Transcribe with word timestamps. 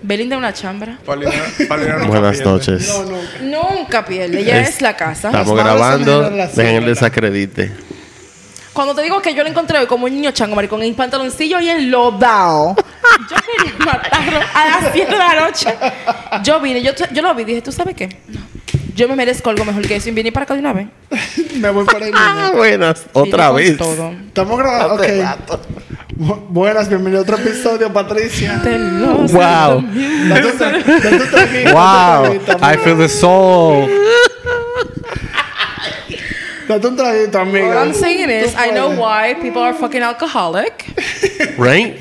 Belinda 0.00 0.36
una 0.36 0.52
chambra. 0.52 0.98
Buenas 2.06 2.40
noches. 2.44 3.02
Nunca 3.40 4.04
pierde. 4.04 4.40
Ella 4.40 4.60
es, 4.60 4.80
la 4.80 4.94
casa. 4.96 5.28
Estamos 5.28 5.56
grabando. 5.56 6.30
Dejen 6.30 6.76
el 6.76 6.84
desacredite. 6.84 7.91
Cuando 8.72 8.94
te 8.94 9.02
digo 9.02 9.20
que 9.20 9.34
yo 9.34 9.42
lo 9.42 9.48
encontré 9.50 9.78
hoy 9.78 9.86
como 9.86 10.06
un 10.06 10.12
niño 10.14 10.30
chango, 10.32 10.56
maricón, 10.56 10.82
en 10.82 10.94
pantaloncillo 10.94 11.60
y 11.60 11.68
enlodado. 11.68 12.74
yo 13.30 13.36
quería 13.36 13.78
matarlo 13.84 14.38
a 14.54 14.80
las 14.80 14.92
7 14.92 15.10
de 15.12 15.18
la 15.18 15.40
noche. 15.40 15.74
Yo 16.42 16.60
vine, 16.60 16.82
yo, 16.82 16.92
yo 17.12 17.22
lo 17.22 17.34
vi 17.34 17.44
dije, 17.44 17.60
¿tú 17.62 17.70
sabes 17.72 17.94
qué? 17.94 18.08
No. 18.28 18.40
Yo 18.94 19.08
me 19.08 19.16
merezco 19.16 19.48
algo 19.50 19.64
mejor 19.64 19.86
que 19.86 19.96
eso 19.96 20.10
y 20.10 20.12
vine 20.12 20.32
para 20.32 20.44
acá 20.44 20.54
de 20.54 20.60
una 20.60 20.72
vez. 20.74 20.86
Me 21.56 21.70
voy 21.70 21.84
por 21.86 22.02
ahí. 22.02 22.10
Ah, 22.14 22.50
buenas. 22.54 23.04
Otra 23.12 23.50
vez. 23.50 23.76
todo. 23.78 24.10
Estamos 24.26 24.58
grabando. 24.58 24.94
Ok. 24.94 25.02
Bu- 26.18 26.46
Buenas, 26.48 26.88
bienvenido 26.90 27.20
a 27.20 27.22
otro 27.22 27.36
episodio, 27.38 27.90
Patricia. 27.92 28.60
Te 28.62 28.78
lo 28.78 29.14
Wow. 29.28 29.82
Wow, 31.72 32.34
I 32.60 32.76
feel 32.84 32.98
the 32.98 33.08
soul. 33.08 33.88
Date 36.72 36.86
un 36.86 36.96
traguito, 36.96 37.38
amiga. 37.38 37.82
All 37.82 37.88
I'm 37.88 37.94
saying 37.94 38.30
is, 38.30 38.54
I 38.54 38.70
know 38.70 38.90
why 38.92 39.34
people 39.34 39.60
are 39.62 39.74
fucking 39.74 40.02
alcoholic. 40.02 40.84
Right? 41.58 41.96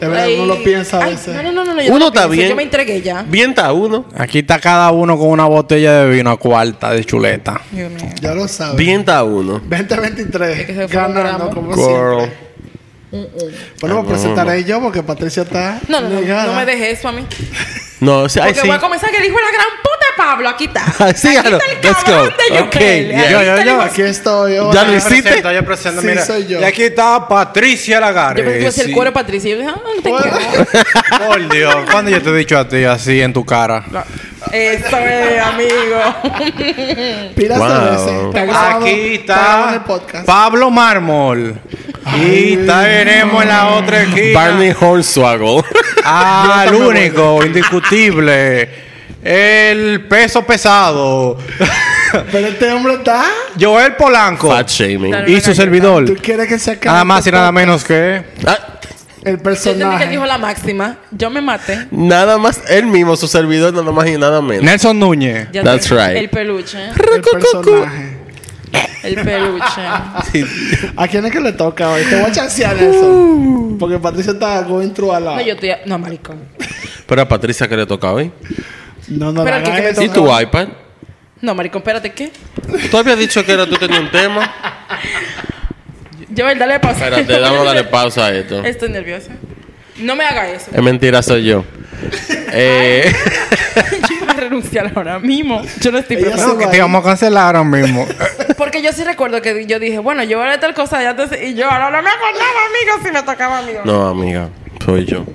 De 0.00 0.08
verdad, 0.08 0.26
uno 0.34 0.46
lo 0.46 0.62
piensa 0.64 0.98
a 1.00 1.06
veces. 1.06 1.34
No, 1.36 1.42
no, 1.42 1.64
no, 1.64 1.72
no. 1.72 1.80
yo 1.80 1.90
Uno 1.90 1.98
no 2.00 2.06
está 2.08 2.22
pienso, 2.22 2.30
bien. 2.32 2.48
Yo 2.48 2.56
me 2.56 2.62
entregué 2.64 3.00
ya. 3.00 3.22
Bien 3.22 3.50
está 3.50 3.72
uno. 3.72 4.06
Aquí 4.16 4.40
está 4.40 4.58
cada 4.58 4.90
uno 4.90 5.16
con 5.16 5.28
una 5.28 5.46
botella 5.46 6.02
de 6.02 6.10
vino 6.10 6.30
a 6.30 6.36
cuarta 6.36 6.90
de 6.90 7.04
chuleta. 7.04 7.60
Dios 7.70 7.92
mío. 7.92 8.10
Ya 8.20 8.34
lo 8.34 8.48
sabes. 8.48 8.76
Bien 8.76 9.00
está 9.00 9.22
uno. 9.22 9.60
2023. 9.60 10.58
Es 10.58 10.66
que 10.66 10.74
se 10.74 10.88
fue 10.88 10.96
ganando 11.00 11.48
como 11.50 11.74
Girl. 11.74 12.28
siempre. 13.10 13.50
Bueno, 13.80 14.02
me 14.02 14.08
presentaré 14.08 14.64
yo 14.64 14.80
porque 14.80 15.02
Patricia 15.04 15.44
está. 15.44 15.80
No, 15.88 16.00
no, 16.00 16.08
no. 16.08 16.46
No 16.46 16.54
me 16.54 16.66
dejes 16.66 16.98
eso 16.98 17.08
a 17.08 17.12
mí. 17.12 17.24
No, 18.04 18.18
o 18.20 18.28
sea, 18.28 18.44
Porque 18.44 18.60
sí. 18.60 18.66
voy 18.66 18.76
a 18.76 18.80
comenzar 18.80 19.10
que 19.10 19.20
dijo 19.20 19.36
la 19.40 19.50
gran 19.50 19.66
puta 19.82 19.90
Pablo. 20.16 20.48
Aquí 20.48 20.64
está. 20.64 20.84
Sí, 21.14 21.28
Aquí 21.36 21.40
claro. 21.40 21.56
está 21.58 21.72
el 21.72 21.82
Let's 21.82 22.04
cabrón 22.04 22.34
de 22.50 22.60
Ok, 22.60 22.74
Joel. 22.74 23.08
yeah. 23.08 23.20
Aquí 23.22 23.32
Yo, 23.32 23.38
está 23.40 23.44
yo, 23.44 23.54
el 23.56 23.64
yo. 23.66 23.72
hijo- 23.72 23.82
Aquí 23.82 24.02
estoy. 24.02 24.52
Ya 24.54 24.62
hola. 24.64 24.84
lo 24.84 24.96
hiciste. 24.96 25.22
presento, 25.22 25.52
yo 25.52 25.64
presento, 25.64 26.00
Sí, 26.00 26.06
mira. 26.06 26.24
soy 26.26 26.46
yo. 26.46 26.60
Y 26.60 26.64
aquí 26.64 26.82
está 26.84 27.26
Patricia 27.28 28.00
Lagarde. 28.00 28.40
Yo 28.42 28.44
pensé 28.44 28.58
que 28.58 28.60
iba 28.62 28.68
a 28.68 28.72
ser 28.72 28.84
Sí. 28.84 28.90
el 28.90 28.94
cuero 28.94 29.10
de 29.10 29.14
Patricia. 29.14 29.48
Y 29.48 29.52
yo 29.52 29.58
dije, 29.58 29.70
ah, 29.74 29.80
no 29.84 30.02
te 30.02 30.10
quiero. 30.10 31.26
Por 31.26 31.48
Dios, 31.52 31.76
¿cuándo 31.90 32.10
yo 32.10 32.22
te 32.22 32.30
he 32.30 32.34
dicho 32.34 32.58
a 32.58 32.68
ti 32.68 32.84
así 32.84 33.20
en 33.20 33.32
tu 33.32 33.44
cara? 33.44 33.84
Eso 34.52 34.98
es, 34.98 35.42
amigo. 35.42 37.30
Pilas 37.34 37.58
Wow. 37.58 38.32
de 38.32 38.40
veces. 38.40 38.56
Aquí 38.70 39.14
está. 39.14 39.84
Pablo 40.26 40.70
Mármol. 40.70 41.56
Y 42.16 42.56
tenemos 42.58 43.42
en 43.42 43.48
la 43.48 43.68
otra 43.68 44.02
esquina 44.02 44.40
Barney 44.40 44.74
Hornswoggle. 44.78 45.62
al 46.04 46.74
único, 46.74 47.44
indiscutible, 47.44 48.68
el 49.22 50.06
peso 50.06 50.44
pesado, 50.44 51.38
Pero 52.30 52.48
este 52.48 52.70
hombre 52.70 52.94
está. 52.94 53.24
Joel 53.58 53.94
Polanco 53.94 54.50
Fat 54.50 54.68
shaming. 54.68 55.14
Y 55.26 55.40
su 55.40 55.54
servidor. 55.54 56.04
¿Tú 56.04 56.16
quieres 56.22 56.46
que 56.46 56.58
se 56.58 56.72
acabe? 56.72 56.92
Nada 56.92 57.04
más 57.04 57.18
este 57.20 57.30
y 57.30 57.32
nada 57.32 57.50
menos 57.52 57.82
que 57.84 58.22
Ah, 58.46 58.73
El 59.24 59.36
Yo 59.36 59.40
entendí 59.40 59.42
que 59.42 59.48
él 59.50 59.58
personaje. 59.74 60.08
dijo 60.10 60.26
la 60.26 60.38
máxima. 60.38 60.96
Yo 61.10 61.30
me 61.30 61.40
maté. 61.40 61.86
nada 61.90 62.36
más 62.38 62.60
él 62.68 62.86
mismo, 62.86 63.16
su 63.16 63.26
servidor, 63.26 63.72
nada 63.72 63.90
más 63.90 64.06
y 64.06 64.18
nada 64.18 64.40
menos. 64.42 64.62
Nelson 64.64 64.98
Núñez. 64.98 65.48
Ya 65.52 65.62
That's 65.62 65.88
te- 65.88 65.94
right. 65.94 66.16
El 66.16 66.28
peluche. 66.30 66.78
El 66.90 67.20
personaje. 67.22 68.18
El 69.02 69.14
peluche. 69.16 69.80
¿A 70.96 71.08
quién 71.08 71.24
es 71.26 71.32
que 71.32 71.40
le 71.40 71.52
toca 71.52 71.88
hoy? 71.90 72.02
Te 72.04 72.16
voy 72.20 72.30
a 72.30 72.32
chancear 72.32 72.76
eso. 72.76 73.76
Porque 73.78 73.98
Patricia 73.98 74.32
está 74.32 74.62
going 74.62 74.90
through 74.90 75.12
a 75.12 75.20
la. 75.20 75.34
No, 75.36 75.40
yo 75.42 75.54
estoy... 75.54 75.70
No, 75.86 75.98
maricón. 75.98 76.38
Pero 77.06 77.22
a 77.22 77.28
Patricia, 77.28 77.66
¿qué 77.68 77.76
le 77.76 77.86
toca 77.86 78.10
hoy? 78.12 78.30
No, 79.08 79.32
no, 79.32 79.44
Pero 79.44 79.62
que- 79.62 79.94
que. 79.94 80.04
¿Y 80.04 80.08
tu 80.08 80.26
iPad? 80.40 80.68
No, 81.40 81.54
maricón, 81.54 81.80
espérate, 81.80 82.12
¿qué? 82.12 82.30
Tú 82.90 82.96
habías 82.96 83.18
dicho 83.18 83.44
que 83.44 83.52
era 83.52 83.66
tú 83.66 83.76
tenías 83.76 84.00
un 84.00 84.10
tema. 84.10 84.50
Yo, 86.34 86.54
dale 86.54 86.80
pausa. 86.80 87.08
Espérate, 87.08 87.38
vamos 87.38 87.60
a 87.60 87.64
darle 87.64 87.84
pausa 87.84 88.26
a 88.26 88.34
esto. 88.34 88.64
Estoy 88.64 88.90
nerviosa. 88.90 89.32
No 89.98 90.16
me 90.16 90.24
haga 90.24 90.50
eso. 90.50 90.70
Es 90.72 90.82
mentira, 90.82 91.22
soy 91.22 91.44
yo. 91.44 91.64
Eh, 92.56 93.12
yo 94.08 94.20
voy 94.20 94.28
a 94.28 94.32
renunciar 94.34 94.92
ahora 94.94 95.18
mismo. 95.18 95.60
Yo 95.80 95.90
no 95.90 95.98
estoy 95.98 96.18
preparada. 96.18 96.56
Que 96.56 96.66
te 96.68 96.80
vamos 96.80 97.02
a 97.02 97.08
cancelar 97.08 97.56
ahora 97.56 97.64
mismo. 97.64 98.06
Porque 98.56 98.80
yo 98.80 98.92
sí 98.92 99.02
recuerdo 99.02 99.42
que 99.42 99.66
yo 99.66 99.80
dije, 99.80 99.98
bueno, 99.98 100.22
yo 100.22 100.40
haré 100.40 100.58
tal 100.58 100.72
cosa 100.72 101.02
ya 101.02 101.16
y 101.42 101.54
yo 101.54 101.68
ahora 101.68 101.90
no 101.90 102.00
me 102.00 102.10
acordaba, 102.10 102.60
amigo, 102.68 103.04
si 103.04 103.10
me 103.10 103.22
tocaba, 103.24 103.58
amigo. 103.58 103.80
no, 103.84 104.06
amiga, 104.06 104.50
soy 104.84 105.04
yo. 105.04 105.26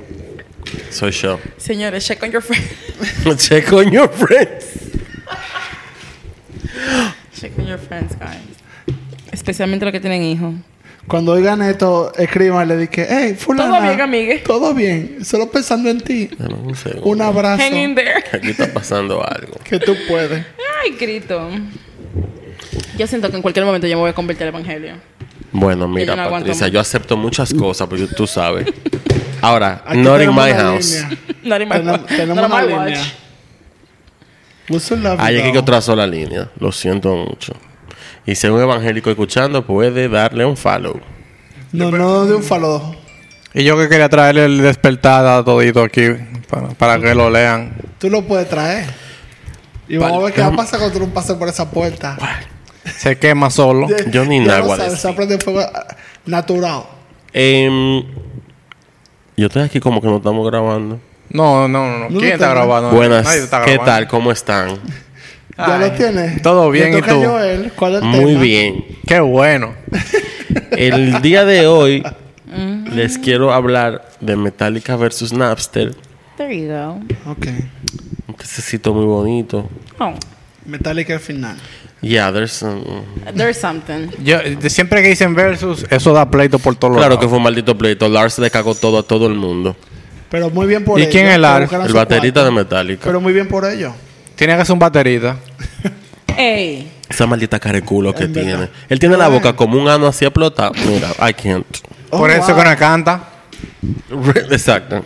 Soy 0.92 1.12
yo. 1.12 1.42
Señores, 1.58 2.06
check 2.06 2.24
on 2.24 2.32
your 2.32 2.42
friend. 2.42 2.64
Check 3.38 3.74
on 3.74 3.92
your 3.92 4.10
friends. 4.10 4.66
check 7.38 7.52
on 7.58 7.68
your 7.68 7.80
friends, 7.80 8.16
guys. 8.18 8.38
Especialmente 9.34 9.84
los 9.84 9.92
que 9.92 10.00
tienen 10.00 10.24
hijos. 10.24 10.54
Cuando 11.10 11.32
oigan 11.32 11.60
esto, 11.64 12.14
escriban 12.16 12.68
le 12.68 12.78
dije, 12.78 13.08
hey, 13.10 13.34
fulana. 13.34 13.78
Todo 13.80 13.88
bien, 13.88 14.02
amigue. 14.02 14.38
Todo 14.46 14.74
bien. 14.76 15.26
Solo 15.26 15.50
pensando 15.50 15.90
en 15.90 16.02
ti. 16.02 16.30
Un 17.02 17.20
abrazo. 17.20 17.64
Hang 17.64 17.76
in 17.76 17.96
there. 17.96 18.24
Aquí 18.32 18.52
está 18.52 18.72
pasando 18.72 19.22
algo. 19.28 19.54
Que 19.64 19.80
tú 19.80 19.96
puedes. 20.08 20.46
Ay, 20.84 20.92
grito. 21.00 21.50
Yo 22.96 23.08
siento 23.08 23.30
que 23.32 23.38
en 23.38 23.42
cualquier 23.42 23.66
momento 23.66 23.88
yo 23.88 23.96
me 23.96 24.02
voy 24.02 24.12
a 24.12 24.14
convertir 24.14 24.44
al 24.44 24.50
evangelio. 24.50 24.94
Bueno, 25.52 25.82
yo 25.82 25.88
mira, 25.88 26.16
no 26.16 26.30
Patricia, 26.30 26.68
yo 26.68 26.80
acepto 26.80 27.18
muchas 27.18 27.56
cosas, 27.56 27.88
porque 27.88 28.06
tú 28.06 28.28
sabes. 28.28 28.68
Ahora, 29.42 29.82
Aquí 29.88 29.98
not 29.98 30.22
in 30.22 30.30
my 30.30 30.52
house. 30.52 31.02
línea. 31.02 31.18
Not 31.44 31.62
in 31.62 31.70
my 31.70 31.76
Tenemos, 31.76 32.02
watch. 32.02 32.08
tenemos 32.10 32.46
una 32.46 32.62
línea. 32.62 33.02
Hay 35.18 35.38
aquí 35.40 35.52
que 35.52 35.62
trazó 35.64 35.96
la 35.96 36.06
línea. 36.06 36.52
Lo 36.60 36.72
siento 36.72 37.16
mucho. 37.16 37.54
Y 38.26 38.36
si 38.36 38.48
es 38.48 38.54
un 38.54 38.62
evangélico 38.62 39.10
escuchando, 39.10 39.66
puede 39.66 40.10
darle 40.10 40.46
un 40.46 40.58
follow. 40.58 41.00
No, 41.72 41.92
no 41.92 42.26
de 42.26 42.36
un 42.36 42.44
falo. 42.44 42.96
Y 43.54 43.64
yo 43.64 43.78
que 43.78 43.90
quería 43.90 44.10
traerle 44.10 44.46
el 44.46 44.62
despertar 44.62 45.26
a 45.26 45.44
todito 45.44 45.82
aquí 45.82 46.04
para, 46.50 46.70
para 46.70 47.00
que 47.00 47.16
lo 47.16 47.30
lean. 47.30 47.74
Tú 47.98 48.10
lo 48.10 48.24
puedes 48.24 48.48
traer. 48.50 48.86
Y 49.88 49.98
vamos 49.98 50.22
a 50.22 50.26
ver 50.26 50.34
qué 50.34 50.42
va 50.42 50.48
a 50.48 50.56
pasar 50.56 50.80
cuando 50.80 51.00
tú 51.00 51.06
no 51.06 51.14
pases 51.14 51.36
por 51.36 51.48
esa 51.48 51.70
puerta. 51.70 52.18
Se 52.98 53.18
quema 53.18 53.50
solo. 53.50 53.88
Yo 54.12 54.26
ni 54.26 54.40
nada 54.40 54.60
a 54.74 54.78
sabes. 54.78 55.00
Se 55.00 55.10
aprende 55.10 55.40
fuego 55.40 55.62
natural. 56.26 56.84
Em, 57.34 58.04
yo 59.36 59.48
estoy 59.48 59.64
aquí 59.64 59.80
como 59.80 60.02
que 60.02 60.08
no 60.08 60.18
estamos 60.18 60.46
grabando. 60.50 61.00
No, 61.30 61.68
no, 61.68 61.86
no. 61.86 62.00
no. 62.00 62.10
No, 62.10 62.20
¿Quién 62.20 62.30
no 62.30 62.36
está 62.36 62.50
grabando? 62.50 62.90
Buenas, 62.92 63.26
Nadie 63.26 63.44
está 63.44 63.64
¿qué 63.64 63.80
tal? 63.80 64.08
¿Cómo 64.08 64.32
están? 64.32 64.80
¿Ya 65.60 65.76
Ay, 65.76 65.90
lo 65.90 65.96
tienes? 65.96 66.42
todo 66.42 66.72
bien, 66.72 66.98
¿y 66.98 67.02
tú? 67.02 67.22
Joel. 67.24 67.72
¿Cuál 67.76 67.96
es 67.96 68.02
el 68.02 68.08
Muy 68.08 68.26
tema? 68.32 68.42
bien. 68.42 68.86
Qué 69.06 69.20
bueno. 69.20 69.74
El 70.72 71.22
día 71.22 71.44
de 71.46 71.68
hoy 71.68 72.04
les 72.94 73.18
quiero 73.18 73.54
hablar 73.54 74.10
de 74.22 74.36
Metallica 74.36 74.96
versus 74.96 75.34
Napster. 75.34 75.94
There 76.38 76.58
you 76.58 76.68
go. 76.70 77.00
Ok. 77.32 77.48
Un 78.28 78.36
tececito 78.36 78.94
muy 78.94 79.06
bonito. 79.06 79.70
Oh, 80.00 80.14
Metallica 80.66 81.14
al 81.14 81.20
final. 81.20 81.58
Yeah, 82.02 82.32
there's 82.32 82.62
um, 82.64 82.82
there's 83.36 83.58
something. 83.58 84.08
Yo, 84.24 84.38
de- 84.40 84.70
siempre 84.70 85.02
que 85.04 85.10
dicen 85.10 85.36
versus, 85.36 85.86
eso 85.90 86.14
da 86.14 86.30
pleito 86.32 86.58
por 86.58 86.76
todos 86.76 86.94
Claro 86.96 87.10
lados. 87.16 87.20
que 87.22 87.28
fue 87.28 87.38
un 87.38 87.44
maldito 87.44 87.78
pleito. 87.78 88.08
Lars 88.08 88.40
le 88.40 88.50
cagó 88.50 88.74
todo 88.74 89.00
a 89.00 89.04
todo 89.04 89.28
el 89.28 89.34
mundo. 89.36 89.76
Pero 90.32 90.50
muy 90.50 90.66
bien 90.68 90.86
por 90.86 90.98
¿Y 90.98 91.02
ellos. 91.04 91.12
quién 91.14 91.28
es 91.28 91.38
Lars? 91.40 91.70
El 91.74 91.92
baterista 91.94 92.46
de. 92.46 92.52
Metallica. 92.52 93.02
Pero 93.04 93.20
muy 93.20 93.34
bien 93.34 93.48
por 93.50 93.66
ellos. 93.66 93.92
Tiene 94.40 94.56
que 94.58 94.64
ser 94.64 94.72
un 94.74 94.80
baterista. 94.80 95.36
Ey. 96.38 96.90
Esa 97.10 97.28
maldita 97.28 97.60
careculo 97.60 98.16
que 98.16 98.24
En 98.24 98.32
verdad. 98.34 98.50
tiene. 98.58 98.70
Él 98.88 98.98
tiene 99.00 99.18
la 99.18 99.28
boca 99.28 99.54
como 99.54 99.78
un 99.78 99.90
ano 99.90 100.08
así 100.08 100.24
explotado. 100.24 100.72
Mira, 100.88 101.10
I 101.30 101.34
can't. 101.34 101.66
por 102.10 102.30
Oh, 102.30 102.34
eso 102.34 102.54
wow. 102.54 102.64
que 102.64 102.70
no 102.70 102.76
canta. 102.78 103.24
Exacto. 104.50 105.04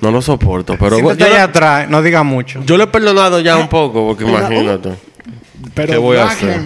No 0.00 0.12
lo 0.12 0.22
soporto. 0.22 0.76
Pero 0.78 0.96
Si 0.96 1.02
yo, 1.02 1.10
allá 1.10 1.28
le- 1.28 1.38
atrás, 1.40 1.88
no 1.90 2.00
diga 2.00 2.22
mucho. 2.22 2.62
yo 2.64 2.76
le 2.76 2.84
he 2.84 2.86
perdonado 2.86 3.40
ya 3.40 3.56
un 3.56 3.68
poco, 3.68 4.06
porque 4.06 4.22
imagínate. 4.24 4.90
Pero 5.74 5.92
¿Qué 5.94 5.98
voy 5.98 6.18
a 6.18 6.26
hacer? 6.26 6.60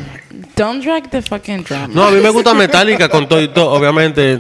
Don't 0.55 0.85
drag 0.85 1.09
the 1.09 1.23
fucking 1.23 1.65
drama. 1.65 1.89
No, 1.95 2.05
a 2.05 2.11
mí 2.11 2.21
me 2.21 2.29
gusta 2.29 2.53
Metallica 2.53 3.09
con 3.09 3.27
todo 3.27 3.41
y 3.41 3.49
todo. 3.49 3.71
Obviamente, 3.71 4.39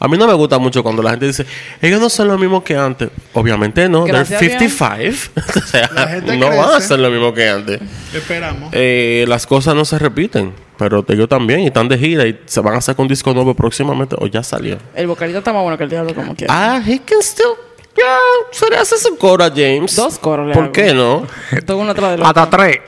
a 0.00 0.08
mí 0.08 0.16
no 0.16 0.26
me 0.26 0.34
gusta 0.34 0.58
mucho 0.58 0.82
cuando 0.82 1.02
la 1.02 1.10
gente 1.10 1.26
dice, 1.26 1.44
ellos 1.82 2.00
no 2.00 2.08
son 2.08 2.28
lo 2.28 2.38
mismo 2.38 2.62
que 2.62 2.76
antes. 2.76 3.10
Obviamente 3.32 3.88
no. 3.88 4.04
They're 4.04 4.18
Gracias 4.18 4.40
Dios. 4.40 4.52
55. 4.62 5.40
o 5.58 5.66
sea, 5.66 5.90
La 5.92 6.08
gente 6.08 6.36
no 6.36 6.48
van 6.48 6.74
a 6.76 6.80
ser 6.80 7.00
lo 7.00 7.10
mismo 7.10 7.34
que 7.34 7.48
antes. 7.48 7.80
Esperamos. 8.14 8.70
Eh, 8.72 9.24
las 9.28 9.46
cosas 9.46 9.74
no 9.74 9.84
se 9.84 9.98
repiten. 9.98 10.52
Pero 10.78 11.04
ellos 11.08 11.28
también 11.28 11.60
y 11.60 11.66
están 11.66 11.88
de 11.88 11.98
gira 11.98 12.24
y 12.24 12.38
se 12.46 12.60
van 12.60 12.76
a 12.76 12.80
sacar 12.80 13.02
un 13.02 13.08
disco 13.08 13.34
nuevo 13.34 13.52
próximamente 13.52 14.14
o 14.16 14.28
ya 14.28 14.44
salió. 14.44 14.78
El 14.94 15.08
vocalista 15.08 15.40
está 15.40 15.52
más 15.52 15.62
bueno 15.62 15.76
que 15.76 15.82
el 15.82 15.90
diablo, 15.90 16.14
como 16.14 16.36
quiera. 16.36 16.54
Ah, 16.56 16.80
he 16.86 17.00
can 17.00 17.20
still. 17.20 17.46
Ya, 17.96 18.16
se 18.52 18.70
le 18.70 18.76
hace 18.76 18.96
su 18.96 19.16
coro 19.16 19.42
a 19.42 19.50
James. 19.50 19.96
Dos 19.96 20.20
coros 20.20 20.46
le 20.46 20.54
¿Por 20.54 20.64
hago. 20.64 20.72
qué 20.72 20.94
no? 20.94 21.26
Todo 21.66 21.78
uno 21.78 21.90
atrás 21.90 22.12
del 22.12 22.20
otro. 22.20 22.28
Hasta 22.28 22.56
tres. 22.56 22.78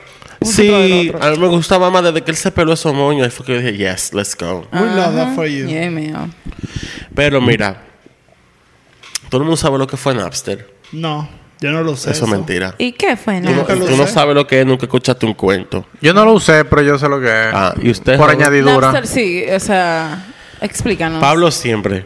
Sí, 0.41 1.11
a 1.19 1.29
mí 1.31 1.37
me 1.37 1.47
gustaba 1.47 1.89
más 1.91 2.03
desde 2.03 2.21
que 2.23 2.31
él 2.31 2.37
se 2.37 2.51
peló 2.51 2.73
esos 2.73 2.93
moños. 2.93 3.25
Ahí 3.25 3.31
fue 3.31 3.45
que 3.45 3.59
dije, 3.59 3.77
yes, 3.77 4.13
let's 4.13 4.35
go. 4.35 4.67
We 4.73 4.79
love 4.79 5.15
that 5.15 5.35
for 5.35 5.45
you. 5.45 5.67
Yeah, 5.67 5.89
man. 5.91 6.33
Pero 7.13 7.39
mira, 7.41 7.83
todo 9.29 9.41
el 9.41 9.45
mundo 9.45 9.57
sabe 9.57 9.77
lo 9.77 9.87
que 9.87 9.97
fue 9.97 10.15
Napster. 10.15 10.67
No, 10.91 11.29
yo 11.59 11.71
no 11.71 11.83
lo 11.83 11.95
sé. 11.95 12.11
Eso 12.11 12.25
es 12.25 12.31
mentira. 12.31 12.73
¿Y 12.77 12.91
qué 12.93 13.15
fue? 13.17 13.39
Tú, 13.41 13.49
no, 13.49 13.55
nunca 13.57 13.75
lo 13.75 13.85
tú 13.85 13.95
no 13.95 14.07
sabes 14.07 14.33
lo 14.35 14.47
que 14.47 14.61
es, 14.61 14.65
nunca 14.65 14.85
escuchaste 14.85 15.25
un 15.25 15.33
cuento. 15.35 15.85
Yo 16.01 16.13
no 16.13 16.25
lo 16.25 16.33
usé, 16.33 16.65
pero 16.65 16.81
yo 16.81 16.97
sé 16.97 17.07
lo 17.07 17.19
que 17.19 17.27
es. 17.27 17.53
Ah, 17.53 17.73
y 17.81 17.91
usted. 17.91 18.17
Por 18.17 18.31
joven? 18.31 18.41
añadidura. 18.41 18.91
Napster, 18.91 19.07
sí, 19.07 19.43
o 19.49 19.59
sea, 19.59 20.25
explícanos. 20.59 21.19
Pablo 21.21 21.51
siempre. 21.51 22.05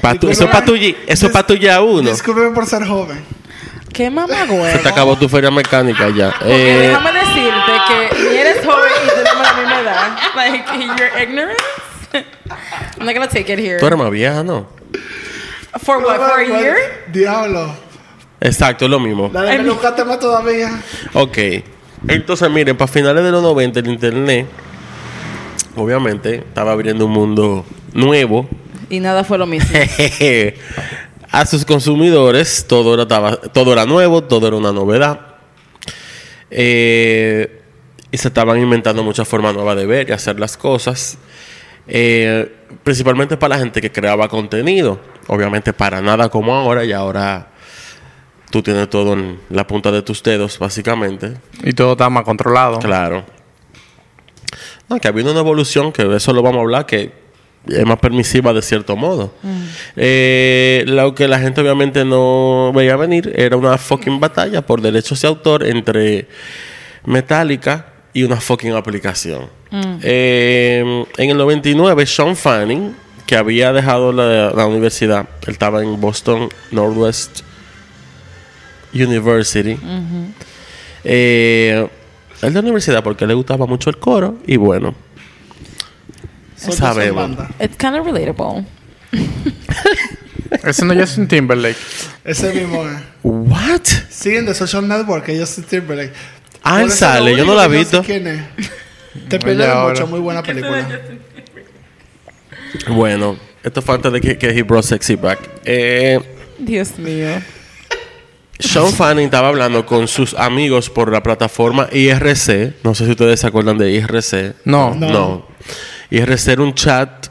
Pa' 0.00 0.14
tu- 0.14 0.28
Disculpe- 0.28 0.32
eso 0.32 0.44
es 0.44 0.50
para 0.50 0.64
tu, 0.64 0.74
G- 0.76 0.96
eso 1.06 1.26
es 1.26 1.32
pa' 1.32 1.46
tu 1.46 1.54
ya 1.54 1.82
uno. 1.82 2.10
Discúlpeme 2.10 2.50
por 2.52 2.66
ser 2.66 2.86
joven. 2.86 3.18
¿Qué 3.92 4.10
mamá 4.10 4.46
Se 4.72 4.78
te 4.78 4.88
acabó 4.88 5.16
tu 5.16 5.28
feria 5.28 5.50
mecánica 5.50 6.08
ya. 6.10 6.34
Eh, 6.44 6.88
déjame 6.88 7.12
decirte 7.12 7.72
que 7.88 8.28
ni 8.30 8.36
eres 8.36 8.64
joven 8.64 8.92
y 9.04 9.08
tenemos 9.08 9.42
la 9.42 9.52
misma 9.54 9.80
edad. 9.80 10.18
Like, 10.36 10.64
you're 10.98 11.22
ignorant. 11.22 11.58
I'm 12.98 13.06
not 13.06 13.14
gonna 13.14 13.28
take 13.28 13.52
it 13.52 13.58
here. 13.58 13.78
tú 13.78 13.86
eres 13.86 13.98
más 13.98 14.10
vieja, 14.10 14.42
¿no? 14.42 14.66
For 15.82 15.98
what? 15.98 16.16
For 16.16 16.40
a 16.40 16.44
year? 16.44 16.76
Diablo. 17.12 17.74
Exacto, 18.40 18.84
es 18.84 18.90
lo 18.90 19.00
mismo. 19.00 19.28
Dale, 19.28 19.50
Ay, 19.50 19.58
me 19.58 19.70
buscaste 19.70 20.04
más 20.04 20.18
todavía. 20.18 20.70
Ok. 21.12 21.38
Entonces, 22.06 22.48
miren, 22.50 22.76
para 22.76 22.90
finales 22.90 23.24
de 23.24 23.30
los 23.32 23.42
90 23.42 23.80
el 23.80 23.88
internet, 23.88 24.46
obviamente, 25.76 26.36
estaba 26.36 26.72
abriendo 26.72 27.06
un 27.06 27.12
mundo 27.12 27.66
nuevo. 27.92 28.48
Y 28.90 29.00
nada 29.00 29.24
fue 29.24 29.38
lo 29.38 29.46
mismo. 29.46 29.68
a 31.30 31.46
sus 31.46 31.64
consumidores 31.64 32.66
todo 32.66 32.94
era, 32.94 33.36
todo 33.52 33.72
era 33.72 33.84
nuevo, 33.84 34.24
todo 34.24 34.48
era 34.48 34.56
una 34.56 34.72
novedad. 34.72 35.36
Eh, 36.50 37.62
y 38.10 38.16
se 38.16 38.28
estaban 38.28 38.58
inventando 38.58 39.02
muchas 39.02 39.28
formas 39.28 39.54
nuevas 39.54 39.76
de 39.76 39.86
ver 39.86 40.08
y 40.08 40.12
hacer 40.12 40.40
las 40.40 40.56
cosas. 40.56 41.18
Eh, 41.86 42.54
principalmente 42.82 43.36
para 43.36 43.56
la 43.56 43.60
gente 43.60 43.80
que 43.80 43.92
creaba 43.92 44.28
contenido. 44.28 45.00
Obviamente 45.26 45.72
para 45.72 46.00
nada 46.00 46.30
como 46.30 46.54
ahora 46.54 46.84
y 46.84 46.92
ahora 46.92 47.48
tú 48.50 48.62
tienes 48.62 48.88
todo 48.88 49.12
en 49.12 49.40
la 49.50 49.66
punta 49.66 49.90
de 49.90 50.02
tus 50.02 50.22
dedos, 50.22 50.58
básicamente. 50.58 51.34
Y 51.62 51.74
todo 51.74 51.92
está 51.92 52.08
más 52.08 52.24
controlado. 52.24 52.78
Claro. 52.78 53.24
No, 54.88 54.98
que 54.98 55.08
había 55.08 55.30
una 55.30 55.40
evolución, 55.40 55.92
que 55.92 56.04
de 56.04 56.16
eso 56.16 56.32
lo 56.32 56.40
vamos 56.40 56.60
a 56.60 56.62
hablar, 56.62 56.86
que 56.86 57.12
es 57.68 57.86
más 57.86 57.98
permisiva 57.98 58.52
de 58.52 58.62
cierto 58.62 58.96
modo. 58.96 59.32
Eh, 59.96 60.84
lo 60.86 61.14
que 61.14 61.28
la 61.28 61.38
gente 61.38 61.60
obviamente 61.60 62.04
no 62.04 62.72
veía 62.74 62.96
venir 62.96 63.32
era 63.36 63.56
una 63.56 63.78
fucking 63.78 64.20
batalla 64.20 64.62
por 64.62 64.80
derechos 64.80 65.20
de 65.22 65.28
autor 65.28 65.66
entre 65.66 66.28
Metallica 67.04 67.86
y 68.12 68.22
una 68.24 68.40
fucking 68.40 68.72
aplicación. 68.72 69.48
Eh, 70.02 71.04
en 71.16 71.30
el 71.30 71.36
99, 71.36 72.06
Sean 72.06 72.36
Fanning, 72.36 72.94
que 73.26 73.36
había 73.36 73.72
dejado 73.72 74.12
la, 74.12 74.50
la 74.50 74.66
universidad, 74.66 75.28
él 75.46 75.52
estaba 75.52 75.82
en 75.82 76.00
Boston 76.00 76.48
Northwest 76.70 77.42
University. 78.94 79.78
Eh, 81.04 81.88
él 82.42 82.52
de 82.52 82.54
la 82.54 82.60
universidad 82.60 83.02
porque 83.02 83.26
le 83.26 83.34
gustaba 83.34 83.66
mucho 83.66 83.90
el 83.90 83.98
coro 83.98 84.36
y 84.46 84.56
bueno, 84.56 84.94
Banda. 87.14 87.48
It's 87.60 87.76
kind 87.76 87.96
of 87.96 88.06
relatable. 88.06 88.64
Ese 90.64 90.84
no 90.84 90.92
es 90.94 91.00
Justin 91.00 91.28
Timberlake. 91.28 91.76
Ese 92.24 92.52
mismo 92.52 92.86
es. 92.86 93.00
what? 93.22 93.82
Siguen 94.08 94.46
de 94.46 94.54
Social 94.54 94.86
Network, 94.86 95.28
ellos 95.28 95.48
Justin 95.50 95.64
Timberlake. 95.64 96.12
Ah, 96.62 96.82
él 96.82 96.90
sale, 96.90 97.36
yo 97.36 97.44
no 97.44 97.54
la 97.54 97.66
he 97.66 97.68
que 97.68 97.72
sé 97.74 97.78
visto. 97.78 98.02
quién 98.02 98.26
es. 98.26 98.42
Te 99.28 99.38
pierdes 99.38 99.74
mucho, 99.74 100.06
muy 100.06 100.20
buena 100.20 100.42
película. 100.42 100.86
Bueno, 102.88 103.36
esto 103.62 103.82
antes 103.92 104.12
de 104.12 104.20
que, 104.20 104.38
que 104.38 104.48
he 104.50 104.62
brought 104.62 104.84
sexy 104.84 105.16
back. 105.16 105.38
Eh, 105.64 106.18
Dios 106.58 106.98
mío. 106.98 107.28
Sean 108.58 108.92
Fanning 108.92 109.26
estaba 109.26 109.48
hablando 109.48 109.86
con 109.86 110.08
sus 110.08 110.34
amigos 110.34 110.90
por 110.90 111.12
la 111.12 111.22
plataforma 111.22 111.88
IRC. 111.92 112.74
No 112.82 112.94
sé 112.94 113.04
si 113.04 113.12
ustedes 113.12 113.40
se 113.40 113.46
acuerdan 113.46 113.78
de 113.78 113.90
IRC. 113.92 114.56
No. 114.64 114.94
No. 114.94 115.10
No. 115.10 115.46
IRC 116.10 116.48
era 116.48 116.62
un 116.62 116.74
chat. 116.74 117.28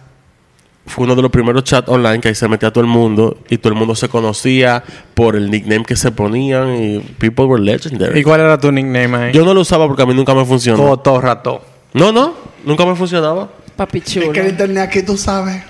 Fue 0.86 1.04
uno 1.04 1.16
de 1.16 1.22
los 1.22 1.32
primeros 1.32 1.64
chats 1.66 1.90
online 1.90 2.22
que 2.22 2.30
ahí 2.30 2.36
se 2.36 2.48
metía 2.48 2.72
todo 2.72 2.84
el 2.84 2.90
mundo. 2.90 3.38
Y 3.50 3.58
todo 3.58 3.74
el 3.74 3.80
mundo 3.80 3.94
se 3.96 4.08
conocía 4.08 4.84
por 5.14 5.36
el 5.36 5.52
nickname 5.52 5.84
que 5.84 5.96
se 5.96 6.12
ponían. 6.12 6.76
Y 6.82 7.00
people 7.18 7.46
were 7.46 7.62
legendary. 7.62 8.20
¿Y 8.20 8.24
cuál 8.24 8.42
era 8.42 8.60
tu 8.60 8.72
nickname 8.72 9.18
ahí? 9.18 9.34
Yo 9.34 9.44
no 9.44 9.54
lo 9.54 9.62
usaba 9.62 9.88
porque 9.88 10.04
a 10.04 10.06
mí 10.06 10.14
nunca 10.14 10.34
me 10.34 10.46
funcionó. 10.46 10.78
Coto 10.78 11.20
Rato. 11.20 11.62
No, 11.94 12.12
no. 12.12 12.34
Nunca 12.64 12.86
me 12.86 12.96
funcionaba. 12.96 13.50
Papi 13.76 14.02
chulo. 14.02 14.28
Es 14.28 14.32
que 14.32 14.40
el 14.42 14.48
internet 14.50 14.84
aquí 14.84 15.04
tú 15.04 15.18
sabes. 15.18 15.64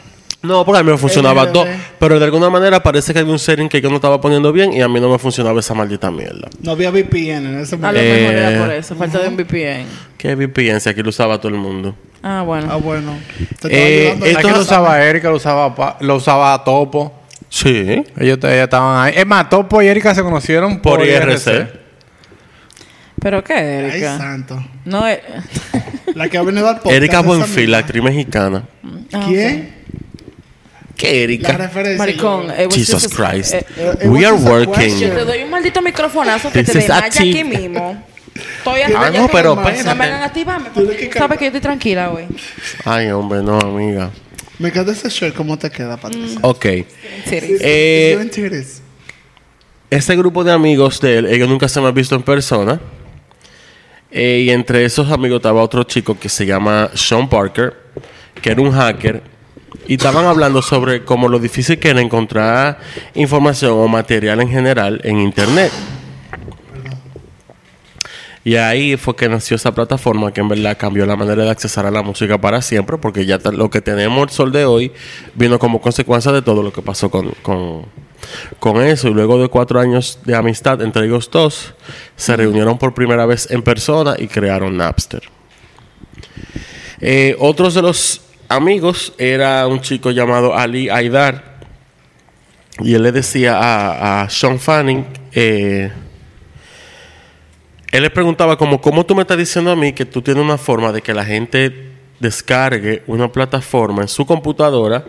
No, 0.47 0.65
porque 0.65 0.79
a 0.79 0.83
mí 0.83 0.91
me 0.91 0.97
funcionaba 0.97 1.43
LRD. 1.43 1.53
todo. 1.53 1.65
Pero 1.99 2.19
de 2.19 2.25
alguna 2.25 2.49
manera 2.49 2.81
parece 2.81 3.13
que 3.13 3.19
había 3.19 3.31
un 3.31 3.39
setting 3.39 3.67
que 3.69 3.81
yo 3.81 3.89
no 3.89 3.95
estaba 3.97 4.19
poniendo 4.21 4.51
bien. 4.53 4.73
Y 4.73 4.81
a 4.81 4.87
mí 4.87 4.99
no 4.99 5.09
me 5.09 5.19
funcionaba 5.19 5.59
esa 5.59 5.73
maldita 5.73 6.09
mierda. 6.09 6.47
No 6.61 6.71
había 6.71 6.89
VPN 6.91 7.45
en 7.49 7.59
ese 7.59 7.75
A 7.75 7.79
lo 7.79 7.85
momento. 7.87 8.01
mejor 8.01 8.33
Eh, 8.33 8.37
era 8.47 8.59
por 8.65 8.71
eso. 8.73 8.95
Falta 8.95 9.19
de 9.19 9.27
un 9.27 9.35
VPN. 9.37 9.85
¿Qué 10.17 10.35
VPN? 10.35 10.79
Si 10.79 10.89
aquí 10.89 11.03
lo 11.03 11.09
usaba 11.09 11.37
todo 11.39 11.49
el 11.49 11.59
mundo. 11.59 11.95
Ah, 12.23 12.41
bueno. 12.45 12.67
Ah, 12.71 12.77
bueno. 12.77 13.13
Te 13.61 13.67
Eh, 13.69 14.09
esto- 14.23 14.39
Aquí 14.39 14.49
lo 14.49 14.61
usaba 14.61 15.03
Erika, 15.03 15.29
lo 15.29 15.35
usaba, 15.35 15.75
Pa- 15.75 15.97
lo 16.01 16.15
usaba 16.15 16.63
Topo. 16.63 17.13
Sí. 17.49 18.03
Ellos, 18.19 18.39
estaban 18.43 19.05
ahí. 19.05 19.13
Es 19.15 19.25
más, 19.27 19.49
Topo 19.49 19.81
y 19.81 19.87
Erika 19.87 20.13
se 20.15 20.23
conocieron 20.23 20.79
por, 20.81 20.97
Por 20.99 21.07
IRC. 21.07 21.49
IRC. 21.51 21.67
¿Pero 23.21 23.43
qué, 23.43 23.53
Ay, 23.53 23.91
Erika? 23.91 24.17
santo. 24.17 24.63
No 24.85 25.07
es... 25.07 25.19
La 26.13 26.29
que 26.29 26.37
ha 26.37 26.41
venido 26.43 26.67
al 26.67 26.75
podcast. 26.81 26.95
Erika 26.95 27.21
Buenfil, 27.21 27.71
la 27.71 27.79
actriz 27.79 28.03
mexicana. 28.03 28.63
Ah, 29.13 29.23
¿Quién? 29.27 29.27
¿Qué 29.27 29.76
La 31.05 31.09
Erika? 31.09 31.51
referencia. 31.53 31.97
Maricón. 31.97 32.47
was 32.47 32.73
Jesus 32.75 33.03
just 33.03 33.15
Christ. 33.15 33.53
eh, 33.53 33.65
eh, 33.77 34.07
We 34.07 34.21
it 34.21 34.25
are 34.25 34.35
working. 34.35 34.97
yo 34.99 35.09
te 35.13 35.25
doy 35.25 35.43
un 35.43 35.49
maldito 35.49 35.81
microfonazo 35.81 36.51
que 36.51 36.63
This 36.63 36.73
te 36.73 36.79
desmaya 36.79 37.05
aquí 37.05 37.43
mismo. 37.43 38.03
Estoy 38.57 38.81
Ah, 38.81 39.07
aquí. 39.07 39.17
no, 39.17 39.27
pero. 39.29 39.55
No 39.55 39.61
me 39.95 40.03
hagan 40.05 40.23
activarme. 40.23 40.69
Porque 40.73 41.09
que 41.09 41.17
Sabes 41.19 41.37
que 41.37 41.45
yo 41.45 41.47
estoy 41.49 41.61
tranquila 41.61 42.11
hoy. 42.11 42.25
Ay, 42.85 43.09
hombre, 43.09 43.41
no, 43.41 43.59
amiga. 43.59 44.11
Me 44.59 44.69
encanta 44.69 44.91
ese 44.91 45.09
shirt. 45.09 45.35
¿Cómo 45.35 45.57
te 45.57 45.69
queda, 45.69 45.97
Patricia? 45.97 46.39
Ok. 46.41 46.65
Sí. 47.25 47.39
Eh. 47.61 48.29
Ese 49.89 50.15
grupo 50.17 50.43
de 50.43 50.51
amigos 50.51 50.99
de 50.99 51.17
él, 51.19 51.25
ellos 51.27 51.47
nunca 51.47 51.67
se 51.69 51.79
me 51.79 51.87
han 51.87 51.93
visto 51.93 52.15
en 52.15 52.23
persona. 52.23 52.79
Eh, 54.11 54.43
y 54.45 54.49
entre 54.49 54.83
esos 54.85 55.11
amigos 55.11 55.37
estaba 55.37 55.61
otro 55.61 55.83
chico 55.83 56.17
que 56.19 56.27
se 56.29 56.45
llama 56.45 56.89
Sean 56.93 57.29
Parker, 57.29 57.75
que 58.41 58.51
era 58.51 58.61
un 58.61 58.71
hacker. 58.71 59.21
Y 59.87 59.95
estaban 59.95 60.25
hablando 60.25 60.61
sobre 60.61 61.05
cómo 61.05 61.29
lo 61.29 61.39
difícil 61.39 61.79
que 61.79 61.89
era 61.89 62.01
encontrar 62.01 62.79
información 63.15 63.71
o 63.71 63.87
material 63.87 64.41
en 64.41 64.49
general 64.49 64.99
en 65.03 65.19
Internet. 65.19 65.71
Y 68.43 68.55
ahí 68.55 68.95
fue 68.95 69.15
que 69.15 69.27
nació 69.27 69.55
esa 69.55 69.73
plataforma 69.73 70.31
que 70.31 70.41
en 70.41 70.47
verdad 70.47 70.77
cambió 70.77 71.05
la 71.05 71.15
manera 71.17 71.43
de 71.43 71.49
accesar 71.49 71.85
a 71.85 71.91
la 71.91 72.01
música 72.01 72.37
para 72.37 72.61
siempre, 72.61 72.97
porque 72.97 73.25
ya 73.25 73.39
lo 73.51 73.69
que 73.69 73.81
tenemos 73.81 74.23
el 74.23 74.29
sol 74.29 74.51
de 74.53 74.65
hoy 74.65 74.91
vino 75.35 75.59
como 75.59 75.81
consecuencia 75.81 76.31
de 76.31 76.41
todo 76.41 76.63
lo 76.63 76.71
que 76.71 76.81
pasó 76.81 77.09
con, 77.09 77.31
con, 77.41 77.85
con 78.59 78.81
eso. 78.81 79.07
Y 79.09 79.13
luego 79.13 79.41
de 79.41 79.49
cuatro 79.49 79.79
años 79.79 80.19
de 80.25 80.35
amistad 80.35 80.81
entre 80.81 81.05
ellos 81.05 81.29
dos, 81.31 81.73
se 82.15 82.35
reunieron 82.35 82.77
por 82.77 82.93
primera 82.93 83.25
vez 83.25 83.51
en 83.51 83.63
persona 83.63 84.15
y 84.17 84.27
crearon 84.27 84.77
Napster. 84.77 85.23
Eh, 87.01 87.35
otros 87.39 87.73
de 87.73 87.81
los 87.81 88.21
amigos 88.47 89.13
era 89.17 89.67
un 89.67 89.81
chico 89.81 90.11
llamado 90.11 90.55
Ali 90.55 90.89
Aidar. 90.89 91.57
Y 92.79 92.93
él 92.93 93.03
le 93.03 93.11
decía 93.11 93.57
a, 93.57 94.21
a 94.21 94.29
Sean 94.29 94.59
Fanning, 94.59 95.05
eh, 95.33 95.91
él 97.91 98.03
le 98.03 98.09
preguntaba 98.09 98.57
como, 98.57 98.79
¿cómo 98.79 99.05
tú 99.05 99.15
me 99.15 99.21
estás 99.21 99.37
diciendo 99.37 99.71
a 99.71 99.75
mí 99.75 99.93
que 99.93 100.05
tú 100.05 100.21
tienes 100.21 100.43
una 100.43 100.57
forma 100.57 100.91
de 100.91 101.01
que 101.01 101.13
la 101.13 101.25
gente 101.25 101.93
descargue 102.19 103.03
una 103.07 103.31
plataforma 103.31 104.01
en 104.01 104.07
su 104.07 104.25
computadora 104.25 105.05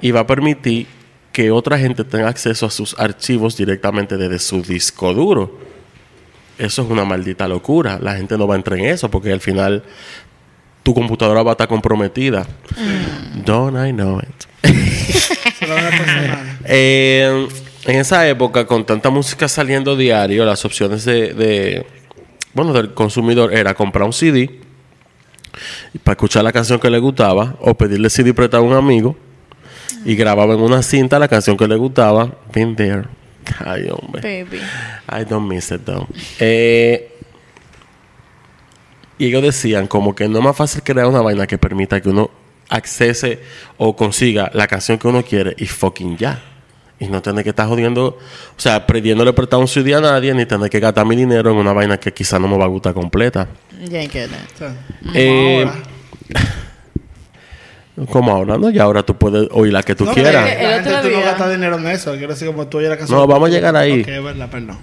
y 0.00 0.10
va 0.10 0.20
a 0.20 0.26
permitir 0.26 0.86
que 1.32 1.50
otra 1.50 1.78
gente 1.78 2.04
tenga 2.04 2.28
acceso 2.28 2.66
a 2.66 2.70
sus 2.70 2.98
archivos 2.98 3.56
directamente 3.56 4.16
desde 4.16 4.38
su 4.38 4.60
disco 4.62 5.14
duro? 5.14 5.58
Eso 6.58 6.82
es 6.82 6.90
una 6.90 7.04
maldita 7.04 7.46
locura. 7.46 7.98
La 8.02 8.16
gente 8.16 8.36
no 8.36 8.46
va 8.48 8.54
a 8.54 8.58
entrar 8.58 8.78
en 8.78 8.86
eso 8.86 9.08
porque 9.08 9.32
al 9.32 9.40
final 9.40 9.84
tu 10.88 10.94
computadora 10.94 11.42
va 11.42 11.50
a 11.50 11.52
estar 11.52 11.68
comprometida. 11.68 12.46
Don't 13.44 13.76
I 13.76 13.92
know 13.92 14.20
it? 14.20 14.46
Eh, 16.64 17.46
en 17.84 17.96
esa 17.96 18.26
época, 18.28 18.66
con 18.66 18.84
tanta 18.86 19.10
música 19.10 19.48
saliendo 19.48 19.96
diario, 19.96 20.44
las 20.46 20.64
opciones 20.64 21.04
de, 21.04 21.32
de- 21.34 21.86
bueno, 22.54 22.72
del 22.72 22.92
consumidor 22.94 23.52
era 23.54 23.74
comprar 23.74 24.04
un 24.06 24.12
CD 24.12 24.60
para 26.04 26.12
escuchar 26.14 26.44
la 26.44 26.52
canción 26.52 26.78
que 26.80 26.88
le 26.90 26.98
gustaba 26.98 27.56
o 27.60 27.74
pedirle 27.74 28.08
CD 28.10 28.32
prestado 28.34 28.62
a 28.64 28.66
un 28.66 28.74
amigo 28.74 29.16
y 30.04 30.14
grababa 30.14 30.54
en 30.54 30.60
una 30.60 30.82
cinta 30.82 31.18
la 31.18 31.28
canción 31.28 31.56
que 31.56 31.66
le 31.68 31.76
gustaba. 31.76 32.34
Been 32.52 32.76
there. 32.76 33.04
Ay, 33.64 33.88
hombre. 33.90 34.20
Baby. 34.22 34.62
I 35.10 35.24
don't 35.28 35.48
miss 35.48 35.70
it 35.70 35.82
though. 35.84 36.06
Eh, 36.38 37.17
y 39.18 39.26
ellos 39.26 39.42
decían 39.42 39.86
como 39.86 40.14
que 40.14 40.28
no 40.28 40.38
es 40.38 40.44
más 40.44 40.56
fácil 40.56 40.82
crear 40.82 41.06
una 41.06 41.20
vaina 41.20 41.46
que 41.46 41.58
permita 41.58 42.00
que 42.00 42.08
uno 42.08 42.30
accese 42.68 43.40
o 43.76 43.96
consiga 43.96 44.50
la 44.54 44.66
canción 44.66 44.98
que 44.98 45.08
uno 45.08 45.22
quiere 45.24 45.54
y 45.58 45.66
fucking 45.66 46.16
ya. 46.16 46.42
Y 47.00 47.06
no 47.06 47.22
tener 47.22 47.44
que 47.44 47.50
estar 47.50 47.68
jodiendo, 47.68 48.06
o 48.06 48.18
sea, 48.60 48.84
perdiéndole 48.84 49.32
prestar 49.32 49.60
un 49.60 49.68
CD 49.68 49.94
a 49.94 50.00
nadie, 50.00 50.34
ni 50.34 50.46
tener 50.46 50.68
que 50.68 50.80
gastar 50.80 51.06
mi 51.06 51.14
dinero 51.14 51.52
en 51.52 51.56
una 51.56 51.72
vaina 51.72 51.96
que 51.98 52.12
quizá 52.12 52.40
no 52.40 52.48
me 52.48 52.58
va 52.58 52.64
a 52.64 52.68
gustar 52.68 52.92
completa. 52.92 53.46
Ya 53.88 54.00
hay 54.00 54.08
que 54.08 54.26
ver. 54.26 54.40
O 54.54 54.58
sea, 54.58 54.74
Eh, 55.14 55.64
ahora. 55.64 55.82
Como 58.10 58.30
ahora, 58.32 58.58
¿no? 58.58 58.70
Y 58.70 58.78
ahora 58.78 59.02
tú 59.02 59.16
puedes 59.16 59.48
oír 59.50 59.72
la 59.72 59.82
que 59.82 59.94
tú 59.96 60.04
No, 60.04 60.12
quieras. 60.14 60.48
El 60.56 60.70
La 60.70 60.76
otro 60.78 60.92
gente 60.92 61.08
tú 61.08 61.16
no 61.16 61.24
gastas 61.24 61.50
dinero 61.50 61.76
en 61.78 61.86
eso. 61.88 62.12
Quiero 62.12 62.28
decir, 62.32 62.46
como 62.46 62.66
tú 62.68 62.78
oyes 62.78 62.90
la 62.90 62.96
canción. 62.96 63.18
No, 63.18 63.26
vamos 63.26 63.48
a 63.48 63.52
llegar 63.52 63.74
ahí. 63.76 64.02
Ok, 64.02 64.08
es 64.08 64.22
verdad, 64.22 64.50
perdón. 64.50 64.78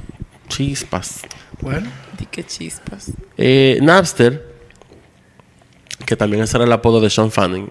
Chispas. 0.50 1.22
Bueno. 1.62 1.90
Di 2.18 2.26
que 2.26 2.44
chispas. 2.44 3.12
Eh, 3.38 3.80
Napster, 3.82 4.46
que 6.06 6.16
también 6.16 6.44
ese 6.44 6.58
era 6.58 6.66
el 6.66 6.72
apodo 6.72 7.02
de 7.02 7.10
Sean 7.10 7.32
Fanning, 7.32 7.70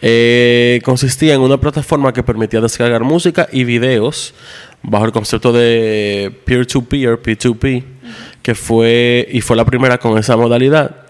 eh, 0.00 0.80
consistía 0.84 1.34
en 1.34 1.40
una 1.40 1.58
plataforma 1.58 2.12
que 2.12 2.22
permitía 2.22 2.60
descargar 2.60 3.02
música 3.02 3.48
y 3.52 3.64
videos 3.64 4.34
bajo 4.82 5.04
el 5.04 5.12
concepto 5.12 5.52
de 5.52 6.32
peer-to-peer, 6.44 7.20
P2P, 7.20 7.84
que 8.42 8.54
fue 8.54 9.28
y 9.30 9.40
fue 9.40 9.56
la 9.56 9.64
primera 9.64 9.98
con 9.98 10.16
esa 10.18 10.36
modalidad. 10.36 11.04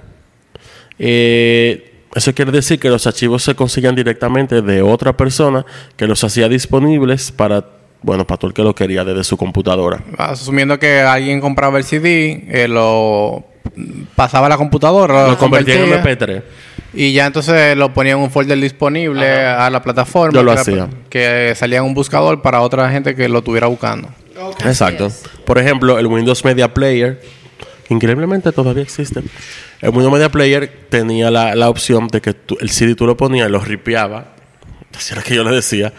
Eh, 0.98 2.02
eso 2.14 2.34
quiere 2.34 2.50
decir 2.50 2.80
que 2.80 2.88
los 2.88 3.06
archivos 3.06 3.42
se 3.42 3.54
conseguían 3.54 3.94
directamente 3.94 4.62
de 4.62 4.82
otra 4.82 5.16
persona 5.16 5.64
que 5.96 6.06
los 6.06 6.24
hacía 6.24 6.48
disponibles 6.48 7.30
para, 7.30 7.77
bueno, 8.02 8.26
para 8.26 8.38
todo 8.38 8.48
el 8.48 8.54
que 8.54 8.62
lo 8.62 8.74
quería 8.74 9.04
desde 9.04 9.24
su 9.24 9.36
computadora. 9.36 10.02
Asumiendo 10.16 10.78
que 10.78 11.00
alguien 11.00 11.40
compraba 11.40 11.78
el 11.78 11.84
CD, 11.84 12.44
eh, 12.48 12.68
lo 12.68 13.44
pasaba 14.14 14.46
a 14.46 14.50
la 14.50 14.56
computadora, 14.56 15.24
lo, 15.24 15.30
Lo 15.32 15.38
convertía 15.38 15.74
en 15.74 15.90
convertía, 15.90 16.26
MP3. 16.28 16.42
Y 16.94 17.12
ya 17.12 17.26
entonces 17.26 17.76
lo 17.76 17.92
ponía 17.92 18.12
en 18.12 18.18
un 18.18 18.30
folder 18.30 18.58
disponible 18.58 19.28
a 19.46 19.68
la 19.68 19.82
plataforma. 19.82 20.32
Yo 20.34 20.42
lo 20.42 20.54
que 20.54 20.60
hacía. 20.60 20.88
Que 21.10 21.52
salía 21.54 21.78
en 21.78 21.84
un 21.84 21.94
buscador 21.94 22.40
para 22.40 22.60
otra 22.62 22.90
gente 22.90 23.14
que 23.14 23.28
lo 23.28 23.38
estuviera 23.38 23.66
buscando. 23.66 24.08
Exacto. 24.64 25.10
Por 25.44 25.58
ejemplo, 25.58 25.98
el 25.98 26.06
Windows 26.06 26.44
Media 26.44 26.72
Player, 26.72 27.20
que 27.86 27.94
increíblemente 27.94 28.52
todavía 28.52 28.82
existe. 28.82 29.20
El 29.80 29.90
Windows 29.90 30.12
Media 30.12 30.30
Player 30.30 30.86
tenía 30.88 31.30
la, 31.30 31.54
la 31.54 31.68
opción 31.68 32.08
de 32.08 32.20
que 32.20 32.32
tú- 32.34 32.56
el 32.60 32.70
CD 32.70 32.94
tú 32.94 33.06
lo 33.06 33.16
ponías 33.16 33.48
y 33.48 33.52
lo 33.52 33.60
ripiaba, 33.60 34.28
así 34.96 35.12
era 35.12 35.22
que 35.22 35.34
yo 35.34 35.44
le 35.44 35.54
decía, 35.54 35.92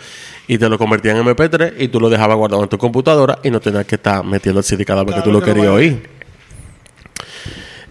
y 0.50 0.58
te 0.58 0.68
lo 0.68 0.80
convertía 0.80 1.12
en 1.12 1.24
MP3 1.24 1.76
y 1.78 1.90
tú 1.90 2.00
lo 2.00 2.10
dejabas 2.10 2.36
guardado 2.36 2.64
en 2.64 2.70
tu 2.70 2.80
computadora 2.80 3.38
y 3.44 3.52
no 3.52 3.60
tenías 3.60 3.86
que 3.86 3.96
estar 3.96 4.26
metiendo 4.26 4.62
el 4.62 4.64
CD 4.66 4.84
cada 4.84 5.04
vez 5.04 5.18
que 5.18 5.22
tú 5.22 5.32
lo 5.32 5.42
que 5.42 5.50
lo 5.50 5.54
querías 5.54 5.72
oír. 5.72 6.10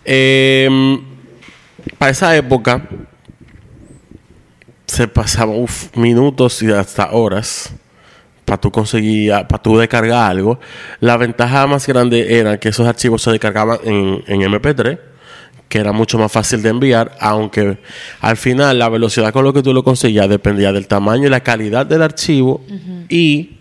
Em, 0.05 1.01
para 1.97 2.11
esa 2.11 2.35
época 2.35 2.83
se 4.87 5.07
pasaban 5.07 5.67
minutos 5.95 6.61
y 6.65 6.73
hasta 6.73 7.13
horas 7.13 7.73
para 8.45 8.61
tú 8.61 8.73
conseguir, 8.73 9.31
para 9.49 9.63
tú 9.63 9.79
descargar 9.79 10.29
algo. 10.29 10.59
La 10.99 11.17
ventaja 11.17 11.65
más 11.69 11.87
grande 11.87 12.41
era 12.41 12.59
que 12.59 12.71
esos 12.71 12.89
archivos 12.89 13.23
se 13.23 13.31
descargaban 13.31 13.79
en, 13.85 14.25
en 14.27 14.41
MP3, 14.41 14.99
que 15.69 15.79
era 15.79 15.93
mucho 15.93 16.19
más 16.19 16.33
fácil 16.33 16.63
de 16.63 16.71
enviar, 16.71 17.17
aunque 17.21 17.79
al 18.21 18.37
final 18.37 18.79
la 18.79 18.89
velocidad 18.89 19.33
con 19.33 19.45
lo 19.45 19.53
que 19.53 19.63
tú 19.63 19.73
lo 19.73 19.85
conseguías 19.85 20.29
dependía 20.29 20.73
del 20.73 20.87
tamaño 20.87 21.27
y 21.27 21.31
la 21.31 21.41
calidad 21.41 21.87
del 21.87 22.03
archivo 22.03 22.63
y 23.09 23.57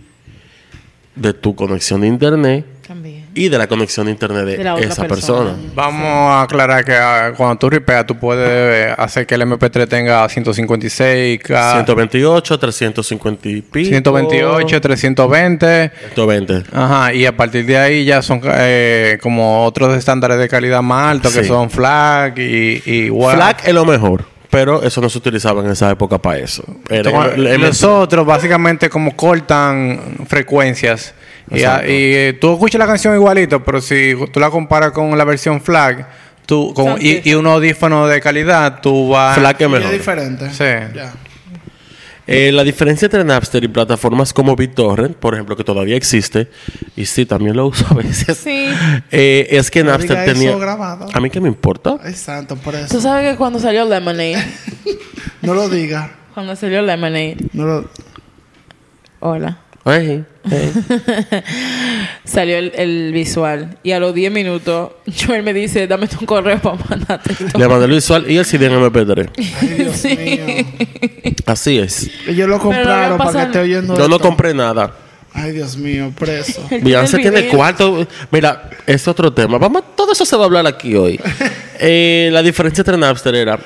de 1.16 1.34
tu 1.34 1.56
conexión 1.56 2.02
de 2.02 2.08
internet 2.08 2.66
También. 2.88 3.17
Y 3.38 3.50
de 3.50 3.58
la 3.58 3.68
conexión 3.68 4.06
de 4.08 4.12
internet 4.14 4.46
de, 4.46 4.58
De 4.58 4.62
esa 4.86 5.06
persona. 5.06 5.52
persona. 5.52 5.56
Vamos 5.76 6.06
a 6.06 6.42
aclarar 6.42 6.84
que 6.84 6.94
ah, 6.96 7.34
cuando 7.38 7.58
tú 7.58 7.70
ripeas, 7.70 8.06
tú 8.06 8.16
puedes 8.18 8.94
hacer 8.98 9.26
que 9.28 9.36
el 9.36 9.44
MP3 9.44 9.88
tenga 9.88 10.28
156, 10.28 11.40
K, 11.44 11.74
128, 11.74 12.60
350 12.60 13.50
y 13.50 13.62
pico. 13.62 13.90
128, 13.90 14.82
320. 14.82 15.92
120. 16.16 16.64
Ajá, 16.74 17.14
y 17.14 17.26
a 17.26 17.36
partir 17.36 17.66
de 17.66 17.78
ahí 17.78 18.06
ya 18.06 18.22
son 18.22 18.42
eh, 18.44 19.18
como 19.22 19.64
otros 19.66 19.96
estándares 19.98 20.38
de 20.40 20.50
calidad 20.50 20.82
más 20.82 21.12
altos 21.12 21.34
que 21.34 21.44
Sí. 21.44 21.48
son 21.48 21.70
FLAC 21.70 22.38
y, 22.40 22.82
y 22.86 23.10
WAV. 23.10 23.36
FLAC 23.36 23.68
es 23.68 23.74
lo 23.74 23.86
mejor, 23.86 24.26
pero 24.50 24.82
eso 24.84 25.00
no 25.02 25.10
se 25.10 25.18
utilizaba 25.18 25.64
en 25.64 25.70
esa 25.72 25.90
época 25.92 26.18
para 26.18 26.40
eso. 26.40 26.64
Era 26.90 27.10
Entonces, 27.10 27.34
el- 27.38 27.48
el- 27.48 27.62
los 27.62 27.84
otros 27.84 28.26
básicamente 28.26 28.90
como 28.90 29.16
cortan 29.16 30.00
frecuencias. 30.28 31.14
Y, 31.50 31.56
a- 31.56 31.58
Exacto. 31.58 31.86
y, 31.92 31.94
eh, 31.96 32.38
tú 32.40 32.54
escuchas 32.54 32.80
la 32.80 32.88
canción 32.88 33.16
igualito, 33.16 33.64
pero 33.64 33.80
si 33.82 34.14
tú 34.34 34.40
la 34.40 34.50
comparas 34.50 34.92
con 34.92 35.18
la 35.18 35.24
versión 35.24 35.62
FLAG 35.62 36.08
tú, 36.46 36.74
con, 36.74 36.96
y, 37.02 37.30
y 37.30 37.34
un 37.36 37.46
audífono 37.48 38.08
de 38.08 38.20
calidad, 38.22 38.80
tú 38.82 39.10
vas... 39.10 39.38
FLAC 39.38 39.62
es 39.62 39.70
mejor. 39.70 39.92
diferente. 39.92 40.50
Sí. 40.52 40.64
Ya. 40.96 41.14
Eh, 42.30 42.52
la 42.52 42.66
diferencia 42.66 43.06
entre 43.06 43.24
Napster 43.24 43.64
y 43.64 43.70
plataformas 43.70 44.34
como 44.34 44.54
BitTorrent, 44.58 45.16
por 45.16 45.34
ejemplo, 45.34 45.56
que 45.56 45.64
todavía 45.64 45.96
existe, 45.96 46.50
y 46.98 47.06
sí, 47.06 47.26
también 47.26 47.56
lo 47.56 47.68
uso 47.68 47.86
a 47.90 47.94
veces, 47.94 48.38
Sí. 48.38 48.68
eh, 49.12 49.48
es 49.52 49.72
que 49.72 49.82
No 49.82 49.92
Napster 49.92 50.26
tenía... 50.26 50.50
eso 50.50 50.60
grabado. 50.60 51.08
A 51.14 51.20
mí 51.22 51.30
qué 51.30 51.40
me 51.40 51.48
importa. 51.48 51.96
Ay, 52.04 52.14
santo, 52.14 52.58
por 52.58 52.74
Tú 52.74 52.80
eso. 52.82 53.00
sabes 53.00 53.32
que 53.32 53.38
cuando 53.38 53.60
salió 53.60 53.86
Lemonade, 53.86 54.44
No 55.42 55.54
lo 55.54 55.70
diga. 55.70 56.12
cuando 56.34 56.54
salió 56.58 56.82
Lemonade, 56.82 57.38
No 57.54 57.66
lo... 57.66 57.90
hola, 59.22 59.60
Salió 62.26 62.58
el, 62.58 62.72
el 62.76 63.12
visual 63.14 63.78
y 63.84 63.92
a 63.92 64.00
los 64.00 64.14
10 64.14 64.32
minutos 64.32 64.92
Joel 65.26 65.44
me 65.44 65.54
dice, 65.54 65.88
dame 65.88 66.08
tu 66.08 66.26
correo 66.26 66.60
para 66.60 66.78
mandarte. 66.90 67.36
Le 67.58 67.68
mandé 67.68 67.86
el 67.86 67.92
visual 67.92 68.30
y 68.30 68.38
el 68.38 68.46
CD 68.46 68.66
en 68.66 68.74
MP3. 68.74 69.30
Ay, 69.62 69.68
Dios 69.70 70.06
mío. 70.06 70.46
Así 71.46 71.78
es. 71.80 72.10
Ellos 72.28 72.50
lo 72.50 72.60
compraron 72.60 73.18
para 73.18 73.32
que 73.32 73.42
esté 73.44 73.60
oyendo 73.60 73.98
Yo 73.98 74.08
no 74.08 74.20
compré 74.20 74.54
nada. 74.54 74.94
Ay, 75.34 75.52
Dios 75.52 75.78
mío, 75.78 76.12
preso. 76.18 76.62
Beyoncé 76.70 77.20
tiene 77.20 77.48
cuarto. 77.48 78.08
Mira, 78.32 78.70
es 78.88 79.08
otro 79.08 79.32
tema. 79.32 79.58
Vamos, 79.60 79.84
todo 79.96 80.12
eso 80.12 80.26
se 80.26 80.36
va 80.36 80.44
a 80.44 80.46
hablar 80.46 80.66
aquí 80.66 80.96
hoy. 80.96 81.20
Eh, 81.80 82.30
la 82.34 82.42
diferencia 82.42 82.82
entre 82.82 82.98
Napster 82.98 83.36
era, 83.36 83.60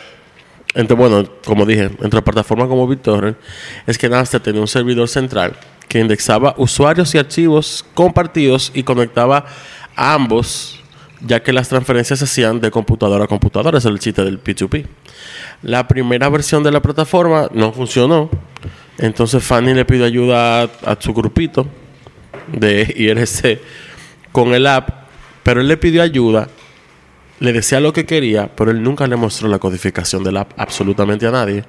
entre, 0.73 0.97
bueno, 0.97 1.23
como 1.45 1.65
dije, 1.65 1.89
entre 2.01 2.21
plataformas 2.21 2.67
como 2.67 2.85
BitTorrent, 2.87 3.37
es 3.87 3.97
que 3.97 4.09
Napster 4.09 4.41
tenía 4.41 4.59
un 4.59 4.67
servidor 4.67 5.07
central 5.07 5.53
que 5.91 5.99
indexaba 5.99 6.55
usuarios 6.57 7.13
y 7.13 7.17
archivos 7.17 7.83
compartidos 7.93 8.71
y 8.73 8.83
conectaba 8.83 9.45
a 9.93 10.13
ambos, 10.13 10.79
ya 11.19 11.43
que 11.43 11.51
las 11.51 11.67
transferencias 11.67 12.19
se 12.19 12.23
hacían 12.23 12.61
de 12.61 12.71
computadora 12.71 13.25
a 13.25 13.27
computadora. 13.27 13.77
Es 13.77 13.83
el 13.83 13.99
chiste 13.99 14.23
del 14.23 14.41
P2P. 14.41 14.85
La 15.63 15.89
primera 15.89 16.29
versión 16.29 16.63
de 16.63 16.71
la 16.71 16.81
plataforma 16.81 17.49
no 17.53 17.73
funcionó. 17.73 18.29
Entonces 18.99 19.43
Fanny 19.43 19.73
le 19.73 19.83
pidió 19.83 20.05
ayuda 20.05 20.61
a, 20.61 20.69
a 20.85 20.97
su 20.97 21.13
grupito 21.13 21.67
de 22.53 22.93
IRC 22.97 23.59
con 24.31 24.53
el 24.53 24.67
app, 24.67 25.07
pero 25.43 25.59
él 25.59 25.67
le 25.67 25.75
pidió 25.75 26.03
ayuda, 26.03 26.47
le 27.41 27.51
decía 27.51 27.81
lo 27.81 27.91
que 27.91 28.05
quería, 28.05 28.49
pero 28.55 28.71
él 28.71 28.81
nunca 28.81 29.07
le 29.07 29.17
mostró 29.17 29.49
la 29.49 29.59
codificación 29.59 30.23
del 30.23 30.37
app 30.37 30.53
absolutamente 30.55 31.27
a 31.27 31.31
nadie. 31.31 31.65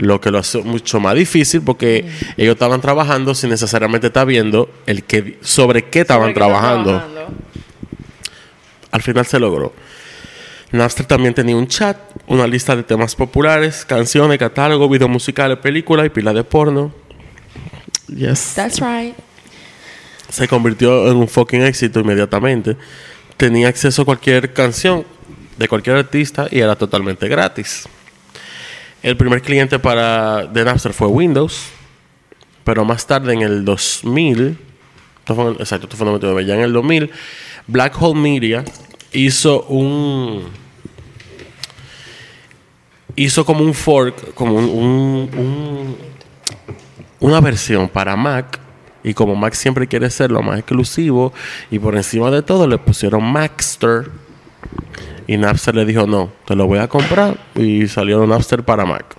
Lo 0.00 0.18
que 0.18 0.30
lo 0.30 0.38
hace 0.38 0.62
mucho 0.62 0.98
más 0.98 1.14
difícil 1.14 1.60
porque 1.60 2.10
ellos 2.38 2.54
estaban 2.54 2.80
trabajando 2.80 3.34
sin 3.34 3.50
necesariamente 3.50 4.06
estar 4.06 4.26
viendo 4.26 4.70
el 4.86 5.04
que, 5.04 5.38
sobre 5.42 5.90
qué 5.90 6.00
estaban 6.00 6.28
Sobre 6.28 6.34
trabajando. 6.34 7.02
Al 8.90 9.02
final 9.02 9.26
se 9.26 9.38
logró. 9.38 9.74
Napster 10.72 11.04
también 11.04 11.34
tenía 11.34 11.54
un 11.54 11.66
chat, 11.66 11.98
una 12.28 12.46
lista 12.46 12.74
de 12.74 12.82
temas 12.82 13.14
populares, 13.14 13.84
canciones, 13.84 14.38
catálogo, 14.38 14.88
videos 14.88 15.10
musicales, 15.10 15.58
películas 15.58 16.06
y 16.06 16.08
pila 16.08 16.32
de 16.32 16.44
porno. 16.44 16.92
Yes. 18.08 18.54
That's 18.54 18.80
right. 18.80 19.14
Se 20.30 20.48
convirtió 20.48 21.10
en 21.10 21.18
un 21.18 21.28
fucking 21.28 21.62
éxito 21.62 22.00
inmediatamente. 22.00 22.76
Tenía 23.36 23.68
acceso 23.68 24.02
a 24.02 24.04
cualquier 24.06 24.54
canción 24.54 25.04
de 25.58 25.68
cualquier 25.68 25.96
artista 25.96 26.48
y 26.50 26.60
era 26.60 26.74
totalmente 26.74 27.28
gratis. 27.28 27.86
El 29.02 29.16
primer 29.16 29.40
cliente 29.42 29.78
para 29.78 30.46
de 30.46 30.64
Napster 30.64 30.92
fue 30.92 31.08
Windows, 31.08 31.68
pero 32.64 32.84
más 32.84 33.06
tarde 33.06 33.32
en 33.32 33.42
el 33.42 33.64
2000, 33.64 34.58
esto 35.20 35.34
fue 35.34 35.44
en- 35.46 35.54
exacto, 35.54 35.86
esto 35.86 35.96
fue 35.96 36.06
en 36.06 36.14
el 36.14 36.20
99, 36.20 36.44
ya 36.46 36.54
en 36.54 36.60
el 36.60 36.72
2000, 36.72 37.10
Black 37.66 38.00
Hole 38.00 38.20
Media 38.20 38.64
hizo 39.12 39.62
un 39.64 40.44
hizo 43.16 43.44
como 43.44 43.64
un 43.64 43.74
fork, 43.74 44.34
como 44.34 44.54
un- 44.54 45.96
una 47.20 47.40
versión 47.40 47.88
para 47.88 48.16
Mac 48.16 48.58
y 49.02 49.14
como 49.14 49.34
Mac 49.34 49.54
siempre 49.54 49.86
quiere 49.88 50.08
ser 50.10 50.30
lo 50.30 50.42
más 50.42 50.58
exclusivo 50.58 51.32
y 51.70 51.78
por 51.78 51.96
encima 51.96 52.30
de 52.30 52.42
todo 52.42 52.66
le 52.66 52.78
pusieron 52.78 53.24
Maxter 53.24 54.10
Y 55.30 55.36
Napster 55.36 55.76
le 55.76 55.84
dijo, 55.84 56.08
no, 56.08 56.32
te 56.44 56.56
lo 56.56 56.66
voy 56.66 56.80
a 56.80 56.88
comprar. 56.88 57.38
Y 57.54 57.86
salió 57.86 58.26
Napster 58.26 58.64
para 58.64 58.84
Mac. 58.84 59.14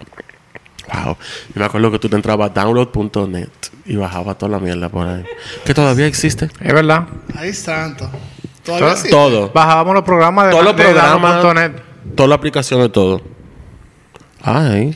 Wow. 0.93 1.15
Yo 1.15 1.59
me 1.61 1.63
acuerdo 1.63 1.89
que 1.89 1.99
tú 1.99 2.09
te 2.09 2.17
entrabas 2.17 2.51
a 2.51 2.53
download.net 2.53 3.47
y 3.85 3.95
bajaba 3.95 4.37
toda 4.37 4.51
la 4.51 4.59
mierda 4.59 4.89
por 4.89 5.07
ahí. 5.07 5.23
Que 5.63 5.73
todavía 5.73 6.07
existe. 6.07 6.49
Es 6.59 6.73
verdad. 6.73 7.07
Ay, 7.33 7.53
santo. 7.53 8.09
Todavía 8.61 8.93
Todo-. 9.09 9.09
Todo. 9.09 9.51
Bajábamos 9.53 9.93
los 9.93 10.03
programas 10.03 10.47
de, 10.47 10.51
Todos 10.51 10.65
los 10.65 10.73
programas. 10.73 11.43
Download.net. 11.43 11.81
Toda 12.13 12.27
la 12.27 12.35
aplicación 12.35 12.81
de 12.81 12.89
todo. 12.89 13.21
Ay. 14.41 14.93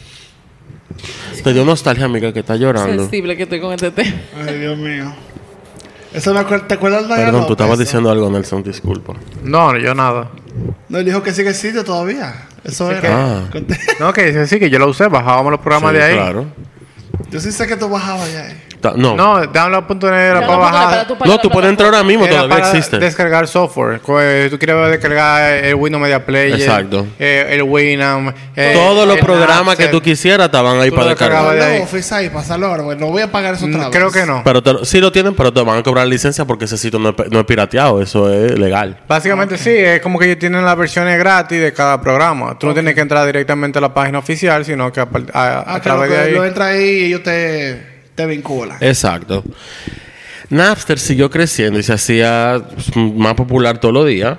Te 1.46 1.54
dio 1.54 1.64
nostalgia, 1.64 2.04
amiga, 2.04 2.34
que 2.34 2.42
está 2.42 2.58
llorando. 2.58 3.04
Sensible 3.04 3.38
que 3.38 3.44
estoy 3.44 3.62
con 3.62 3.72
este 3.72 3.90
tema. 3.92 4.18
Ay, 4.46 4.60
Dios 4.60 4.78
mío. 4.78 5.14
Eso 6.14 6.34
me 6.34 6.42
acuerdo, 6.42 6.66
¿Te 6.66 6.74
acuerdas 6.74 7.04
de 7.04 7.08
Diana 7.08 7.24
Perdón, 7.24 7.48
tú 7.48 7.54
estabas 7.54 7.80
diciendo 7.80 8.12
algo, 8.12 8.30
Nelson, 8.30 8.64
disculpa. 8.64 9.14
No, 9.44 9.78
yo 9.78 9.96
nada. 9.96 10.30
No, 10.90 10.98
él 11.00 11.06
dijo 11.06 11.22
que 11.24 11.34
sigue 11.34 11.54
sitio 11.54 11.84
todavía. 11.84 12.34
Eso 12.64 12.92
era. 12.92 13.10
Ah. 13.38 13.50
Conté- 13.52 13.78
No, 14.00 14.14
que 14.14 14.26
dice 14.28 14.48
sí, 14.48 14.60
que 14.60 14.70
yo 14.70 14.80
lo 14.80 14.88
usé. 14.90 15.08
Bajábamos 15.08 15.52
los 15.52 15.60
programas 15.62 15.92
Sí, 15.92 15.98
de 15.98 16.04
ahí. 16.04 16.14
Claro. 16.16 16.46
Yo 17.32 17.40
sí 17.40 17.52
sé 17.52 17.68
que 17.68 17.76
tú 17.76 17.90
bajabas 17.90 18.32
ya. 18.32 18.48
eh. 18.50 18.58
Ta- 18.92 18.94
No. 18.96 19.16
No, 19.16 19.46
download.net 19.48 20.14
era 20.14 20.42
para 20.46 20.58
bajar. 20.58 21.08
No, 21.26 21.38
tú 21.40 21.50
puedes 21.50 21.70
entrar 21.70 21.88
ahora 21.94 22.04
mismo, 22.04 22.26
Era 22.26 22.36
todavía 22.36 22.56
para 22.58 22.70
existe. 22.70 23.00
descargar 23.00 23.48
software. 23.48 24.00
Eh, 24.22 24.48
Tú 24.50 24.58
quieres 24.60 24.92
descargar 24.92 25.54
el 25.64 25.76
Windows 25.76 26.02
Media 26.02 26.26
Player. 26.26 26.60
Exacto. 26.60 27.08
eh, 27.20 27.48
el 27.52 27.64
Winamp. 27.64 28.36
eh, 28.56 28.72
Todos 28.74 29.08
los 29.08 29.18
programas 29.20 29.76
que 29.76 29.88
tú 29.88 30.02
quisieras 30.02 30.46
estaban 30.46 30.80
ahí 30.80 30.90
Tú 30.90 30.96
para 30.96 31.10
descargar. 31.10 31.56
de 31.56 31.82
Office 31.82 32.14
ahí, 32.14 32.30
pasarlo 32.30 32.76
no 32.96 33.08
voy 33.08 33.22
a 33.22 33.32
pagar 33.32 33.54
eso 33.56 33.66
otra 33.66 33.78
Mm, 33.78 33.82
vez. 33.82 33.90
Creo 33.92 34.12
que 34.12 34.26
no. 34.26 34.42
Pero 34.44 34.62
te- 34.62 34.86
sí 34.86 35.00
lo 35.00 35.12
tienen, 35.12 35.34
pero 35.36 35.52
te 35.54 35.62
van 35.64 35.78
a 35.80 35.84
cobrar 35.84 36.06
licencia 36.08 36.46
porque 36.46 36.66
ese 36.66 36.78
sitio 36.78 37.00
no 37.00 37.10
es, 37.10 37.16
no 37.32 37.40
es 37.40 37.46
pirateado. 37.46 38.02
Eso 38.02 38.32
es 38.32 38.58
legal. 38.58 38.98
Básicamente 39.08 39.58
sí, 39.58 39.70
es 39.72 40.02
como 40.02 40.20
que 40.20 40.26
ellos 40.26 40.40
tienen 40.40 40.64
las 40.66 40.78
versiones 40.78 41.18
gratis 41.18 41.60
de 41.62 41.74
cada 41.74 42.02
programa. 42.02 42.58
Tú 42.60 42.68
no 42.68 42.74
tienes 42.74 42.94
que 42.96 43.02
entrar 43.02 43.26
directamente 43.26 43.78
a 43.80 43.82
la 43.82 43.94
página 43.94 44.20
oficial, 44.20 44.66
sino 44.66 44.92
que 44.92 45.00
a, 45.00 45.06
par- 45.10 45.24
a- 45.34 45.44
a 45.60 45.60
Ah, 45.76 45.80
claro, 45.80 46.00
través 46.02 46.10
de 46.12 46.18
ahí. 46.20 46.32
lo 46.34 46.46
entra 46.46 46.66
ahí 46.68 46.84
y 46.84 47.06
ellos 47.06 47.24
te, 47.24 47.95
te 48.16 48.26
vinculan. 48.26 48.78
Exacto. 48.82 49.44
Napster 50.50 51.00
siguió 51.00 51.30
creciendo 51.30 51.80
y 51.80 51.84
se 51.84 51.94
hacía 51.94 52.62
más 52.96 53.34
popular 53.36 53.80
todos 53.80 53.94
los 53.94 54.08
días. 54.08 54.38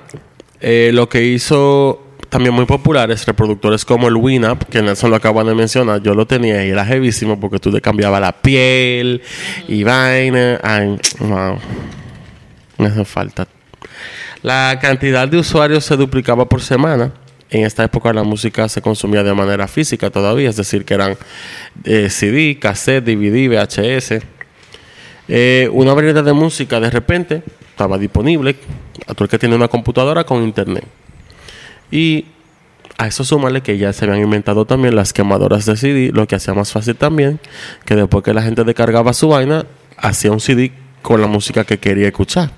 Eh, 0.61 0.91
lo 0.93 1.09
que 1.09 1.23
hizo 1.23 2.03
también 2.29 2.55
muy 2.55 2.65
populares 2.65 3.25
reproductores 3.27 3.85
como 3.85 4.09
el 4.09 4.17
Winamp, 4.17 4.65
que 4.65 4.83
Nelson 4.83 5.11
lo 5.11 5.17
acaba 5.17 5.45
de 5.45 5.55
mencionar. 5.55 6.03
Yo 6.03 6.15
lo 6.15 6.27
tenía 6.27 6.65
y 6.65 6.71
era 6.71 6.87
heavísimo 6.87 7.39
porque 7.39 7.59
tú 7.59 7.71
le 7.71 7.81
cambiabas 7.81 8.21
la 8.21 8.33
piel 8.33 9.23
y 9.69 9.85
vaina. 9.85 10.61
Ay, 10.63 10.99
wow. 11.21 11.59
Me 12.79 12.87
hace 12.87 13.05
falta. 13.05 13.47
La 14.43 14.79
cantidad 14.81 15.27
de 15.27 15.39
usuarios 15.39 15.85
se 15.85 15.97
duplicaba 15.97 16.49
por 16.49 16.63
semana. 16.63 17.13
En 17.51 17.65
esta 17.65 17.85
época 17.85 18.13
la 18.13 18.25
música 18.25 18.69
se 18.69 18.83
consumía 18.83 19.23
de 19.23 19.33
manera 19.33 19.69
física 19.69 20.11
todavía, 20.11 20.49
es 20.49 20.57
decir, 20.57 20.85
que 20.85 20.95
eran 20.95 21.17
eh, 21.85 22.09
CD, 22.11 22.59
cassette, 22.59 23.05
DVD, 23.05 23.49
VHS. 23.49 24.25
Eh, 25.29 25.69
una 25.73 25.93
variedad 25.93 26.25
de 26.25 26.33
música 26.33 26.81
de 26.81 26.91
repente 26.91 27.43
estaba 27.71 27.99
disponible 27.99 28.57
a 29.07 29.15
todo 29.15 29.25
el 29.25 29.31
que 29.31 29.39
tiene 29.39 29.55
una 29.55 29.69
computadora 29.69 30.25
con 30.25 30.43
internet. 30.43 30.85
Y 31.91 32.27
a 32.99 33.07
eso 33.07 33.25
súmale 33.25 33.61
que 33.61 33.79
ya 33.79 33.93
se 33.93 34.07
habían 34.07 34.23
inventado 34.23 34.65
también 34.65 34.97
las 34.97 35.13
quemadoras 35.13 35.67
de 35.67 35.77
CD, 35.77 36.11
lo 36.13 36.27
que 36.27 36.35
hacía 36.35 36.55
más 36.55 36.73
fácil 36.73 36.97
también 36.97 37.39
que 37.85 37.95
después 37.95 38.25
que 38.25 38.35
la 38.35 38.43
gente 38.43 38.65
descargaba 38.65 39.13
su 39.13 39.29
vaina, 39.29 39.67
hacía 39.97 40.33
un 40.33 40.41
CD 40.41 40.73
con 41.03 41.21
la 41.21 41.29
música 41.29 41.65
que 41.65 41.79
quería 41.79 42.09
escuchar. 42.09 42.51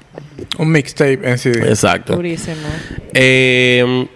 Un 0.57 0.71
mixtape 0.71 1.21
en 1.23 1.38
sí. 1.38 1.50
Exacto. 1.50 2.18
Eh, 3.12 4.09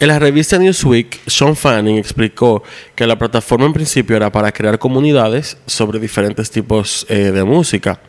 en 0.00 0.08
la 0.08 0.18
revista 0.18 0.58
Newsweek, 0.58 1.20
Sean 1.26 1.56
Fanning 1.56 1.96
explicó 1.98 2.62
que 2.94 3.06
la 3.06 3.18
plataforma 3.18 3.66
en 3.66 3.72
principio 3.72 4.16
era 4.16 4.30
para 4.30 4.52
crear 4.52 4.78
comunidades 4.78 5.56
sobre 5.66 5.98
diferentes 5.98 6.50
tipos 6.50 7.04
eh, 7.08 7.32
de 7.32 7.42
música. 7.42 8.00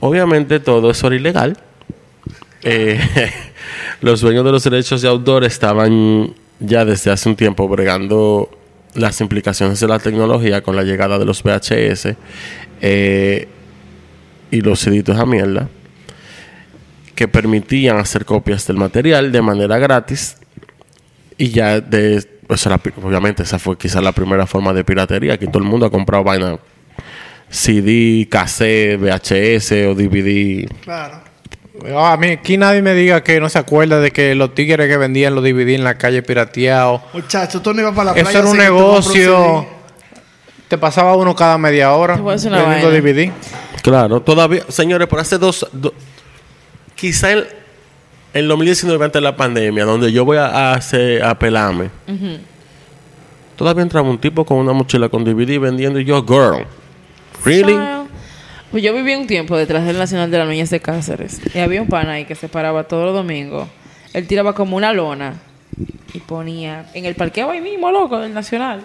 Obviamente 0.00 0.58
todo 0.58 0.90
eso 0.90 1.06
era 1.06 1.16
ilegal. 1.16 1.56
Eh, 2.64 3.00
los 4.00 4.20
dueños 4.20 4.44
de 4.44 4.50
los 4.50 4.64
derechos 4.64 5.00
de 5.02 5.08
autor 5.08 5.44
estaban 5.44 6.34
ya 6.58 6.84
desde 6.84 7.10
hace 7.10 7.28
un 7.28 7.36
tiempo 7.36 7.68
bregando 7.68 8.50
las 8.94 9.20
implicaciones 9.20 9.78
de 9.80 9.88
la 9.88 9.98
tecnología 9.98 10.62
con 10.62 10.76
la 10.76 10.82
llegada 10.82 11.18
de 11.18 11.24
los 11.24 11.42
VHS 11.42 12.14
eh, 12.80 13.48
y 14.50 14.60
los 14.60 14.80
CDs 14.80 15.08
a 15.16 15.24
mierda 15.24 15.68
que 17.14 17.28
permitían 17.28 17.98
hacer 17.98 18.24
copias 18.24 18.66
del 18.66 18.76
material 18.76 19.30
de 19.32 19.42
manera 19.42 19.78
gratis 19.78 20.36
y 21.38 21.50
ya 21.50 21.80
de 21.80 22.26
obviamente 23.02 23.42
esa 23.42 23.58
fue 23.58 23.76
quizás 23.78 24.02
la 24.02 24.12
primera 24.12 24.46
forma 24.46 24.72
de 24.72 24.84
piratería 24.84 25.38
que 25.38 25.46
todo 25.46 25.58
el 25.58 25.64
mundo 25.64 25.86
ha 25.86 25.90
comprado 25.90 26.24
vaina 26.24 26.58
CD, 27.50 28.26
cassette, 28.30 28.98
VHS 28.98 29.72
o 29.90 29.94
DVD 29.94 30.68
Claro. 30.82 31.20
Ah, 31.94 32.12
A 32.12 32.16
mí, 32.16 32.28
aquí 32.28 32.56
nadie 32.56 32.80
me 32.80 32.94
diga 32.94 33.22
que 33.24 33.40
no 33.40 33.48
se 33.48 33.58
acuerda 33.58 33.98
de 34.00 34.10
que 34.10 34.34
los 34.34 34.54
tigres 34.54 34.88
que 34.88 34.96
vendían 34.96 35.34
los 35.34 35.42
DVD 35.42 35.70
en 35.74 35.84
la 35.84 35.96
calle 35.98 36.22
pirateados. 36.22 37.00
Muchachos, 37.12 37.62
tú 37.62 37.74
no 37.74 37.80
ibas 37.80 37.94
para 37.94 38.06
la 38.06 38.12
playa. 38.14 38.28
Eso 38.30 38.38
era 38.38 38.48
un 38.48 38.56
negocio. 38.58 39.66
Te 40.68 40.78
pasaba 40.78 41.16
uno 41.16 41.34
cada 41.34 41.58
media 41.58 41.92
hora 41.92 42.14
Te 42.14 42.20
voy 42.22 42.30
a 42.30 42.34
decir 42.36 42.50
una 42.50 42.62
vendiendo 42.62 42.88
vaina. 42.88 43.02
DVD. 43.02 43.32
claro 43.82 44.22
todavía 44.22 44.62
señores 44.68 45.08
por 45.08 45.18
hace 45.20 45.36
dos, 45.38 45.66
do- 45.72 45.92
quizá 47.02 47.32
en, 47.32 47.44
en 48.32 48.46
2019 48.46 49.04
antes 49.04 49.20
de 49.20 49.24
la 49.24 49.36
pandemia 49.36 49.84
donde 49.84 50.12
yo 50.12 50.24
voy 50.24 50.36
a, 50.36 50.46
a 50.46 50.74
hacer 50.74 51.20
a 51.24 51.36
pelarme 51.36 51.90
todavía 53.56 53.82
entraba 53.82 54.08
un 54.08 54.18
tipo 54.18 54.44
con 54.44 54.58
una 54.58 54.72
mochila 54.72 55.08
con 55.08 55.24
DVD 55.24 55.58
vendiendo 55.58 55.98
y 55.98 56.04
yo 56.04 56.24
girl 56.24 56.64
really 57.44 57.72
Child. 57.72 58.02
Pues 58.70 58.84
yo 58.84 58.94
viví 58.94 59.14
un 59.14 59.26
tiempo 59.26 59.56
detrás 59.56 59.84
del 59.84 59.98
Nacional 59.98 60.30
de 60.30 60.38
las 60.38 60.48
Niñas 60.48 60.70
de 60.70 60.80
Cáceres. 60.80 61.42
Y 61.54 61.58
había 61.58 61.82
un 61.82 61.88
pana 61.88 62.12
ahí 62.12 62.24
que 62.24 62.34
se 62.34 62.48
paraba 62.48 62.84
todos 62.84 63.04
los 63.04 63.14
domingos. 63.14 63.68
Él 64.14 64.26
tiraba 64.26 64.54
como 64.54 64.78
una 64.78 64.94
lona 64.94 65.34
y 66.14 66.18
ponía 66.20 66.86
en 66.94 67.04
el 67.06 67.14
parqueo 67.14 67.50
ahí 67.50 67.60
mismo, 67.60 67.90
loco, 67.90 68.18
del 68.18 68.32
Nacional. 68.34 68.80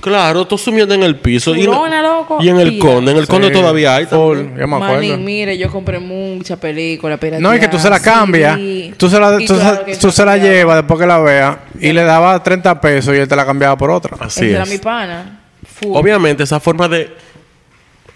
Claro, 0.00 0.46
tú 0.46 0.58
sumiendo 0.58 0.94
en 0.94 1.02
el 1.02 1.16
piso. 1.16 1.54
Y, 1.54 1.60
en- 1.60 1.66
Lona, 1.70 2.02
loco, 2.02 2.38
y 2.40 2.48
en 2.50 2.58
el 2.60 2.78
conde, 2.78 3.12
en 3.12 3.16
el 3.18 3.26
conde 3.26 3.48
Sí, 3.48 3.54
todavía 3.54 3.96
hay. 3.96 4.04
full, 4.04 4.36
también. 4.36 4.58
yo 4.58 4.66
me 4.68 4.76
acuerdo. 4.76 5.16
Mire, 5.16 5.56
yo 5.56 5.70
compré 5.70 5.98
mucha 5.98 6.56
película 6.56 7.18
No, 7.40 7.52
es 7.52 7.60
que 7.60 7.68
tú 7.68 7.78
se 7.78 7.88
la 7.88 8.00
cambias. 8.00 8.58
Tú 8.98 9.08
se 9.08 9.18
la, 9.18 9.38
tú 9.38 9.56
se- 9.56 9.96
tú 9.98 10.10
se 10.12 10.24
la 10.24 10.36
llevas 10.36 10.76
después 10.76 11.00
que 11.00 11.06
la 11.06 11.18
veas 11.18 11.56
y 11.80 11.92
le 11.92 12.02
dabas 12.04 12.42
30 12.42 12.78
pesos 12.80 13.14
y 13.14 13.18
él 13.18 13.26
te 13.28 13.34
la 13.36 13.46
cambiaba 13.46 13.76
por 13.78 13.90
otra. 13.90 14.16
Así 14.20 14.40
Ese 14.44 14.50
era 14.54 14.64
es. 14.64 14.70
mi 14.70 14.78
pana. 14.78 15.40
Full. 15.80 15.96
Obviamente, 15.96 16.42
esa 16.42 16.60
forma 16.60 16.86
de. 16.88 17.10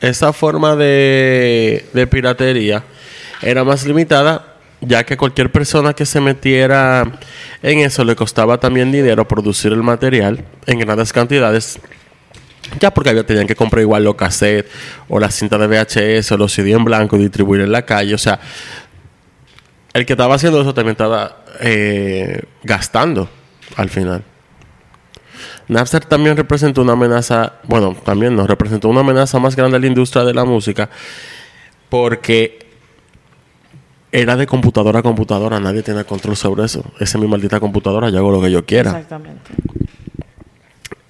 Esa 0.00 0.32
forma 0.32 0.76
de, 0.76 1.86
de 1.92 2.06
piratería 2.06 2.84
era 3.42 3.64
más 3.64 3.84
limitada, 3.84 4.47
ya 4.80 5.04
que 5.04 5.16
cualquier 5.16 5.50
persona 5.50 5.92
que 5.92 6.06
se 6.06 6.20
metiera 6.20 7.18
en 7.62 7.80
eso 7.80 8.04
le 8.04 8.14
costaba 8.14 8.58
también 8.58 8.92
dinero 8.92 9.26
producir 9.26 9.72
el 9.72 9.82
material 9.82 10.44
en 10.66 10.78
grandes 10.78 11.12
cantidades. 11.12 11.78
Ya 12.80 12.92
porque 12.92 13.10
había, 13.10 13.24
tenían 13.24 13.46
que 13.46 13.56
comprar 13.56 13.82
igual 13.82 14.04
los 14.04 14.14
cassettes 14.14 14.70
o 15.08 15.18
la 15.18 15.30
cinta 15.30 15.56
de 15.58 15.66
VHS 15.66 16.32
o 16.32 16.36
los 16.36 16.52
CD 16.52 16.72
en 16.72 16.84
blanco 16.84 17.16
y 17.16 17.20
distribuir 17.20 17.62
en 17.62 17.72
la 17.72 17.82
calle. 17.82 18.14
O 18.14 18.18
sea, 18.18 18.38
el 19.94 20.04
que 20.04 20.12
estaba 20.12 20.34
haciendo 20.34 20.60
eso 20.60 20.74
también 20.74 20.92
estaba 20.92 21.44
eh, 21.60 22.42
gastando 22.62 23.28
al 23.76 23.88
final. 23.88 24.22
Napster 25.68 26.04
también 26.04 26.36
representó 26.36 26.82
una 26.82 26.92
amenaza, 26.92 27.54
bueno, 27.64 27.96
también 28.04 28.34
nos 28.34 28.46
representó 28.46 28.88
una 28.88 29.00
amenaza 29.00 29.38
más 29.38 29.54
grande 29.54 29.76
a 29.76 29.80
la 29.80 29.86
industria 29.86 30.24
de 30.24 30.34
la 30.34 30.44
música 30.44 30.88
porque 31.88 32.67
era 34.20 34.36
de 34.36 34.46
computadora 34.46 35.00
a 35.00 35.02
computadora, 35.02 35.58
nadie 35.60 35.82
tenía 35.82 36.04
control 36.04 36.36
sobre 36.36 36.64
eso. 36.64 36.84
Esa 37.00 37.18
es 37.18 37.22
mi 37.22 37.28
maldita 37.28 37.60
computadora, 37.60 38.10
yo 38.10 38.18
hago 38.18 38.30
lo 38.30 38.40
que 38.40 38.50
yo 38.50 38.64
quiera. 38.64 38.90
Exactamente. 38.90 39.50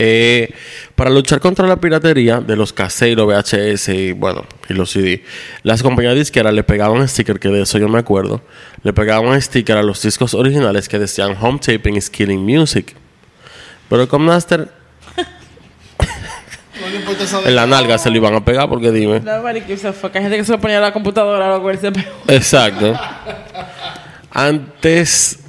Eh, 0.00 0.54
para 0.94 1.10
luchar 1.10 1.40
contra 1.40 1.66
la 1.66 1.76
piratería 1.80 2.38
de 2.40 2.54
los 2.54 2.72
cassettes, 2.72 3.16
los 3.16 3.26
VHS 3.26 3.88
y 3.88 4.12
bueno, 4.12 4.44
y 4.68 4.74
los 4.74 4.90
CD, 4.92 5.24
las 5.64 5.82
compañías 5.82 6.14
disqueras 6.14 6.54
le 6.54 6.62
pegaban 6.62 7.06
sticker, 7.08 7.40
que 7.40 7.48
de 7.48 7.62
eso 7.62 7.78
yo 7.78 7.88
me 7.88 7.98
acuerdo, 7.98 8.40
le 8.84 8.92
pegaban 8.92 9.40
sticker 9.42 9.76
a 9.76 9.82
los 9.82 10.00
discos 10.00 10.34
originales 10.34 10.88
que 10.88 11.00
decían 11.00 11.36
Home 11.40 11.58
Taping 11.58 11.96
is 11.96 12.10
Killing 12.10 12.40
Music. 12.44 12.94
Pero 13.88 14.08
con 14.08 14.24
Napster 14.26 14.68
No 15.16 15.22
le 15.22 15.22
importa 15.22 15.96
esa 15.96 16.60
de- 16.60 16.67
en 17.44 17.54
la 17.56 17.66
nalga 17.66 17.98
se 17.98 18.10
lo 18.10 18.16
iban 18.16 18.34
a 18.34 18.44
pegar 18.44 18.68
porque 18.68 18.90
dime. 18.90 19.20
No, 19.20 19.42
marica, 19.42 19.72
esa 19.72 19.92
fue 19.92 20.10
que 20.10 20.18
hay 20.18 20.24
gente 20.24 20.38
que 20.38 20.44
se 20.44 20.52
lo 20.52 20.60
ponía 20.60 20.78
a 20.78 20.80
la 20.80 20.92
computadora, 20.92 21.60
se 21.80 21.92
pegó. 21.92 22.08
Exacto. 22.28 22.98
Antes, 24.30 25.40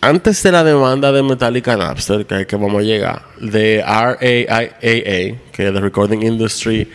antes 0.00 0.42
de 0.42 0.52
la 0.52 0.64
demanda 0.64 1.12
de 1.12 1.22
Metallica 1.22 1.76
Napster, 1.76 2.26
que, 2.26 2.46
que 2.46 2.56
vamos 2.56 2.80
a 2.80 2.84
llegar, 2.84 3.22
de 3.40 3.82
RAIAA, 3.86 4.78
que 4.80 5.68
es 5.68 5.72
the 5.72 5.80
Recording 5.80 6.22
Industry 6.22 6.90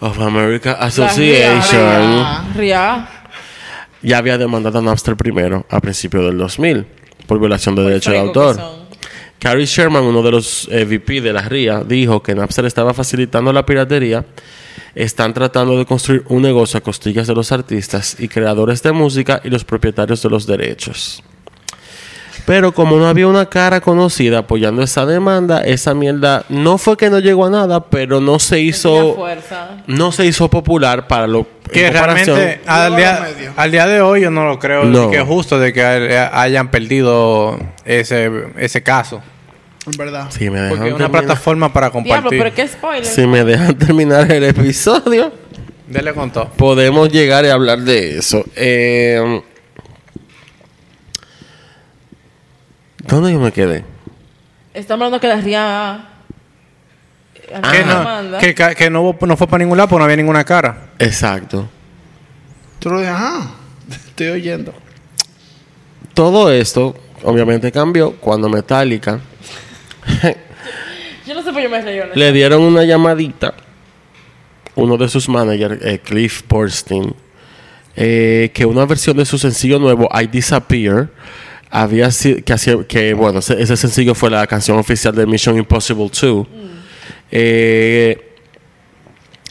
of 0.00 0.18
America 0.20 0.72
Association, 0.72 2.54
Ria. 2.56 3.08
ya 4.02 4.18
había 4.18 4.38
demandado 4.38 4.78
a 4.78 4.82
Napster 4.82 5.16
primero, 5.16 5.66
a 5.68 5.80
principios 5.80 6.24
del 6.24 6.38
2000, 6.38 6.86
por 7.26 7.38
violación 7.38 7.74
de 7.74 7.82
derechos 7.82 8.12
de 8.12 8.18
autor. 8.18 8.81
Cary 9.42 9.64
Sherman, 9.64 10.04
uno 10.04 10.22
de 10.22 10.30
los 10.30 10.68
eh, 10.70 10.84
VP 10.84 11.20
de 11.20 11.32
la 11.32 11.42
RIA, 11.42 11.82
dijo 11.84 12.22
que 12.22 12.32
Napster 12.32 12.64
estaba 12.64 12.94
facilitando 12.94 13.52
la 13.52 13.66
piratería. 13.66 14.24
Están 14.94 15.34
tratando 15.34 15.76
de 15.76 15.84
construir 15.84 16.22
un 16.28 16.42
negocio 16.42 16.78
a 16.78 16.80
costillas 16.80 17.26
de 17.26 17.34
los 17.34 17.50
artistas 17.50 18.14
y 18.20 18.28
creadores 18.28 18.84
de 18.84 18.92
música 18.92 19.40
y 19.42 19.50
los 19.50 19.64
propietarios 19.64 20.22
de 20.22 20.28
los 20.30 20.46
derechos. 20.46 21.24
Pero 22.46 22.72
como 22.72 22.96
no 22.98 23.08
había 23.08 23.26
una 23.26 23.46
cara 23.46 23.80
conocida 23.80 24.38
apoyando 24.38 24.80
esa 24.82 25.06
demanda, 25.06 25.62
esa 25.64 25.92
mierda 25.92 26.44
no 26.48 26.78
fue 26.78 26.96
que 26.96 27.10
no 27.10 27.18
llegó 27.18 27.46
a 27.46 27.50
nada, 27.50 27.84
pero 27.86 28.20
no 28.20 28.38
se 28.38 28.60
hizo, 28.60 29.14
fuerza. 29.16 29.82
no 29.88 30.12
se 30.12 30.24
hizo 30.26 30.48
popular 30.48 31.08
para 31.08 31.26
lo 31.26 31.46
Que 31.72 31.90
realmente 31.90 32.60
al 32.66 32.94
día, 32.96 33.18
los 33.20 33.36
medios. 33.36 33.54
al 33.56 33.70
día 33.72 33.86
de 33.88 34.00
hoy 34.02 34.20
yo 34.22 34.30
no 34.30 34.44
lo 34.46 34.58
creo 34.60 34.84
No. 34.84 35.10
que 35.10 35.18
es 35.18 35.24
justo 35.26 35.58
de 35.58 35.72
que 35.72 35.84
hay- 35.84 36.28
hayan 36.32 36.70
perdido 36.70 37.58
ese, 37.84 38.30
ese 38.56 38.82
caso. 38.82 39.20
En 39.86 39.92
verdad. 39.98 40.30
Si 40.30 40.48
me 40.48 40.60
dejan 40.60 40.68
Porque 40.70 40.88
es 40.90 40.94
una 40.94 41.04
terminar- 41.06 41.24
plataforma 41.26 41.72
para 41.72 41.90
Diablo, 41.90 42.10
compartir. 42.10 42.38
pero 42.42 42.54
qué 42.54 42.68
spoiler. 42.68 43.04
si 43.04 43.26
me 43.26 43.42
dejan 43.44 43.76
terminar 43.76 44.30
el 44.30 44.44
episodio, 44.44 45.32
Dele 45.88 46.14
con 46.14 46.30
todo. 46.30 46.50
podemos 46.50 47.08
llegar 47.10 47.44
a 47.44 47.52
hablar 47.52 47.80
de 47.80 48.18
eso. 48.18 48.44
Eh, 48.54 49.42
¿Dónde 53.06 53.32
yo 53.32 53.40
me 53.40 53.52
quedé? 53.52 53.84
Estamos 54.74 55.04
hablando 55.06 55.20
que 55.20 55.28
la 55.28 55.40
RIA. 55.40 56.08
que 57.34 57.54
Ah, 57.54 57.60
no, 58.22 58.38
que, 58.76 58.90
no, 58.90 59.16
no 59.20 59.36
fue 59.36 59.46
para 59.46 59.58
ningún 59.58 59.76
lado 59.76 59.88
porque 59.88 59.98
no 59.98 60.04
había 60.04 60.16
ninguna 60.16 60.44
cara. 60.44 60.90
Exacto. 60.98 61.68
Tú 62.78 62.88
lo 62.90 62.98
dices, 63.00 63.12
ajá. 63.14 63.50
Estoy 63.90 64.28
oyendo. 64.28 64.72
Todo 66.14 66.52
esto, 66.52 66.94
obviamente, 67.24 67.70
cambió 67.72 68.12
cuando 68.12 68.48
Metallica 68.48 69.18
Yo 71.26 71.34
no 71.34 71.42
sé 71.42 71.52
por 71.52 71.62
qué 71.62 71.68
me 71.68 71.80
reí. 71.80 71.98
honestamente. 72.00 72.18
le 72.18 72.32
dieron 72.32 72.62
una 72.62 72.84
llamadita. 72.84 73.54
Uno 74.74 74.96
de 74.96 75.08
sus 75.08 75.28
managers, 75.28 75.78
eh, 75.84 76.00
Cliff 76.02 76.42
Borstein, 76.48 77.14
eh, 77.94 78.50
que 78.54 78.64
una 78.64 78.86
versión 78.86 79.16
de 79.18 79.24
su 79.26 79.36
sencillo 79.38 79.78
nuevo, 79.78 80.08
I 80.18 80.26
Disappear, 80.26 81.10
había 81.70 82.10
sido 82.10 82.42
que, 82.44 82.52
hacía- 82.54 82.82
que 82.88 83.12
bueno, 83.12 83.40
ese, 83.40 83.60
ese 83.62 83.76
sencillo 83.76 84.14
fue 84.14 84.30
la 84.30 84.46
canción 84.46 84.78
oficial 84.78 85.14
de 85.14 85.26
Mission 85.26 85.56
Impossible 85.58 86.10
2. 86.10 86.46
eh, 87.30 88.28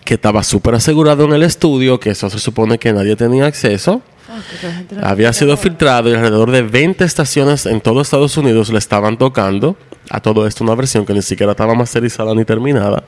que 0.04 0.16
estaba 0.16 0.44
súper 0.44 0.76
asegurado 0.76 1.26
en 1.26 1.34
el 1.34 1.44
estudio, 1.44 2.00
que 2.00 2.10
eso 2.10 2.30
se 2.30 2.40
supone 2.40 2.78
que 2.80 2.92
nadie 2.92 3.16
tenía 3.16 3.46
acceso. 3.46 4.02
Ah, 4.30 5.10
Había 5.12 5.32
sido 5.34 5.56
filtrado 5.58 6.10
y 6.10 6.14
alrededor 6.14 6.52
de 6.52 6.64
20 6.64 7.04
estaciones 7.06 7.66
en 7.66 7.80
todo 7.82 8.02
Estados 8.02 8.36
Unidos 8.38 8.70
le 8.70 8.80
estaban 8.80 9.18
tocando 9.18 9.78
a 10.12 10.20
todo 10.20 10.46
esto 10.46 10.64
una 10.64 10.76
versión 10.76 11.06
que 11.06 11.14
ni 11.14 11.22
siquiera 11.22 11.54
estaba 11.54 11.74
masterizada 11.74 12.36
ni 12.36 12.44
terminada. 12.44 13.04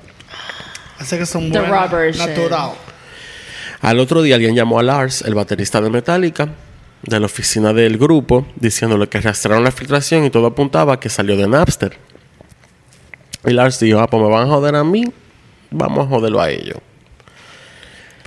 Así 0.97 1.17
que 1.17 1.25
son 1.25 1.49
buenas. 1.49 2.17
Natural. 2.17 2.71
Al 3.81 3.99
otro 3.99 4.21
día 4.21 4.35
alguien 4.35 4.55
llamó 4.55 4.79
a 4.79 4.83
Lars, 4.83 5.21
el 5.23 5.35
baterista 5.35 5.81
de 5.81 5.89
Metallica, 5.89 6.47
de 7.01 7.19
la 7.19 7.25
oficina 7.25 7.73
del 7.73 7.97
grupo, 7.97 8.47
diciéndole 8.55 9.09
que 9.09 9.19
rastrearon 9.19 9.65
la 9.65 9.71
filtración 9.71 10.23
y 10.23 10.29
todo 10.29 10.47
apuntaba 10.47 10.93
a 10.93 10.99
que 10.99 11.09
salió 11.09 11.35
de 11.35 11.45
Napster. 11.45 11.97
Y 13.45 13.51
Lars 13.51 13.81
dijo, 13.81 13.99
ah, 13.99 14.07
pues 14.07 14.23
me 14.23 14.29
van 14.29 14.47
a 14.47 14.49
joder 14.49 14.75
a 14.75 14.85
mí, 14.85 15.11
vamos 15.69 16.05
a 16.05 16.09
joderlo 16.09 16.39
a 16.39 16.49
ellos. 16.49 16.77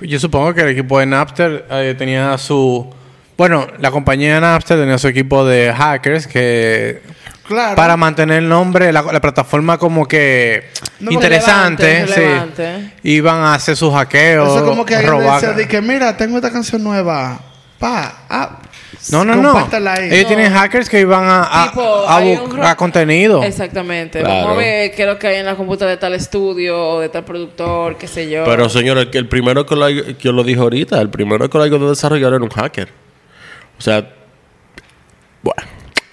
Yo 0.01 0.19
supongo 0.19 0.53
que 0.53 0.61
el 0.61 0.69
equipo 0.69 0.99
de 0.99 1.07
Napster 1.07 1.65
eh, 1.71 1.95
tenía 1.97 2.37
su... 2.37 2.87
Bueno, 3.35 3.65
la 3.79 3.89
compañía 3.89 4.35
de 4.35 4.41
Napster 4.41 4.77
tenía 4.77 4.99
su 4.99 5.07
equipo 5.07 5.43
de 5.43 5.73
hackers 5.75 6.27
que... 6.27 7.16
Claro. 7.47 7.75
Para 7.75 7.95
mantener 7.95 8.39
el 8.43 8.49
nombre, 8.49 8.91
la, 8.91 9.01
la 9.01 9.21
plataforma 9.21 9.77
como 9.77 10.05
que 10.05 10.65
No, 10.99 11.11
interesante, 11.11 11.83
relevante, 12.05 12.13
sí. 12.13 12.19
relevante. 12.21 12.93
Iban 13.03 13.37
a 13.39 13.53
hacer 13.53 13.75
sus 13.77 13.93
hackeos, 13.93 14.49
Eso 14.49 14.57
es 14.57 14.63
como 14.63 14.85
que 14.85 14.95
alguien 14.95 15.13
robar- 15.13 15.35
decía 15.39 15.53
de 15.53 15.67
que, 15.67 15.81
mira, 15.81 16.17
tengo 16.17 16.35
esta 16.37 16.51
canción 16.51 16.83
nueva. 16.83 17.39
Pa, 17.79 18.11
ah, 18.29 18.59
No, 19.11 19.23
no, 19.23 19.35
no. 19.35 19.55
ahí. 19.55 20.09
Ellos 20.11 20.27
tienen 20.27 20.51
hackers 20.51 20.89
que 20.89 20.99
iban 20.99 21.23
a, 21.25 21.63
a, 21.63 21.69
Tipo, 21.69 21.81
a 22.07 22.17
hay 22.17 22.31
un 22.35 22.75
contenido. 22.75 23.43
Exactamente. 23.43 24.19
Claro. 24.19 24.33
Vamos 24.33 24.55
a 24.55 24.57
ver 24.57 24.91
qué 24.95 25.03
es 25.03 25.07
lo 25.07 25.19
que 25.19 25.27
hay 25.27 25.35
en 25.37 25.45
la 25.45 25.55
computadora 25.55 25.91
de 25.91 25.97
tal 25.97 26.13
estudio 26.15 26.75
o 26.77 26.99
de 26.99 27.09
tal 27.09 27.23
productor, 27.23 27.95
qué 27.97 28.07
sé 28.07 28.29
yo. 28.29 28.43
Pero 28.45 28.67
señor, 28.67 28.97
el, 28.97 29.09
que- 29.11 29.19
el 29.19 29.27
primero 29.29 29.65
que 29.65 29.75
lo, 29.75 29.85
que 29.87 30.15
yo 30.19 30.31
lo 30.31 30.43
dije 30.43 30.59
ahorita, 30.59 30.99
el 30.99 31.09
primero 31.11 31.47
que 31.49 31.57
lo 31.57 31.63
ayudó 31.63 31.85
a 31.85 31.89
desarrollar 31.91 32.33
era 32.33 32.43
un 32.43 32.49
hacker. 32.49 32.89
O 33.77 33.81
sea, 33.81 34.09
bueno, 35.43 35.61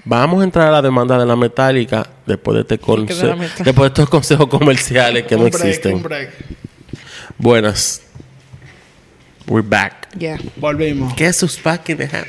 vamos 0.05 0.41
a 0.41 0.45
entrar 0.45 0.69
a 0.69 0.73
la 0.73 0.83
demanda 0.83 1.19
de 1.19 1.27
la 1.27 1.37
metálica 1.37 2.07
después 2.27 2.55
de 2.57 2.61
este 2.63 2.77
de 2.77 2.83
conse- 2.83 3.37
Metallica? 3.37 3.65
después 3.65 3.83
de 3.83 3.87
estos 3.89 4.09
consejos 4.09 4.49
comerciales 4.49 5.25
que 5.25 5.37
no 5.37 5.43
break, 5.45 5.55
existen. 5.55 5.95
un 5.97 6.03
break. 6.03 6.31
Buenas. 7.39 8.03
We're 9.47 9.67
back. 9.67 10.09
Yeah. 10.19 10.39
Volvimos. 10.57 11.15
The 11.17 12.09
house? 12.09 12.27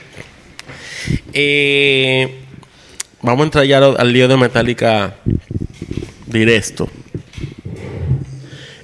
Eh, 1.33 2.41
vamos 3.21 3.41
a 3.41 3.45
entrar 3.45 3.65
ya 3.65 3.77
al, 3.77 3.95
al 3.97 4.11
lío 4.11 4.27
de 4.27 4.37
Metallica 4.37 5.15
directo. 6.27 6.89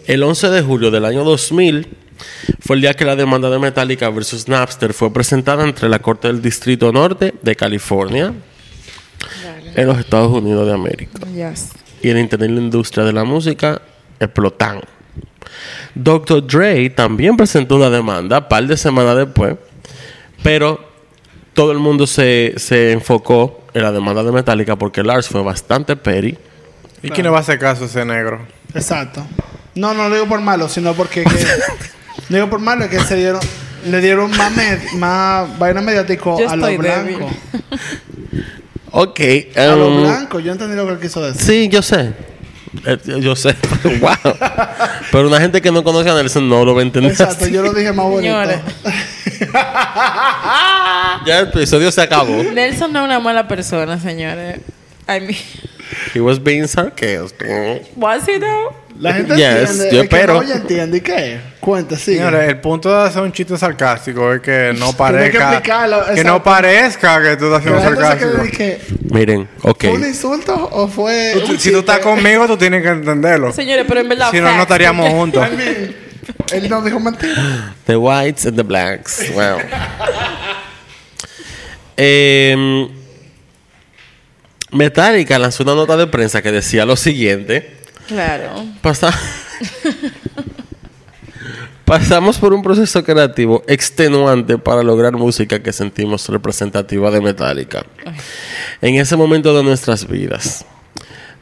El 0.08 0.24
11 0.24 0.50
de 0.50 0.62
julio 0.62 0.92
del 0.92 1.06
año 1.06 1.24
2000 1.24 1.88
fue 2.60 2.76
el 2.76 2.82
día 2.82 2.94
que 2.94 3.06
la 3.06 3.16
demanda 3.16 3.50
de 3.50 3.60
Metallica 3.60 4.10
versus 4.10 4.48
Napster 4.48 4.94
fue 4.94 5.12
presentada 5.12 5.64
entre 5.64 5.90
la 5.90 6.00
Corte 6.00 6.28
del 6.28 6.42
Distrito 6.42 6.92
Norte 6.92 7.34
de 7.42 7.56
California 7.56 8.34
en 9.76 9.88
los 9.88 9.98
Estados 10.00 10.32
Unidos 10.32 10.66
de 10.68 10.74
América 10.74 11.20
Yes. 11.34 11.70
y 12.02 12.10
el 12.10 12.20
Internet 12.20 12.50
y 12.50 12.54
la 12.54 12.62
industria 12.62 13.04
de 13.06 13.14
la 13.14 13.24
música 13.24 13.82
explotan. 14.20 14.82
Dr. 15.96 16.46
Dre 16.48 16.90
también 16.90 17.36
presentó 17.38 17.76
una 17.76 17.90
demanda 17.90 18.40
un 18.40 18.48
par 18.48 18.66
de 18.66 18.78
semanas 18.78 19.18
después, 19.18 19.56
pero 20.44 20.80
todo 21.54 21.72
el 21.72 21.80
mundo 21.80 22.08
se, 22.08 22.54
se 22.58 22.92
enfocó 22.94 23.62
en 23.74 23.84
la 23.84 23.92
demanda 23.92 24.24
de 24.24 24.32
Metallica 24.32 24.76
porque 24.78 25.04
Lars 25.04 25.28
fue 25.28 25.42
bastante 25.44 25.96
petty. 25.96 26.38
¿Y 27.04 27.10
quién 27.10 27.24
le 27.26 27.30
va 27.30 27.38
a 27.38 27.42
hacer 27.42 27.60
caso 27.60 27.84
a 27.84 27.88
ese 27.88 28.06
negro? 28.06 28.46
Exacto. 28.74 29.26
No, 29.76 29.94
no 29.94 30.08
lo 30.10 30.16
digo 30.16 30.28
por 30.28 30.40
malo, 30.42 30.70
sino 30.70 30.94
porque... 30.94 31.24
que- 31.24 31.30
no 32.30 32.36
digo 32.38 32.50
por 32.50 32.60
malo, 32.60 32.86
es 32.86 32.90
que 32.90 33.00
se 33.02 33.16
dieron... 33.16 33.42
Le 33.86 34.00
dieron 34.00 34.30
más, 34.38 34.56
med- 34.56 34.92
más 34.98 35.58
vaina 35.58 35.82
mediático 35.82 36.40
Yo 36.40 36.48
a 36.48 36.56
los 36.56 36.78
blancos. 36.78 37.32
Ok. 38.92 39.20
A 39.56 39.66
los 39.76 39.90
um, 39.90 40.02
blancos. 40.02 40.44
Yo 40.44 40.52
entendí 40.52 40.76
lo 40.76 40.86
que 40.86 40.94
él 40.94 41.00
quiso 41.00 41.22
decir. 41.22 41.42
sí, 41.42 41.70
yo 41.70 41.82
sé. 41.82 42.14
Eh, 42.86 42.98
Yo 43.20 43.36
sé. 43.36 43.56
wow. 44.00 44.34
Pero 45.12 45.28
una 45.28 45.40
gente 45.42 45.62
que 45.62 45.72
no 45.72 45.84
conoce 45.84 46.10
a 46.10 46.14
Nelson 46.16 46.48
no 46.48 46.64
lo 46.64 46.74
va 46.74 46.80
a 46.80 46.84
entender. 46.84 47.12
Exacto, 47.12 47.44
así. 47.44 47.54
yo 47.54 47.62
lo 47.62 47.74
dije 47.74 47.92
más 47.92 48.06
bonito. 48.06 48.34
Señores. 48.34 48.60
Ya 51.26 51.40
el 51.40 51.50
episodio 51.50 51.92
se 51.92 52.02
acabó. 52.02 52.42
Nelson 52.42 52.92
no 52.94 53.00
es 53.00 53.06
una 53.06 53.20
mala 53.20 53.48
persona, 53.48 54.00
señores. 54.00 54.60
I 55.08 55.20
mean, 55.20 55.36
He 56.14 56.20
was 56.20 56.40
being 56.42 56.68
sarcastic. 56.68 57.48
was 57.96 58.26
he 58.28 58.38
though? 58.38 58.76
La 59.00 59.14
gente 59.14 59.36
Yes, 59.36 59.72
entiende. 59.82 59.96
yo 59.96 60.02
el 60.02 60.10
que 60.10 60.28
no 60.28 60.38
oye 60.38 60.54
entiende. 60.54 60.98
¿Y 60.98 61.02
qué? 61.02 61.40
Cuenta, 61.60 61.98
sigue. 61.98 62.18
Señores, 62.18 62.50
el 62.50 62.60
punto 62.60 62.90
de 62.96 63.08
hacer 63.08 63.22
un 63.24 63.32
chiste 63.32 63.58
sarcástico 63.58 64.32
es 64.34 64.42
que 64.42 64.74
no 64.78 64.92
que 64.92 64.98
parezca... 64.98 65.62
que 66.14 66.24
no 66.24 66.44
parezca 66.44 67.22
que 67.22 67.36
tú 67.38 67.46
estás 67.46 67.60
haciendo 67.62 67.82
gente 67.82 68.02
se 68.06 68.18
quede 68.18 68.32
sarcástico. 68.32 68.58
que, 68.58 68.80
Miren, 69.14 69.50
ok. 69.64 69.80
¿Fue 69.80 69.90
un 69.94 70.06
insulto 70.06 70.70
o 70.72 70.88
fue.? 70.88 71.34
un 71.50 71.58
Si 71.60 71.72
tú 71.72 71.80
estás 71.80 72.00
conmigo, 72.00 72.46
tú 72.46 72.58
tienes 72.58 72.84
que 72.84 72.90
entenderlo. 72.90 73.52
Señores, 73.52 73.86
pero 73.88 74.02
en 74.02 74.10
verdad. 74.10 74.30
Si 74.30 74.40
no, 74.40 74.56
no 74.56 74.62
estaríamos 74.62 75.10
juntos. 75.10 75.48
I 75.52 75.56
mean, 75.58 75.96
él 76.54 76.70
no 76.70 76.82
dijo 76.84 77.00
mentira. 77.00 77.74
The 77.86 77.98
whites 77.98 78.46
and 78.46 78.56
the 78.58 78.64
blacks. 78.64 79.32
Wow. 79.34 79.58
Em, 81.98 82.88
Metallica 84.72 85.38
lanzó 85.40 85.64
una 85.64 85.76
nota 85.76 85.98
de 85.98 86.08
prensa 86.08 86.42
que 86.42 86.52
decía 86.52 86.86
lo 86.86 86.96
siguiente. 86.96 87.76
Claro. 88.08 88.66
Pasa- 88.82 89.14
Pasamos 91.86 92.38
por 92.38 92.54
un 92.54 92.64
proceso 92.64 93.04
creativo 93.04 93.64
extenuante 93.68 94.58
para 94.58 94.82
lograr 94.82 95.14
música 95.14 95.62
que 95.62 95.74
sentimos 95.74 96.30
representativa 96.30 97.12
de 97.12 97.20
Metallica. 97.20 97.86
En 98.82 98.96
ese 98.96 99.18
momento 99.18 99.56
de 99.56 99.64
nuestras 99.64 100.08
vidas, 100.08 100.64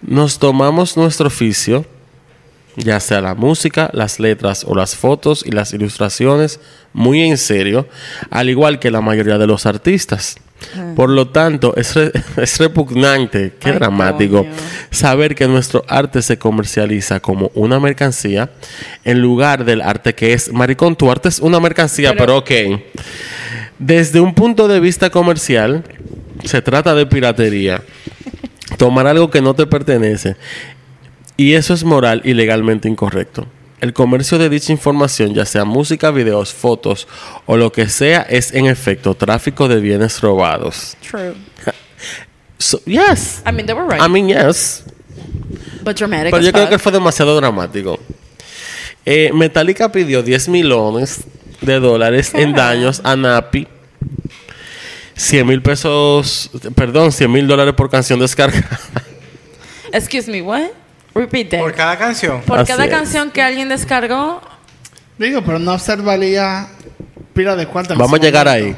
nos 0.02 0.40
tomamos 0.40 0.98
nuestro 0.98 1.28
oficio, 1.28 1.86
ya 2.78 3.00
sea 3.00 3.22
la 3.22 3.36
música, 3.36 3.92
las 3.94 4.20
letras 4.20 4.64
o 4.68 4.74
las 4.76 4.96
fotos 4.96 5.44
y 5.46 5.52
las 5.52 5.72
ilustraciones, 5.74 6.60
muy 6.94 7.22
en 7.22 7.38
serio, 7.38 7.88
al 8.32 8.50
igual 8.50 8.80
que 8.80 8.90
la 8.90 9.02
mayoría 9.02 9.38
de 9.38 9.46
los 9.46 9.68
artistas. 9.68 10.38
Por 10.96 11.10
lo 11.10 11.30
tanto, 11.30 11.74
es, 11.78 11.96
re- 11.96 12.12
es 12.38 12.58
repugnante, 12.58 13.54
qué 13.60 13.70
Ay, 13.70 13.76
dramático, 13.76 14.44
coño. 14.44 14.52
saber 14.92 15.34
que 15.36 15.48
nuestro 15.48 15.84
arte 15.88 16.22
se 16.22 16.38
comercializa 16.38 17.20
como 17.20 17.50
una 17.56 17.80
mercancía 17.80 18.50
en 19.06 19.22
lugar 19.22 19.66
del 19.66 19.82
arte 19.82 20.14
que 20.16 20.34
es, 20.34 20.52
maricón, 20.52 20.96
tu 20.96 21.10
arte 21.10 21.30
es 21.30 21.40
una 21.40 21.60
mercancía, 21.60 22.12
pero, 22.14 22.44
Pero- 22.44 22.70
ok. 22.76 22.82
Desde 23.80 24.20
un 24.20 24.34
punto 24.36 24.68
de 24.68 24.80
vista 24.82 25.10
comercial, 25.10 25.84
se 26.44 26.62
trata 26.62 26.94
de 26.96 27.06
piratería. 27.06 27.82
Tomar 28.78 29.08
algo 29.08 29.30
que 29.30 29.42
no 29.42 29.54
te 29.54 29.66
pertenece. 29.66 30.36
Y 31.38 31.54
eso 31.54 31.74
es 31.74 31.84
moral 31.86 32.22
y 32.26 32.34
legalmente 32.34 32.90
incorrecto. 32.90 33.48
El 33.82 33.94
comercio 33.94 34.38
de 34.38 34.50
dicha 34.50 34.72
información, 34.72 35.34
ya 35.34 35.46
sea 35.46 35.64
música, 35.64 36.12
videos, 36.12 36.54
fotos 36.54 37.08
o 37.46 37.56
lo 37.56 37.72
que 37.72 37.88
sea, 37.88 38.22
es 38.24 38.54
en 38.54 38.66
efecto 38.66 39.16
tráfico 39.16 39.68
de 39.68 39.80
bienes 39.80 40.22
robados. 40.22 40.98
True. 41.10 41.36
So, 42.62 42.82
yes. 42.86 43.42
I 43.48 43.54
mean, 43.54 43.66
they 43.68 43.74
were 43.74 43.88
right. 43.88 44.02
I 44.02 44.10
mean, 44.10 44.28
yes. 44.28 44.84
but 45.82 45.98
dramatic 45.98 46.32
Pero 46.32 46.44
yo 46.44 46.52
creo 46.52 46.66
fuck. 46.66 46.72
que 46.72 46.78
fue 46.80 46.92
demasiado 46.92 47.34
dramático. 47.38 47.98
Eh, 49.06 49.32
Metallica 49.34 49.90
pidió 49.92 50.22
10 50.22 50.50
millones 50.50 51.22
de 51.62 51.80
dólares 51.80 52.34
en 52.34 52.54
daños 52.54 53.00
a 53.06 53.16
Napi. 53.16 53.66
100 55.16 55.48
mil 55.48 55.62
pesos, 55.62 56.50
perdón, 56.76 57.12
100 57.12 57.32
mil 57.32 57.48
dólares 57.48 57.74
por 57.76 57.90
canción 57.90 58.20
descargada. 58.20 58.80
Excuse 59.94 60.30
me, 60.30 60.42
what? 60.42 60.70
Repeat. 61.20 61.60
Por 61.60 61.74
cada 61.74 61.98
canción. 61.98 62.42
Por 62.42 62.60
Así 62.60 62.72
cada 62.72 62.86
es. 62.86 62.92
canción 62.92 63.32
que 63.32 63.42
alguien 63.42 63.70
descargó, 63.70 64.42
Digo, 65.18 65.42
pero 65.46 65.60
no 65.60 65.74
observaría 65.74 66.68
pila 67.34 67.56
de 67.58 67.68
cuántas. 67.68 67.98
Vamos 67.98 68.18
a 68.20 68.24
llegar 68.24 68.48
ahí. 68.48 68.74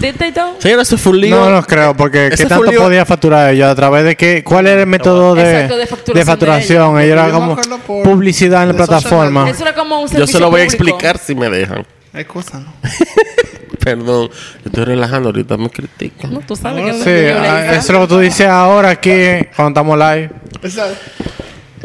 did 0.00 0.14
they? 0.16 0.32
Señora, 0.58 0.82
eso 0.82 0.96
fue 0.96 1.12
un 1.12 1.20
lío. 1.20 1.36
No, 1.36 1.50
no 1.50 1.62
creo, 1.62 1.94
porque 1.94 2.28
Ese 2.28 2.36
¿qué 2.38 2.42
un 2.44 2.48
tanto 2.48 2.70
lío. 2.70 2.80
podía 2.82 3.04
facturar 3.04 3.52
ellos? 3.52 3.68
¿A 3.68 3.74
través 3.74 4.04
de 4.04 4.16
qué? 4.16 4.42
¿Cuál 4.42 4.66
era 4.68 4.80
el 4.80 4.86
método 4.86 5.34
de, 5.34 5.42
Exacto, 5.42 5.76
de 5.76 5.86
facturación 5.86 6.14
de 6.14 6.24
facturación? 6.24 6.82
ellos. 6.82 7.00
Ellos 7.02 7.12
era 7.12 7.22
Yo 7.26 7.28
me 7.28 7.32
como 7.40 7.52
acuerdo 7.52 7.78
por- 7.80 8.02
publicidad 8.04 8.62
en 8.62 8.68
la 8.68 8.72
de 8.72 8.78
social 8.78 9.00
plataforma. 9.02 9.50
Eso 9.50 9.62
era 9.62 9.74
como 9.74 9.96
un 10.00 10.02
Yo 10.06 10.08
servicio 10.08 10.32
se 10.32 10.40
lo 10.40 10.50
voy 10.50 10.62
a 10.62 10.64
público. 10.64 10.84
explicar 10.84 11.18
si 11.18 11.34
me 11.34 11.50
dejan. 11.50 11.86
Excusa, 12.14 12.58
¿no? 12.60 12.72
Perdón, 13.84 14.28
yo 14.28 14.30
estoy 14.66 14.84
relajando, 14.84 15.28
ahorita 15.30 15.56
me 15.56 15.70
critican. 15.70 16.32
No, 16.34 16.40
tú 16.40 16.54
sabes 16.56 16.84
No, 16.84 16.92
que 16.92 16.94
Sí, 17.04 17.10
es 17.10 17.34
ah, 17.36 17.40
violencia. 17.42 17.70
eso 17.72 17.78
es 17.80 17.90
lo 17.90 18.00
que 18.00 18.06
tú 18.08 18.18
dices 18.18 18.46
ahora 18.46 18.90
aquí 18.90 19.12
cuando 19.56 19.68
estamos 19.80 19.98
live. 19.98 20.30
Esa- 20.62 20.88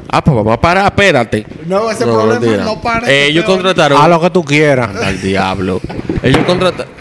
Ah, 0.09 0.23
pues 0.23 0.35
vamos 0.35 0.53
a 0.53 0.61
parar, 0.61 0.85
espérate. 0.85 1.45
No, 1.65 1.89
ese 1.89 2.05
problema 2.05 2.39
mentira. 2.39 2.63
no 2.63 2.81
para. 2.81 3.09
Eh, 3.11 3.27
ellos 3.27 3.45
contrataron. 3.45 4.01
A 4.01 4.07
lo 4.07 4.21
que 4.21 4.29
tú 4.29 4.43
quieras. 4.43 4.95
Al 5.01 5.21
diablo. 5.21 5.81
Ellos 6.23 6.43
contrataron. 6.45 6.91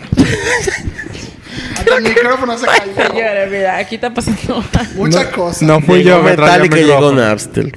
Hasta 1.76 1.96
el 1.96 2.02
micrófono 2.02 2.58
se 2.58 2.66
cayó. 2.66 2.94
Señores, 2.94 3.50
mira, 3.50 3.76
aquí 3.78 3.96
está 3.96 4.12
pasando. 4.12 4.64
Muchas 4.96 5.26
cosas. 5.26 5.62
No 5.62 5.80
fui 5.80 6.02
Llegó 6.02 6.18
yo 6.18 6.24
que 6.24 6.30
el 6.30 6.38
Metallica 6.38 6.80
y 6.80 6.84
llegó. 6.84 7.12
Napster. 7.12 7.72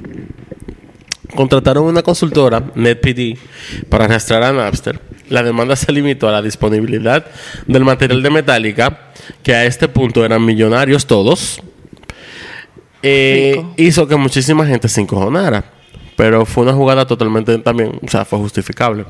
Contrataron 1.34 1.84
una 1.84 2.02
consultora, 2.02 2.64
NetPD, 2.74 3.38
para 3.88 4.06
arrastrar 4.06 4.42
a 4.42 4.52
Napster. 4.52 5.00
La 5.28 5.42
demanda 5.42 5.76
se 5.76 5.92
limitó 5.92 6.28
a 6.28 6.32
la 6.32 6.42
disponibilidad 6.42 7.26
del 7.66 7.84
material 7.84 8.22
de 8.22 8.30
Metallica, 8.30 9.10
que 9.42 9.54
a 9.54 9.66
este 9.66 9.88
punto 9.88 10.24
eran 10.24 10.44
millonarios 10.44 11.06
todos. 11.06 11.60
Eh, 13.02 13.64
hizo 13.76 14.06
que 14.06 14.16
muchísima 14.16 14.66
gente 14.66 14.88
se 14.88 15.00
encojonara. 15.00 15.64
Pero 16.16 16.44
fue 16.44 16.64
una 16.64 16.72
jugada 16.72 17.06
totalmente 17.06 17.56
también, 17.58 18.00
o 18.04 18.08
sea, 18.08 18.24
fue 18.24 18.40
justificable. 18.40 19.04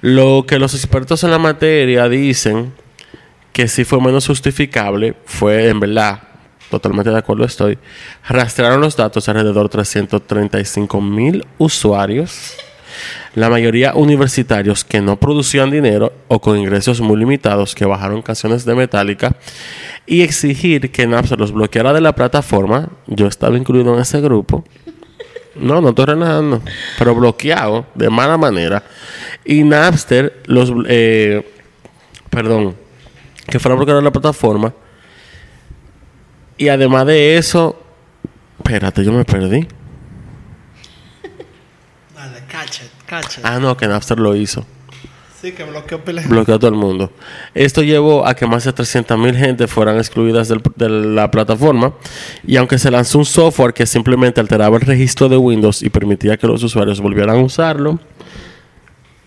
Lo 0.00 0.44
que 0.46 0.60
los 0.60 0.74
expertos 0.74 1.24
en 1.24 1.32
la 1.32 1.40
materia 1.40 2.08
dicen 2.08 2.72
que 3.52 3.66
sí 3.66 3.84
fue 3.84 4.00
menos 4.00 4.28
justificable 4.28 5.16
fue, 5.24 5.68
en 5.68 5.80
verdad, 5.80 6.20
totalmente 6.70 7.10
de 7.10 7.18
acuerdo 7.18 7.44
estoy, 7.44 7.78
rastrearon 8.28 8.80
los 8.80 8.96
datos 8.96 9.28
alrededor 9.28 9.64
de 9.64 9.70
335 9.70 11.00
mil 11.00 11.44
usuarios, 11.58 12.54
la 13.34 13.50
mayoría 13.50 13.94
universitarios 13.94 14.84
que 14.84 15.00
no 15.00 15.18
producían 15.18 15.70
dinero 15.70 16.12
o 16.28 16.40
con 16.40 16.58
ingresos 16.58 17.00
muy 17.00 17.16
limitados 17.16 17.74
que 17.74 17.84
bajaron 17.84 18.22
canciones 18.22 18.64
de 18.64 18.74
Metallica 18.74 19.34
y 20.06 20.22
exigir 20.22 20.90
que 20.92 21.06
Napster 21.06 21.38
los 21.38 21.52
bloqueara 21.52 21.92
de 21.92 22.00
la 22.00 22.14
plataforma. 22.14 22.88
Yo 23.06 23.26
estaba 23.26 23.56
incluido 23.56 23.94
en 23.94 24.00
ese 24.00 24.20
grupo. 24.20 24.64
No, 25.56 25.80
no 25.80 25.90
estoy 25.90 26.04
relajando. 26.06 26.62
Pero 26.98 27.14
bloqueado 27.14 27.86
de 27.94 28.10
mala 28.10 28.36
manera. 28.36 28.82
Y 29.44 29.64
Napster 29.64 30.42
los... 30.46 30.72
eh, 30.88 31.46
perdón. 32.30 32.76
Que 33.48 33.58
fuera 33.58 33.74
a 33.74 33.76
bloquear 33.76 34.02
la 34.02 34.12
plataforma. 34.12 34.72
Y 36.56 36.68
además 36.68 37.06
de 37.06 37.36
eso... 37.36 37.82
Espérate, 38.58 39.04
yo 39.04 39.12
me 39.12 39.24
perdí. 39.24 39.66
Cacha, 42.48 42.84
cacha. 43.04 43.40
Ah, 43.44 43.58
no, 43.60 43.76
que 43.76 43.86
Napster 43.86 44.18
lo 44.18 44.34
hizo. 44.34 44.64
Sí, 45.46 45.52
que 45.52 45.64
bloqueó 45.64 46.02
pila. 46.04 46.22
de- 46.22 46.28
Bloqueó 46.28 46.54
a 46.56 46.58
todo 46.58 46.70
el 46.70 46.76
mundo. 46.76 47.12
Esto 47.54 47.82
llevó 47.82 48.26
a 48.26 48.34
que 48.34 48.46
más 48.46 48.64
de 48.64 48.72
300.000 48.72 49.36
gente 49.36 49.66
fueran 49.68 49.96
excluidas 49.98 50.48
del- 50.48 50.62
de 50.76 50.88
la 50.88 51.30
plataforma. 51.30 51.94
Y 52.46 52.56
aunque 52.56 52.78
se 52.78 52.90
lanzó 52.90 53.18
un 53.18 53.24
software 53.24 53.72
que 53.72 53.86
simplemente 53.86 54.40
alteraba 54.40 54.76
el 54.76 54.82
registro 54.82 55.28
de 55.28 55.36
Windows 55.36 55.82
y 55.82 55.90
permitía 55.90 56.36
que 56.36 56.46
los 56.46 56.62
usuarios 56.62 57.00
volvieran 57.00 57.36
a 57.36 57.40
usarlo, 57.42 57.98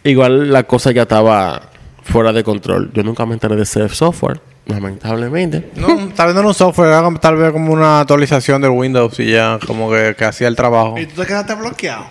igual 0.04 0.52
la 0.52 0.64
cosa 0.64 0.92
ya 0.92 1.04
estaba 1.04 1.70
fuera 2.04 2.34
de 2.34 2.44
control. 2.44 2.92
Yo 2.94 3.04
nunca 3.04 3.26
me 3.26 3.34
enteré 3.34 3.56
de 3.56 3.64
ese 3.64 3.88
software, 3.90 4.42
lamentablemente. 4.66 5.70
No, 5.76 5.88
tal 6.16 6.28
vez 6.28 6.34
no 6.36 6.42
era 6.42 6.48
un 6.50 6.54
software, 6.54 6.90
era 6.90 7.14
tal 7.20 7.36
vez 7.38 7.52
como 7.52 7.72
una 7.72 8.02
actualización 8.02 8.62
del 8.62 8.72
Windows 8.72 9.20
y 9.20 9.32
ya 9.32 9.60
como 9.66 9.90
que, 9.92 10.16
que 10.18 10.26
hacía 10.26 10.48
el 10.48 10.56
trabajo. 10.56 10.98
Y 11.00 11.06
tú 11.06 11.22
te 11.22 11.28
quedaste 11.28 11.54
bloqueado. 11.56 12.06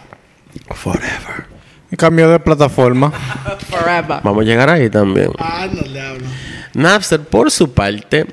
Forever. 0.71 1.58
Y 1.91 1.97
cambió 1.97 2.29
de 2.31 2.39
plataforma. 2.39 3.11
Forever. 3.71 4.21
Vamos 4.23 4.43
a 4.43 4.45
llegar 4.45 4.69
ahí 4.71 4.91
también. 4.91 5.31
Ah, 5.39 5.67
no 5.73 5.83
le 5.83 6.01
hablo. 6.01 6.27
Napster, 6.75 7.21
por 7.21 7.51
su 7.51 7.73
parte, 7.73 8.27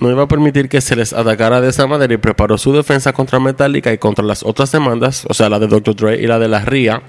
no 0.00 0.10
iba 0.10 0.22
a 0.22 0.28
permitir 0.28 0.68
que 0.68 0.80
se 0.80 0.94
les 0.96 1.12
atacara 1.12 1.60
de 1.60 1.70
esa 1.70 1.86
manera 1.86 2.12
y 2.12 2.18
preparó 2.18 2.58
su 2.58 2.72
defensa 2.72 3.12
contra 3.12 3.40
Metallica 3.40 3.92
y 3.92 3.98
contra 3.98 4.24
las 4.24 4.42
otras 4.42 4.70
demandas, 4.72 5.26
o 5.28 5.34
sea, 5.34 5.48
la 5.48 5.58
de 5.58 5.66
Dr. 5.66 5.96
Dre 5.96 6.20
y 6.20 6.26
la 6.26 6.38
de 6.38 6.48
la 6.48 6.64
RIA. 6.64 7.02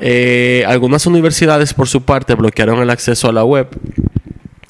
Eh, 0.00 0.64
algunas 0.66 1.06
universidades, 1.06 1.74
por 1.74 1.88
su 1.88 2.02
parte, 2.02 2.34
bloquearon 2.34 2.80
el 2.80 2.90
acceso 2.90 3.28
a 3.28 3.32
la 3.32 3.44
web 3.44 3.68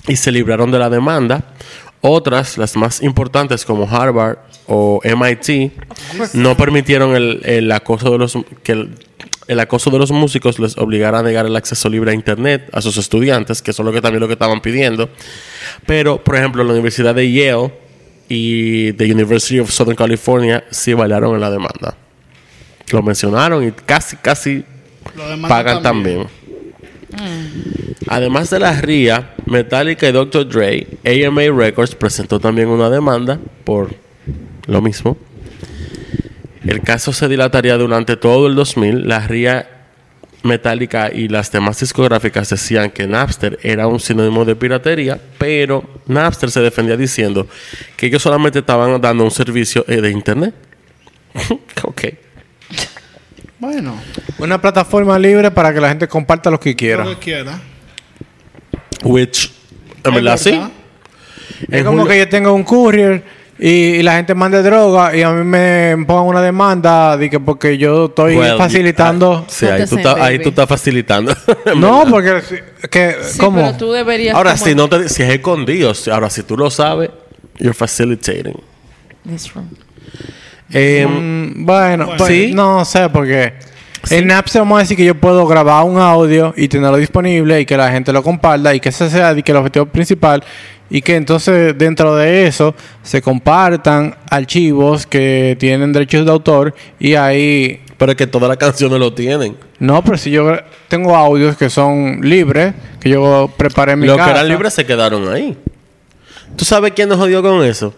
y 0.07 0.17
se 0.17 0.33
libraron 0.33 0.71
de 0.71 0.79
la 0.79 0.91
demanda. 0.91 1.45
Otras, 2.01 2.59
las 2.59 2.77
más 2.77 3.03
importantes 3.03 3.65
como 3.65 3.89
Harvard 3.89 4.39
o 4.67 5.01
MIT, 5.05 5.73
no 6.35 6.57
permitieron 6.57 7.15
el, 7.15 7.43
el 7.45 7.71
acoso 7.73 8.11
de 8.11 8.19
los 8.19 8.39
que 8.63 8.89
el, 9.51 9.61
acoso 9.61 9.91
de 9.91 9.99
los 9.99 10.11
músicos 10.11 10.59
les 10.59 10.79
obligara 10.79 11.19
a 11.19 11.23
negar 11.23 11.47
el 11.47 11.57
acceso 11.57 11.89
libre 11.89 12.13
a 12.13 12.15
internet 12.15 12.69
a 12.73 12.81
sus 12.81 12.97
estudiantes, 12.97 13.63
que 13.63 13.73
eso 13.73 13.83
es 13.83 13.87
lo 13.87 13.93
que 13.93 14.01
también 14.01 14.21
lo 14.21 14.27
que 14.27 14.35
estaban 14.35 14.61
pidiendo. 14.61 15.11
Pero, 15.87 16.23
por 16.23 16.37
ejemplo, 16.37 16.63
la 16.65 16.73
Universidad 16.73 17.15
de 17.15 17.31
Yale 17.33 17.73
y 18.29 18.93
the 18.93 19.13
University 19.13 19.59
of 19.59 19.71
Southern 19.71 19.97
California 19.97 20.65
sí 20.71 20.95
bailaron 20.95 21.35
en 21.35 21.41
la 21.41 21.51
demanda. 21.51 21.97
Lo 22.93 23.03
mencionaron 23.03 23.67
y 23.67 23.73
casi, 23.73 24.17
casi 24.17 24.65
pagan 25.49 25.83
también. 25.83 26.27
Además 28.07 28.51
de 28.51 28.61
la 28.61 28.81
RIA, 28.81 29.35
Metallica 29.47 30.09
y 30.09 30.13
Dr. 30.13 30.49
Dre, 30.49 30.87
AMA 31.05 31.43
Records 31.57 31.95
presentó 31.95 32.41
también 32.41 32.69
una 32.69 32.89
demanda 32.89 33.39
por 33.65 33.95
lo 34.67 34.81
mismo. 34.81 35.17
El 36.67 36.81
caso 36.83 37.13
se 37.13 37.29
dilataría 37.29 37.77
durante 37.77 38.17
todo 38.17 38.47
el 38.47 38.55
2000. 38.55 39.09
La 39.09 39.27
RIA, 39.27 39.69
Metallica 40.43 41.11
y 41.13 41.29
las 41.29 41.51
demás 41.53 41.81
discográficas 41.81 42.49
decían 42.51 42.91
que 42.91 43.07
Napster 43.07 43.59
era 43.63 43.87
un 43.87 44.01
sinónimo 44.01 44.45
de 44.45 44.57
piratería, 44.57 45.19
pero 45.39 45.85
Napster 46.07 46.51
se 46.51 46.61
defendía 46.61 46.97
diciendo 46.97 47.47
que 47.97 48.07
ellos 48.07 48.23
solamente 48.23 48.59
estaban 48.61 49.01
dando 49.01 49.25
un 49.25 49.31
servicio 49.31 49.85
eh, 49.89 50.01
de 50.01 50.11
internet. 50.11 50.55
ok. 51.83 52.03
Bueno, 53.59 53.95
Una 54.39 54.61
plataforma 54.61 55.19
libre 55.19 55.51
para 55.51 55.73
que 55.75 55.81
la 55.81 55.89
gente 55.91 56.09
comparta 56.09 56.51
lo 56.51 56.59
que 56.59 56.75
quiera. 56.75 57.05
lo 57.05 57.11
que 57.19 57.19
quiera. 57.25 57.61
Which, 59.03 59.51
en 60.05 60.09
Es 60.09 60.15
verdad, 60.15 60.37
sí. 60.39 60.61
Es 61.69 61.79
En 61.81 61.85
como 61.85 61.99
julio- 62.03 62.11
que 62.13 62.19
yo 62.19 62.29
tengo 62.29 62.55
un 62.55 62.65
courier 62.65 63.23
y, 63.63 63.69
y 63.97 64.03
la 64.03 64.15
gente 64.17 64.35
manda 64.35 64.63
droga 64.63 65.15
y 65.15 65.23
a 65.23 65.31
mí 65.31 65.45
me 65.45 65.95
pongan 66.07 66.25
una 66.27 66.41
demanda 66.43 67.17
de 67.19 67.29
que 67.29 67.39
porque 67.39 67.77
yo 67.77 68.07
estoy 68.07 68.37
Well, 68.37 68.57
facilitando. 68.57 69.45
ah, 69.47 69.51
sí, 69.51 69.67
ahí 69.67 69.85
tú, 69.87 69.97
estás- 69.97 70.17
ahí 70.19 70.39
tú 70.39 70.49
estás 70.49 70.67
facilitando. 70.69 71.35
no, 71.77 72.05
porque 72.11 72.41
que, 72.91 73.17
Sí, 73.23 73.39
¿cómo? 73.39 73.59
pero 73.61 73.77
tú 73.77 73.93
deberías. 73.93 74.35
ahora, 74.35 74.57
si, 74.57 74.75
no 74.75 74.89
te, 74.89 75.09
si 75.11 75.23
es 75.23 75.29
escondido, 75.31 75.93
si- 75.95 76.11
ahora 76.11 76.31
si 76.31 76.43
tú 76.43 76.57
lo 76.57 76.71
sabes, 76.71 77.11
you're 77.59 77.75
facilitating. 77.75 78.57
That's 79.29 79.45
true. 79.45 79.63
Eh, 80.73 81.07
Mm, 81.07 81.67
bueno, 81.67 82.07
Bueno. 82.07 82.17
pues, 82.17 82.29
Sí. 82.31 82.53
no 82.55 82.85
sé, 82.85 83.09
porque 83.11 83.53
en 84.09 84.27
Napster 84.29 84.63
vamos 84.63 84.77
a 84.79 84.81
decir 84.81 84.97
que 84.97 85.05
yo 85.05 85.15
puedo 85.17 85.47
grabar 85.47 85.85
un 85.85 85.99
audio 85.99 86.55
y 86.57 86.69
tenerlo 86.69 86.97
disponible 86.97 87.61
y 87.61 87.67
que 87.67 87.77
la 87.77 87.91
gente 87.91 88.13
lo 88.13 88.23
comparta 88.23 88.75
y 88.75 88.81
que 88.81 88.89
ese 88.89 89.11
sea 89.11 89.35
de 89.35 89.43
que 89.43 89.53
el 89.53 89.59
objetivo 89.59 89.85
principal 89.87 90.43
y 90.91 91.03
que 91.03 91.15
entonces 91.17 91.77
dentro 91.79 92.17
de 92.17 92.47
eso 92.47 92.75
se 93.03 93.23
compartan 93.23 94.15
archivos 94.29 95.07
que 95.07 95.57
tienen 95.59 95.93
derechos 95.93 96.25
de 96.27 96.33
autor 96.33 96.75
y 96.99 97.15
ahí 97.15 97.81
Pero 97.97 98.13
es 98.13 98.17
que 98.19 98.27
todas 98.27 98.49
las 98.49 98.57
canciones 98.59 98.99
lo 98.99 99.13
tienen. 99.15 99.57
No, 99.79 100.03
pero 100.03 100.17
si 100.19 100.31
yo 100.31 100.57
tengo 100.89 101.15
audios 101.17 101.57
que 101.57 101.71
son 101.71 102.21
libres, 102.23 102.75
que 103.01 103.11
yo 103.11 103.51
preparé 103.57 103.93
en 103.93 104.01
mi 104.01 104.07
Los 104.07 104.17
casa. 104.17 104.31
que 104.33 104.37
eran 104.39 104.49
libres 104.49 104.75
se 104.75 104.85
quedaron 104.87 105.29
ahí. 105.33 105.57
¿Tú 106.57 106.65
sabes 106.65 106.93
quién 106.97 107.09
nos 107.09 107.19
jodió 107.19 107.43
con 107.43 107.63
eso? 107.65 107.95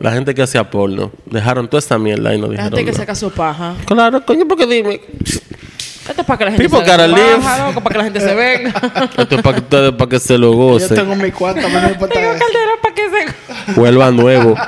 La 0.00 0.12
gente 0.12 0.32
que 0.34 0.42
hacía 0.42 0.70
porno. 0.70 1.10
Dejaron 1.26 1.66
toda 1.66 1.80
esta 1.80 1.98
mierda 1.98 2.32
y 2.34 2.38
nos 2.38 2.50
La 2.50 2.52
dijeron. 2.56 2.70
gente 2.78 2.84
que 2.84 2.90
no. 2.92 2.96
saca 2.98 3.14
su 3.14 3.30
paja. 3.32 3.74
Claro, 3.86 4.24
coño, 4.24 4.46
porque 4.46 4.66
dime. 4.66 5.00
Esto 6.08 6.20
es 6.22 6.26
para 6.26 6.38
que 6.38 6.44
la 6.46 6.50
gente 6.52 6.68
People 6.68 6.84
se 6.84 6.90
gotta 6.90 7.06
live. 7.06 7.36
paja, 7.42 7.66
loco, 7.68 7.80
para 7.82 7.92
que 7.92 7.98
la 7.98 8.04
gente 8.04 8.20
se 8.20 8.34
venga. 8.34 8.70
Esto 9.18 9.34
es 9.36 9.42
para 9.42 9.54
que 9.56 9.60
ustedes, 9.62 9.92
para 9.92 10.08
que 10.08 10.18
se 10.20 10.38
lo 10.38 10.50
Yo 10.52 10.56
gocen. 10.56 10.96
tengo 10.96 11.14
mi 11.16 11.30
cuarto, 11.30 11.60
a 11.66 11.68
mí 11.68 11.74
no 11.74 11.82
me 11.82 11.88
importa 11.92 12.14
Tengo 12.14 12.30
eso. 12.32 12.38
caldera 12.44 12.70
para 12.82 12.94
que 12.94 13.02
se... 13.10 13.72
Vuelva 13.80 14.10
nuevo. 14.10 14.54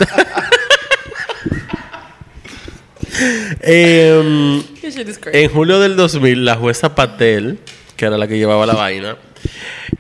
Em, 3.63 4.63
This 4.81 4.95
shit 4.97 5.09
is 5.09 5.19
crazy. 5.19 5.39
en 5.45 5.51
julio 5.51 5.79
del 5.81 5.97
2000, 5.97 6.45
la 6.45 6.57
jueza 6.57 6.95
Patel, 6.95 7.59
que 7.97 8.05
era 8.07 8.17
la 8.17 8.27
que 8.27 8.39
llevaba 8.39 8.65
la 8.67 8.75
vaina, 8.75 9.17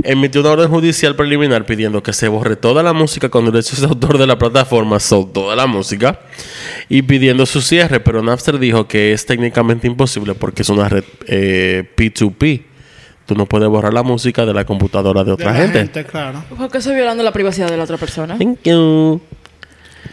emitió 0.04 0.40
una 0.40 0.50
orden 0.50 0.68
judicial 0.68 1.16
preliminar 1.16 1.66
pidiendo 1.66 2.02
que 2.02 2.12
se 2.12 2.28
borre 2.28 2.56
toda 2.56 2.82
la 2.82 2.92
música 2.92 3.28
con 3.28 3.44
derechos 3.46 3.80
de 3.80 3.86
autor 3.86 4.18
de 4.18 4.26
la 4.26 4.38
plataforma, 4.38 5.00
so, 5.00 5.26
toda 5.26 5.56
la 5.56 5.66
música, 5.66 6.20
y 6.88 7.02
pidiendo 7.02 7.46
su 7.46 7.60
cierre, 7.60 8.00
pero 8.00 8.22
Napster 8.22 8.58
dijo 8.58 8.86
que 8.86 9.12
es 9.12 9.26
técnicamente 9.26 9.86
imposible 9.86 10.34
porque 10.34 10.62
es 10.62 10.68
una 10.68 10.88
red 10.88 11.04
eh, 11.26 11.84
P2P. 11.96 12.62
Tú 13.26 13.34
no 13.36 13.46
puedes 13.46 13.68
borrar 13.68 13.94
la 13.94 14.02
música 14.02 14.44
de 14.44 14.52
la 14.52 14.64
computadora 14.64 15.20
de 15.22 15.26
De 15.26 15.32
otra 15.32 15.52
la 15.52 15.68
gente. 15.68 16.04
claro. 16.04 16.42
¿Por 16.56 16.70
qué 16.70 16.78
estoy 16.78 16.96
violando 16.96 17.22
la 17.22 17.32
privacidad 17.32 17.70
de 17.70 17.76
la 17.76 17.84
otra 17.84 17.96
persona? 17.96 18.36
Thank 18.36 18.62
you. 18.64 19.20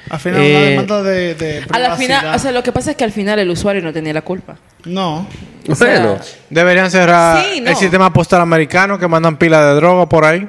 Al 0.10 0.20
final, 0.20 0.42
Eh, 0.42 0.56
una 0.56 0.66
demanda 0.70 1.04
de, 1.04 1.36
de 1.36 1.64
A 1.72 1.80
la 1.80 1.96
final, 1.96 2.36
o 2.36 2.40
sea, 2.40 2.52
lo 2.52 2.64
que 2.64 2.72
pasa 2.72 2.92
es 2.92 2.98
que 2.98 3.04
al 3.04 3.12
final 3.12 3.40
el 3.40 3.50
usuario 3.50 3.82
no 3.82 3.92
tenía 3.94 4.14
la 4.14 4.22
culpa. 4.22 4.56
No. 4.86 5.28
O 5.68 5.76
sea, 5.76 6.00
Bueno. 6.00 6.20
Deberían 6.50 6.90
cerrar 6.90 7.44
Sí, 7.44 7.62
no. 7.62 7.70
el 7.72 7.76
sistema 7.76 8.12
postal 8.14 8.42
americano 8.42 8.98
que 8.98 9.08
mandan 9.08 9.38
pila 9.38 9.66
de 9.66 9.76
droga 9.76 10.08
por 10.08 10.24
ahí. 10.26 10.48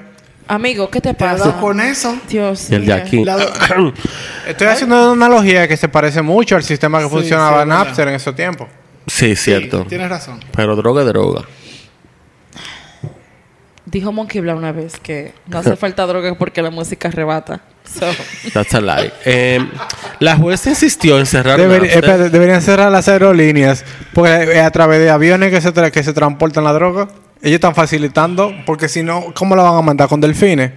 Amigo, 0.51 0.89
¿qué 0.91 1.01
te 1.01 1.13
pasa? 1.13 1.57
con 1.61 1.79
eso, 1.79 2.17
Dios 2.29 2.71
Y 2.71 2.75
el 2.77 2.87
de 2.87 2.93
aquí. 2.95 3.23
Estoy 4.47 4.67
haciendo 4.69 5.13
una 5.13 5.27
analogía 5.27 5.69
que 5.69 5.77
se 5.77 5.89
parece 5.89 6.23
mucho 6.23 6.57
al 6.57 6.63
sistema 6.63 6.99
que 6.99 7.05
Sí, 7.05 7.11
funcionaba 7.11 7.57
sí, 7.59 7.63
en. 7.63 7.69
Napster 7.69 8.09
en 8.09 8.15
esos 8.15 8.35
tiempos. 8.35 8.69
Sí, 9.07 9.35
cierto. 9.37 9.83
Sí, 9.83 9.89
tienes 9.91 10.09
razón. 10.09 10.41
Pero 10.55 10.77
droga 10.77 11.03
es 11.03 11.09
droga. 11.09 11.43
Dijo 13.91 14.13
Monkey 14.13 14.41
Blah 14.43 14.55
una 14.55 14.73
vez 14.73 14.99
que 15.01 15.33
no 15.47 15.59
hace 15.59 15.75
falta 15.85 16.05
droga 16.07 16.35
porque 16.35 16.61
la 16.63 16.71
música 16.71 17.09
arrebata. 17.09 17.61
So, 17.91 18.07
That's 18.53 18.75
a 18.75 18.81
lie. 18.83 19.11
Eh, 19.25 19.61
la 20.21 20.37
jueza 20.37 20.69
insistió 20.71 21.19
en 21.19 21.25
cerrar 21.25 21.59
Deber- 21.59 21.85
espérate, 21.87 22.29
deberían 22.29 22.61
cerrar 22.61 22.93
las 22.93 23.09
aerolíneas 23.09 23.85
porque 24.13 24.31
eh, 24.57 24.61
a 24.61 24.71
través 24.71 25.01
de 25.01 25.09
aviones 25.09 25.51
que 25.51 25.61
se, 25.63 25.73
tra- 25.73 25.91
que 25.91 26.03
se 26.03 26.13
transportan 26.13 26.65
la 26.65 26.75
droga, 26.75 27.09
ellos 27.41 27.55
están 27.55 27.75
facilitando 27.75 28.53
porque 28.67 28.89
si 28.91 29.03
no, 29.03 29.33
¿cómo 29.35 29.57
la 29.57 29.63
van 29.63 29.77
a 29.79 29.83
mandar 29.83 30.07
con 30.09 30.21
delfines? 30.21 30.73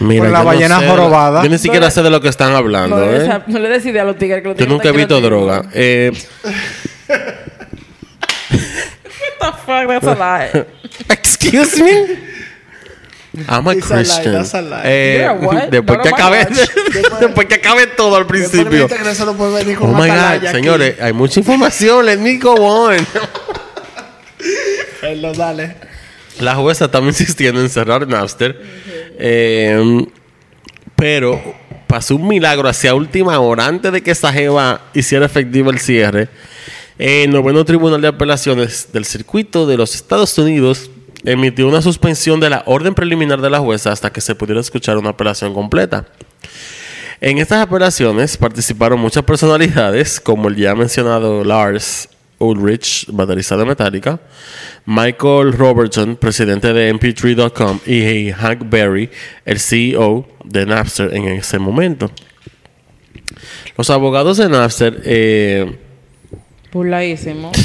Mira, 0.00 0.22
Con 0.24 0.32
la 0.32 0.38
yo 0.38 0.44
no 0.44 0.48
ballena 0.50 0.80
sé- 0.80 0.88
jorobada. 0.88 1.42
Yo 1.44 1.50
ni 1.50 1.58
siquiera 1.58 1.86
le- 1.86 1.92
sé 1.92 2.02
de 2.02 2.08
lo 2.10 2.20
que 2.22 2.28
están 2.28 2.54
hablando. 2.54 2.96
no, 2.96 3.04
le 3.12 3.16
¿eh? 3.16 3.20
des- 3.20 3.48
no 3.48 3.58
le 3.58 3.68
decide 3.68 4.00
a 4.00 4.04
los 4.04 4.16
tigres 4.16 4.40
que 4.42 4.48
los 4.48 4.56
Yo 4.56 4.66
nunca 4.66 4.88
he 4.88 4.92
visto 4.92 5.20
droga. 5.20 5.62
Eh, 5.74 6.12
the 9.42 9.52
fuck, 9.58 9.88
that's 9.88 10.06
a 10.06 10.14
lie. 10.14 10.66
excuse 11.10 11.80
me. 11.80 12.18
I'm 13.48 13.66
a 13.66 13.72
It's 13.72 13.90
a 13.90 13.94
lie, 13.94 14.02
Christian. 14.04 14.32
that's 14.34 14.54
a 14.54 14.60
lie. 14.62 14.82
Eh, 14.84 15.18
You're 15.20 15.30
a 15.30 15.34
what? 15.46 15.68
después, 15.70 15.98
que 16.02 16.08
acabe, 16.10 16.38
watch. 16.38 17.18
después 17.20 17.46
que 17.48 17.54
acabe 17.54 17.86
todo 17.88 18.16
al 18.16 18.26
Después 18.26 18.50
principio. 18.50 18.88
que 18.88 18.96
que 18.96 19.10
eso 19.10 19.24
no 19.24 19.34
puede 19.34 19.64
venir 19.64 19.78
con 19.78 19.88
Oh 19.88 19.92
una 19.94 20.00
my 20.02 20.08
God, 20.08 20.16
atalaya 20.18 20.50
aquí. 20.50 20.58
señores, 20.58 21.00
hay 21.00 21.12
mucha 21.14 21.40
información. 21.40 22.04
Let 22.04 22.18
me 22.18 22.36
go 22.38 22.52
on. 22.54 22.96
Perdón, 25.00 25.36
dale. 25.36 25.76
La 26.40 26.54
jueza 26.56 26.86
estaba 26.86 27.06
insistiendo 27.06 27.60
en 27.60 27.68
cerrar 27.70 28.06
Napster. 28.06 28.60
Eh, 29.18 30.04
pero 30.96 31.40
pasó 31.86 32.16
un 32.16 32.26
milagro 32.28 32.68
hacia 32.68 32.94
última 32.94 33.38
hora, 33.40 33.66
antes 33.66 33.92
de 33.92 34.02
que 34.02 34.10
esa 34.12 34.32
jeva 34.32 34.80
hiciera 34.94 35.26
efectivo 35.26 35.70
el 35.70 35.78
cierre. 35.78 36.28
El 36.98 37.30
noveno 37.30 37.64
Tribunal 37.64 38.00
de 38.00 38.08
Apelaciones 38.08 38.88
del 38.92 39.04
Circuito 39.04 39.66
de 39.66 39.76
los 39.76 39.94
Estados 39.94 40.36
Unidos 40.36 40.90
emitió 41.24 41.66
una 41.66 41.80
suspensión 41.80 42.38
de 42.40 42.50
la 42.50 42.62
orden 42.66 42.94
preliminar 42.94 43.40
de 43.40 43.50
la 43.50 43.60
jueza 43.60 43.92
hasta 43.92 44.10
que 44.10 44.20
se 44.20 44.34
pudiera 44.34 44.60
escuchar 44.60 44.98
una 44.98 45.10
apelación 45.10 45.54
completa. 45.54 46.06
En 47.20 47.38
estas 47.38 47.62
apelaciones 47.62 48.36
participaron 48.36 49.00
muchas 49.00 49.22
personalidades, 49.22 50.20
como 50.20 50.48
el 50.48 50.56
ya 50.56 50.74
mencionado 50.74 51.44
Lars 51.44 52.08
Ulrich, 52.38 53.06
baterista 53.08 53.56
de 53.56 53.64
Metallica, 53.64 54.20
Michael 54.84 55.52
Robertson, 55.52 56.16
presidente 56.16 56.72
de 56.72 56.92
MP3.com, 56.92 57.78
y 57.86 58.32
Hank 58.32 58.68
Berry, 58.68 59.08
el 59.44 59.60
CEO 59.60 60.26
de 60.44 60.66
Napster 60.66 61.14
en 61.14 61.28
ese 61.28 61.58
momento. 61.58 62.10
Los 63.78 63.88
abogados 63.88 64.36
de 64.38 64.48
Napster 64.48 65.00
eh, 65.04 65.78
Burladísimo. 66.72 67.52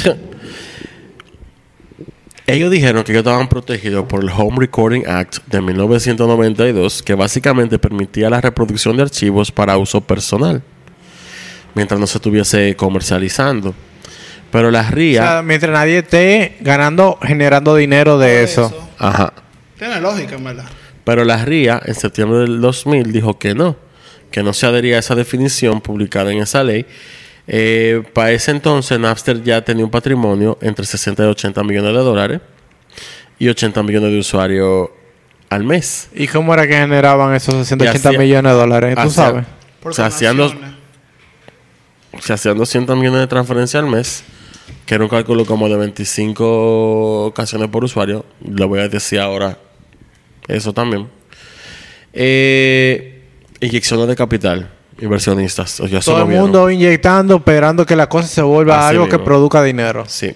Ellos 2.46 2.70
dijeron 2.70 3.04
que 3.04 3.12
ellos 3.12 3.20
estaban 3.26 3.46
protegidos 3.48 4.06
por 4.06 4.22
el 4.24 4.30
Home 4.30 4.56
Recording 4.58 5.02
Act 5.06 5.38
de 5.48 5.60
1992, 5.60 7.02
que 7.02 7.12
básicamente 7.14 7.78
permitía 7.78 8.30
la 8.30 8.40
reproducción 8.40 8.96
de 8.96 9.02
archivos 9.02 9.52
para 9.52 9.76
uso 9.76 10.00
personal, 10.00 10.62
mientras 11.74 12.00
no 12.00 12.06
se 12.06 12.16
estuviese 12.16 12.74
comercializando. 12.74 13.74
Pero 14.50 14.70
la 14.70 14.80
O 14.80 14.90
RIA, 14.90 15.22
sea, 15.22 15.42
mientras 15.42 15.70
nadie 15.72 15.98
esté 15.98 16.56
ganando, 16.60 17.18
generando 17.20 17.76
dinero 17.76 18.16
de 18.16 18.42
eso. 18.44 18.88
ajá, 18.98 19.34
Tiene 19.76 20.00
lógica, 20.00 20.36
en 20.36 20.44
verdad. 20.44 20.64
pero 21.04 21.26
la 21.26 21.44
RIA 21.44 21.82
en 21.84 21.94
septiembre 21.94 22.38
del 22.38 22.62
2000 22.62 23.12
dijo 23.12 23.38
que 23.38 23.54
no, 23.54 23.76
que 24.30 24.42
no 24.42 24.54
se 24.54 24.64
adhería 24.64 24.96
a 24.96 25.00
esa 25.00 25.14
definición 25.14 25.82
publicada 25.82 26.32
en 26.32 26.38
esa 26.38 26.64
ley. 26.64 26.86
Eh, 27.50 28.02
para 28.12 28.30
ese 28.32 28.50
entonces 28.50 28.98
Napster 29.00 29.42
ya 29.42 29.64
tenía 29.64 29.82
un 29.84 29.90
patrimonio 29.90 30.58
entre 30.60 30.84
60 30.84 31.24
y 31.24 31.26
80 31.28 31.64
millones 31.64 31.92
de 31.94 31.98
dólares 32.00 32.40
y 33.38 33.48
80 33.48 33.82
millones 33.82 34.12
de 34.12 34.18
usuarios 34.18 34.90
al 35.48 35.64
mes. 35.64 36.10
¿Y 36.14 36.26
cómo 36.28 36.52
era 36.52 36.66
que 36.66 36.74
generaban 36.74 37.34
esos 37.34 37.54
60, 37.54 37.86
Y 37.86 37.88
80 37.88 38.08
hacía- 38.10 38.18
millones 38.18 38.52
de 38.52 38.58
dólares? 38.58 38.96
¿Tú 39.02 39.10
sabes? 39.10 39.46
Por 39.80 39.92
O 39.92 39.94
sea, 39.94 40.06
hacían. 40.06 40.36
Se 42.20 42.32
hacían 42.32 42.58
200 42.58 42.96
millones 42.98 43.20
de 43.20 43.26
transferencias 43.28 43.82
al 43.82 43.88
mes, 43.88 44.24
que 44.84 44.94
era 44.96 45.04
un 45.04 45.08
cálculo 45.10 45.46
como 45.46 45.68
de 45.68 45.76
25 45.76 47.32
canciones 47.34 47.68
por 47.68 47.84
usuario. 47.84 48.26
Le 48.44 48.64
voy 48.66 48.80
a 48.80 48.88
decir 48.88 49.20
ahora 49.20 49.56
eso 50.48 50.72
también. 50.74 51.08
Eh, 52.12 53.22
inyecciones 53.60 54.08
de 54.08 54.16
capital, 54.16 54.70
inversionistas. 55.00 55.80
Todo 56.04 56.22
el 56.22 56.26
mundo 56.26 56.70
inyectando, 56.70 57.36
esperando 57.36 57.84
que 57.86 57.94
la 57.96 58.08
cosa 58.08 58.26
se 58.28 58.42
vuelva 58.42 58.80
Así 58.80 58.90
algo 58.96 59.06
que 59.06 59.12
mismo. 59.12 59.24
produzca 59.24 59.62
dinero. 59.62 60.04
Sí. 60.06 60.34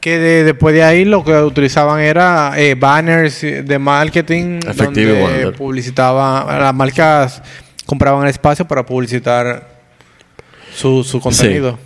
Que 0.00 0.18
de- 0.18 0.44
después 0.44 0.74
de 0.74 0.84
ahí 0.84 1.04
lo 1.04 1.24
que 1.24 1.32
utilizaban 1.42 2.00
era 2.00 2.52
eh, 2.56 2.74
banners 2.76 3.40
de 3.42 3.78
marketing 3.78 4.60
Effective 4.66 5.18
donde 5.18 5.20
Wonder. 5.22 5.52
publicitaban, 5.54 6.60
las 6.60 6.74
marcas 6.74 7.42
compraban 7.86 8.22
el 8.24 8.30
espacio 8.30 8.66
para 8.66 8.86
publicitar 8.86 9.68
su, 10.74 11.02
su 11.02 11.20
contenido. 11.20 11.78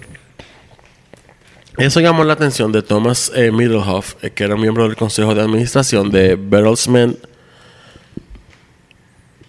Eso 1.78 2.00
llamó 2.00 2.24
la 2.24 2.34
atención 2.34 2.72
de 2.72 2.82
Thomas 2.82 3.32
eh, 3.34 3.50
Middlehoff, 3.50 4.22
eh, 4.22 4.30
que 4.30 4.44
era 4.44 4.54
miembro 4.56 4.84
del 4.84 4.96
consejo 4.96 5.34
de 5.34 5.40
administración 5.40 6.10
de 6.10 6.36
Bertelsmann 6.36 7.16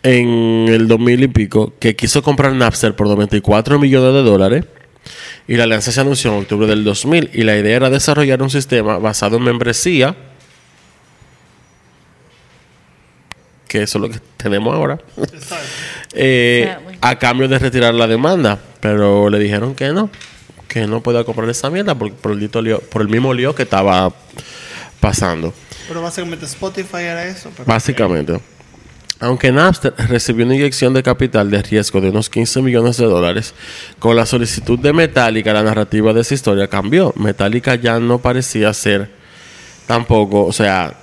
en 0.04 0.66
el 0.70 0.88
2000 0.88 1.24
y 1.24 1.28
pico, 1.28 1.74
que 1.80 1.96
quiso 1.96 2.24
comprar 2.24 2.54
Napster 2.54 2.96
por 2.96 3.08
94 3.08 3.78
millones 3.80 4.14
de 4.14 4.22
dólares. 4.30 4.66
Y 5.48 5.56
la 5.56 5.64
alianza 5.64 5.92
se 5.92 6.00
anunció 6.02 6.32
en 6.34 6.40
octubre 6.42 6.68
del 6.68 6.84
2000. 6.84 7.32
Y 7.34 7.44
la 7.44 7.58
idea 7.58 7.76
era 7.76 7.90
desarrollar 7.90 8.42
un 8.42 8.50
sistema 8.50 8.98
basado 9.00 9.38
en 9.38 9.44
membresía, 9.44 10.16
que 13.68 13.84
eso 13.84 13.98
es 13.98 14.02
lo 14.02 14.10
que 14.10 14.20
tenemos 14.38 14.74
ahora, 14.76 15.00
eh, 16.14 16.76
a 17.00 17.18
cambio 17.18 17.48
de 17.48 17.58
retirar 17.58 17.94
la 17.94 18.08
demanda. 18.08 18.60
Pero 18.80 19.30
le 19.30 19.40
dijeron 19.40 19.76
que 19.76 19.90
no, 19.90 20.10
que 20.68 20.88
no 20.88 21.02
podía 21.02 21.24
comprar 21.24 21.50
esa 21.50 21.70
mierda 21.70 21.96
por, 21.96 22.12
por 22.14 22.34
el, 22.34 22.40
dito 22.40 22.62
lío- 22.62 22.82
por 22.82 23.02
el 23.02 23.08
mismo 23.08 23.34
lío 23.34 23.56
que 23.56 23.64
estaba 23.64 24.14
pasando. 25.00 25.54
Pero 25.88 26.02
básicamente 26.02 26.46
Spotify 26.46 26.98
era 27.04 27.26
eso. 27.26 27.50
Pero 27.56 27.66
Básicamente. 27.66 28.40
Aunque 29.22 29.52
Napster 29.52 29.94
recibió 30.10 30.46
una 30.46 30.56
inyección 30.56 30.94
de 30.94 31.04
capital 31.04 31.52
de 31.52 31.62
riesgo 31.62 32.02
de 32.02 32.10
unos 32.10 32.30
15 32.30 32.62
millones 32.64 32.98
de 32.98 33.06
dólares, 33.06 33.54
con 34.00 34.16
la 34.16 34.26
solicitud 34.26 34.80
de 34.80 34.94
Metallica, 34.94 35.54
la 35.54 35.62
narrativa 35.62 36.12
de 36.12 36.22
esa 36.22 36.34
historia 36.34 36.68
cambió. 36.68 37.14
Metallica 37.16 37.76
ya 37.76 38.00
no 38.00 38.18
parecía 38.18 38.74
ser 38.74 39.10
tampoco, 39.86 40.46
o 40.46 40.52
sea, 40.52 40.96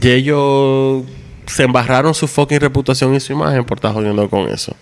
y 0.00 0.08
ellos 0.08 1.04
se 1.46 1.62
embarraron 1.62 2.14
su 2.14 2.26
fucking 2.26 2.60
reputación 2.60 3.14
y 3.14 3.20
su 3.20 3.32
imagen 3.32 3.64
por 3.64 3.78
estar 3.78 3.92
jodiendo 3.92 4.28
con 4.28 4.48
eso. 4.48 4.74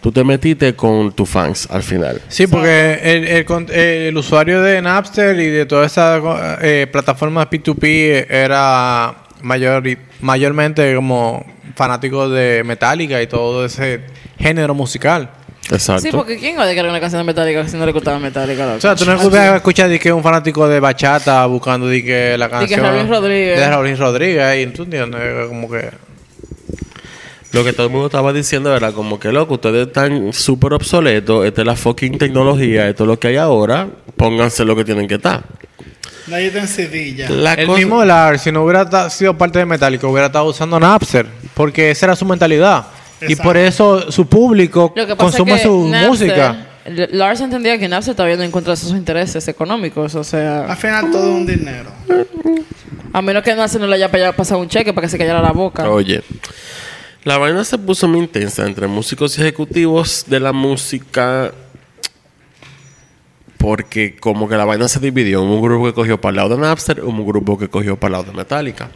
Tú 0.00 0.12
te 0.12 0.22
metiste 0.22 0.74
con 0.74 1.12
tus 1.12 1.28
fans 1.28 1.68
al 1.70 1.82
final. 1.82 2.20
Sí, 2.28 2.46
porque 2.46 3.46
el, 3.72 4.16
usuario 4.16 4.60
de 4.60 4.82
Napster 4.82 5.38
y 5.38 5.46
de 5.46 5.66
todas 5.66 5.92
esas 5.92 6.22
eh, 6.62 6.86
plataformas 6.90 7.48
P2P 7.48 8.26
era 8.28 9.14
mayor, 9.42 9.82
mayormente 10.20 10.94
como 10.94 11.44
fanático 11.74 12.28
de 12.28 12.62
Metallica 12.64 13.20
y 13.22 13.26
todo 13.26 13.64
ese 13.64 14.00
género 14.38 14.74
musical. 14.74 15.30
Exacto. 15.70 16.02
Sí, 16.02 16.08
porque 16.10 16.36
¿quién 16.36 16.58
va 16.58 16.64
a 16.64 16.66
descargar 16.66 16.90
una 16.90 17.00
canción 17.00 17.20
de 17.20 17.26
Metallica 17.26 17.66
si 17.68 17.76
no 17.76 17.86
le 17.86 17.92
gustaba 17.92 18.18
Metallica? 18.18 18.64
loco? 18.64 18.78
O 18.78 18.80
sea, 18.80 18.96
tú 18.96 19.04
no 19.04 19.12
escuchas 19.12 19.56
escuchar 19.56 19.88
de 19.88 19.98
que 20.00 20.12
un 20.12 20.22
fanático 20.22 20.66
de 20.68 20.80
bachata 20.80 21.46
buscando 21.46 21.86
de 21.86 22.02
que 22.04 22.36
la 22.36 22.46
que 22.46 22.52
canción 22.52 22.80
Raúl 22.80 23.08
Rodríguez. 23.08 23.58
de 23.58 23.68
Raúl 23.68 23.96
Rodríguez 23.96 24.66
y 24.66 24.72
tú 24.72 24.82
entiendes 24.82 25.48
como 25.48 25.70
que 25.70 25.90
Lo 27.52 27.64
que 27.64 27.72
todo 27.72 27.86
el 27.86 27.92
mundo 27.92 28.06
estaba 28.06 28.32
diciendo 28.32 28.76
era 28.76 28.92
como 28.92 29.18
que, 29.18 29.32
loco, 29.32 29.54
ustedes 29.54 29.88
están 29.88 30.32
súper 30.32 30.72
obsoletos, 30.72 31.44
esta 31.44 31.62
es 31.62 31.66
la 31.66 31.76
fucking 31.76 32.16
tecnología, 32.18 32.88
esto 32.88 33.04
es 33.04 33.08
lo 33.08 33.18
que 33.18 33.28
hay 33.28 33.36
ahora, 33.36 33.88
pónganse 34.16 34.64
lo 34.64 34.76
que 34.76 34.84
tienen 34.84 35.08
que 35.08 35.16
estar. 35.16 35.44
Nadie 36.30 36.46
está 36.46 36.60
en 36.60 36.68
CD 36.68 37.14
ya. 37.14 37.28
La 37.30 37.54
el 37.54 37.66
cosa- 37.66 37.78
mismo 37.78 38.04
Lars, 38.04 38.42
si 38.42 38.52
no 38.52 38.62
hubiera 38.64 39.10
sido 39.10 39.36
parte 39.36 39.58
de 39.58 39.66
Metallica, 39.66 40.06
hubiera 40.06 40.26
estado 40.26 40.46
usando 40.46 40.78
Napster, 40.80 41.26
porque 41.54 41.90
esa 41.90 42.06
era 42.06 42.16
su 42.16 42.24
mentalidad. 42.24 42.86
Y 43.28 43.36
por 43.36 43.56
eso 43.56 44.10
su 44.10 44.26
público 44.26 44.94
consume 45.18 45.52
es 45.54 45.58
que 45.62 45.66
su 45.66 45.88
Napster- 45.88 46.06
música. 46.08 46.66
Lars 47.12 47.40
entendía 47.40 47.78
que 47.78 47.86
Napster 47.88 48.12
estaba 48.12 48.26
viendo 48.28 48.44
en 48.44 48.50
contra 48.50 48.72
de 48.72 48.76
sus 48.78 48.90
intereses 48.92 49.46
económicos, 49.48 50.14
o 50.14 50.24
sea, 50.24 50.64
Al 50.66 50.76
final 50.76 51.10
todo 51.10 51.28
es 51.28 51.34
un 51.34 51.46
dinero. 51.46 51.90
a 53.12 53.20
menos 53.22 53.42
que 53.42 53.54
Napster 53.54 53.80
no 53.80 53.86
le 53.86 53.96
haya 53.96 54.10
pa- 54.10 54.32
pasado 54.32 54.60
un 54.60 54.68
cheque 54.68 54.92
para 54.92 55.06
que 55.06 55.10
se 55.10 55.18
callara 55.18 55.42
la 55.42 55.52
boca. 55.52 55.88
Oye, 55.90 56.22
la 57.24 57.36
vaina 57.38 57.64
se 57.64 57.76
puso 57.76 58.08
muy 58.08 58.20
intensa 58.20 58.64
entre 58.66 58.86
músicos 58.86 59.36
y 59.36 59.42
ejecutivos 59.42 60.24
de 60.26 60.40
la 60.40 60.52
música 60.52 61.52
porque 63.60 64.16
como 64.16 64.48
que 64.48 64.56
la 64.56 64.64
vaina 64.64 64.88
se 64.88 64.98
dividió. 65.00 65.42
Hubo 65.42 65.56
un 65.56 65.62
grupo 65.62 65.84
que 65.86 65.92
cogió 65.92 66.18
para 66.20 66.30
el 66.30 66.36
lado 66.36 66.56
de 66.56 66.62
Napster, 66.62 67.00
hubo 67.04 67.10
un 67.10 67.26
grupo 67.26 67.58
que 67.58 67.68
cogió 67.68 67.96
para 68.00 68.06
el 68.08 68.12
lado 68.12 68.24
de 68.32 68.36
Metallica. 68.38 68.90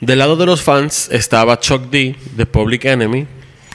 Del 0.00 0.18
lado 0.18 0.34
de 0.36 0.46
los 0.46 0.60
fans 0.62 1.08
estaba 1.12 1.60
Chuck 1.60 1.84
D, 1.90 2.16
The 2.36 2.46
Public 2.46 2.86
Enemy, 2.86 3.26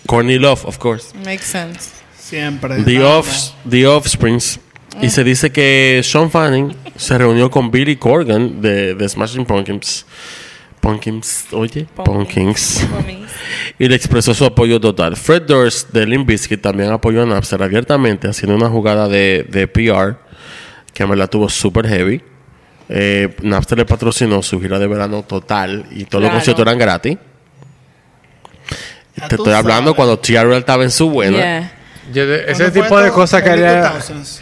Courtney 0.07 0.39
Love, 0.39 0.65
of 0.65 0.77
course, 0.77 1.15
Makes 1.23 1.45
sense. 1.45 1.91
Siempre. 2.19 2.83
The. 2.83 2.99
Offs- 3.03 3.53
The 3.69 3.87
Offsprings. 3.87 4.59
Y 5.01 5.09
se 5.09 5.23
dice 5.23 5.51
que 5.51 6.01
Sean 6.03 6.31
Fanning 6.31 6.75
se 6.95 7.17
reunió 7.17 7.51
con 7.51 7.69
Billy 7.69 7.97
Corgan 7.97 8.61
de, 8.61 8.95
de 8.95 9.09
Smashing 9.09 9.45
Pumpkins. 9.45 10.05
Pumpkins, 10.79 11.45
oye, 11.51 11.85
Pumpkins. 11.95 12.85
Y 13.79 13.87
le 13.87 13.95
expresó 13.95 14.33
su 14.33 14.45
apoyo 14.45 14.79
total. 14.79 15.15
Fred 15.15 15.43
Durst 15.43 15.91
de 15.91 16.05
Limp 16.05 16.27
Bizkit 16.27 16.61
también 16.61 16.91
apoyó 16.91 17.23
a 17.23 17.25
Napster 17.25 17.61
abiertamente, 17.63 18.27
haciendo 18.27 18.55
una 18.55 18.69
jugada 18.69 19.07
de, 19.07 19.45
de 19.49 19.67
PR 19.67 20.17
que 20.93 21.05
me 21.05 21.15
la 21.15 21.27
tuvo 21.27 21.49
super 21.49 21.87
heavy. 21.87 22.21
Eh, 22.89 23.35
Napster 23.41 23.77
le 23.79 23.85
patrocinó 23.85 24.41
su 24.43 24.61
gira 24.61 24.77
de 24.79 24.87
verano 24.87 25.23
total 25.23 25.85
y 25.91 26.05
todos 26.05 26.23
los 26.23 26.31
conciertos 26.31 26.61
eran 26.63 26.77
gratis. 26.77 27.17
Ya 29.15 29.27
Te 29.27 29.35
estoy 29.35 29.53
hablando 29.53 29.91
sabes. 29.91 29.95
cuando 29.95 30.19
TRL 30.19 30.53
estaba 30.57 30.83
en 30.83 30.91
su 30.91 31.09
buena. 31.09 31.37
Yeah. 31.37 31.71
Yo 32.13 32.27
de- 32.27 32.43
ese 32.51 32.53
¿Cuándo 32.65 32.71
fue 32.73 32.81
tipo 32.83 32.99
de 33.01 33.11
cosas 33.11 33.41
que 33.43 33.49
haría 33.49 33.93
2000s. 33.93 34.39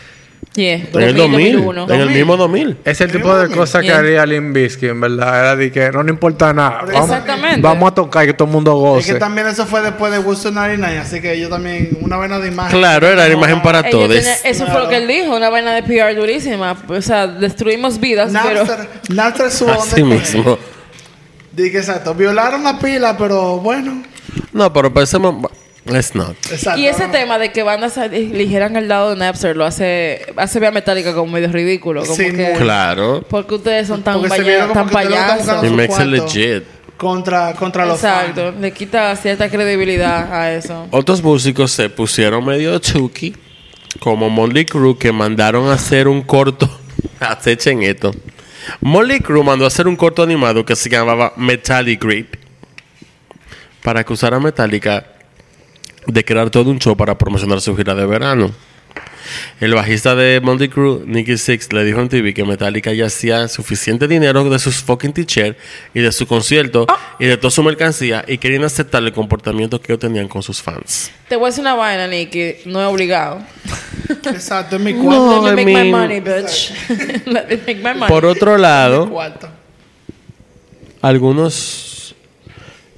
Yeah. 0.55 0.75
En 0.93 1.01
el 1.01 1.15
2000, 1.15 1.53
2001. 1.53 1.93
en 1.95 2.01
el 2.01 2.09
mismo 2.11 2.37
2000. 2.37 2.77
es 2.85 3.01
el 3.01 3.11
tipo 3.11 3.35
de 3.35 3.49
cosas 3.55 3.81
que 3.81 3.87
Yeah. 3.87 3.97
haría 3.97 4.25
Limp 4.27 4.53
Bizkit, 4.55 4.89
en 4.91 5.01
verdad. 5.01 5.39
Era 5.39 5.55
de 5.55 5.71
que 5.71 5.91
no 5.91 6.03
le 6.03 6.11
importa 6.11 6.53
nada. 6.53 6.81
Vamos, 6.85 7.09
Exactamente. 7.09 7.61
Vamos 7.61 7.91
a 7.91 7.95
tocar 7.95 8.23
y 8.23 8.27
que 8.27 8.33
todo 8.33 8.47
el 8.47 8.53
mundo 8.53 8.71
Es 8.71 8.77
goce. 8.77 9.13
que 9.13 9.19
también 9.19 9.47
eso 9.47 9.65
fue 9.65 9.81
después 9.81 10.11
de 10.11 10.19
Woodstock 10.19 10.53
99, 10.53 10.99
así 10.99 11.21
que 11.21 11.39
yo 11.39 11.49
también, 11.49 11.97
una 12.01 12.17
vaina 12.17 12.37
de 12.39 12.49
imagen. 12.49 12.77
Claro, 12.77 13.07
era 13.07 13.15
la 13.23 13.29
No, 13.29 13.37
imagen 13.39 13.61
para 13.63 13.89
todos. 13.89 14.09
tenía- 14.09 14.35
eso 14.43 14.67
fue 14.67 14.79
lo 14.81 14.89
que 14.89 14.97
él 14.97 15.07
dijo, 15.07 15.35
una 15.35 15.49
vaina 15.49 15.73
de 15.73 15.81
PR 15.81 16.13
durísima. 16.13 16.77
O 16.87 17.01
sea, 17.01 17.25
destruimos 17.25 17.99
vidas, 17.99 18.31
pero... 18.43 18.63
Napster, 19.09 19.49
su 19.49 19.67
Así 19.69 20.03
mismo. 20.03 20.59
Dije 21.51 21.79
exacto, 21.79 22.13
violaron 22.13 22.63
la 22.63 22.77
pila, 22.77 23.17
pero 23.17 23.57
bueno. 23.57 24.03
No, 24.51 24.71
pero 24.71 24.93
pensemos. 24.93 25.49
Let's 25.85 26.15
not. 26.15 26.35
Exacto. 26.49 26.79
Y 26.79 26.87
ese 26.87 27.07
tema 27.09 27.37
de 27.37 27.51
que 27.51 27.61
bandas 27.63 27.97
eligieran 27.97 28.75
el 28.77 28.87
lado 28.87 29.09
de 29.09 29.15
Napster 29.17 29.57
lo 29.57 29.65
hace 29.65 30.25
hace 30.37 30.59
ver 30.59 30.69
a 30.69 30.71
Metallica 30.71 31.13
como 31.13 31.31
medio 31.33 31.49
ridículo. 31.51 32.03
Como 32.03 32.15
Sí, 32.15 32.31
que. 32.31 32.53
Claro. 32.57 33.25
Porque 33.29 33.55
ustedes 33.55 33.87
son 33.87 34.01
tan, 34.01 34.15
como 34.15 34.27
tan 34.29 34.43
que 34.45 34.93
payasos. 34.93 35.63
It 35.63 35.71
makes 35.71 35.95
it 36.01 36.07
legit. 36.07 36.63
Contra, 36.95 37.53
contra 37.53 37.85
los 37.85 37.97
Exacto, 37.97 38.51
fans. 38.51 38.61
le 38.61 38.71
quita 38.71 39.13
cierta 39.17 39.49
credibilidad 39.49 40.31
a 40.31 40.53
eso. 40.53 40.87
Otros 40.91 41.21
músicos 41.21 41.71
se 41.71 41.89
pusieron 41.89 42.45
medio 42.45 42.77
chucky, 42.79 43.35
como 43.99 44.29
Molly 44.29 44.63
Crew, 44.63 44.97
que 44.97 45.11
mandaron 45.11 45.67
a 45.69 45.73
hacer 45.73 46.07
un 46.07 46.21
corto. 46.21 46.69
Acechen 47.19 47.83
esto. 47.83 48.11
Molly 48.79 49.19
Crew 49.19 49.43
mandó 49.43 49.65
a 49.65 49.67
hacer 49.67 49.87
un 49.87 49.97
corto 49.97 50.23
animado 50.23 50.65
que 50.65 50.77
se 50.77 50.89
llamaba 50.89 51.33
Metallic 51.35 52.01
Grip. 52.01 52.35
Para 53.81 53.99
acusar 54.01 54.33
a 54.33 54.39
Metallica 54.39 55.05
de 56.07 56.25
crear 56.25 56.49
todo 56.49 56.69
un 56.71 56.79
show 56.79 56.95
para 56.95 57.17
promocionar 57.17 57.61
su 57.61 57.75
gira 57.75 57.95
de 57.95 58.05
verano. 58.05 58.51
El 59.59 59.73
bajista 59.73 60.13
de 60.15 60.41
Molly 60.41 60.67
Crew, 60.67 61.03
Nicky 61.07 61.37
Six, 61.37 61.71
le 61.71 61.83
dijo 61.85 62.01
en 62.01 62.09
TV 62.09 62.33
que 62.33 62.43
Metallica 62.43 62.91
ya 62.93 63.05
hacía 63.05 63.47
suficiente 63.47 64.07
dinero 64.07 64.47
de 64.49 64.59
sus 64.59 64.75
fucking 64.83 65.13
t-shirts 65.13 65.57
y 65.93 66.01
de 66.01 66.11
su 66.11 66.27
concierto 66.27 66.85
y 67.19 67.25
de 67.25 67.37
toda 67.37 67.49
su 67.49 67.63
mercancía 67.63 68.25
y 68.27 68.37
querían 68.37 68.63
aceptar 68.65 69.01
el 69.01 69.13
comportamiento 69.13 69.79
que 69.81 69.93
ellos 69.93 70.01
tenían 70.01 70.27
con 70.27 70.43
sus 70.43 70.61
fans. 70.61 71.09
Te 71.29 71.37
voy 71.37 71.45
a 71.45 71.49
decir 71.49 71.61
una 71.61 71.73
vaina, 71.73 72.05
Nicky, 72.07 72.55
no 72.65 72.81
es 72.81 72.87
obligado. 72.87 73.39
Exacto, 74.25 74.75
en 74.75 74.83
mi 74.83 74.93
No. 74.93 75.03
cuarto. 75.03 75.55
Let 75.55 75.55
me 75.55 75.61
I 75.61 75.65
make 75.75 75.83
my 75.85 75.91
money, 75.91 76.19
bitch. 76.19 76.71
Let 77.25 77.47
me 77.47 77.55
make 77.65 77.75
my 77.77 77.93
money. 77.93 78.07
Por 78.09 78.25
otro 78.25 78.57
lado, 78.57 79.09
algunos 81.01 81.92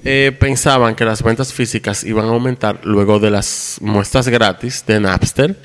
eh, 0.08 0.32
pensaban 0.32 0.94
que 0.94 1.04
las 1.04 1.22
ventas 1.22 1.52
físicas 1.52 2.04
iban 2.04 2.26
a 2.26 2.28
aumentar 2.28 2.78
luego 2.84 3.18
de 3.18 3.30
las 3.30 3.78
muestras 3.80 4.28
gratis 4.28 4.84
de 4.86 5.00
Napster. 5.00 5.56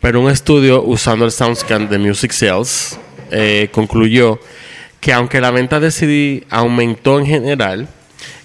Pero 0.00 0.20
un 0.20 0.30
estudio 0.30 0.82
usando 0.82 1.24
el 1.24 1.32
SoundScan 1.32 1.88
de 1.88 1.98
Music 1.98 2.32
Sales 2.32 2.98
eh, 3.30 3.68
concluyó 3.72 4.38
que 5.00 5.12
aunque 5.12 5.40
la 5.40 5.50
venta 5.50 5.80
de 5.80 5.90
CD 5.90 6.46
aumentó 6.50 7.18
en 7.18 7.26
general, 7.26 7.88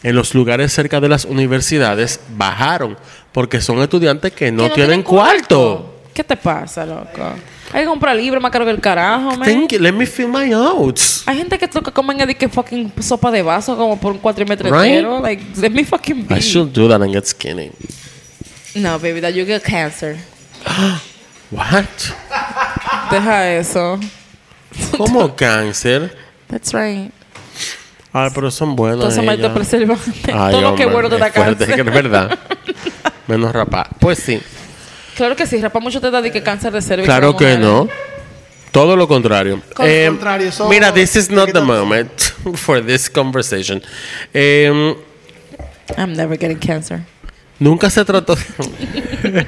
en 0.01 0.15
los 0.15 0.33
lugares 0.33 0.73
cerca 0.73 0.99
de 0.99 1.09
las 1.09 1.25
universidades 1.25 2.19
bajaron 2.35 2.97
porque 3.31 3.61
son 3.61 3.79
estudiantes 3.83 4.33
que 4.33 4.51
no, 4.51 4.63
Que 4.63 4.69
tienen, 4.71 5.03
cuarto. 5.03 6.01
¿Qué 6.13 6.23
te 6.23 6.37
pasa, 6.37 6.85
loco? 6.85 7.35
Hay 7.73 7.81
que 7.81 7.87
comprar 7.87 8.15
libros 8.15 8.41
más 8.41 8.51
caro 8.51 8.63
que 8.65 8.71
el 8.71 8.79
carajo, 8.79 9.35
man. 9.35 9.43
Thank 9.43 9.73
you. 9.73 9.79
Let 9.79 9.91
me 9.93 10.05
fill 10.05 10.27
my 10.29 10.49
notes. 10.49 11.23
Hay 11.25 11.37
gente 11.37 11.57
que 11.57 11.67
toca 11.67 11.91
comen 11.91 12.17
que 12.35 12.47
fucking 12.47 12.93
sopa 13.01 13.29
de 13.29 13.41
vaso 13.41 13.75
como 13.75 13.99
por 13.99 14.13
un 14.13 14.19
cuatrimestre 14.19 14.69
Right? 14.71 14.97
entero. 14.99 15.19
Like, 15.19 15.43
let 15.59 15.69
me 15.71 15.83
fucking 15.83 16.27
be. 16.27 16.35
I 16.35 16.39
should 16.41 16.71
do 16.73 16.87
that 16.87 17.01
and 17.01 17.13
get 17.13 17.25
skinny. 17.25 17.71
No, 18.75 18.97
baby, 18.99 19.19
that 19.21 19.33
you 19.33 19.45
get 19.45 19.63
cancer. 19.63 20.15
What? 21.51 21.85
Deja 23.11 23.51
eso. 23.53 23.99
¿Cómo 24.97 25.35
cáncer? 25.35 26.15
That's 26.47 26.73
right. 26.73 27.11
Ay, 28.13 28.29
pero 28.33 28.49
son 28.51 28.75
buenos. 28.75 29.17
Entonces, 29.17 29.73
ellas. 29.73 29.99
Ay, 30.33 30.51
Todo 30.51 30.61
lo 30.61 30.75
que 30.75 30.85
hombre, 30.85 30.85
bueno 30.85 31.09
te 31.09 31.17
da 31.17 31.27
es 31.27 31.33
cáncer. 31.33 31.75
que 31.75 31.81
es 31.81 31.85
verdad. 31.85 32.37
Menos 33.27 33.51
rapar. 33.53 33.89
Pues 33.99 34.19
sí. 34.19 34.41
Claro 35.17 35.35
que 35.35 35.47
sí, 35.47 35.59
rapa 35.59 35.79
mucho 35.79 35.99
te 35.99 36.11
da 36.11 36.21
de 36.21 36.31
que 36.31 36.43
cáncer 36.43 36.71
de 36.71 36.79
cervix. 36.79 37.07
Claro 37.07 37.35
que 37.35 37.57
no. 37.57 37.89
Todo 38.71 38.95
lo 38.95 39.07
contrario. 39.07 39.59
Con 39.73 39.87
lo 39.87 40.07
contrario, 40.11 40.51
Mira, 40.69 40.93
this 40.93 41.15
is 41.15 41.31
not 41.31 41.51
the 41.51 41.61
moment 41.61 42.11
for 42.53 42.85
this 42.85 43.09
conversation. 43.09 43.81
Em, 44.31 44.95
I'm 45.97 46.13
never 46.13 46.37
getting 46.37 46.59
cancer. 46.59 47.01
nunca 47.57 47.89
se 47.89 48.05
trató 48.05 48.35
de... 48.35 49.47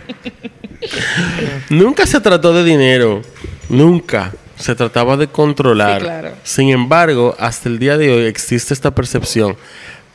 nunca 1.69 2.07
se 2.07 2.19
trató 2.19 2.51
de 2.51 2.63
dinero. 2.63 3.21
Nunca. 3.69 4.33
Se 4.57 4.73
trataba 4.73 5.17
de 5.17 5.27
controlar. 5.27 5.99
Sí, 5.99 6.05
claro. 6.05 6.31
Sin 6.43 6.69
embargo, 6.69 7.35
hasta 7.37 7.69
el 7.69 7.77
día 7.77 7.95
de 7.95 8.11
hoy 8.11 8.25
existe 8.25 8.73
esta 8.73 8.95
percepción 8.95 9.55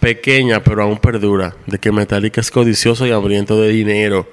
pequeña, 0.04 0.62
pero 0.62 0.82
aún 0.82 0.98
perdura, 0.98 1.56
de 1.66 1.78
que 1.78 1.90
Metallica 1.90 2.40
es 2.42 2.50
codicioso 2.50 3.06
y 3.06 3.10
hambriento 3.10 3.60
de 3.60 3.70
dinero. 3.70 4.30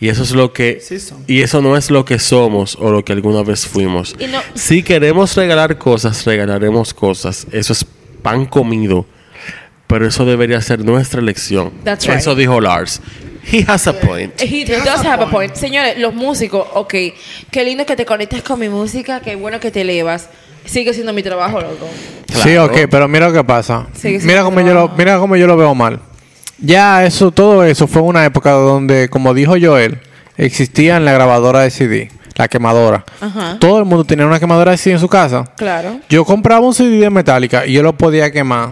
Y 0.00 0.08
eso 0.08 0.24
es 0.24 0.32
lo 0.32 0.52
que 0.52 0.80
Sí 0.80 0.98
y 1.28 1.42
eso 1.42 1.62
no 1.62 1.76
es 1.76 1.90
lo 1.90 2.04
que 2.04 2.18
somos 2.18 2.76
o 2.80 2.90
lo 2.90 3.04
que 3.04 3.12
alguna 3.12 3.42
vez 3.42 3.66
fuimos. 3.66 4.16
No- 4.18 4.40
Si 4.54 4.82
queremos 4.82 5.34
regalar 5.36 5.78
cosas, 5.78 6.24
regalaremos 6.24 6.92
cosas. 6.92 7.46
Eso 7.52 7.72
es 7.72 7.86
pan 8.22 8.46
comido. 8.46 9.06
Pero 9.86 10.06
eso 10.06 10.24
debería 10.24 10.60
ser 10.60 10.84
nuestra 10.84 11.20
elección. 11.20 11.70
That's 11.84 12.06
right. 12.06 12.16
Eso 12.16 12.34
dijo 12.34 12.60
Lars. 12.60 13.00
He 13.44 13.64
has 13.68 13.86
a 13.86 13.92
point. 13.92 14.32
He 14.40 14.64
does 14.64 14.86
have 15.04 15.14
a 15.22 15.30
point. 15.30 15.30
point. 15.30 15.54
Señores, 15.56 15.98
los 15.98 16.14
músicos, 16.14 16.66
ok, 16.74 16.94
qué 17.50 17.64
lindo 17.64 17.84
que 17.84 17.94
te 17.96 18.06
conectes 18.06 18.42
con 18.42 18.58
mi 18.58 18.68
música, 18.68 19.20
qué 19.20 19.34
bueno 19.36 19.60
que 19.60 19.70
te 19.70 19.82
elevas. 19.82 20.28
Sigue 20.64 20.94
siendo 20.94 21.12
mi 21.12 21.22
trabajo, 21.22 21.60
loco. 21.60 21.86
Sí, 22.42 22.56
ok, 22.56 22.72
pero 22.90 23.08
mira 23.08 23.28
lo 23.28 23.32
que 23.34 23.44
pasa. 23.44 23.86
Mira 24.22 24.42
cómo, 24.42 24.60
yo 24.60 24.72
lo, 24.74 24.88
mira 24.96 25.18
cómo 25.18 25.36
yo 25.36 25.46
lo 25.46 25.56
veo 25.56 25.74
mal. 25.74 26.00
Ya 26.58 27.04
eso, 27.04 27.30
todo 27.30 27.64
eso 27.64 27.86
fue 27.86 28.02
una 28.02 28.24
época 28.24 28.52
donde, 28.52 29.08
como 29.08 29.34
dijo 29.34 29.54
Joel, 29.60 29.98
existía 30.36 30.98
la 31.00 31.12
grabadora 31.12 31.60
de 31.60 31.70
CD, 31.70 32.10
la 32.36 32.46
quemadora. 32.48 33.04
Ajá. 33.20 33.56
Todo 33.58 33.78
el 33.80 33.84
mundo 33.84 34.04
tenía 34.04 34.26
una 34.26 34.38
quemadora 34.40 34.70
de 34.70 34.76
CD 34.78 34.94
en 34.94 35.00
su 35.00 35.08
casa. 35.08 35.44
Claro. 35.56 35.98
Yo 36.08 36.24
compraba 36.24 36.64
un 36.66 36.72
CD 36.74 36.98
de 36.98 37.10
Metallica 37.10 37.66
y 37.66 37.72
yo 37.72 37.82
lo 37.82 37.92
podía 37.94 38.30
quemar 38.30 38.70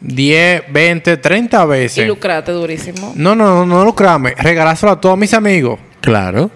10, 0.00 0.62
20, 0.72 1.16
30 1.16 1.64
Y 1.64 1.66
veces. 1.66 2.06
lucrate 2.08 2.52
durísimo. 2.52 3.12
No, 3.16 3.34
no, 3.34 3.46
no, 3.54 3.66
no 3.66 3.84
lucrarme. 3.84 4.34
Regalárselo 4.38 4.92
a 4.92 5.00
todos 5.00 5.18
mis 5.18 5.34
amigos. 5.34 5.78
Claro. 6.00 6.50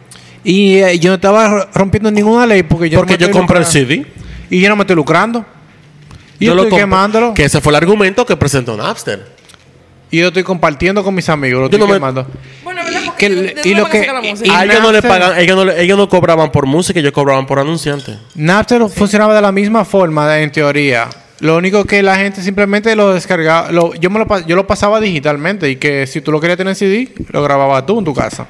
Y 0.44 0.76
eh, 0.78 0.98
yo 0.98 1.10
no 1.10 1.14
estaba 1.16 1.48
ro- 1.48 1.68
rompiendo 1.74 2.10
ninguna 2.10 2.46
ley 2.46 2.62
porque 2.62 2.88
yo 2.88 2.98
Porque 3.00 3.16
yo 3.16 3.30
compré 3.30 3.58
el. 3.58 3.64
CD. 3.66 4.06
Y 4.52 4.60
yo 4.60 4.68
no 4.68 4.76
me 4.76 4.82
estoy 4.82 4.96
lucrando. 4.96 5.44
Y 6.38 6.46
yo, 6.46 6.54
lo 6.54 6.64
estoy 6.64 6.78
quemándolo. 6.80 7.32
Que 7.34 7.44
ese 7.44 7.60
fue 7.60 7.70
el 7.72 7.76
argumento 7.76 8.26
que 8.26 8.36
presentó 8.36 8.76
Napster. 8.76 9.26
Y 10.10 10.18
yo 10.18 10.28
estoy 10.28 10.42
compartiendo 10.42 11.02
con 11.02 11.14
mis 11.14 11.26
amigos. 11.30 11.62
Lo 11.62 11.68
Yo 11.70 11.76
estoy 11.76 11.80
no 11.80 11.86
me- 11.86 11.94
quemando. 11.94 12.26
Bueno, 12.62 12.82
¿verdad? 12.84 13.00
Porque 13.06 13.28
Que 13.28 13.34
de- 13.34 13.40
el- 13.40 13.54
de 13.54 13.62
y 13.64 13.72
dónde 13.72 13.74
lo 13.74 13.82
van 13.84 13.86
a 13.86 13.90
que- 13.92 13.98
sacar 14.00 14.14
la 14.22 14.26
y- 14.26 14.30
música? 14.30 14.58
A 14.58 14.64
ellos 14.64 14.82
no 14.82 14.92
le 14.92 14.98
Napster- 14.98 15.08
pagan, 15.08 15.38
ellos 15.38 15.56
no, 15.64 15.72
ellos 15.72 15.96
no 15.98 16.08
cobraban 16.08 16.52
por 16.52 16.66
música, 16.66 17.00
ellos 17.00 17.12
cobraban 17.12 17.46
por 17.46 17.58
anunciantes. 17.58 18.18
Napster 18.34 18.86
funcionaba 18.90 19.34
de 19.34 19.40
la 19.40 19.52
misma 19.52 19.84
forma, 19.86 20.38
en 20.40 20.52
teoría. 20.52 21.08
Lo 21.40 21.56
único 21.56 21.84
que 21.86 22.02
la 22.02 22.16
gente 22.16 22.42
simplemente 22.42 22.94
lo 22.94 23.14
descargaba. 23.14 23.72
Lo, 23.72 23.94
yo, 23.94 24.10
me 24.10 24.18
lo, 24.18 24.46
yo 24.46 24.54
lo 24.54 24.66
pasaba 24.66 25.00
digitalmente. 25.00 25.70
Y 25.70 25.76
que 25.76 26.06
si 26.06 26.20
tú 26.20 26.30
lo 26.30 26.40
querías 26.40 26.58
tener 26.58 26.72
en 26.72 26.76
CD, 26.76 27.08
lo 27.30 27.42
grababas 27.42 27.86
tú 27.86 27.98
en 27.98 28.04
tu 28.04 28.12
casa. 28.14 28.46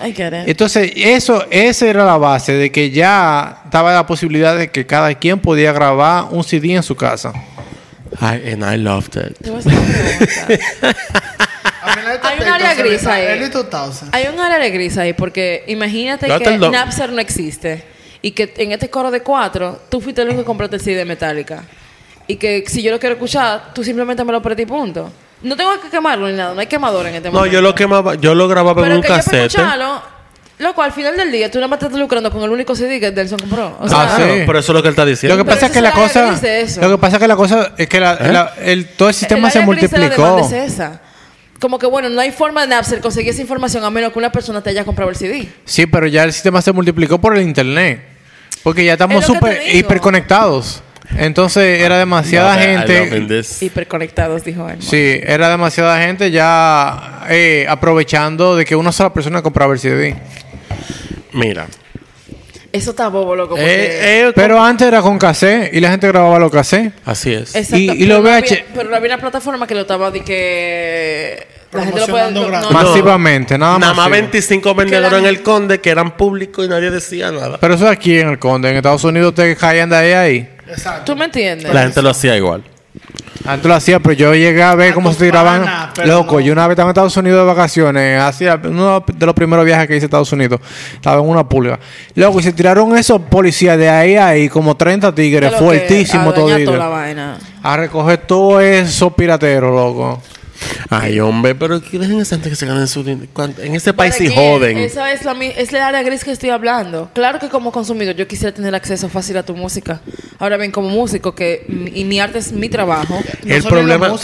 I 0.00 0.12
get 0.12 0.32
it. 0.32 0.48
Entonces, 0.48 0.92
eso, 0.94 1.44
esa 1.50 1.86
era 1.86 2.04
la 2.04 2.18
base 2.18 2.52
de 2.52 2.70
que 2.70 2.90
ya 2.90 3.62
estaba 3.64 3.92
la 3.94 4.06
posibilidad 4.06 4.56
de 4.56 4.70
que 4.70 4.86
cada 4.86 5.14
quien 5.14 5.38
podía 5.38 5.72
grabar 5.72 6.26
un 6.30 6.44
CD 6.44 6.74
en 6.74 6.82
su 6.82 6.94
casa. 6.94 7.32
I, 8.20 8.52
and 8.52 8.62
I 8.62 8.76
loved 8.76 9.16
it. 9.16 9.36
Hay 12.22 12.40
un 12.40 12.48
área 12.48 12.74
gris 12.74 13.06
ahí. 13.06 13.26
Early 13.26 13.48
2000. 13.48 14.10
Hay 14.12 14.26
un 14.32 14.40
área 14.40 14.58
de 14.58 14.70
gris 14.70 14.96
ahí 14.98 15.12
porque 15.12 15.64
imagínate 15.66 16.26
que 16.26 16.58
Napster 16.58 17.12
no 17.12 17.20
existe 17.20 17.82
y 18.22 18.32
que 18.32 18.52
en 18.56 18.72
este 18.72 18.90
coro 18.90 19.10
de 19.10 19.20
cuatro 19.20 19.80
tú 19.88 20.00
fuiste 20.00 20.22
el 20.22 20.28
único 20.28 20.42
que 20.42 20.46
compraste 20.46 20.76
el 20.76 20.82
CD 20.82 20.96
de 20.96 21.04
Metallica 21.04 21.64
y 22.26 22.36
que 22.36 22.64
si 22.66 22.82
yo 22.82 22.90
lo 22.90 22.98
quiero 22.98 23.14
escuchar 23.14 23.72
tú 23.74 23.84
simplemente 23.84 24.24
me 24.24 24.32
lo 24.32 24.42
prestas 24.42 24.64
y 24.64 24.66
punto. 24.66 25.10
No 25.42 25.56
tengo 25.56 25.78
que 25.80 25.88
quemarlo 25.90 26.28
ni 26.28 26.34
nada, 26.34 26.54
no 26.54 26.60
hay 26.60 26.66
quemador 26.66 27.06
en 27.06 27.16
este 27.16 27.28
No, 27.28 27.34
momento. 27.34 27.52
yo 27.52 27.60
lo 27.60 27.74
quemaba, 27.74 28.14
yo 28.14 28.34
lo 28.34 28.48
grababa 28.48 28.82
Pero 28.82 28.94
en 28.94 28.96
un 28.98 29.02
que 29.02 29.08
yo 29.08 29.14
cassette. 29.16 29.46
escucharlo, 29.46 30.02
loco, 30.58 30.82
al 30.82 30.92
final 30.92 31.16
del 31.16 31.30
día 31.30 31.50
tú 31.50 31.58
nada 31.58 31.68
más 31.68 31.78
te 31.78 31.84
estás 31.86 32.00
lucrando 32.00 32.30
con 32.30 32.42
el 32.42 32.50
único 32.50 32.74
CD 32.74 32.98
que 32.98 33.10
Delson 33.10 33.38
compró. 33.38 33.76
O 33.80 33.88
sea, 33.88 34.02
Ah, 34.02 34.16
sí. 34.16 34.22
pero 34.46 34.58
eso 34.58 34.72
es 34.72 34.74
lo 34.76 34.82
que 34.82 34.88
él 34.88 34.92
está 34.92 35.04
diciendo. 35.04 35.36
Lo 35.36 35.44
que 35.44 35.50
pasa 35.50 35.66
es 35.66 35.72
que 35.72 35.80
la 35.82 35.92
cosa. 35.92 36.30
Lo 36.32 36.88
que 36.90 36.98
pasa 36.98 37.16
es 37.16 37.20
que 37.22 37.28
la 37.28 37.36
cosa 37.36 37.72
es 37.76 37.88
que 37.88 38.00
la- 38.00 38.14
¿Eh? 38.14 38.32
la- 38.32 38.54
el, 38.62 38.88
todo 38.88 39.08
el 39.10 39.14
sistema 39.14 39.48
el 39.48 39.52
se 39.52 39.60
multiplicó. 39.60 40.08
demanda 40.22 40.42
es 40.42 40.52
esa. 40.72 41.00
Como 41.60 41.78
que 41.78 41.86
bueno, 41.86 42.08
no 42.10 42.20
hay 42.20 42.32
forma 42.32 42.62
de 42.62 42.68
Napster 42.68 43.00
conseguir 43.00 43.30
esa 43.30 43.40
información 43.42 43.82
a 43.84 43.90
menos 43.90 44.12
que 44.12 44.18
una 44.18 44.30
persona 44.32 44.62
te 44.62 44.70
haya 44.70 44.84
comprado 44.84 45.10
el 45.10 45.16
CD. 45.16 45.48
Sí, 45.64 45.86
pero 45.86 46.06
ya 46.06 46.24
el 46.24 46.32
sistema 46.32 46.60
se 46.62 46.72
multiplicó 46.72 47.18
por 47.18 47.36
el 47.36 47.42
internet. 47.42 48.02
Porque 48.62 48.84
ya 48.84 48.92
estamos 48.94 49.20
Es 49.20 49.26
súper 49.26 49.62
hiperconectados. 49.74 50.82
Entonces 51.18 51.80
era 51.82 51.98
demasiada 51.98 52.54
I 52.62 52.76
love 52.76 52.86
gente. 53.10 53.42
Hiperconectados, 53.60 54.44
dijo 54.44 54.68
él. 54.68 54.82
Sí, 54.82 55.20
era 55.22 55.48
demasiada 55.48 55.98
gente 56.00 56.30
ya 56.30 57.24
eh, 57.28 57.66
aprovechando 57.68 58.56
de 58.56 58.64
que 58.64 58.76
una 58.76 58.92
sola 58.92 59.12
persona 59.12 59.42
compraba 59.42 59.72
el 59.72 59.78
CD. 59.78 60.16
Mira. 61.32 61.66
Eso 62.72 62.90
está 62.90 63.08
bobo, 63.08 63.34
loco. 63.34 63.50
porque- 63.54 63.64
Eh, 63.64 64.26
eh, 64.28 64.32
Pero 64.34 64.62
antes 64.62 64.86
era 64.86 65.00
con 65.00 65.18
cassette 65.18 65.72
y 65.72 65.80
la 65.80 65.90
gente 65.90 66.08
grababa 66.08 66.38
los 66.38 66.50
cassettes. 66.52 66.92
así 67.06 67.32
es. 67.32 67.54
Exacto, 67.54 67.76
y- 67.76 67.90
y 67.90 68.06
pero 68.06 68.14
lo 68.16 68.20
VH 68.22 68.52
había- 68.54 68.64
pero 68.74 68.90
no 68.90 68.96
había 68.96 69.14
una 69.14 69.20
plataforma 69.22 69.66
que 69.66 69.74
lo 69.74 69.80
estaba 69.82 70.10
de 70.10 70.20
que 70.22 71.46
la 71.72 71.84
gente 71.84 72.00
lo 72.00 72.06
puede 72.08 72.32
no, 72.32 72.50
no. 72.50 72.70
Masivamente, 72.70 73.56
nada, 73.56 73.78
Nada 73.78 73.94
más 73.94 74.08
masivo. 74.08 74.12
25 74.12 74.74
vendedores 74.74 75.18
en 75.20 75.26
el 75.26 75.42
Conde 75.42 75.80
que 75.80 75.88
eran 75.88 76.16
públicos 76.18 76.66
y 76.66 76.68
nadie 76.68 76.90
decía 76.90 77.30
nada. 77.32 77.56
Pero 77.58 77.74
eso 77.74 77.86
es 77.86 77.90
aquí 77.92 78.18
en 78.18 78.28
el 78.28 78.38
Conde. 78.38 78.68
En 78.70 78.76
Estados 78.76 79.04
Unidos 79.04 79.34
te 79.34 79.56
caían 79.56 79.88
de 79.88 79.96
ahí 79.96 80.12
ahí. 80.12 80.48
Exacto. 80.68 81.12
¿Tú 81.12 81.18
me 81.18 81.26
entiendes? 81.26 81.72
La 81.72 81.82
gente 81.82 82.02
lo 82.02 82.10
hacía 82.10 82.36
igual. 82.36 82.62
Antes 83.44 83.66
lo 83.66 83.74
hacía, 83.74 84.00
pero 84.00 84.14
yo 84.14 84.34
llegué 84.34 84.62
a 84.62 84.74
ver 84.74 84.90
A 84.90 84.94
cómo 84.94 85.12
se 85.12 85.26
tiraban. 85.26 85.64
Loco, 86.04 86.34
no. 86.34 86.40
yo 86.40 86.52
una 86.52 86.66
vez 86.66 86.74
estaba 86.74 86.88
en 86.88 86.90
Estados 86.90 87.16
Unidos 87.16 87.40
de 87.40 87.46
vacaciones. 87.46 88.20
Hacía 88.20 88.60
uno 88.64 89.04
de 89.06 89.26
los 89.26 89.34
primeros 89.34 89.64
viajes 89.64 89.86
que 89.86 89.96
hice 89.96 90.04
a 90.04 90.08
Estados 90.08 90.32
Unidos. 90.32 90.60
Estaba 90.94 91.20
en 91.20 91.28
una 91.28 91.48
pulga. 91.48 91.78
Loco, 92.14 92.40
y 92.40 92.42
se 92.42 92.52
tiraron 92.52 92.96
esos 92.96 93.20
policías 93.22 93.78
de 93.78 93.88
ahí 93.88 94.16
a 94.16 94.28
ahí, 94.28 94.48
como 94.48 94.76
30 94.76 95.14
tigres, 95.14 95.52
que 95.52 95.58
fuertísimos 95.58 96.34
a 97.62 97.76
recoger 97.76 98.18
todo 98.18 98.60
eso 98.60 99.10
pirateros, 99.10 99.72
loco. 99.72 100.22
Ay, 100.90 101.20
hombre, 101.20 101.54
pero 101.54 101.80
que 101.80 101.98
dejen 101.98 102.20
esa 102.20 102.36
gente 102.36 102.50
que 102.50 102.56
se 102.56 102.66
ganen 102.66 102.86
su 102.88 103.02
dinero. 103.02 103.28
En 103.58 103.74
este 103.74 103.92
país 103.92 104.14
sí 104.14 104.28
joden. 104.28 104.78
Esa 104.78 105.12
es 105.12 105.24
la, 105.24 105.32
es 105.32 105.72
la 105.72 105.88
área 105.88 106.02
gris 106.02 106.24
que 106.24 106.30
estoy 106.30 106.50
hablando. 106.50 107.10
Claro 107.14 107.38
que 107.38 107.48
como 107.48 107.72
consumidor 107.72 108.14
yo 108.16 108.26
quisiera 108.26 108.54
tener 108.54 108.74
acceso 108.74 109.08
fácil 109.08 109.36
a 109.36 109.42
tu 109.42 109.54
música. 109.54 110.00
Ahora 110.38 110.56
bien, 110.56 110.70
como 110.70 110.88
músico, 110.88 111.34
que 111.34 111.66
y 111.94 112.04
mi 112.04 112.20
arte 112.20 112.38
es 112.38 112.52
mi 112.52 112.68
trabajo. 112.68 113.22
No 113.44 113.54
el 113.54 113.62
problema, 113.62 114.16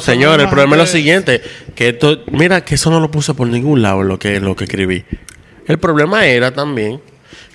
señor, 0.00 0.40
el 0.40 0.48
problema 0.48 0.76
es 0.76 0.82
lo 0.82 0.86
siguiente, 0.86 1.42
que 1.74 1.90
esto, 1.90 2.24
mira, 2.30 2.64
que 2.64 2.76
eso 2.76 2.90
no 2.90 3.00
lo 3.00 3.10
puse 3.10 3.34
por 3.34 3.46
ningún 3.46 3.82
lado 3.82 4.02
lo 4.02 4.18
que 4.18 4.40
lo 4.40 4.56
que 4.56 4.64
escribí. 4.64 5.04
El 5.66 5.78
problema 5.78 6.26
era 6.26 6.52
también 6.52 7.00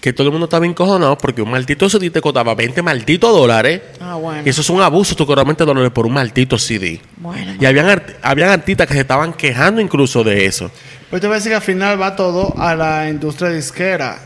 que 0.04 0.12
todo 0.12 0.28
el 0.28 0.32
mundo 0.34 0.48
estaba 0.48 0.66
encojonado 0.66 1.18
porque 1.18 1.42
un 1.42 1.50
maldito 1.50 1.90
CD 1.90 2.10
te 2.10 2.20
costaba 2.20 2.54
20 2.56 2.82
malditos 2.82 3.32
dólares. 3.32 3.82
Ah, 4.02 4.16
bueno. 4.16 4.42
Y 4.46 4.50
eso 4.50 4.60
es 4.60 4.70
un 4.70 4.82
abuso, 4.82 5.16
tú 5.16 5.26
cobras 5.26 5.46
20 5.46 5.64
dólares 5.64 5.92
por 5.92 6.06
un 6.06 6.12
maldito 6.12 6.58
CD. 6.58 7.00
Bueno. 7.16 7.54
Y 7.58 7.66
habían, 7.66 7.88
art- 7.88 8.10
habían 8.22 8.50
artistas 8.50 8.86
que 8.86 8.96
se 8.96 9.00
estaban 9.00 9.32
quejando 9.32 9.80
incluso 9.80 10.22
de 10.22 10.46
eso. 10.46 10.70
Pues 11.10 11.22
te 11.22 11.28
voy 11.28 11.36
a 11.36 11.38
decir 11.38 11.52
que 11.52 11.56
al 11.56 11.62
final 11.62 12.02
va 12.02 12.18
todo 12.18 12.54
a 12.58 12.76
la 12.76 13.08
industria 13.10 13.50
disquera. 13.52 14.20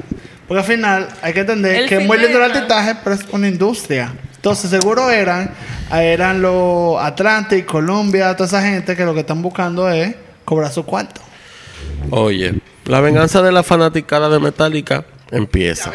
Porque 0.48 0.62
al 0.62 0.66
final 0.66 1.10
hay 1.22 1.34
que 1.34 1.42
entender 1.42 1.76
El 1.76 1.88
que 1.90 1.98
es 1.98 2.08
muy 2.08 2.18
lindo 2.18 2.40
el 2.40 2.46
artistaje, 2.46 2.96
pero 3.04 3.16
es 3.16 3.22
una 3.32 3.48
industria. 3.48 4.12
Entonces, 4.36 4.72
seguro 4.72 5.12
eran, 5.12 5.52
eran 5.92 6.42
los 6.42 7.00
Atlantic, 7.00 7.66
Colombia, 7.68 8.36
toda 8.36 8.48
esa 8.48 8.64
gente 8.64 8.96
que 8.96 9.06
lo 9.06 9.14
que 9.14 9.20
están 9.20 9.44
buscando 9.44 9.88
es 9.92 10.16
cobrar 10.44 10.72
su 10.72 10.84
cuarto. 10.86 11.22
Oye, 12.10 12.56
la 12.86 13.00
venganza 13.00 13.44
de 13.44 13.52
la 13.52 13.62
fanaticada 13.62 14.28
de 14.30 14.40
Metallica 14.40 15.06
empieza. 15.32 15.92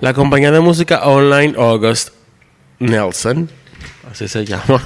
La 0.00 0.14
compañía 0.14 0.50
de 0.50 0.60
música 0.60 1.02
online 1.06 1.54
August 1.56 2.10
Nelson, 2.78 3.48
así 4.10 4.26
se 4.26 4.44
llama, 4.44 4.82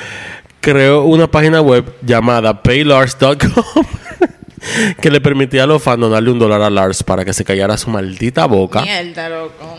creó 0.60 1.02
una 1.02 1.28
página 1.30 1.60
web 1.60 1.96
llamada 2.02 2.62
paylars.com 2.62 3.84
que 5.00 5.10
le 5.10 5.20
permitía 5.20 5.64
a 5.64 5.66
los 5.66 5.82
fans 5.82 6.00
donarle 6.00 6.30
un 6.30 6.38
dólar 6.38 6.62
a 6.62 6.70
Lars 6.70 7.02
para 7.02 7.24
que 7.24 7.32
se 7.32 7.44
callara 7.44 7.76
su 7.76 7.90
maldita 7.90 8.46
boca 8.46 8.82
Mierda, 8.82 9.28
loco. 9.28 9.78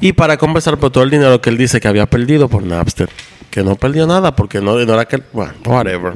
y 0.00 0.12
para 0.12 0.36
compensar 0.36 0.76
por 0.76 0.90
todo 0.90 1.04
el 1.04 1.10
dinero 1.10 1.40
que 1.40 1.48
él 1.48 1.56
dice 1.56 1.80
que 1.80 1.88
había 1.88 2.04
perdido 2.04 2.48
por 2.48 2.62
Napster. 2.62 3.08
Que 3.52 3.62
no 3.62 3.76
perdió 3.76 4.06
nada 4.06 4.34
porque 4.34 4.62
no, 4.62 4.78
no 4.78 4.94
era 4.94 5.04
que... 5.04 5.22
Bueno, 5.30 5.52
whatever. 5.66 6.14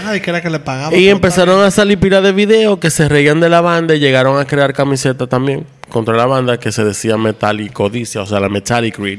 Una 0.00 0.40
que 0.40 0.50
le 0.50 0.60
pagaba. 0.60 0.96
Y 0.96 1.08
empezaron 1.08 1.64
a 1.64 1.70
salir 1.72 1.98
pila 1.98 2.20
de 2.20 2.30
videos 2.30 2.78
que 2.78 2.90
se 2.90 3.08
reían 3.08 3.40
de 3.40 3.48
la 3.48 3.60
banda 3.60 3.96
y 3.96 3.98
llegaron 3.98 4.38
a 4.38 4.44
crear 4.44 4.72
camisetas 4.72 5.28
también 5.28 5.66
contra 5.88 6.14
la 6.14 6.26
banda 6.26 6.60
que 6.60 6.70
se 6.70 6.84
decía 6.84 7.16
Metallic 7.16 7.72
Codicia, 7.72 8.22
o 8.22 8.26
sea, 8.26 8.38
la 8.38 8.48
Metallic 8.48 8.96
Read. 8.98 9.18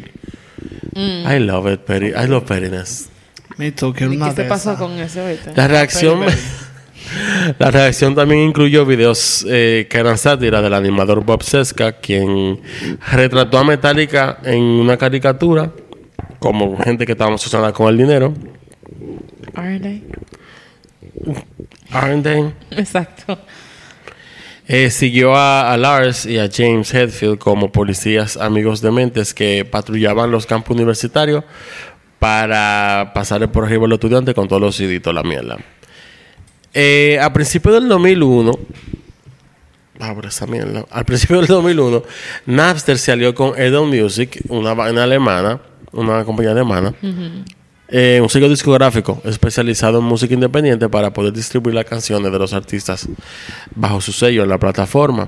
I 0.96 1.40
love 1.40 1.70
it. 1.70 1.82
I 1.90 2.26
love 2.26 2.46
pettiness. 2.46 3.10
Me 3.58 3.74
too, 3.74 3.94
quiero 3.94 4.14
¿Y 4.14 4.16
una 4.16 4.34
qué 4.34 4.44
de 4.44 4.48
pasó 4.48 4.78
con 4.78 4.94
eso 4.94 5.20
ahorita? 5.20 5.52
La 5.54 5.68
reacción... 5.68 6.22
la 7.60 7.70
reacción 7.70 8.16
también 8.16 8.44
incluyó 8.44 8.86
videos 8.86 9.46
eh, 9.50 9.88
que 9.90 9.98
eran 9.98 10.18
sátiras 10.18 10.64
del 10.64 10.74
animador 10.74 11.26
Bob 11.26 11.44
Seska, 11.44 12.00
quien 12.00 12.62
retrató 13.12 13.58
a 13.58 13.66
Metallica 13.66 14.38
en 14.46 14.62
una 14.62 14.96
caricatura 14.96 15.70
como 16.42 16.76
gente 16.76 17.06
que 17.06 17.12
estaba 17.12 17.32
obsesionada 17.32 17.72
con 17.72 17.88
el 17.88 17.98
dinero. 18.00 18.34
Aren't 19.54 19.84
they? 19.84 20.04
Aren't 21.92 22.24
they? 22.24 22.52
Exacto. 22.72 23.38
Eh, 24.68 24.90
siguió 24.90 25.36
a, 25.36 25.72
a 25.72 25.78
Lars 25.78 26.26
y 26.26 26.40
a 26.40 26.50
James 26.52 26.92
Hetfield 26.92 27.38
como 27.38 27.72
policías 27.72 28.38
amigos 28.38 28.82
de 28.82 28.90
mentes 28.90 29.36
que 29.36 29.66
patrullaban 29.66 30.32
los 30.32 30.48
campos 30.48 30.76
universitarios 30.76 31.44
para 32.18 33.12
pasarle 33.14 33.48
por 33.48 33.66
arriba 33.66 33.86
a 33.86 33.90
los 33.90 33.98
estudiantes 33.98 34.34
con 34.34 34.48
todos 34.48 34.64
los 34.64 34.76
ciditos, 34.76 35.14
la 35.14 35.22
mierda. 35.22 35.60
Eh, 36.74 37.20
a 37.22 37.32
principios 37.32 37.76
del 37.76 37.88
2001, 37.88 38.52
ah, 40.00 40.16
por 40.16 40.26
esa 40.26 40.48
mierda. 40.48 40.86
Al 40.90 41.06
principio 41.06 41.38
del 41.38 41.46
2001, 41.46 42.02
Napster 42.48 42.98
se 42.98 43.12
alió 43.12 43.36
con 43.36 43.60
Edel 43.60 43.86
Music, 43.86 44.42
una 44.50 44.74
vaina 44.74 45.04
alemana, 45.04 45.62
una 45.94 46.24
compañía 46.24 46.52
alemana, 46.52 46.94
eh, 47.88 48.20
un 48.22 48.30
sello 48.30 48.48
discográfico 48.48 49.22
especializado 49.26 50.00
en 50.00 50.06
música 50.06 50.34
independiente 50.34 50.88
para 50.90 51.12
poder 51.12 51.34
distribuir 51.34 51.76
las 51.76 51.86
canciones 51.86 52.32
de 52.32 52.40
los 52.40 52.54
artistas 52.54 53.08
bajo 53.76 54.00
su 54.02 54.12
sello 54.12 54.44
en 54.44 54.50
la 54.50 54.58
plataforma. 54.58 55.28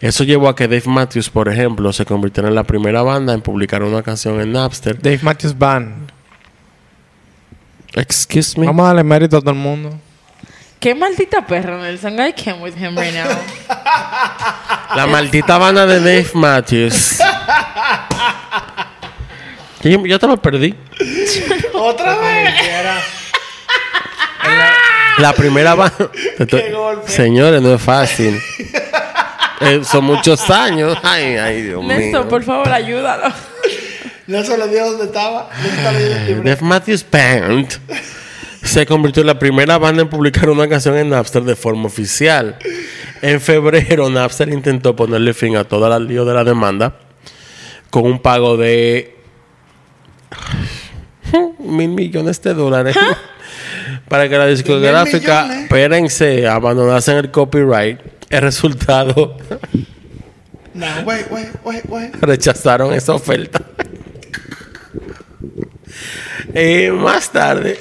Eso 0.00 0.24
llevó 0.24 0.48
a 0.48 0.56
que 0.56 0.66
Dave 0.66 0.82
Matthews, 0.86 1.30
por 1.30 1.48
ejemplo, 1.48 1.92
se 1.92 2.04
convirtiera 2.04 2.48
en 2.48 2.56
la 2.56 2.64
primera 2.64 3.02
banda 3.02 3.32
en 3.34 3.40
publicar 3.40 3.84
una 3.84 4.02
canción 4.02 4.40
en 4.40 4.52
Napster. 4.52 5.00
Dave 5.00 5.20
Matthews 5.22 5.56
Band. 5.56 6.10
Excuse 7.94 8.58
me. 8.58 8.66
Vamos 8.66 8.82
a 8.84 8.86
darle 8.88 9.04
mérito 9.04 9.36
a 9.36 9.40
todo 9.40 9.50
el 9.50 9.56
mundo. 9.56 9.96
Qué 10.80 10.96
maldita 10.96 11.46
perra, 11.46 11.78
Nelson. 11.78 12.14
I 12.14 12.32
can't 12.32 12.60
with 12.60 12.74
him 12.74 12.96
right 12.96 13.14
now. 13.14 13.28
La 14.96 15.06
maldita 15.06 15.56
banda 15.56 15.86
de 15.86 16.00
Dave 16.00 16.30
Matthews. 16.34 17.18
Yo, 19.82 20.06
yo 20.06 20.18
te 20.18 20.26
lo 20.26 20.36
perdí. 20.36 20.74
Otra 21.74 22.16
vez. 22.18 22.54
La 25.18 25.32
primera 25.32 25.74
banda. 25.74 25.96
golpe. 26.72 27.08
Señores, 27.08 27.60
no 27.62 27.74
es 27.74 27.82
fácil. 27.82 28.40
Eh, 29.64 29.82
son 29.84 30.04
muchos 30.06 30.50
años. 30.50 30.98
Ay, 31.04 31.36
ay, 31.36 31.62
Dios 31.62 31.84
mío. 31.84 32.28
por 32.28 32.42
favor, 32.42 32.68
ayúdalo. 32.68 33.32
No 34.26 34.42
se 34.42 34.58
lo 34.58 34.66
dio 34.66 34.84
donde 34.86 35.04
estaba. 35.04 35.50
Dave 36.42 36.58
Matthews 36.62 37.06
Band 37.08 37.68
se 38.60 38.86
convirtió 38.86 39.20
en 39.20 39.28
la 39.28 39.38
primera 39.38 39.78
banda 39.78 40.02
en 40.02 40.08
publicar 40.08 40.50
una 40.50 40.68
canción 40.68 40.96
en 40.96 41.10
Napster 41.10 41.44
de 41.44 41.54
forma 41.54 41.86
oficial. 41.86 42.56
En 43.20 43.40
febrero, 43.40 44.10
Napster 44.10 44.48
intentó 44.48 44.96
ponerle 44.96 45.32
fin 45.32 45.56
a 45.56 45.62
toda 45.62 45.88
la 45.88 46.00
lío 46.00 46.24
de 46.24 46.34
la 46.34 46.42
demanda 46.42 46.96
con 47.90 48.04
un 48.04 48.18
pago 48.18 48.56
de 48.56 49.16
mil 51.58 51.88
millones 51.90 52.42
de 52.42 52.54
dólares 52.54 52.96
para 54.08 54.28
que 54.28 54.36
la 54.36 54.46
discográfica, 54.46 55.62
espérense, 55.62 56.46
abandonase 56.46 57.16
el 57.18 57.30
copyright. 57.30 57.98
El 58.30 58.40
resultado, 58.42 59.36
No, 60.74 60.86
wait, 61.04 61.26
wait, 61.30 61.48
wait, 61.64 61.84
wait. 61.88 62.14
rechazaron 62.20 62.92
esa 62.94 63.14
oferta. 63.14 63.60
Eh, 66.54 66.90
más 66.90 67.30
tarde, 67.30 67.78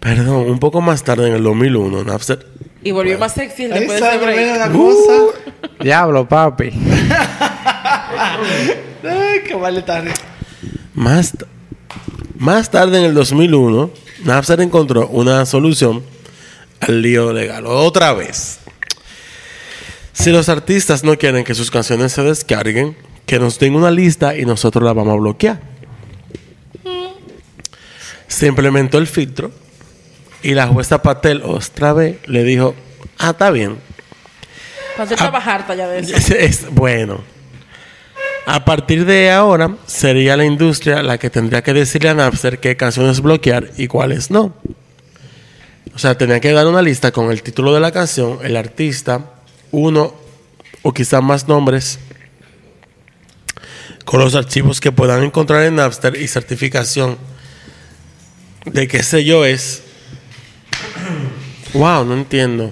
Perdón, 0.00 0.50
un 0.50 0.58
poco 0.58 0.80
más 0.80 1.04
tarde, 1.04 1.28
en 1.28 1.34
el 1.34 1.42
2001, 1.42 2.04
Napster. 2.04 2.46
Y 2.84 2.90
volvió 2.90 3.18
más 3.18 3.32
sexy 3.32 3.64
el 3.64 3.70
después 3.70 4.00
de 4.00 4.08
ese 4.08 4.18
break. 4.18 4.58
la 4.58 4.70
cosa. 4.70 5.12
Diablo, 5.80 6.28
papi. 6.28 6.70
Ay, 9.04 9.40
qué 9.46 9.54
vale 9.54 9.82
tarde. 9.82 10.12
Más, 10.94 11.32
más 12.38 12.70
tarde, 12.70 12.98
en 12.98 13.04
el 13.04 13.14
2001, 13.14 13.90
Napster 14.24 14.60
encontró 14.60 15.08
una 15.08 15.46
solución 15.46 16.02
al 16.80 17.02
lío 17.02 17.32
legal. 17.32 17.66
Otra 17.66 18.12
vez. 18.12 18.58
Si 20.12 20.30
los 20.30 20.48
artistas 20.48 21.04
no 21.04 21.16
quieren 21.16 21.44
que 21.44 21.54
sus 21.54 21.70
canciones 21.70 22.12
se 22.12 22.22
descarguen, 22.22 22.96
que 23.26 23.38
nos 23.38 23.58
den 23.58 23.74
una 23.76 23.90
lista 23.90 24.36
y 24.36 24.44
nosotros 24.44 24.84
la 24.84 24.92
vamos 24.92 25.14
a 25.14 25.16
bloquear. 25.16 25.60
Se 28.28 28.46
implementó 28.46 28.98
el 28.98 29.06
filtro 29.06 29.52
y 30.42 30.54
la 30.54 30.66
jueza 30.66 31.02
Patel 31.02 31.42
otra 31.44 31.92
vez 31.92 32.16
le 32.26 32.44
dijo, 32.44 32.74
ah, 33.18 33.30
está 33.30 33.50
bien, 33.50 33.78
Para 34.96 35.04
hacer 35.04 35.18
trabajar 35.18 35.64
ya 35.76 35.88
de 35.88 36.00
eso. 36.00 36.14
Es- 36.16 36.30
es- 36.30 36.70
bueno. 36.70 37.20
A 38.44 38.64
partir 38.64 39.04
de 39.04 39.30
ahora, 39.30 39.76
sería 39.86 40.36
la 40.36 40.44
industria 40.44 41.02
la 41.02 41.16
que 41.16 41.30
tendría 41.30 41.62
que 41.62 41.72
decirle 41.72 42.08
a 42.08 42.14
Napster 42.14 42.58
qué 42.58 42.76
canciones 42.76 43.20
bloquear 43.20 43.70
y 43.76 43.86
cuáles 43.86 44.30
no. 44.32 44.52
O 45.94 45.98
sea, 45.98 46.18
tenía 46.18 46.40
que 46.40 46.52
dar 46.52 46.66
una 46.66 46.82
lista 46.82 47.12
con 47.12 47.30
el 47.30 47.42
título 47.42 47.72
de 47.72 47.78
la 47.80 47.92
canción, 47.92 48.38
el 48.42 48.56
artista, 48.56 49.26
uno 49.70 50.12
o 50.82 50.92
quizás 50.92 51.22
más 51.22 51.46
nombres, 51.46 52.00
con 54.04 54.18
los 54.20 54.34
archivos 54.34 54.80
que 54.80 54.90
puedan 54.90 55.22
encontrar 55.22 55.62
en 55.62 55.76
Napster 55.76 56.16
y 56.16 56.26
certificación 56.26 57.18
de 58.64 58.88
qué 58.88 59.02
sello 59.04 59.44
es. 59.44 59.82
Wow, 61.74 62.04
no 62.04 62.12
entiendo. 62.12 62.70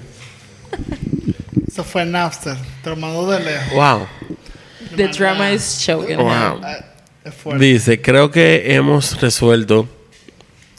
Eso 1.67 1.83
fue 1.83 2.05
Napster. 2.05 2.55
Te 2.83 2.91
lo 2.91 2.95
mandó 2.97 3.31
de 3.31 3.39
lejos. 3.39 3.73
Wow. 3.73 4.07
The 4.95 5.07
drama 5.07 5.51
is 5.51 5.79
choking. 5.83 6.17
Wow. 6.17 6.61
Ah. 6.63 6.85
Dice, 7.57 8.01
creo 8.01 8.29
que 8.29 8.75
hemos 8.75 9.19
resuelto 9.21 9.87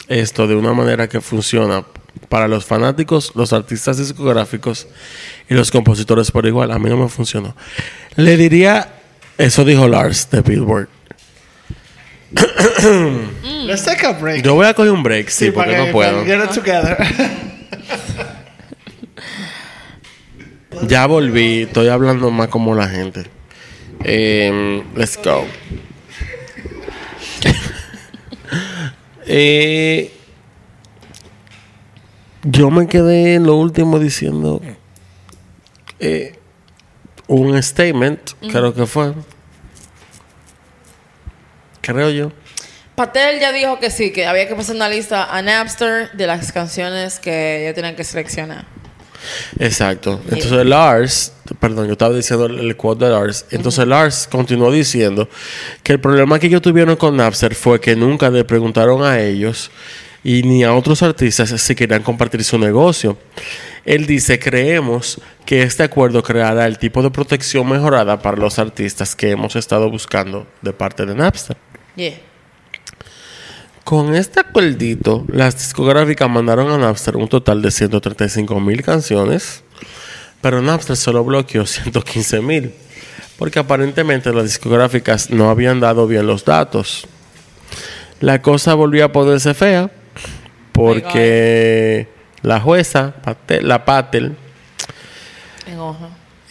esto 0.08 0.46
de 0.46 0.54
una 0.54 0.72
manera 0.72 1.08
que 1.08 1.20
funciona 1.20 1.84
para 2.28 2.48
los 2.48 2.64
fanáticos, 2.64 3.32
los 3.34 3.52
artistas 3.52 3.98
discográficos 3.98 4.86
y 5.48 5.54
los 5.54 5.70
compositores 5.70 6.30
por 6.30 6.46
igual. 6.46 6.72
A 6.72 6.78
mí 6.78 6.88
no 6.90 6.96
me 6.96 7.08
funcionó. 7.08 7.54
Le 8.16 8.36
diría, 8.36 8.92
eso 9.38 9.64
dijo 9.64 9.88
Lars 9.88 10.30
de 10.30 10.42
Billboard. 10.42 10.88
Let's 13.66 13.84
take 13.84 14.04
a 14.06 14.12
break. 14.12 14.44
Yo 14.44 14.54
voy 14.54 14.66
a 14.66 14.74
coger 14.74 14.92
un 14.92 15.02
break, 15.02 15.28
sí, 15.28 15.50
porque 15.50 15.76
no 15.76 15.92
puedo. 15.92 16.24
para 16.24 16.24
Get 16.24 16.44
it 16.44 16.50
together. 16.50 16.96
Ya 20.88 21.06
volví, 21.06 21.62
estoy 21.62 21.88
hablando 21.88 22.30
más 22.30 22.48
como 22.48 22.74
la 22.74 22.88
gente. 22.88 23.24
Em, 24.04 24.82
let's 24.96 25.18
go. 25.22 25.46
Eh, 29.24 30.12
yo 32.42 32.70
me 32.70 32.88
quedé 32.88 33.36
en 33.36 33.44
lo 33.44 33.54
último 33.54 34.00
diciendo 34.00 34.60
eh, 36.00 36.34
un 37.28 37.62
statement, 37.62 38.32
creo 38.50 38.74
que 38.74 38.84
fue. 38.84 39.14
Creo 41.82 42.10
yo. 42.10 42.32
Patel 42.94 43.40
ya 43.40 43.52
dijo 43.52 43.78
que 43.78 43.90
sí, 43.90 44.12
que 44.12 44.26
había 44.26 44.48
que 44.48 44.54
pasar 44.54 44.76
una 44.76 44.88
lista 44.88 45.24
a 45.24 45.42
Napster 45.42 46.12
de 46.12 46.26
las 46.26 46.52
canciones 46.52 47.18
que 47.18 47.64
ellos 47.64 47.74
tenían 47.74 47.96
que 47.96 48.04
seleccionar. 48.04 48.64
Exacto. 49.58 50.20
Entonces 50.24 50.66
Lars, 50.66 51.32
perdón, 51.60 51.86
yo 51.86 51.92
estaba 51.92 52.14
diciendo 52.14 52.46
el, 52.46 52.58
el 52.58 52.76
quote 52.76 53.04
de 53.04 53.10
Lars. 53.10 53.46
Entonces 53.50 53.86
Lars 53.86 54.28
continuó 54.30 54.70
diciendo 54.70 55.28
que 55.82 55.92
el 55.92 56.00
problema 56.00 56.38
que 56.38 56.48
ellos 56.48 56.62
tuvieron 56.62 56.96
con 56.96 57.16
Napster 57.16 57.54
fue 57.54 57.80
que 57.80 57.96
nunca 57.96 58.30
le 58.30 58.44
preguntaron 58.44 59.02
a 59.02 59.20
ellos 59.20 59.70
y 60.24 60.42
ni 60.42 60.64
a 60.64 60.74
otros 60.74 61.02
artistas 61.02 61.50
si 61.50 61.74
querían 61.74 62.02
compartir 62.02 62.44
su 62.44 62.58
negocio. 62.58 63.18
Él 63.84 64.06
dice, 64.06 64.38
creemos 64.38 65.20
que 65.44 65.62
este 65.62 65.82
acuerdo 65.82 66.22
creará 66.22 66.66
el 66.66 66.78
tipo 66.78 67.02
de 67.02 67.10
protección 67.10 67.68
mejorada 67.68 68.20
para 68.20 68.36
los 68.36 68.58
artistas 68.58 69.16
que 69.16 69.30
hemos 69.30 69.56
estado 69.56 69.90
buscando 69.90 70.46
de 70.60 70.72
parte 70.72 71.04
de 71.04 71.14
Napster. 71.14 71.56
Yeah. 71.96 72.14
Con 73.84 74.14
este 74.14 74.40
acuerdito, 74.40 75.24
las 75.28 75.56
discográficas 75.56 76.30
mandaron 76.30 76.70
a 76.70 76.78
Napster 76.78 77.16
un 77.16 77.28
total 77.28 77.62
de 77.62 77.70
135 77.70 78.60
mil 78.60 78.82
canciones, 78.82 79.64
pero 80.40 80.62
Napster 80.62 80.96
solo 80.96 81.24
bloqueó 81.24 81.66
115 81.66 82.40
mil, 82.40 82.72
porque 83.38 83.58
aparentemente 83.58 84.32
las 84.32 84.44
discográficas 84.44 85.30
no 85.30 85.50
habían 85.50 85.80
dado 85.80 86.06
bien 86.06 86.26
los 86.26 86.44
datos. 86.44 87.06
La 88.20 88.40
cosa 88.40 88.74
volvió 88.74 89.04
a 89.04 89.12
ponerse 89.12 89.52
fea, 89.52 89.90
porque 90.70 92.06
la 92.42 92.60
jueza, 92.60 93.14
Patel- 93.24 93.66
la 93.66 93.84
Patel, 93.84 94.36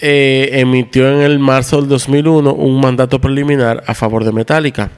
eh, 0.01 0.49
emitió 0.53 1.07
en 1.09 1.21
el 1.21 1.39
marzo 1.39 1.77
del 1.79 1.87
2001 1.87 2.53
un 2.53 2.81
mandato 2.81 3.21
preliminar 3.21 3.83
a 3.87 3.93
favor 3.93 4.25
de 4.25 4.31
Metallica. 4.33 4.91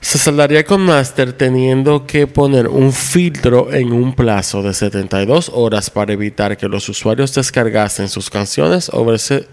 Se 0.00 0.18
saldaría 0.18 0.64
con 0.64 0.82
Master 0.82 1.32
teniendo 1.32 2.06
que 2.06 2.26
poner 2.26 2.68
un 2.68 2.92
filtro 2.92 3.72
en 3.72 3.92
un 3.92 4.14
plazo 4.14 4.62
de 4.62 4.72
72 4.72 5.50
horas 5.54 5.90
para 5.90 6.12
evitar 6.12 6.56
que 6.56 6.68
los 6.68 6.88
usuarios 6.88 7.34
descargasen 7.34 8.08
sus 8.08 8.30
canciones 8.30 8.90
o, 8.92 9.04
verse- 9.04 9.46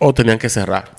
o 0.00 0.12
tenían 0.12 0.38
que 0.38 0.48
cerrar. 0.48 0.90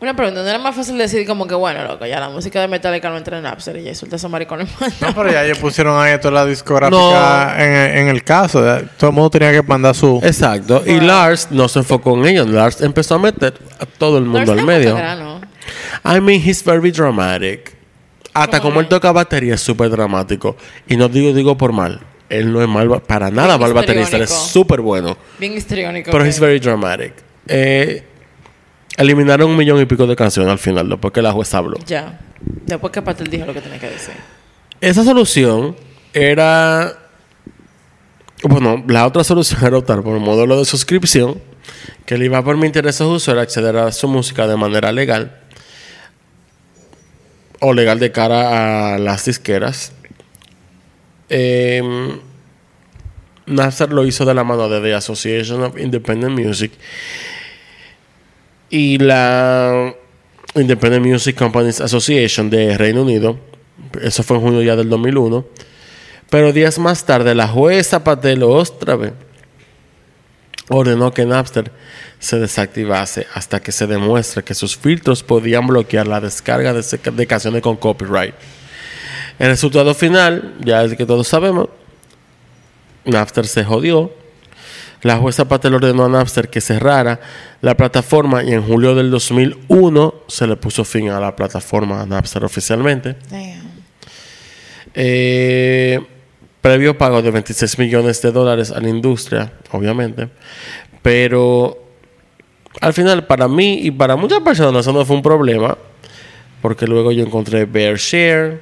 Una 0.00 0.14
pregunta, 0.14 0.42
¿no 0.42 0.48
era 0.48 0.58
más 0.60 0.76
fácil 0.76 0.96
decir 0.96 1.26
como 1.26 1.48
que, 1.48 1.54
bueno, 1.54 1.82
loco, 1.84 2.06
ya 2.06 2.20
la 2.20 2.28
música 2.28 2.60
de 2.60 2.68
Metallica 2.68 3.10
no 3.10 3.16
entra 3.16 3.38
en 3.38 3.42
Napster 3.42 3.76
y 3.78 3.82
ya 3.84 3.94
suelta 3.96 4.14
esos 4.14 4.30
maricones? 4.30 4.68
No, 5.00 5.12
pero 5.14 5.32
ya 5.32 5.44
ellos 5.44 5.58
pusieron 5.58 6.00
ahí 6.00 6.16
toda 6.20 6.34
la 6.34 6.46
discográfica 6.46 6.96
No. 7.56 7.60
en, 7.64 7.98
en 7.98 8.08
el 8.08 8.22
caso. 8.22 8.60
Todo 8.96 9.10
el 9.10 9.16
mundo 9.16 9.30
tenía 9.30 9.50
que 9.50 9.62
mandar 9.62 9.96
su... 9.96 10.20
Exacto. 10.22 10.84
Y 10.86 11.00
Lars 11.00 11.48
no 11.50 11.66
se 11.66 11.80
enfocó 11.80 12.16
en 12.16 12.26
ello. 12.26 12.46
Lars 12.46 12.80
empezó 12.80 13.16
a 13.16 13.18
meter 13.18 13.54
a 13.80 13.86
todo 13.86 14.18
el 14.18 14.24
mundo 14.24 14.52
al 14.52 14.62
medio. 14.64 14.96
I 16.04 16.20
mean, 16.20 16.40
he's 16.40 16.62
very 16.64 16.90
dramatic. 16.90 17.76
Hasta 18.34 18.60
como 18.60 18.80
él 18.80 18.88
toca 18.88 19.10
batería 19.12 19.54
es 19.54 19.60
súper 19.60 19.90
dramático. 19.90 20.56
Y 20.88 20.96
no 20.96 21.08
digo, 21.08 21.32
digo 21.32 21.56
por 21.56 21.72
mal. 21.72 22.00
Él 22.28 22.52
no 22.52 22.62
es 22.62 22.68
mal 22.68 23.02
para 23.02 23.30
nada 23.30 23.56
Bien 23.56 23.60
mal 23.60 23.72
baterista. 23.72 24.16
Él 24.16 24.22
es 24.24 24.30
súper 24.30 24.80
bueno. 24.80 25.16
Bien 25.38 25.54
histriónico. 25.54 26.10
Pero 26.10 26.22
ok. 26.22 26.28
he's 26.28 26.38
very 26.38 26.58
dramatic. 26.58 27.14
Eh, 27.46 28.04
eliminaron 28.96 29.50
un 29.50 29.56
millón 29.56 29.80
y 29.80 29.86
pico 29.86 30.06
de 30.06 30.14
canciones 30.14 30.52
al 30.52 30.58
final, 30.58 30.88
después 30.88 31.12
que 31.12 31.22
la 31.22 31.32
jueza 31.32 31.58
habló. 31.58 31.78
Ya. 31.86 32.20
Después 32.66 32.92
que 32.92 33.02
Patel 33.02 33.28
dijo 33.28 33.46
lo 33.46 33.54
que 33.54 33.60
tenía 33.60 33.78
que 33.78 33.88
decir. 33.88 34.14
Esa 34.80 35.02
solución 35.02 35.74
era 36.12 36.96
Bueno, 38.42 38.84
la 38.86 39.06
otra 39.06 39.24
solución 39.24 39.64
era 39.64 39.78
optar 39.78 40.02
por 40.02 40.14
un 40.14 40.22
modelo 40.22 40.58
de 40.58 40.64
suscripción 40.64 41.40
que 42.06 42.16
le 42.16 42.26
iba 42.26 42.38
a 42.38 42.44
permitir 42.44 42.86
a 42.86 42.90
esos 42.90 43.08
usuarios 43.14 43.44
acceder 43.44 43.76
a 43.76 43.92
su 43.92 44.08
música 44.08 44.46
de 44.46 44.56
manera 44.56 44.92
legal 44.92 45.47
o 47.60 47.72
legal 47.72 47.98
de 47.98 48.12
cara 48.12 48.94
a 48.94 48.98
las 48.98 49.24
disqueras. 49.24 49.92
Eh, 51.28 51.82
lo 53.46 54.06
hizo 54.06 54.24
de 54.24 54.34
la 54.34 54.44
mano 54.44 54.68
de 54.68 54.80
The 54.80 54.94
Association 54.94 55.62
of 55.62 55.78
Independent 55.78 56.38
Music 56.38 56.72
y 58.70 58.98
la 58.98 59.94
Independent 60.54 61.04
Music 61.04 61.36
Companies 61.36 61.80
Association 61.80 62.50
de 62.50 62.76
Reino 62.76 63.02
Unido. 63.02 63.38
Eso 64.02 64.22
fue 64.22 64.36
en 64.36 64.42
junio 64.42 64.62
ya 64.62 64.76
del 64.76 64.88
2001. 64.88 65.46
Pero 66.30 66.52
días 66.52 66.78
más 66.78 67.06
tarde, 67.06 67.34
la 67.34 67.48
jueza 67.48 68.04
Patel 68.04 68.42
otra 68.42 68.96
vez 68.96 69.12
ordenó 70.68 71.12
que 71.12 71.24
Napster 71.24 71.70
se 72.18 72.38
desactivase 72.38 73.26
hasta 73.34 73.60
que 73.60 73.72
se 73.72 73.86
demuestre 73.86 74.42
que 74.42 74.54
sus 74.54 74.76
filtros 74.76 75.22
podían 75.22 75.66
bloquear 75.66 76.06
la 76.06 76.20
descarga 76.20 76.72
de, 76.72 77.26
canciones 77.26 77.62
con 77.62 77.76
copyright. 77.76 78.34
El 79.38 79.48
resultado 79.48 79.94
final, 79.94 80.56
ya 80.60 80.82
es 80.82 80.96
que 80.96 81.06
todos 81.06 81.28
sabemos, 81.28 81.68
Napster 83.04 83.46
se 83.46 83.64
jodió. 83.64 84.12
La 85.02 85.16
jueza 85.16 85.46
Patel 85.46 85.74
ordenó 85.74 86.06
a 86.06 86.08
Napster 86.08 86.48
que 86.48 86.60
cerrara 86.60 87.20
la 87.60 87.76
plataforma 87.76 88.42
y 88.42 88.52
en 88.52 88.62
julio 88.62 88.96
del 88.96 89.12
2001 89.12 90.14
se 90.26 90.46
le 90.46 90.56
puso 90.56 90.84
fin 90.84 91.08
a 91.10 91.20
la 91.20 91.36
plataforma 91.36 92.04
Napster 92.04 92.44
oficialmente. 92.44 93.16
Eh, 94.94 96.17
previo 96.68 96.98
pago 96.98 97.22
de 97.22 97.30
26 97.30 97.78
millones 97.78 98.20
de 98.20 98.30
dólares 98.30 98.70
a 98.70 98.78
la 98.78 98.90
industria, 98.90 99.50
obviamente. 99.72 100.28
Pero 101.00 101.78
al 102.78 102.92
final, 102.92 103.24
para 103.24 103.48
mí 103.48 103.80
y 103.84 103.90
para 103.90 104.16
muchas 104.16 104.40
personas, 104.40 104.82
eso 104.82 104.92
no 104.92 105.02
fue 105.06 105.16
un 105.16 105.22
problema. 105.22 105.78
Porque 106.60 106.86
luego 106.86 107.10
yo 107.10 107.24
encontré 107.24 107.64
Bearshare, 107.64 108.60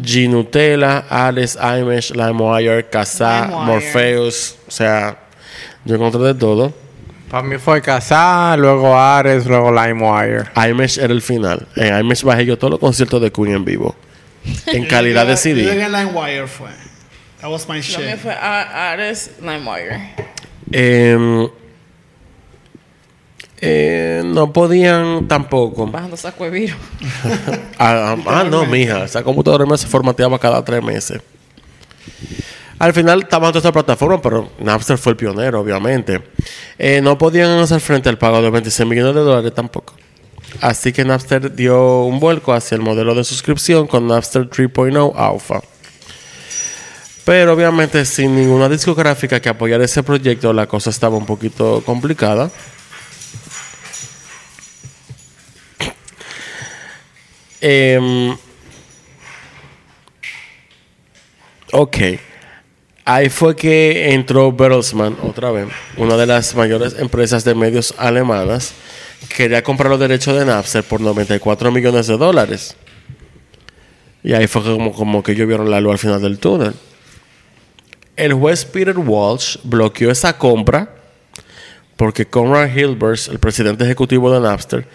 G 0.00 0.26
Nutella, 0.30 1.04
Alice, 1.10 1.58
iMesh, 1.58 2.12
LimeWire, 2.12 2.86
LimeWire. 2.90 3.66
Morpheus. 3.66 4.56
O 4.66 4.70
sea, 4.70 5.18
yo 5.84 5.96
encontré 5.96 6.22
de 6.22 6.34
todo. 6.34 6.72
Para 7.30 7.42
mí 7.46 7.58
fue 7.58 7.82
Kazaa, 7.82 8.56
luego 8.56 8.98
Ares, 8.98 9.44
luego 9.44 9.70
LimeWire. 9.70 10.44
iMesh 10.70 10.98
era 10.98 11.12
el 11.12 11.20
final. 11.20 11.66
En 11.76 11.98
iMesh 11.98 12.22
bajé 12.22 12.46
yo 12.46 12.56
todos 12.56 12.70
los 12.70 12.80
conciertos 12.80 13.20
de 13.20 13.30
Queen 13.30 13.54
en 13.54 13.64
vivo. 13.66 13.94
En 14.66 14.86
calidad 14.86 15.24
de 15.26 15.32
Yo 15.32 15.36
CD. 15.36 15.62
llegué 15.64 15.84
en 15.84 15.92
LimeWire 15.92 16.46
fue. 16.46 16.70
That 17.40 17.50
was 17.50 17.68
my 17.68 17.76
Lo 17.80 17.98
mío 17.98 18.10
shit. 18.10 18.18
fue 18.18 18.32
A- 18.32 18.92
Ares 18.92 19.32
LimeWire. 19.40 20.14
Em, 20.72 21.48
eh, 23.60 24.22
no 24.24 24.52
podían 24.52 25.26
tampoco. 25.28 25.86
Bajando 25.86 26.16
saco 26.16 26.44
de 26.44 26.50
virus. 26.50 26.76
Ah, 27.78 28.16
ah, 28.16 28.40
ah, 28.40 28.44
no, 28.44 28.64
mija. 28.66 29.04
Esa 29.04 29.22
computadora 29.22 29.66
me 29.66 29.76
se 29.76 29.86
formateaba 29.86 30.38
cada 30.38 30.64
tres 30.64 30.82
meses. 30.82 31.20
Al 32.78 32.92
final 32.92 33.22
estaban 33.22 33.50
todas 33.50 33.62
estas 33.64 33.72
plataformas, 33.72 34.20
pero 34.22 34.50
Napster 34.60 34.96
fue 34.98 35.12
el 35.12 35.16
pionero, 35.16 35.60
obviamente. 35.60 36.22
Eh, 36.78 37.00
no 37.02 37.16
podían 37.18 37.50
hacer 37.58 37.80
frente 37.80 38.08
al 38.08 38.18
pago 38.18 38.40
de 38.42 38.50
26 38.50 38.88
millones 38.88 39.14
de 39.14 39.20
dólares 39.20 39.52
tampoco. 39.54 39.94
Así 40.60 40.92
que 40.92 41.04
Napster 41.04 41.54
dio 41.54 42.04
un 42.04 42.20
vuelco 42.20 42.52
hacia 42.52 42.76
el 42.76 42.82
modelo 42.82 43.14
de 43.14 43.24
suscripción 43.24 43.86
con 43.86 44.06
Napster 44.06 44.48
3.0 44.48 45.12
Alpha. 45.16 45.62
Pero 47.24 47.54
obviamente 47.54 48.04
sin 48.04 48.36
ninguna 48.36 48.68
discográfica 48.68 49.40
que 49.40 49.48
apoyara 49.48 49.84
ese 49.84 50.02
proyecto, 50.02 50.52
la 50.52 50.66
cosa 50.66 50.90
estaba 50.90 51.16
un 51.16 51.26
poquito 51.26 51.82
complicada. 51.84 52.50
Em, 57.66 58.36
ok. 61.72 61.96
Ahí 63.06 63.30
fue 63.30 63.56
que 63.56 64.12
entró 64.12 64.52
Bertelsmann 64.52 65.16
otra 65.22 65.50
vez, 65.50 65.68
una 65.96 66.16
de 66.16 66.26
las 66.26 66.54
mayores 66.54 66.96
empresas 66.98 67.42
de 67.44 67.54
medios 67.54 67.94
alemanas. 67.96 68.74
Quería 69.34 69.62
comprar 69.62 69.90
los 69.90 70.00
derechos 70.00 70.38
de 70.38 70.44
Napster 70.44 70.84
por 70.84 71.00
94 71.00 71.72
millones 71.72 72.06
de 72.06 72.16
dólares. 72.16 72.76
Y 74.22 74.32
ahí 74.32 74.46
fue 74.46 74.62
como, 74.62 74.92
como 74.92 75.22
que 75.22 75.32
ellos 75.32 75.46
vieron 75.46 75.70
la 75.70 75.80
luz 75.80 75.92
al 75.92 75.98
final 75.98 76.22
del 76.22 76.38
túnel. 76.38 76.74
El 78.16 78.32
juez 78.32 78.64
Peter 78.64 78.96
Walsh 78.96 79.58
bloqueó 79.64 80.10
esa 80.10 80.38
compra 80.38 80.94
porque 81.96 82.26
Conrad 82.26 82.74
Hilbers, 82.74 83.28
el 83.28 83.38
presidente 83.38 83.84
ejecutivo 83.84 84.32
de 84.32 84.40
Napster, 84.40 84.86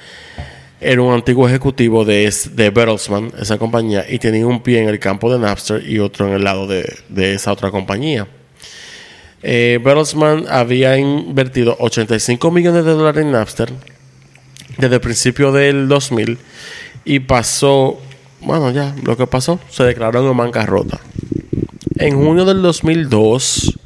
era 0.81 1.01
un 1.01 1.13
antiguo 1.13 1.47
ejecutivo 1.47 2.05
de, 2.05 2.33
de 2.53 2.69
Bertelsmann, 2.69 3.31
esa 3.39 3.57
compañía, 3.57 4.05
y 4.07 4.17
tenía 4.19 4.47
un 4.47 4.63
pie 4.63 4.81
en 4.81 4.87
el 4.87 4.99
campo 4.99 5.31
de 5.31 5.39
Napster 5.39 5.85
y 5.85 5.99
otro 5.99 6.27
en 6.27 6.33
el 6.33 6.43
lado 6.43 6.67
de, 6.67 6.97
de 7.09 7.33
esa 7.33 7.51
otra 7.51 7.69
compañía. 7.71 8.27
Eh, 9.41 9.79
Bertelsmann 9.83 10.45
había 10.49 10.97
invertido 10.97 11.75
85 11.79 12.51
millones 12.51 12.85
de 12.85 12.91
dólares 12.91 13.23
en 13.23 13.31
Napster 13.31 13.69
desde 14.79 14.95
el 14.95 15.01
principio 15.01 15.51
del 15.51 15.87
2000 15.87 16.37
y 17.05 17.19
pasó, 17.19 17.99
bueno, 18.41 18.71
ya, 18.71 18.95
lo 19.03 19.15
que 19.17 19.27
pasó, 19.27 19.59
se 19.69 19.83
declaró 19.83 20.29
en 20.29 20.37
bancarrota. 20.37 20.99
En 21.95 22.15
junio 22.15 22.45
del 22.45 22.61
2002, 22.61 23.77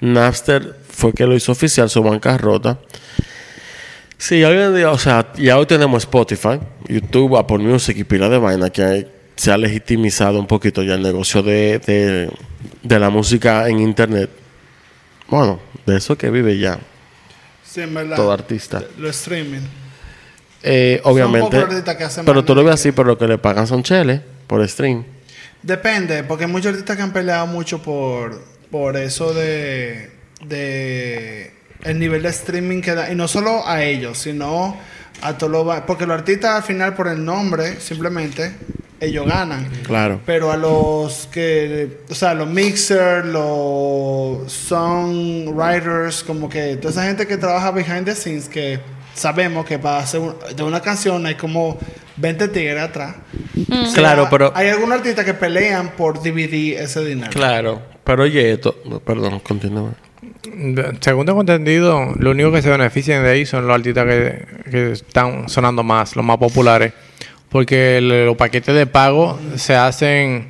Napster 0.00 0.76
fue 0.88 1.12
que 1.12 1.26
lo 1.26 1.34
hizo 1.34 1.52
oficial 1.52 1.90
su 1.90 2.02
bancarrota. 2.02 2.78
Sí, 4.18 4.44
hoy 4.44 4.56
en 4.56 4.76
día, 4.76 4.90
o 4.90 4.98
sea, 4.98 5.32
ya 5.36 5.58
hoy 5.58 5.66
tenemos 5.66 6.02
Spotify, 6.04 6.60
YouTube, 6.88 7.36
Apple 7.38 7.58
Music 7.58 7.96
y 7.96 8.04
pila 8.04 8.28
de 8.28 8.38
vaina 8.38 8.70
que 8.70 9.08
se 9.34 9.50
ha 9.50 9.56
legitimizado 9.56 10.38
un 10.38 10.46
poquito 10.46 10.82
ya 10.82 10.94
el 10.94 11.02
negocio 11.02 11.42
de, 11.42 11.78
de, 11.78 12.30
de 12.82 12.98
la 12.98 13.08
música 13.08 13.66
en 13.68 13.80
Internet. 13.80 14.28
Bueno, 15.28 15.58
de 15.86 15.96
eso 15.96 16.18
que 16.18 16.28
vive 16.30 16.58
ya 16.58 16.78
Sí, 17.64 17.80
en 17.80 17.94
verdad. 17.94 18.16
todo 18.16 18.32
artista. 18.32 18.82
Lo 18.98 19.08
streaming. 19.08 19.60
Eh, 20.62 21.00
obviamente. 21.04 21.64
Pero 22.24 22.44
tú 22.44 22.54
lo 22.54 22.64
ves 22.64 22.74
así, 22.74 22.92
pero 22.92 23.08
lo 23.08 23.18
que 23.18 23.26
le 23.26 23.38
pagan 23.38 23.66
son 23.66 23.82
cheles 23.82 24.20
por 24.46 24.66
stream. 24.68 25.04
Depende, 25.62 26.24
porque 26.24 26.44
hay 26.44 26.50
muchos 26.50 26.70
artistas 26.70 26.96
que 26.96 27.02
han 27.02 27.12
peleado 27.12 27.46
mucho 27.46 27.82
por, 27.82 28.42
por 28.70 28.96
eso 28.96 29.34
de, 29.34 30.10
de 30.44 31.52
el 31.84 31.98
nivel 31.98 32.22
de 32.22 32.30
streaming 32.30 32.80
que 32.80 32.94
da. 32.94 33.10
Y 33.10 33.14
no 33.14 33.28
solo 33.28 33.66
a 33.66 33.82
ellos, 33.82 34.18
sino 34.18 34.76
a 35.22 35.36
todos 35.36 35.52
los... 35.52 35.80
Porque 35.82 36.06
los 36.06 36.18
artistas 36.18 36.56
al 36.56 36.62
final 36.62 36.94
por 36.94 37.08
el 37.08 37.24
nombre, 37.24 37.80
simplemente, 37.80 38.52
ellos 39.00 39.26
ganan. 39.26 39.68
Claro. 39.86 40.20
Pero 40.24 40.50
a 40.50 40.56
los 40.56 41.28
que, 41.30 42.00
o 42.08 42.14
sea, 42.14 42.34
los 42.34 42.48
mixers, 42.48 43.26
los 43.26 44.50
songwriters, 44.52 46.22
como 46.22 46.48
que 46.48 46.76
toda 46.76 46.90
esa 46.90 47.04
gente 47.04 47.26
que 47.26 47.36
trabaja 47.36 47.70
behind 47.70 48.04
the 48.04 48.14
scenes, 48.14 48.48
que 48.48 48.80
sabemos 49.20 49.64
que 49.66 49.78
para 49.78 49.98
hacer 49.98 50.20
un- 50.20 50.34
de 50.56 50.62
una 50.62 50.80
canción 50.80 51.24
hay 51.26 51.34
como 51.34 51.78
20 52.16 52.48
tigres 52.48 52.80
atrás. 52.82 53.16
O 53.70 53.84
sea, 53.86 53.94
Claro, 53.94 54.28
pero- 54.30 54.52
Hay 54.54 54.68
algunos 54.68 54.98
artistas 54.98 55.24
que 55.24 55.34
pelean 55.34 55.90
por 55.96 56.22
dividir 56.22 56.78
ese 56.78 57.04
dinero. 57.04 57.30
Claro. 57.30 57.82
Pero 58.04 58.22
oye, 58.24 58.52
esto. 58.52 58.74
Perdón, 59.04 59.40
continúa. 59.40 59.90
Según 61.00 61.26
tengo 61.26 61.40
entendido, 61.40 62.12
lo 62.18 62.30
único 62.30 62.50
que 62.52 62.62
se 62.62 62.70
benefician 62.70 63.22
de 63.22 63.30
ahí 63.30 63.46
son 63.46 63.66
los 63.66 63.74
artistas 63.76 64.06
que, 64.06 64.46
que 64.70 64.92
están 64.92 65.48
sonando 65.48 65.82
más, 65.82 66.16
los 66.16 66.24
más 66.24 66.38
populares. 66.38 66.92
Porque 67.48 67.98
el- 67.98 68.26
los 68.26 68.36
paquetes 68.36 68.74
de 68.74 68.86
pago 68.86 69.38
se 69.56 69.74
hacen 69.76 70.48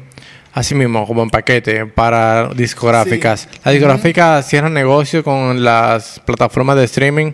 así 0.52 0.74
mismo, 0.74 1.06
como 1.06 1.22
en 1.22 1.30
paquete, 1.30 1.86
para 1.86 2.48
discográficas. 2.54 3.48
Las 3.64 3.74
discográficas 3.74 4.48
cierran 4.48 4.74
negocio 4.74 5.22
con 5.22 5.62
las 5.62 6.20
plataformas 6.20 6.76
de 6.76 6.84
streaming, 6.84 7.32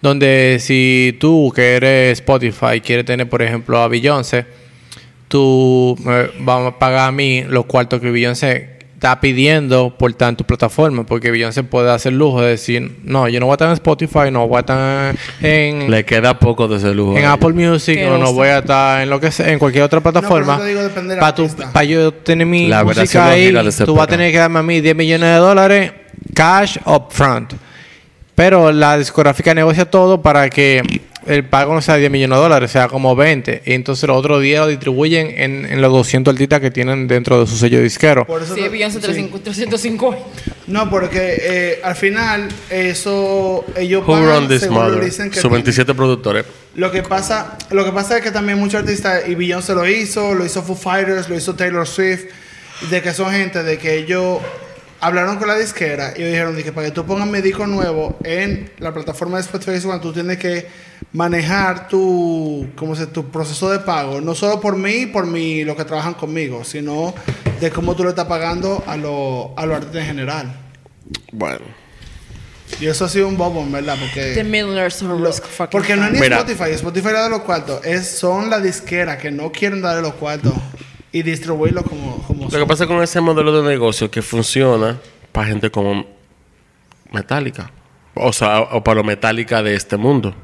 donde 0.00 0.58
si 0.60 1.16
tú, 1.20 1.52
que 1.54 1.76
eres 1.76 2.18
Spotify, 2.20 2.80
quieres 2.82 3.04
tener, 3.04 3.28
por 3.28 3.42
ejemplo, 3.42 3.78
a 3.78 3.88
Beyoncé, 3.88 4.46
tú 5.28 5.96
me 6.04 6.28
vas 6.40 6.66
a 6.66 6.78
pagar 6.78 7.08
a 7.08 7.12
mí 7.12 7.44
los 7.44 7.66
cuartos 7.66 8.00
que 8.00 8.10
Beyoncé 8.10 8.77
está 8.98 9.20
pidiendo 9.20 9.94
por 9.96 10.12
tu 10.12 10.44
plataforma, 10.44 11.06
porque 11.06 11.30
Beyoncé 11.30 11.62
puede 11.62 11.88
hacer 11.88 12.12
lujo 12.12 12.42
de 12.42 12.50
decir, 12.50 12.98
no, 13.04 13.28
yo 13.28 13.38
no 13.38 13.46
voy 13.46 13.52
a 13.52 13.54
estar 13.54 13.68
en 13.68 13.74
Spotify, 13.74 14.32
no 14.32 14.48
voy 14.48 14.56
a 14.56 14.60
estar 14.60 15.16
en, 15.40 15.88
Le 15.88 16.04
queda 16.04 16.36
poco 16.36 16.66
de 16.66 16.78
ese 16.78 16.92
lujo. 16.92 17.12
en 17.16 17.24
ahí. 17.24 17.30
Apple 17.32 17.52
Music, 17.52 18.00
o 18.04 18.18
no 18.18 18.32
voy 18.32 18.48
a 18.48 18.58
estar 18.58 19.00
en 19.00 19.08
lo 19.08 19.20
que 19.20 19.30
sea, 19.30 19.52
en 19.52 19.60
cualquier 19.60 19.84
otra 19.84 20.00
plataforma. 20.00 20.58
Para 21.20 21.34
pa 21.72 21.84
yo 21.84 22.12
tener 22.12 22.44
mi 22.44 22.66
La 22.66 22.82
música 22.82 23.30
ahí, 23.30 23.54
tú 23.84 23.94
vas 23.94 24.08
a 24.08 24.08
tener 24.08 24.32
que 24.32 24.38
darme 24.38 24.58
a 24.58 24.62
mí 24.64 24.80
10 24.80 24.96
millones 24.96 25.28
de 25.28 25.36
dólares 25.36 25.92
cash 26.34 26.78
up 26.84 27.06
front. 27.10 27.52
Pero 28.34 28.72
la 28.72 28.98
discográfica 28.98 29.54
negocia 29.54 29.88
todo 29.88 30.20
para 30.20 30.50
que 30.50 30.82
el 31.28 31.44
pago 31.44 31.74
no 31.74 31.80
sea 31.82 31.96
10 31.96 32.10
millones 32.10 32.36
de 32.38 32.42
dólares, 32.42 32.70
sea 32.70 32.88
como 32.88 33.14
20. 33.14 33.62
Y 33.66 33.72
entonces 33.74 34.08
los 34.08 34.16
otros 34.16 34.42
10 34.42 34.60
lo 34.60 34.66
distribuyen 34.68 35.32
en, 35.36 35.66
en 35.66 35.80
los 35.80 35.92
200 35.92 36.32
artistas 36.32 36.60
que 36.60 36.70
tienen 36.70 37.06
dentro 37.06 37.40
de 37.40 37.46
su 37.46 37.56
sello 37.56 37.80
disquero. 37.82 38.26
Por 38.26 38.42
eso 38.42 38.54
Sí, 38.54 38.62
te- 38.62 38.68
Beyoncé 38.68 38.98
sí. 38.98 39.04
350, 39.04 39.44
350. 39.44 40.18
No, 40.66 40.90
porque 40.90 41.36
eh, 41.40 41.80
al 41.82 41.94
final 41.96 42.48
eso 42.70 43.64
ellos 43.76 44.02
Who 44.06 44.12
pagan 44.12 44.48
this 44.48 44.60
según 44.62 44.76
mother? 44.78 45.04
dicen 45.04 45.28
que 45.30 45.34
Sus 45.36 45.42
tienen. 45.42 45.56
27 45.64 45.94
productores. 45.94 46.44
Lo 46.74 46.90
que 46.90 47.02
pasa, 47.02 47.58
lo 47.70 47.84
que 47.84 47.92
pasa 47.92 48.18
es 48.18 48.22
que 48.22 48.30
también 48.30 48.58
muchos 48.58 48.80
artistas 48.80 49.22
y 49.28 49.34
Beyoncé 49.34 49.74
lo 49.74 49.86
hizo, 49.88 50.34
lo 50.34 50.44
hizo 50.44 50.62
Foo 50.62 50.76
Fighters, 50.76 51.28
lo 51.28 51.36
hizo 51.36 51.54
Taylor 51.54 51.86
Swift, 51.86 52.24
de 52.90 53.02
que 53.02 53.12
son 53.12 53.32
gente 53.32 53.62
de 53.64 53.78
que 53.78 53.94
ellos 53.98 54.38
hablaron 55.00 55.36
con 55.36 55.48
la 55.48 55.56
disquera 55.56 56.12
y 56.16 56.22
dijeron 56.22 56.56
de 56.56 56.64
que 56.64 56.72
para 56.72 56.88
que 56.88 56.92
tú 56.92 57.04
pongas 57.04 57.28
mi 57.28 57.40
disco 57.40 57.66
nuevo 57.66 58.18
en 58.24 58.70
la 58.78 58.92
plataforma 58.92 59.36
de 59.36 59.42
Spotify, 59.42 59.80
cuando 59.84 60.08
tú 60.08 60.12
tienes 60.12 60.38
que 60.38 60.66
manejar 61.12 61.88
tu, 61.88 62.68
¿cómo 62.76 62.94
se, 62.94 63.06
tu 63.06 63.30
proceso 63.30 63.70
de 63.70 63.78
pago, 63.78 64.20
no 64.20 64.34
solo 64.34 64.60
por 64.60 64.76
mí, 64.76 65.06
por 65.06 65.26
mí, 65.26 65.64
los 65.64 65.76
que 65.76 65.84
trabajan 65.84 66.14
conmigo, 66.14 66.64
sino 66.64 67.14
de 67.60 67.70
cómo 67.70 67.94
tú 67.96 68.04
le 68.04 68.10
estás 68.10 68.26
pagando 68.26 68.82
a, 68.86 68.96
los 68.96 69.48
a 69.56 69.66
los 69.66 69.76
artistas 69.76 70.02
en 70.02 70.06
general. 70.06 70.56
Bueno. 71.32 71.64
Y 72.80 72.86
eso 72.86 73.06
ha 73.06 73.08
sido 73.08 73.28
un 73.28 73.36
bobo, 73.38 73.66
verdad, 73.70 73.96
The 73.96 74.00
porque... 74.04 74.44
millionaires 74.44 75.02
are 75.02 75.14
risk 75.14 75.44
fucking 75.44 75.70
Porque 75.70 75.96
no 75.96 76.04
es 76.04 76.12
ni 76.12 76.20
Mira. 76.20 76.40
Spotify, 76.40 76.70
Spotify 76.72 77.06
le 77.08 77.12
da 77.14 77.28
los 77.30 77.40
cuartos, 77.40 77.84
es, 77.84 78.18
son 78.18 78.50
las 78.50 78.62
disqueras 78.62 79.16
que 79.16 79.30
no 79.30 79.50
quieren 79.50 79.80
darle 79.80 80.02
los 80.02 80.14
cuartos 80.14 80.52
y 81.12 81.22
distribuirlos 81.22 81.84
como, 81.84 82.18
como 82.26 82.44
Lo 82.44 82.58
que 82.58 82.66
pasa 82.66 82.86
con 82.86 83.02
ese 83.02 83.20
modelo 83.20 83.62
de 83.62 83.68
negocio 83.68 84.10
que 84.10 84.22
funciona 84.22 84.98
para 85.32 85.48
gente 85.48 85.70
como 85.70 86.06
Metallica. 87.12 87.70
O 88.14 88.32
sea, 88.32 88.60
o 88.60 88.82
para 88.82 88.96
lo 88.96 89.04
Metallica 89.04 89.62
de 89.62 89.74
este 89.74 89.96
mundo. 89.96 90.34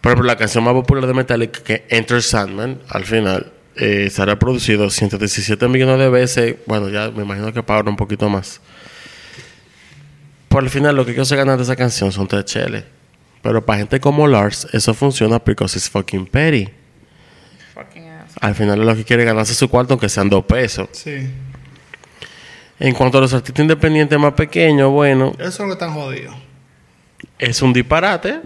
Por 0.00 0.12
ejemplo, 0.12 0.26
la 0.26 0.36
canción 0.36 0.64
más 0.64 0.74
popular 0.74 1.06
de 1.06 1.14
Metallica, 1.14 1.60
que 1.62 1.86
Enter 1.88 2.22
Sandman, 2.22 2.80
al 2.88 3.04
final, 3.04 3.52
eh, 3.76 4.08
se 4.10 4.22
ha 4.22 4.24
reproducido 4.24 4.90
117 4.90 5.68
millones 5.68 5.98
de 5.98 6.08
veces. 6.08 6.56
Bueno, 6.66 6.88
ya 6.88 7.10
me 7.10 7.22
imagino 7.22 7.52
que 7.52 7.62
pagaron 7.62 7.90
un 7.90 7.96
poquito 7.96 8.28
más. 8.28 8.60
Por 10.48 10.64
el 10.64 10.70
final, 10.70 10.96
lo 10.96 11.04
que 11.04 11.24
se 11.24 11.36
ganan 11.36 11.56
de 11.56 11.64
esa 11.64 11.76
canción 11.76 12.12
son 12.12 12.28
tres 12.28 12.44
cheles. 12.44 12.84
Pero 13.42 13.64
para 13.64 13.78
gente 13.78 14.00
como 14.00 14.26
Lars, 14.26 14.66
eso 14.72 14.94
funciona 14.94 15.38
because 15.38 15.76
it's 15.76 15.88
fucking 15.88 16.26
petty. 16.26 16.68
Al 18.40 18.54
final 18.54 18.80
es 18.80 18.86
lo 18.86 18.94
que 18.96 19.04
quiere 19.04 19.24
ganarse 19.24 19.54
su 19.54 19.68
cuarto, 19.68 19.94
aunque 19.94 20.08
sean 20.08 20.28
dos 20.28 20.44
pesos. 20.44 20.88
Sí, 20.92 21.26
En 22.78 22.92
cuanto 22.94 23.18
a 23.18 23.20
los 23.22 23.32
artistas 23.32 23.62
independientes 23.62 24.18
más 24.18 24.34
pequeños, 24.34 24.90
bueno, 24.90 25.32
eso 25.38 25.48
es 25.48 25.58
lo 25.60 25.66
que 25.66 25.72
están 25.72 25.94
jodidos. 25.94 26.34
es 27.38 27.62
un 27.62 27.72
disparate, 27.72 28.40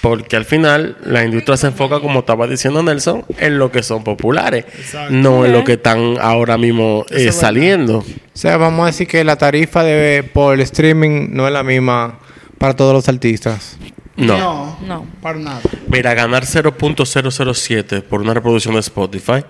porque 0.00 0.36
al 0.36 0.44
final 0.46 0.96
la 1.04 1.24
industria 1.24 1.56
se 1.58 1.66
enfoca, 1.68 2.00
como 2.00 2.20
estaba 2.20 2.46
diciendo 2.46 2.82
Nelson, 2.82 3.24
en 3.38 3.58
lo 3.58 3.70
que 3.70 3.82
son 3.82 4.02
populares, 4.04 4.64
Exacto. 4.78 5.12
no 5.12 5.44
en 5.44 5.52
lo 5.52 5.64
que 5.64 5.74
están 5.74 6.16
ahora 6.20 6.56
mismo 6.58 7.04
eh, 7.10 7.30
saliendo. 7.32 7.98
O 7.98 8.04
sea, 8.32 8.56
vamos 8.56 8.84
a 8.84 8.86
decir 8.86 9.06
que 9.06 9.22
la 9.24 9.36
tarifa 9.36 9.82
de 9.82 10.22
por 10.22 10.54
el 10.54 10.60
streaming 10.62 11.28
no 11.30 11.46
es 11.46 11.52
la 11.52 11.62
misma 11.62 12.18
para 12.58 12.74
todos 12.74 12.92
los 12.94 13.08
artistas. 13.08 13.76
No. 14.16 14.38
No, 14.38 14.78
No. 14.86 15.06
para 15.20 15.38
nada. 15.38 15.60
Mira, 15.88 16.14
ganar 16.14 16.44
0.007 16.46 18.02
por 18.02 18.20
una 18.20 18.32
reproducción 18.34 18.74
de 18.74 18.80
Spotify 18.80 19.44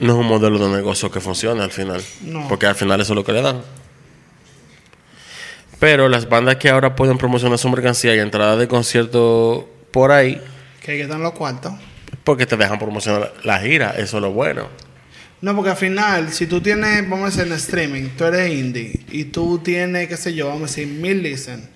no 0.00 0.12
es 0.14 0.18
un 0.18 0.26
modelo 0.26 0.58
de 0.58 0.74
negocio 0.76 1.10
que 1.10 1.20
funcione 1.20 1.62
al 1.62 1.70
final. 1.70 2.02
No. 2.22 2.48
Porque 2.48 2.66
al 2.66 2.74
final 2.74 3.00
eso 3.00 3.12
es 3.12 3.16
lo 3.16 3.24
que 3.24 3.32
le 3.32 3.42
dan. 3.42 3.60
Pero 5.78 6.08
las 6.08 6.28
bandas 6.28 6.56
que 6.56 6.70
ahora 6.70 6.94
pueden 6.96 7.18
promocionar 7.18 7.58
su 7.58 7.68
mercancía 7.68 8.14
y 8.14 8.18
entrada 8.18 8.56
de 8.56 8.68
concierto 8.68 9.68
por 9.90 10.12
ahí, 10.12 10.40
Que 10.82 10.92
hay 10.92 10.98
que 10.98 11.06
dar 11.06 11.20
los 11.20 11.32
cuartos. 11.32 11.72
porque 12.24 12.46
te 12.46 12.56
dejan 12.56 12.78
promocionar 12.78 13.32
la 13.44 13.58
gira, 13.60 13.90
eso 13.96 14.16
es 14.16 14.22
lo 14.22 14.32
bueno. 14.32 14.68
No, 15.40 15.54
porque 15.54 15.70
al 15.72 15.76
final, 15.76 16.32
si 16.32 16.46
tú 16.46 16.60
tienes, 16.62 17.02
vamos 17.08 17.26
a 17.26 17.36
decir 17.36 17.52
en 17.52 17.58
streaming, 17.58 18.08
tú 18.16 18.24
eres 18.24 18.50
indie 18.52 19.04
y 19.10 19.24
tú 19.24 19.58
tienes, 19.58 20.08
qué 20.08 20.16
sé 20.16 20.32
yo, 20.34 20.46
vamos 20.46 20.62
a 20.62 20.66
decir, 20.66 20.86
mil 20.88 21.22
listen, 21.22 21.68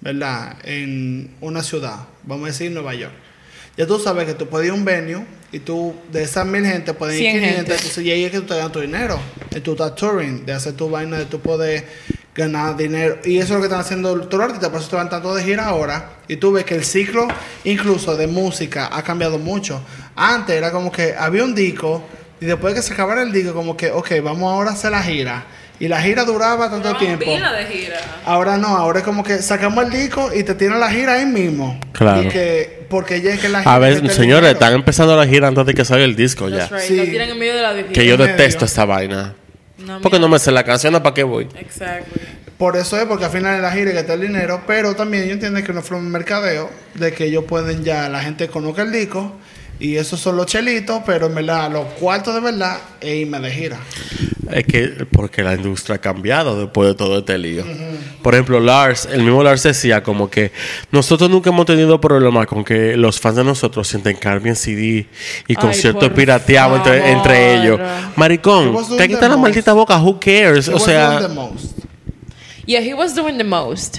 ¿verdad? 0.00 0.56
En 0.64 1.34
una 1.40 1.62
ciudad, 1.62 2.06
vamos 2.22 2.44
a 2.44 2.46
decir 2.48 2.70
Nueva 2.70 2.94
York. 2.94 3.14
Ya 3.76 3.86
tú 3.86 3.98
sabes 3.98 4.26
que 4.26 4.34
tú 4.34 4.48
puedes 4.48 4.66
ir 4.66 4.72
a 4.72 4.74
un 4.74 4.84
venue 4.84 5.24
y 5.52 5.60
tú, 5.60 5.94
de 6.10 6.24
esas 6.24 6.44
mil 6.44 6.64
gente, 6.64 6.92
pueden 6.94 7.16
ir 7.16 7.22
100 7.22 7.34
500. 7.34 7.56
gente. 7.56 7.72
Entonces, 7.74 8.04
y 8.04 8.10
ahí 8.10 8.24
es 8.24 8.32
que 8.32 8.40
tú 8.40 8.46
te 8.46 8.56
ganas 8.56 8.72
tu 8.72 8.80
dinero. 8.80 9.20
Y 9.54 9.60
tú 9.60 9.72
estás 9.72 9.94
touring, 9.94 10.44
de 10.44 10.52
hacer 10.52 10.72
tu 10.74 10.90
vaina, 10.90 11.16
de 11.16 11.26
tú 11.26 11.40
poder 11.40 11.86
ganar 12.34 12.76
dinero. 12.76 13.18
Y 13.24 13.38
eso 13.38 13.44
es 13.44 13.50
lo 13.50 13.58
que 13.58 13.66
están 13.66 13.80
haciendo 13.80 14.12
todos 14.20 14.34
los 14.34 14.40
artistas, 14.42 14.70
por 14.70 14.80
eso 14.80 14.90
te 14.90 14.96
van 14.96 15.08
tanto 15.08 15.34
de 15.34 15.44
gira 15.44 15.66
ahora. 15.66 16.18
Y 16.28 16.36
tú 16.36 16.52
ves 16.52 16.64
que 16.64 16.74
el 16.74 16.84
ciclo, 16.84 17.28
incluso 17.64 18.16
de 18.16 18.26
música, 18.26 18.90
ha 18.92 19.02
cambiado 19.02 19.38
mucho. 19.38 19.80
Antes 20.14 20.56
era 20.56 20.70
como 20.70 20.90
que 20.90 21.14
había 21.16 21.44
un 21.44 21.54
disco 21.54 22.04
y 22.40 22.46
después 22.46 22.74
de 22.74 22.80
que 22.80 22.86
se 22.86 22.94
acabara 22.94 23.22
el 23.22 23.32
disco, 23.32 23.52
como 23.52 23.76
que, 23.76 23.90
ok, 23.90 24.10
vamos 24.22 24.52
ahora 24.52 24.70
a 24.70 24.74
hacer 24.74 24.92
la 24.92 25.02
gira. 25.02 25.44
Y 25.80 25.86
la 25.86 26.00
gira 26.02 26.24
duraba 26.24 26.68
tanto 26.70 26.96
tiempo. 26.96 27.24
de 27.24 27.64
gira. 27.66 27.98
Ahora 28.24 28.56
no, 28.56 28.68
ahora 28.68 28.98
es 28.98 29.04
como 29.04 29.22
que 29.22 29.38
sacamos 29.42 29.84
el 29.84 29.90
disco 29.90 30.30
y 30.34 30.42
te 30.42 30.54
tienen 30.54 30.80
la 30.80 30.90
gira 30.90 31.14
ahí 31.14 31.26
mismo. 31.26 31.78
Claro. 31.92 32.24
Y 32.24 32.28
que, 32.28 32.84
porque 32.88 33.20
ya 33.20 33.34
es 33.34 33.40
que 33.40 33.48
la 33.48 33.60
gira. 33.60 33.74
A 33.74 33.78
ver, 33.78 34.10
señores, 34.10 34.52
están 34.52 34.74
empezando 34.74 35.16
la 35.16 35.26
gira 35.26 35.48
antes 35.48 35.66
de 35.66 35.74
que 35.74 35.84
salga 35.84 36.04
el 36.04 36.16
disco 36.16 36.48
ya. 36.48 36.66
Right. 36.66 36.80
Sí. 36.80 36.96
Lo 36.96 37.04
tiran 37.04 37.28
en 37.28 37.38
medio 37.38 37.54
de 37.54 37.62
la 37.62 37.74
gira. 37.74 37.88
Que 37.92 38.06
yo 38.06 38.16
detesto 38.16 38.64
esta 38.64 38.84
vaina. 38.84 39.34
No, 39.78 40.00
Porque 40.00 40.16
mira. 40.18 40.28
no 40.28 40.32
me 40.32 40.38
sé 40.40 40.50
la 40.50 40.64
canción, 40.64 40.92
¿para 40.94 41.14
qué 41.14 41.22
voy? 41.22 41.46
Exactly. 41.56 42.20
Por 42.58 42.76
eso 42.76 42.98
es 42.98 43.04
porque 43.06 43.26
al 43.26 43.30
final 43.30 43.54
es 43.54 43.62
la 43.62 43.70
gira 43.70 43.92
que 43.92 44.00
está 44.00 44.14
el 44.14 44.22
dinero, 44.22 44.62
pero 44.66 44.96
también 44.96 45.22
ellos 45.22 45.34
entienden 45.34 45.62
que 45.64 45.72
no 45.72 45.80
fue 45.80 45.96
un 45.96 46.10
mercadeo, 46.10 46.68
de 46.94 47.12
que 47.12 47.26
ellos 47.26 47.44
pueden 47.44 47.84
ya, 47.84 48.08
la 48.08 48.20
gente 48.20 48.48
conozca 48.48 48.82
el 48.82 48.90
disco 48.90 49.36
y 49.80 49.96
esos 49.96 50.20
son 50.20 50.36
los 50.36 50.46
chelitos, 50.46 51.02
pero 51.06 51.26
en 51.26 51.34
verdad 51.34 51.70
los 51.70 51.86
cuartos 52.00 52.34
de 52.34 52.40
verdad 52.40 52.78
es 53.00 53.14
irme 53.16 53.38
de 53.40 53.50
gira. 53.50 53.78
Es 54.50 54.64
que 54.64 55.06
porque 55.12 55.42
la 55.42 55.54
industria 55.54 55.96
ha 55.96 56.00
cambiado 56.00 56.58
después 56.58 56.88
de 56.88 56.94
todo 56.94 57.18
este 57.18 57.36
lío. 57.38 57.64
Por 58.22 58.34
ejemplo, 58.34 58.60
Lars, 58.60 59.06
el 59.10 59.22
mismo 59.22 59.42
Lars 59.42 59.62
decía 59.62 60.02
como 60.02 60.30
que 60.30 60.52
nosotros 60.90 61.28
nunca 61.30 61.50
hemos 61.50 61.66
tenido 61.66 62.00
problemas 62.00 62.46
con 62.46 62.64
que 62.64 62.96
los 62.96 63.20
fans 63.20 63.36
de 63.36 63.44
nosotros 63.44 63.86
se 63.86 63.98
intercambien 63.98 64.56
CD 64.56 65.06
y 65.46 65.54
conciertos 65.54 66.10
pirateados 66.10 66.78
entre, 66.78 67.12
entre 67.12 67.54
ellos. 67.56 67.78
Maricón, 68.16 68.72
te 68.72 68.96
doing 68.96 69.08
quita 69.08 69.20
the 69.20 69.28
la 69.28 69.36
maldita 69.36 69.72
boca, 69.74 69.98
who 69.98 70.18
cares? 70.18 70.66
It 70.66 70.74
O 70.74 70.76
was 70.76 70.84
sea, 70.84 71.20
doing 71.20 71.28
the 71.28 71.34
most. 71.34 71.78
Yeah, 72.66 72.80
he 72.80 72.94
was 72.94 73.14
doing 73.14 73.38
the 73.38 73.44
most. 73.44 73.98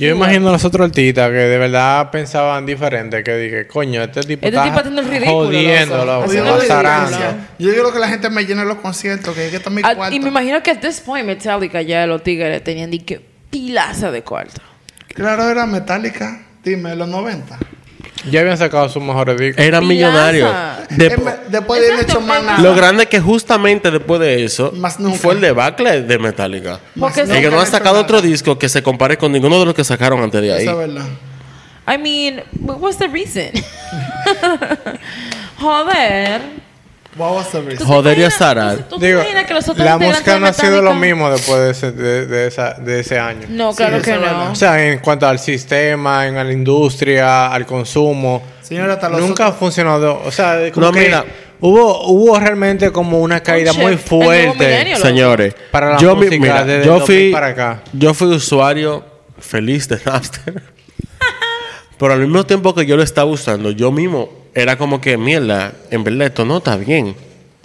Yo 0.00 0.14
imagino 0.14 0.48
a 0.48 0.52
los 0.52 0.64
otros 0.64 0.86
artistas 0.86 1.28
que 1.28 1.36
de 1.36 1.58
verdad 1.58 2.10
pensaban 2.10 2.64
diferente, 2.64 3.22
que 3.22 3.36
dije, 3.36 3.66
coño, 3.66 4.02
este 4.02 4.22
tipo 4.22 4.46
Este 4.46 4.56
está 4.56 4.64
tipo 4.64 4.80
ridículo, 5.02 5.44
jodiendo, 5.44 6.04
loco. 6.06 6.24
Haciendo 6.24 6.56
ridículo. 6.56 7.18
Yo 7.58 7.70
quiero 7.70 7.92
que 7.92 7.98
la 7.98 8.08
gente 8.08 8.30
me 8.30 8.46
llene 8.46 8.64
los 8.64 8.78
conciertos, 8.78 9.34
que, 9.34 9.50
que 9.50 9.56
está 9.56 9.68
mi 9.68 9.82
cuarto. 9.82 10.14
y 10.14 10.18
me 10.18 10.30
imagino 10.30 10.62
que 10.62 10.70
at 10.70 10.80
this 10.80 11.00
point 11.00 11.26
Metallica 11.26 11.82
ya 11.82 12.06
los 12.06 12.22
tigres 12.22 12.64
tenían 12.64 12.90
de 12.90 13.00
que 13.00 13.20
pilaza 13.50 14.10
de 14.10 14.22
cuarto. 14.22 14.62
Claro, 15.08 15.50
era 15.50 15.66
Metallica, 15.66 16.46
dime, 16.64 16.96
los 16.96 17.08
90. 17.08 17.58
Ya 18.28 18.40
habían 18.40 18.58
sacado 18.58 18.88
sus 18.88 19.02
mejores 19.02 19.38
discos. 19.38 19.64
era 19.64 19.80
Pilaza. 19.80 19.94
millonario. 19.94 20.46
De- 20.90 21.06
En 21.06 21.24
ve- 21.24 21.34
después 21.48 21.80
de 21.80 22.02
hecho 22.02 22.20
más 22.20 22.42
nada. 22.42 22.58
lo 22.60 22.74
grande 22.74 23.04
es 23.04 23.08
que 23.08 23.20
justamente 23.20 23.90
después 23.90 24.20
de 24.20 24.44
eso 24.44 24.72
Más 24.76 24.98
nunca. 25.00 25.18
fue 25.18 25.34
el 25.34 25.40
debacle 25.40 26.02
de 26.02 26.18
Metallica. 26.18 26.80
Porque 26.98 27.22
Y 27.22 27.40
que 27.40 27.50
no 27.50 27.60
han 27.60 27.66
sacado 27.66 27.94
nada. 27.94 28.04
otro 28.04 28.20
disco 28.20 28.58
que 28.58 28.68
se 28.68 28.82
compare 28.82 29.16
con 29.16 29.32
ninguno 29.32 29.58
de 29.60 29.66
los 29.66 29.74
que 29.74 29.84
sacaron 29.84 30.22
antes 30.22 30.42
de 30.42 30.52
ahí. 30.52 30.62
Eso 30.62 30.72
es 30.82 30.88
verdad. 30.88 31.06
I 31.88 31.98
mean, 31.98 32.42
what 32.60 32.76
was 32.78 32.98
the 32.98 33.08
reason? 33.08 33.50
Joder. 35.58 36.40
¿Tú 37.20 37.76
te 37.76 37.84
Joder 37.84 38.18
y 38.18 38.20
imaginas- 38.22 38.34
azarar. 38.34 38.76
¿Tú 38.88 38.98
te 38.98 39.06
Digo, 39.06 39.20
imaginas 39.20 39.44
que 39.46 39.54
los 39.54 39.68
otros 39.68 39.84
la 39.86 39.98
música 39.98 40.38
no 40.38 40.46
ha 40.46 40.52
sido 40.52 40.80
lo 40.82 40.94
mismo 40.94 41.30
después 41.30 41.60
de 41.60 41.70
ese, 41.70 41.92
de, 41.92 42.26
de 42.26 42.46
esa, 42.46 42.74
de 42.74 43.00
ese 43.00 43.18
año. 43.18 43.46
No, 43.48 43.74
claro 43.74 44.00
que 44.00 44.12
no. 44.16 44.52
O 44.52 44.54
sea, 44.54 44.84
en 44.86 44.98
cuanto 45.00 45.26
al 45.26 45.38
sistema, 45.38 46.26
en 46.26 46.36
a 46.36 46.44
la 46.44 46.52
industria, 46.52 47.52
al 47.52 47.66
consumo, 47.66 48.42
Señora, 48.62 48.98
nunca 49.10 49.48
ha 49.48 49.52
funcionado. 49.52 50.22
O 50.24 50.30
sea, 50.30 50.70
como 50.72 50.86
No, 50.86 50.92
que 50.92 51.00
mira. 51.00 51.24
hubo, 51.60 52.06
hubo 52.08 52.38
realmente 52.38 52.90
como 52.92 53.20
una 53.20 53.40
caída 53.40 53.72
muy 53.72 53.96
fuerte. 53.96 54.94
Señores, 54.96 55.54
Para 55.70 55.90
la 55.90 55.98
yo, 55.98 56.14
música 56.16 56.36
mira, 56.38 56.64
desde 56.64 56.86
yo 56.86 56.94
el 56.94 57.00
2000 57.00 57.06
fui 57.24 57.32
para 57.32 57.46
acá. 57.48 57.82
yo 57.92 58.14
fui 58.14 58.28
usuario 58.28 59.04
feliz 59.40 59.88
de 59.88 59.98
Napster. 60.06 60.62
Pero 61.98 62.12
al 62.14 62.20
mismo 62.20 62.46
tiempo 62.46 62.74
que 62.74 62.86
yo 62.86 62.96
lo 62.96 63.02
estaba 63.02 63.30
usando, 63.30 63.70
yo 63.72 63.90
mismo 63.92 64.39
era 64.54 64.76
como 64.76 65.00
que, 65.00 65.16
mierda, 65.16 65.72
en 65.90 66.04
verdad 66.04 66.28
esto 66.28 66.44
no 66.44 66.58
está 66.58 66.76
bien. 66.76 67.14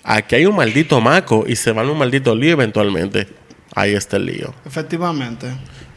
Aquí 0.03 0.35
hay 0.35 0.45
un 0.45 0.55
maldito 0.55 1.01
maco 1.01 1.45
y 1.47 1.55
se 1.55 1.71
va 1.71 1.81
en 1.81 1.89
un 1.89 1.97
maldito 1.97 2.35
lío 2.35 2.51
eventualmente. 2.51 3.27
Ahí 3.73 3.93
está 3.93 4.17
el 4.17 4.27
lío. 4.27 4.53
Efectivamente. 4.65 5.47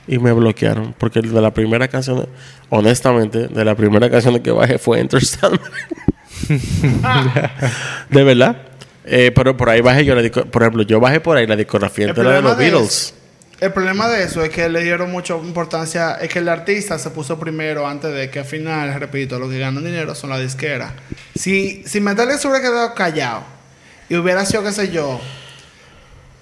Y 0.07 0.19
me 0.19 0.33
bloquearon. 0.33 0.95
Porque 0.99 1.21
de 1.21 1.41
la 1.41 1.53
primera 1.53 1.87
canción, 1.89 2.27
honestamente, 2.71 3.49
de 3.49 3.65
la 3.65 3.75
primera 3.75 4.09
canción 4.09 4.39
que 4.41 4.51
bajé 4.51 4.79
fue 4.79 5.01
Enter 5.01 5.23
Sandman. 5.25 5.61
de 8.11 8.25
verdad. 8.25 8.57
Eh, 9.05 9.31
pero 9.35 9.57
por 9.57 9.69
ahí 9.71 9.81
bajé 9.81 10.05
yo 10.05 10.15
la 10.15 10.29
Por 10.31 10.63
ejemplo, 10.63 10.83
yo 10.83 11.01
bajé 11.01 11.21
por 11.21 11.37
ahí 11.37 11.47
la 11.47 11.57
discografía 11.57 12.09
entera 12.09 12.33
de 12.33 12.43
los 12.43 12.57
Beatles. 12.57 13.15
El 13.61 13.73
problema 13.73 14.09
de 14.09 14.23
eso 14.23 14.43
es 14.45 14.51
que 14.51 14.69
le 14.69 14.83
dieron 14.83 15.11
mucha 15.11 15.35
importancia, 15.37 16.13
es 16.21 16.29
que 16.29 16.39
el 16.39 16.49
artista 16.49 16.97
se 16.99 17.11
puso 17.11 17.39
primero 17.41 17.87
antes 17.89 18.13
de 18.13 18.31
que 18.31 18.39
al 18.39 18.45
final, 18.45 18.95
repito, 19.01 19.39
los 19.39 19.51
que 19.51 19.59
ganan 19.59 19.83
dinero 19.85 20.15
son 20.15 20.31
las 20.31 20.41
disqueras. 20.41 20.93
Si, 21.35 21.83
si 21.85 22.01
Metallica 22.01 22.39
se 22.39 22.47
hubiera 22.47 22.63
quedado 22.63 22.95
callado 22.95 23.43
y 24.09 24.15
hubiera 24.17 24.47
sido, 24.47 24.63
qué 24.63 24.71
sé 24.73 24.91
yo, 24.93 25.21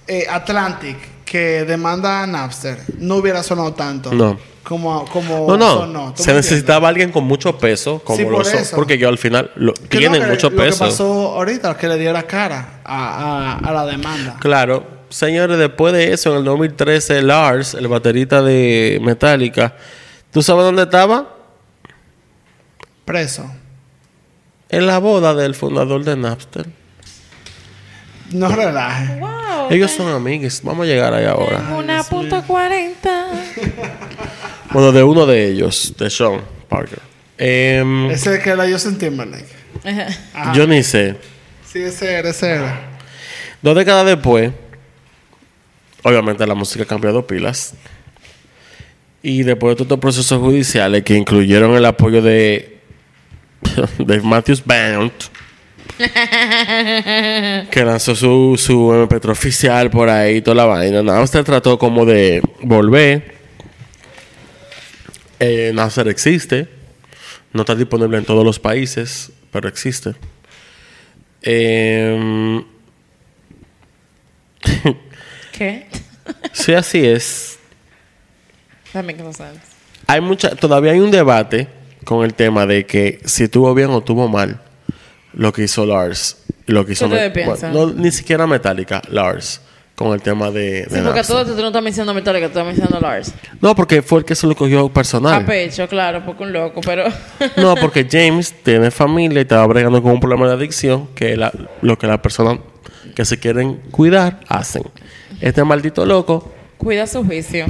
eh, 0.07 0.27
Atlantic, 0.29 0.95
que 1.25 1.65
demanda 1.65 2.21
a 2.23 2.27
Napster, 2.27 2.79
no 2.99 3.15
hubiera 3.15 3.41
sonado 3.43 3.73
tanto. 3.73 4.11
No. 4.13 4.37
Como, 4.63 5.05
como 5.05 5.47
No, 5.47 5.57
no. 5.57 5.73
sonó. 5.79 6.13
¿Tú 6.13 6.21
Se 6.23 6.33
necesitaba 6.33 6.87
alguien 6.89 7.11
con 7.11 7.23
mucho 7.23 7.57
peso, 7.57 7.99
como 8.03 8.17
Sí, 8.17 8.25
por 8.25 8.33
lo 8.33 8.43
son. 8.43 8.57
eso. 8.59 8.75
Porque 8.75 8.97
yo 8.97 9.07
al 9.09 9.17
final 9.17 9.49
lo? 9.55 9.73
Que 9.73 9.97
tienen 9.97 10.19
no, 10.19 10.25
que 10.27 10.31
mucho 10.33 10.49
Lo 10.49 10.57
que 10.57 10.63
peso. 10.63 10.85
pasó 10.85 11.05
ahorita 11.35 11.75
que 11.77 11.87
le 11.87 11.97
diera 11.97 12.23
cara 12.23 12.81
a, 12.83 13.57
a, 13.63 13.69
a 13.69 13.71
la 13.73 13.85
demanda. 13.85 14.35
Claro, 14.39 14.85
señores, 15.09 15.57
después 15.57 15.93
de 15.93 16.13
eso, 16.13 16.31
en 16.31 16.37
el 16.37 16.43
2013, 16.43 17.21
Lars, 17.21 17.73
el 17.73 17.87
baterista 17.87 18.41
de 18.41 18.99
Metallica, 19.01 19.75
¿tú 20.31 20.41
sabes 20.41 20.63
dónde 20.65 20.83
estaba? 20.83 21.35
Preso. 23.05 23.49
En 24.69 24.85
la 24.85 24.99
boda 24.99 25.33
del 25.33 25.55
fundador 25.55 26.03
de 26.03 26.15
Napster. 26.17 26.65
No 28.31 28.49
relaje. 28.49 29.19
Wow. 29.19 29.69
Ellos 29.69 29.91
son 29.91 30.09
amigos. 30.13 30.59
Vamos 30.63 30.83
a 30.85 30.87
llegar 30.87 31.13
ahí 31.13 31.25
ahora. 31.25 31.59
Una 31.77 32.03
punto 32.03 32.43
cuarenta. 32.43 33.27
Bueno, 34.69 34.91
de 34.91 35.01
uno 35.01 35.25
de 35.25 35.47
ellos, 35.47 35.93
de 35.97 36.09
Sean 36.09 36.41
Parker. 36.67 36.99
Em, 37.37 38.11
Ese 38.11 38.35
es 38.35 38.43
que 38.43 38.49
era 38.49 38.69
Justin 38.69 38.97
Timberlake. 38.97 39.47
Ajá. 39.85 40.53
yo 40.53 40.67
ni 40.67 40.83
sé. 40.83 41.15
Sí, 41.65 41.79
ese 41.79 42.11
era, 42.15 42.29
ese 42.31 42.51
era. 42.51 42.77
Dos 43.61 43.75
décadas 43.75 44.05
después, 44.05 44.51
obviamente 46.07 46.47
la 46.47 46.55
música 46.55 46.83
ha 46.83 46.87
cambiado 46.87 47.27
pilas. 47.27 47.73
Y 49.21 49.43
después 49.43 49.71
de 49.71 49.75
todos 49.75 49.85
estos 49.87 49.99
procesos 49.99 50.39
judiciales 50.39 51.03
que 51.03 51.15
incluyeron 51.15 51.75
el 51.75 51.85
apoyo 51.85 52.21
de, 52.21 52.79
de 53.99 54.21
Matthews 54.21 54.63
Band, 54.65 55.11
que 57.71 57.83
lanzó 57.83 58.15
su, 58.15 58.55
su 58.57 58.89
MP3 58.89 59.29
oficial 59.29 59.89
por 59.89 60.09
ahí, 60.09 60.41
toda 60.41 60.55
la 60.55 60.65
vaina. 60.65 61.03
Napster 61.03 61.43
trató 61.43 61.77
como 61.77 62.05
de 62.05 62.41
volver. 62.61 63.35
Eh, 65.39 65.71
Napster 65.73 66.07
existe. 66.07 66.69
No 67.51 67.61
está 67.63 67.75
disponible 67.75 68.17
en 68.17 68.23
todos 68.23 68.45
los 68.45 68.59
países, 68.59 69.31
pero 69.51 69.67
existe. 69.67 70.13
Em, 71.41 72.63
¿Qué? 75.57 75.87
Sí, 76.53 76.73
así 76.73 77.05
es. 77.05 77.57
That 78.93 79.03
makes 79.03 79.21
no 79.23 79.33
sense. 79.33 79.59
Hay 80.07 80.21
mucha, 80.21 80.55
todavía 80.55 80.91
hay 80.93 80.99
un 80.99 81.11
debate 81.11 81.67
con 82.05 82.23
el 82.23 82.33
tema 82.33 82.65
de 82.65 82.85
que 82.85 83.19
si 83.25 83.43
estuvo 83.43 83.73
bien 83.73 83.89
o 83.89 83.99
estuvo 83.99 84.27
mal 84.27 84.61
lo 85.33 85.51
que 85.53 85.63
hizo 85.63 85.85
Lars. 85.85 86.37
Lo 86.65 86.85
que 86.85 86.93
hizo 86.93 87.09
¿Qué 87.09 87.29
piensan? 87.29 87.71
bueno, 87.73 87.87
no, 87.87 87.93
ni 87.93 88.11
siquiera 88.11 88.45
Metallica, 88.45 89.01
Lars, 89.09 89.61
con 89.95 90.13
el 90.13 90.21
tema 90.21 90.51
de, 90.51 90.83
de 90.85 90.89
Sí, 90.89 91.01
porque 91.03 91.21
todo 91.23 91.41
esto 91.41 91.55
tú 91.55 91.61
no 91.61 91.67
estás 91.67 91.81
mencionando 91.83 92.13
Metallica, 92.13 92.47
tú 92.47 92.59
estás 92.59 92.65
mencionando 92.65 92.99
Lars. 92.99 93.33
No, 93.61 93.73
porque 93.75 94.01
fue 94.01 94.19
el 94.19 94.25
que 94.25 94.35
se 94.35 94.47
lo 94.47 94.55
cogió 94.55 94.85
A 94.85 94.93
personal. 94.93 95.45
pecho, 95.45 95.87
claro, 95.87 96.23
porque 96.25 96.43
un 96.43 96.51
loco, 96.53 96.81
pero. 96.81 97.05
No, 97.57 97.75
porque 97.75 98.05
James 98.11 98.53
tiene 98.63 98.91
familia 98.91 99.39
y 99.39 99.41
estaba 99.43 99.65
bregando 99.67 100.01
con 100.03 100.11
un 100.11 100.19
problema 100.19 100.47
de 100.47 100.53
adicción 100.53 101.07
que 101.15 101.37
la- 101.37 101.53
lo 101.81 101.97
que 101.97 102.07
las 102.07 102.19
personas 102.19 102.59
que 103.15 103.23
se 103.25 103.39
quieren 103.39 103.75
cuidar 103.91 104.41
hacen. 104.47 104.83
Este 105.41 105.63
maldito 105.63 106.05
loco 106.05 106.53
Cuida 106.77 107.07
su 107.07 107.23
juicio. 107.23 107.65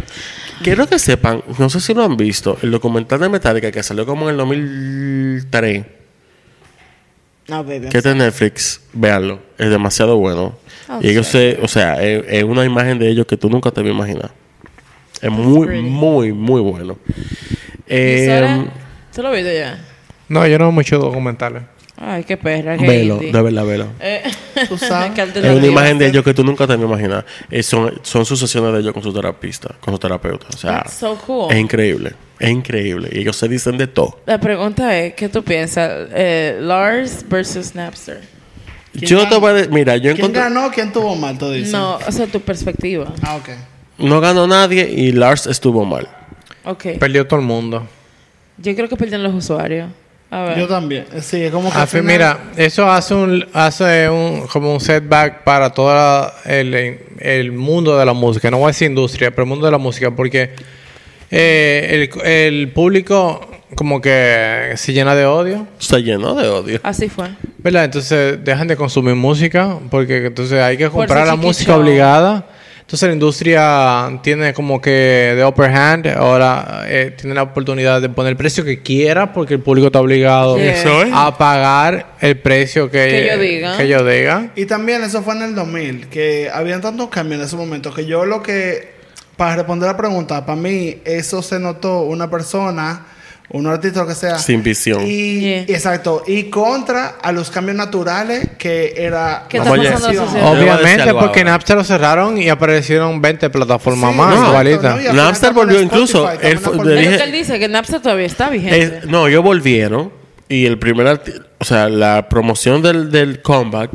Quiero 0.64 0.86
que 0.88 1.00
sepan, 1.00 1.42
no 1.60 1.70
sé 1.70 1.80
si 1.80 1.94
lo 1.94 2.04
han 2.04 2.18
visto, 2.18 2.58
el 2.62 2.72
documental 2.72 3.20
de 3.22 3.30
Metallica 3.30 3.72
que 3.72 3.82
salió 3.82 4.06
como 4.06 4.26
en 4.26 4.32
el 4.32 4.38
2003, 4.38 5.86
No, 7.48 7.64
baby. 7.64 7.88
que 7.90 8.00
es 8.00 8.04
de 8.04 8.16
Netflix, 8.16 8.82
véanlo, 8.92 9.40
es 9.58 9.70
demasiado 9.70 10.18
bueno. 10.18 10.58
Oh, 10.90 11.00
y 11.02 11.10
ellos 11.10 11.28
se, 11.28 11.58
o 11.62 11.68
sea, 11.68 12.04
es, 12.04 12.26
es 12.28 12.44
una 12.44 12.66
imagen 12.66 13.00
de 13.00 13.10
ellos 13.10 13.26
que 13.26 13.38
tú 13.38 13.50
nunca 13.50 13.72
te 13.72 13.82
vas 13.82 13.90
a 13.92 13.94
imaginar. 13.94 14.32
Es 15.22 15.32
muy, 15.32 15.68
pretty. 15.68 15.84
muy, 15.84 16.34
muy 16.34 16.62
bueno. 16.62 16.98
Eh, 17.88 18.66
¿Tú 19.16 19.22
lo 19.22 19.32
viste 19.32 19.56
ya? 19.58 19.80
No, 20.28 20.46
yo 20.46 20.58
no 20.60 20.66
veo 20.66 20.72
muchos 20.74 21.00
documentales. 21.02 21.64
Ay, 22.00 22.24
qué 22.26 22.38
perra, 22.38 22.78
qué 22.78 22.86
velo, 22.86 23.16
indie. 23.16 23.32
de 23.32 23.42
verdad, 23.42 23.66
velo. 23.66 23.88
Eh, 24.00 24.22
Tú 24.70 24.78
sabes. 24.78 25.12
qué 25.16 25.22
Es 25.40 25.56
una 25.56 25.66
imagen 25.66 25.98
de 25.98 26.08
ellos 26.08 26.24
que 26.24 26.34
tú 26.34 26.44
nunca 26.44 26.68
te 26.68 26.76
vas 26.76 26.82
a 26.84 26.86
imaginar. 26.86 27.26
Eh, 27.50 27.64
son, 27.64 27.92
son 28.04 28.24
sus 28.24 28.40
sesiones 28.40 28.72
de 28.74 28.80
ellos 28.82 28.94
con 28.94 29.02
su 29.02 29.12
terapista, 29.12 29.74
con 29.82 29.94
su 29.96 29.98
terapeuta. 30.00 30.46
O 30.54 30.58
sea, 30.58 30.84
That's 30.84 30.94
so 30.94 31.18
cool. 31.26 31.52
es 31.52 31.58
increíble. 31.58 32.14
Es 32.40 32.52
increíble. 32.52 33.10
Y 33.12 33.20
ellos 33.22 33.36
se 33.36 33.48
dicen 33.48 33.78
de 33.80 33.88
todo. 33.88 34.20
La 34.28 34.40
pregunta 34.40 34.96
es, 35.00 35.16
¿qué 35.16 35.28
tú 35.28 35.44
piensas? 35.44 36.08
Eh, 36.14 36.60
Lars 36.62 37.26
versus 37.28 37.74
Napster. 37.74 38.22
¿Quién 38.94 39.06
Yo 39.06 39.18
ganó? 39.18 39.30
te 39.30 39.38
voy 39.40 39.50
a 39.50 39.54
de- 39.54 39.68
Mira, 39.70 39.98
yo 39.98 40.14
¿Quién 40.16 40.32
ganó? 40.34 40.70
¿Quién 40.72 40.92
tuvo 40.94 41.16
mal? 41.16 41.36
Tú 41.38 41.50
dices. 41.52 41.72
No, 41.72 41.96
o 41.98 42.12
sea, 42.12 42.28
tu 42.28 42.42
perspectiva. 42.42 43.12
Ah, 43.24 43.38
ok. 43.38 43.50
No 43.98 44.22
ganó 44.22 44.46
nadie 44.46 44.88
y 44.88 45.12
Lars 45.14 45.48
estuvo 45.48 45.84
mal. 45.84 46.08
Ok. 46.64 46.86
Perdió 47.00 47.26
todo 47.26 47.40
el 47.40 47.46
mundo. 47.48 47.88
Yo 48.60 48.76
creo 48.76 48.88
que 48.88 48.96
perdieron 48.96 49.24
los 49.24 49.34
usuarios. 49.34 49.90
A 50.30 50.42
ver. 50.44 50.60
Yo 50.60 50.68
también. 50.68 51.06
Sí, 51.22 51.44
es 51.44 51.52
como 51.52 51.72
que. 51.72 51.78
Al 51.78 51.88
fin, 51.88 52.06
mira, 52.06 52.38
eso 52.58 52.90
hace 52.92 53.14
un 53.14 53.46
hace 53.54 54.10
un 54.10 54.46
como 54.48 54.74
un 54.74 54.80
setback 54.80 55.44
para 55.44 55.70
todo 55.70 56.32
el, 56.46 57.00
el 57.20 57.52
mundo 57.52 57.98
de 57.98 58.06
la 58.06 58.14
música. 58.14 58.52
No 58.52 58.58
voy 58.58 58.66
a 58.66 58.68
decir 58.68 58.90
industria, 58.90 59.32
pero 59.32 59.44
el 59.44 59.50
mundo 59.50 59.66
de 59.66 59.72
la 59.72 59.78
música, 59.78 60.12
porque 60.12 60.52
eh, 61.32 62.10
el, 62.14 62.26
el 62.26 62.72
público 62.72 63.48
como 63.76 64.02
que 64.02 64.74
se 64.76 64.94
llena 64.94 65.16
de 65.16 65.26
odio, 65.26 65.68
Está 65.80 66.00
lleno 66.00 66.36
de 66.36 66.48
odio. 66.48 66.80
Así 66.84 67.10
fue. 67.10 67.30
¿verdad? 67.58 67.86
Entonces 67.86 68.44
dejan 68.44 68.68
de 68.68 68.76
consumir 68.78 69.16
música, 69.16 69.78
porque 69.90 70.28
entonces 70.28 70.62
hay 70.62 70.78
que 70.78 70.90
comprar 70.90 71.28
la 71.28 71.36
música 71.36 71.74
show. 71.74 71.82
obligada. 71.82 72.46
Entonces 72.88 73.10
la 73.10 73.14
industria 73.16 74.20
tiene 74.24 74.54
como 74.54 74.80
que 74.80 75.34
de 75.36 75.44
upper 75.44 75.70
hand, 75.70 76.08
ahora 76.08 76.86
eh, 76.88 77.14
tiene 77.20 77.36
la 77.36 77.44
oportunidad 77.44 78.02
de 78.02 78.08
poner 78.08 78.30
el 78.30 78.38
precio 78.38 78.64
que 78.64 78.82
quiera 78.82 79.34
porque 79.34 79.56
el 79.56 79.60
público 79.60 79.88
está 79.88 80.00
obligado 80.00 80.58
Yeah. 80.58 81.28
A 81.28 81.38
pagar 81.38 82.14
el 82.22 82.40
precio 82.40 82.90
que, 82.90 83.10
Que 83.10 83.28
yo 83.30 83.38
diga. 83.42 83.78
que 83.78 83.88
yo 83.90 84.06
diga. 84.06 84.52
Y 84.56 84.68
también 84.68 85.04
eso 85.04 85.22
fue 85.22 85.36
en 85.36 85.42
el 85.42 85.54
2000, 85.56 86.08
que 86.08 86.50
habían 86.54 86.80
tantos 86.80 87.10
cambios 87.10 87.42
en 87.42 87.48
ese 87.48 87.58
momento 87.58 87.94
que 87.94 88.06
yo 88.06 88.26
lo 88.26 88.42
que, 88.42 88.94
para 89.36 89.58
responder 89.58 89.90
la 89.90 89.98
pregunta, 89.98 90.46
para 90.46 90.56
mí 90.56 91.02
eso 91.04 91.42
se 91.42 91.60
notó 91.60 92.04
una 92.04 92.30
persona, 92.30 93.06
un 93.50 93.66
artista, 93.68 94.02
lo 94.02 94.08
que 94.08 94.16
sea. 94.16 94.38
Sin 94.40 94.62
visión. 94.64 95.04
Y, 95.06 95.40
Yeah. 95.40 95.62
Exacto. 95.64 96.24
Y 96.28 96.46
contra 96.50 97.16
a 97.22 97.32
los 97.32 97.50
cambios 97.50 97.78
naturales 97.78 98.50
que 98.58 98.94
era... 98.98 99.48
Obviamente, 99.50 101.14
porque 101.14 101.40
ahora. 101.42 101.52
Napster 101.52 101.78
lo 101.78 101.84
cerraron 101.84 102.38
y 102.38 102.50
aparecieron 102.50 103.22
20 103.22 103.50
plataformas 103.50 104.12
Sí, 104.12 104.18
más, 104.18 104.50
igualitas. 104.50 104.96
¿no? 104.96 104.98
Final 105.02 105.16
Napster 105.16 105.54
volvió 105.54 105.82
incluso, 105.82 106.30
él 106.32 106.40
dije- 106.60 106.72
lo 106.72 106.84
que 106.84 107.24
él 107.24 107.32
dice, 107.32 107.60
que 107.60 107.68
Napster 107.68 108.02
todavía 108.02 108.26
está 108.26 108.50
vigente. 108.50 109.02
No, 109.08 109.28
ellos 109.28 109.44
volvieron 109.44 110.12
y 110.50 110.66
el 110.66 110.78
primer, 110.80 111.22
o 111.60 111.66
sea, 111.66 111.90
la 111.90 112.28
promoción 112.30 112.82
del, 112.82 113.12
del 113.12 113.42
comeback, 113.42 113.92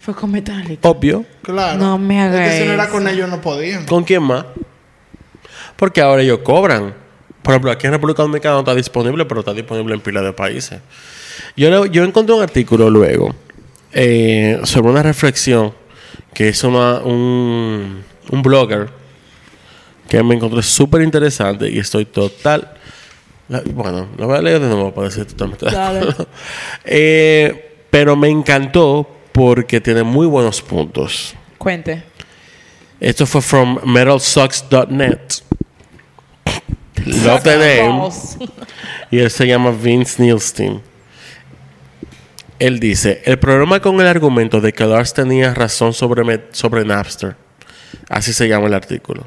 Fue 0.00 0.14
con 0.14 0.30
Metallica. 0.32 0.88
obvio, 0.88 1.24
Claro. 1.42 1.78
No 1.78 1.98
me 1.98 2.20
haga 2.20 2.46
Es 2.46 2.52
que 2.52 2.58
si 2.60 2.66
no 2.66 2.74
era 2.74 2.88
con 2.88 3.08
ellos 3.08 3.28
no 3.28 3.40
podían. 3.40 3.84
¿con 3.86 4.04
quién 4.04 4.22
más? 4.22 4.44
Porque 5.76 6.00
ahora 6.00 6.22
ellos 6.22 6.40
cobran. 6.44 6.94
Por 7.48 7.54
ejemplo, 7.54 7.70
aquí 7.70 7.86
en 7.86 7.94
República 7.94 8.20
Dominicana 8.20 8.56
no 8.56 8.60
está 8.60 8.74
disponible, 8.74 9.24
pero 9.24 9.40
está 9.40 9.54
disponible 9.54 9.94
en 9.94 10.02
pila 10.02 10.20
de 10.20 10.34
países. 10.34 10.80
Yo, 11.56 11.86
yo 11.86 12.04
encontré 12.04 12.34
un 12.34 12.42
artículo 12.42 12.90
luego 12.90 13.34
eh, 13.90 14.60
sobre 14.64 14.90
una 14.90 15.02
reflexión 15.02 15.72
que 16.34 16.48
hizo 16.48 16.68
una- 16.68 16.98
un, 16.98 18.04
un 18.30 18.42
blogger 18.42 18.90
que 20.10 20.22
me 20.22 20.34
encontré 20.34 20.62
súper 20.62 21.00
interesante 21.00 21.70
y 21.70 21.78
estoy 21.78 22.04
total. 22.04 22.70
la- 23.48 23.62
bueno, 23.64 24.08
lo 24.18 24.26
voy 24.26 24.36
a 24.36 24.42
leer 24.42 24.60
de 24.60 24.66
nuevo 24.68 24.92
para 24.92 25.08
decir 25.08 25.24
totalmente. 25.24 25.64
Eh, 26.84 27.76
pero 27.88 28.14
me 28.14 28.28
encantó 28.28 29.08
porque 29.32 29.80
tiene 29.80 30.02
muy 30.02 30.26
buenos 30.26 30.60
puntos. 30.60 31.34
Cuente. 31.56 32.02
Esto 33.00 33.24
fue 33.24 33.40
from 33.40 33.78
metalsucks.net. 33.86 35.18
Love 37.08 37.42
the 37.42 37.56
name. 37.56 38.10
Y 39.10 39.18
él 39.18 39.30
se 39.30 39.46
llama 39.46 39.70
Vince 39.70 40.22
Nielstein. 40.22 40.82
Él 42.58 42.80
dice, 42.80 43.22
el 43.24 43.38
problema 43.38 43.80
con 43.80 44.00
el 44.00 44.06
argumento 44.06 44.60
de 44.60 44.72
que 44.72 44.84
Lars 44.84 45.14
tenía 45.14 45.54
razón 45.54 45.92
sobre, 45.92 46.48
sobre 46.50 46.84
Napster, 46.84 47.36
así 48.08 48.32
se 48.32 48.48
llama 48.48 48.66
el 48.66 48.74
artículo. 48.74 49.26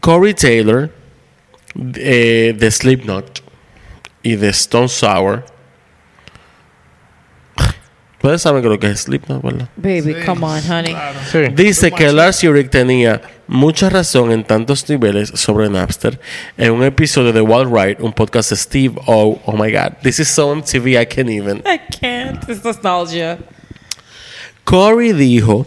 Corey 0.00 0.34
Taylor, 0.34 0.90
eh, 1.96 2.54
de 2.56 2.70
Slipknot 2.70 3.42
y 4.22 4.36
de 4.36 4.48
Stone 4.50 4.88
Sour, 4.88 5.46
Ustedes 8.22 8.42
saben 8.42 8.62
que 8.62 8.68
lo 8.68 8.78
que 8.78 8.88
es 8.88 9.00
Slipknot, 9.00 9.42
¿verdad? 9.42 9.68
Baby, 9.76 10.02
Sí, 10.02 10.14
come 10.26 10.44
on, 10.44 10.60
honey. 10.70 10.92
claro. 10.92 11.18
Sí. 11.32 11.38
Dice 11.54 11.90
que 11.90 12.12
Lars 12.12 12.42
Ulrich 12.44 12.68
tenía 12.70 13.22
mucha 13.46 13.88
razón 13.88 14.30
en 14.30 14.44
tantos 14.44 14.86
niveles 14.90 15.30
sobre 15.34 15.70
Napster 15.70 16.20
en 16.58 16.72
un 16.72 16.84
episodio 16.84 17.32
de 17.32 17.40
Wild 17.40 17.74
Ride, 17.74 17.96
un 18.00 18.12
podcast 18.12 18.50
de 18.50 18.56
Steve 18.56 18.94
O. 19.06 19.40
Oh 19.46 19.52
my 19.56 19.72
God, 19.72 19.94
this 20.02 20.20
is 20.20 20.28
so 20.28 20.54
MTV, 20.54 21.00
I 21.00 21.06
can't 21.06 21.30
even. 21.30 21.58
I 21.66 21.80
can't. 21.98 22.46
It's 22.48 22.62
nostalgia. 22.62 23.38
Corey 24.64 25.12
dijo, 25.12 25.66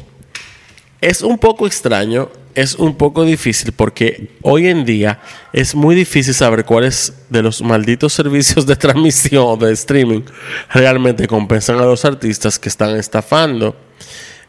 es 1.02 1.22
un 1.24 1.38
poco 1.40 1.66
extraño, 1.68 2.30
es 2.56 2.76
un 2.76 2.96
poco 2.96 3.26
difícil 3.26 3.72
porque 3.72 4.30
hoy 4.42 4.68
en 4.68 4.86
día 4.86 5.20
es 5.52 5.76
muy 5.76 5.96
difícil 5.96 6.34
saber 6.34 6.66
cuáles 6.66 7.14
de 7.30 7.42
los 7.42 7.62
malditos 7.62 8.14
servicios 8.14 8.66
de 8.66 8.76
transmisión 8.76 9.46
o 9.48 9.58
de 9.58 9.74
streaming 9.74 10.22
realmente 10.70 11.28
compensan 11.28 11.80
a 11.80 11.86
los 11.86 12.06
artistas 12.06 12.60
que 12.60 12.70
están 12.70 12.96
estafando. 12.96 13.76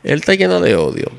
Él 0.02 0.20
está 0.20 0.34
lleno 0.34 0.60
de 0.60 0.76
odio 0.76 1.10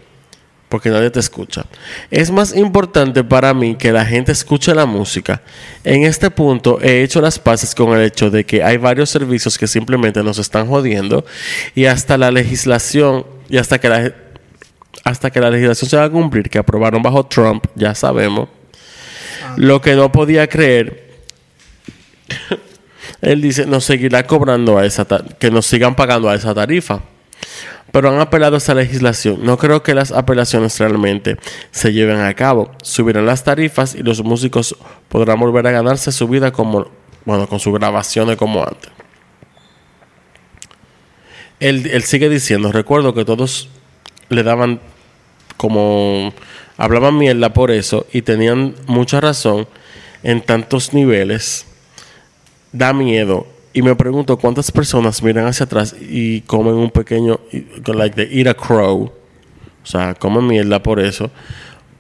porque 0.69 0.89
nadie 0.89 1.09
te 1.09 1.19
escucha. 1.19 1.65
Es 2.11 2.31
más 2.31 2.55
importante 2.55 3.23
para 3.23 3.53
mí 3.53 3.75
que 3.75 3.91
la 3.91 4.05
gente 4.05 4.31
escuche 4.31 4.73
la 4.73 4.85
música. 4.85 5.41
En 5.83 6.03
este 6.03 6.29
punto 6.31 6.79
he 6.81 7.03
hecho 7.03 7.21
las 7.21 7.39
paces 7.39 7.73
con 7.75 7.97
el 7.97 8.03
hecho 8.03 8.29
de 8.29 8.45
que 8.45 8.63
hay 8.63 8.77
varios 8.77 9.09
servicios 9.09 9.57
que 9.57 9.67
simplemente 9.67 10.23
nos 10.23 10.37
están 10.39 10.67
jodiendo 10.67 11.25
y 11.75 11.85
hasta 11.85 12.17
la 12.17 12.31
legislación 12.31 13.25
y 13.47 13.57
hasta 13.57 13.79
que 13.79 13.89
la 13.89 14.24
hasta 15.05 15.31
que 15.31 15.39
la 15.39 15.49
legislación 15.49 15.89
se 15.89 15.95
va 15.95 16.03
a 16.03 16.09
cumplir 16.09 16.49
que 16.49 16.57
aprobaron 16.57 17.01
bajo 17.01 17.25
Trump, 17.25 17.65
ya 17.75 17.95
sabemos. 17.95 18.49
Lo 19.55 19.79
que 19.79 19.95
no 19.95 20.11
podía 20.11 20.47
creer 20.47 21.05
él 23.21 23.41
dice, 23.41 23.65
nos 23.65 23.85
seguirá 23.85 24.27
cobrando 24.27 24.77
a 24.77 24.85
esa 24.85 25.05
que 25.39 25.51
nos 25.51 25.65
sigan 25.65 25.95
pagando 25.95 26.29
a 26.29 26.35
esa 26.35 26.53
tarifa 26.53 27.01
pero 27.95 28.09
han 28.09 28.19
apelado 28.19 28.55
a 28.55 28.57
esa 28.57 28.73
legislación. 28.73 29.45
No 29.45 29.57
creo 29.57 29.81
que 29.81 29.95
las 29.95 30.11
apelaciones 30.11 30.77
realmente 30.81 31.37
se 31.71 31.93
lleven 31.93 32.19
a 32.19 32.33
cabo. 32.33 32.69
Subirán 32.83 33.25
las 33.25 33.45
tarifas 33.45 33.95
y 33.95 34.03
los 34.03 34.21
músicos 34.21 34.75
podrán 35.07 35.39
volver 35.39 35.65
a 35.67 35.71
ganarse 35.71 36.11
su 36.11 36.27
vida 36.27 36.51
como, 36.51 36.91
bueno, 37.23 37.47
con 37.47 37.61
sus 37.61 37.73
grabaciones 37.73 38.35
como 38.35 38.65
antes. 38.65 38.91
Él, 41.61 41.89
él 41.89 42.03
sigue 42.03 42.27
diciendo, 42.27 42.73
recuerdo 42.73 43.13
que 43.13 43.23
todos 43.23 43.69
le 44.27 44.43
daban 44.43 44.81
como, 45.57 46.33
hablaban 46.77 47.17
mierda 47.17 47.53
por 47.53 47.71
eso 47.71 48.05
y 48.11 48.21
tenían 48.21 48.75
mucha 48.87 49.21
razón 49.21 49.67
en 50.23 50.41
tantos 50.41 50.93
niveles. 50.93 51.65
Da 52.71 52.91
miedo 52.93 53.47
y 53.75 53.81
me 53.81 53.95
pregunto 53.95 54.37
cuántas 54.37 54.71
personas 54.71 55.21
miran 55.21 55.47
hacia 55.47 55.65
atrás 55.65 55.95
y 55.99 56.41
comen 56.41 56.75
un 56.75 56.91
pequeño, 56.91 57.39
like 57.87 58.15
the 58.15 58.37
eat 58.37 58.47
a 58.47 58.53
crow. 58.53 59.11
O 59.83 59.85
sea, 59.85 60.13
comen 60.15 60.47
mierda 60.47 60.81
por 60.81 60.99
eso. 60.99 61.29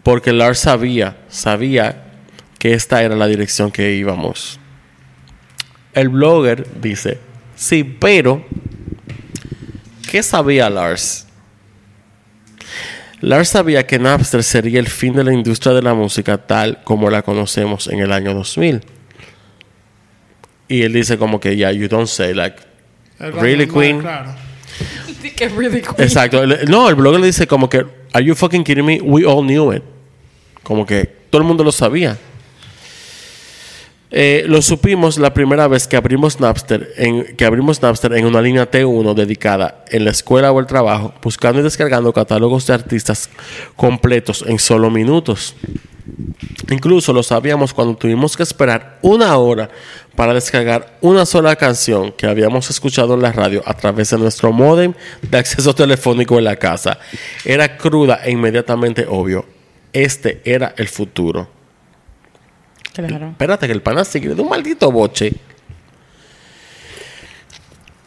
Porque 0.01 0.31
Lars 0.31 0.59
sabía, 0.59 1.17
sabía 1.27 2.13
que 2.59 2.73
esta 2.73 3.03
era 3.03 3.15
la 3.15 3.27
dirección 3.27 3.71
que 3.71 3.93
íbamos. 3.93 4.59
El 5.93 6.09
blogger 6.09 6.65
dice, 6.79 7.19
sí, 7.55 7.83
pero, 7.83 8.45
¿qué 10.09 10.23
sabía 10.23 10.69
Lars? 10.69 11.24
Lars 13.21 13.49
sabía 13.49 13.87
que 13.87 13.97
Napster 13.97 14.43
sería 14.43 14.79
el 14.79 14.87
fin 14.87 15.13
de 15.13 15.23
la 15.23 15.33
industria 15.33 15.73
de 15.73 15.81
la 15.81 15.93
música 15.93 16.37
tal 16.37 16.83
como 16.83 17.09
la 17.09 17.21
conocemos 17.21 17.87
en 17.87 17.99
el 17.99 18.11
año 18.11 18.33
2000. 18.33 18.81
Y 20.67 20.81
él 20.83 20.93
dice 20.93 21.17
como 21.17 21.39
que, 21.39 21.55
yeah, 21.55 21.71
you 21.71 21.87
don't 21.87 22.07
say, 22.07 22.33
like, 22.33 22.57
Really, 23.19 23.67
Queen? 23.67 24.01
Claro. 24.01 24.33
Really. 25.57 25.81
Exacto. 25.97 26.43
El- 26.43 26.69
No, 26.69 26.89
el 26.89 26.95
blogger 26.95 27.19
le 27.21 27.27
dice 27.27 27.47
como 27.47 27.69
que, 27.69 27.85
are 28.13 28.23
you 28.25 28.35
fucking 28.35 28.63
kidding 28.63 28.85
me? 28.85 28.99
We 29.01 29.25
all 29.25 29.43
knew 29.45 29.71
it. 29.73 29.83
Como 30.63 30.85
que 30.85 31.05
todo 31.29 31.41
el 31.41 31.47
mundo 31.47 31.63
lo 31.63 31.71
sabía. 31.71 32.17
Eh, 34.11 34.45
lo 34.47 34.61
supimos 34.61 35.17
la 35.17 35.33
primera 35.33 35.67
vez 35.67 35.87
que 35.87 35.97
abrimos 35.97 36.39
Napster, 36.39 36.93
en, 36.97 37.35
que 37.35 37.45
abrimos 37.45 37.81
Napster 37.81 38.13
en 38.13 38.25
una 38.25 38.41
línea 38.41 38.69
T1 38.69 39.13
dedicada 39.13 39.83
en 39.89 40.05
la 40.05 40.11
escuela 40.11 40.51
o 40.51 40.59
el 40.59 40.67
trabajo, 40.67 41.13
buscando 41.21 41.59
y 41.59 41.63
descargando 41.63 42.13
catálogos 42.13 42.67
de 42.67 42.73
artistas 42.75 43.29
completos 43.75 44.43
en 44.47 44.59
solo 44.59 44.89
minutos. 44.91 45.55
Incluso 46.69 47.13
lo 47.13 47.23
sabíamos 47.23 47.73
cuando 47.73 47.95
tuvimos 47.95 48.37
que 48.37 48.43
esperar 48.43 48.99
una 49.01 49.35
hora 49.37 49.69
para 50.15 50.33
descargar 50.33 50.97
una 51.01 51.25
sola 51.25 51.55
canción 51.55 52.11
que 52.11 52.27
habíamos 52.27 52.69
escuchado 52.69 53.15
en 53.15 53.21
la 53.21 53.31
radio 53.31 53.63
a 53.65 53.73
través 53.73 54.11
de 54.11 54.17
nuestro 54.17 54.51
modem 54.51 54.93
de 55.21 55.37
acceso 55.37 55.73
telefónico 55.75 56.37
en 56.37 56.45
la 56.45 56.55
casa. 56.55 56.99
Era 57.43 57.77
cruda 57.77 58.21
e 58.23 58.31
inmediatamente 58.31 59.05
obvio. 59.09 59.45
Este 59.91 60.41
era 60.45 60.73
el 60.77 60.87
futuro. 60.87 61.54
Claro. 62.95 63.29
Espérate 63.29 63.67
que 63.67 63.73
el 63.73 63.81
pana 63.81 64.05
sigue 64.05 64.33
de 64.33 64.41
un 64.41 64.49
maldito 64.49 64.91
boche. 64.91 65.33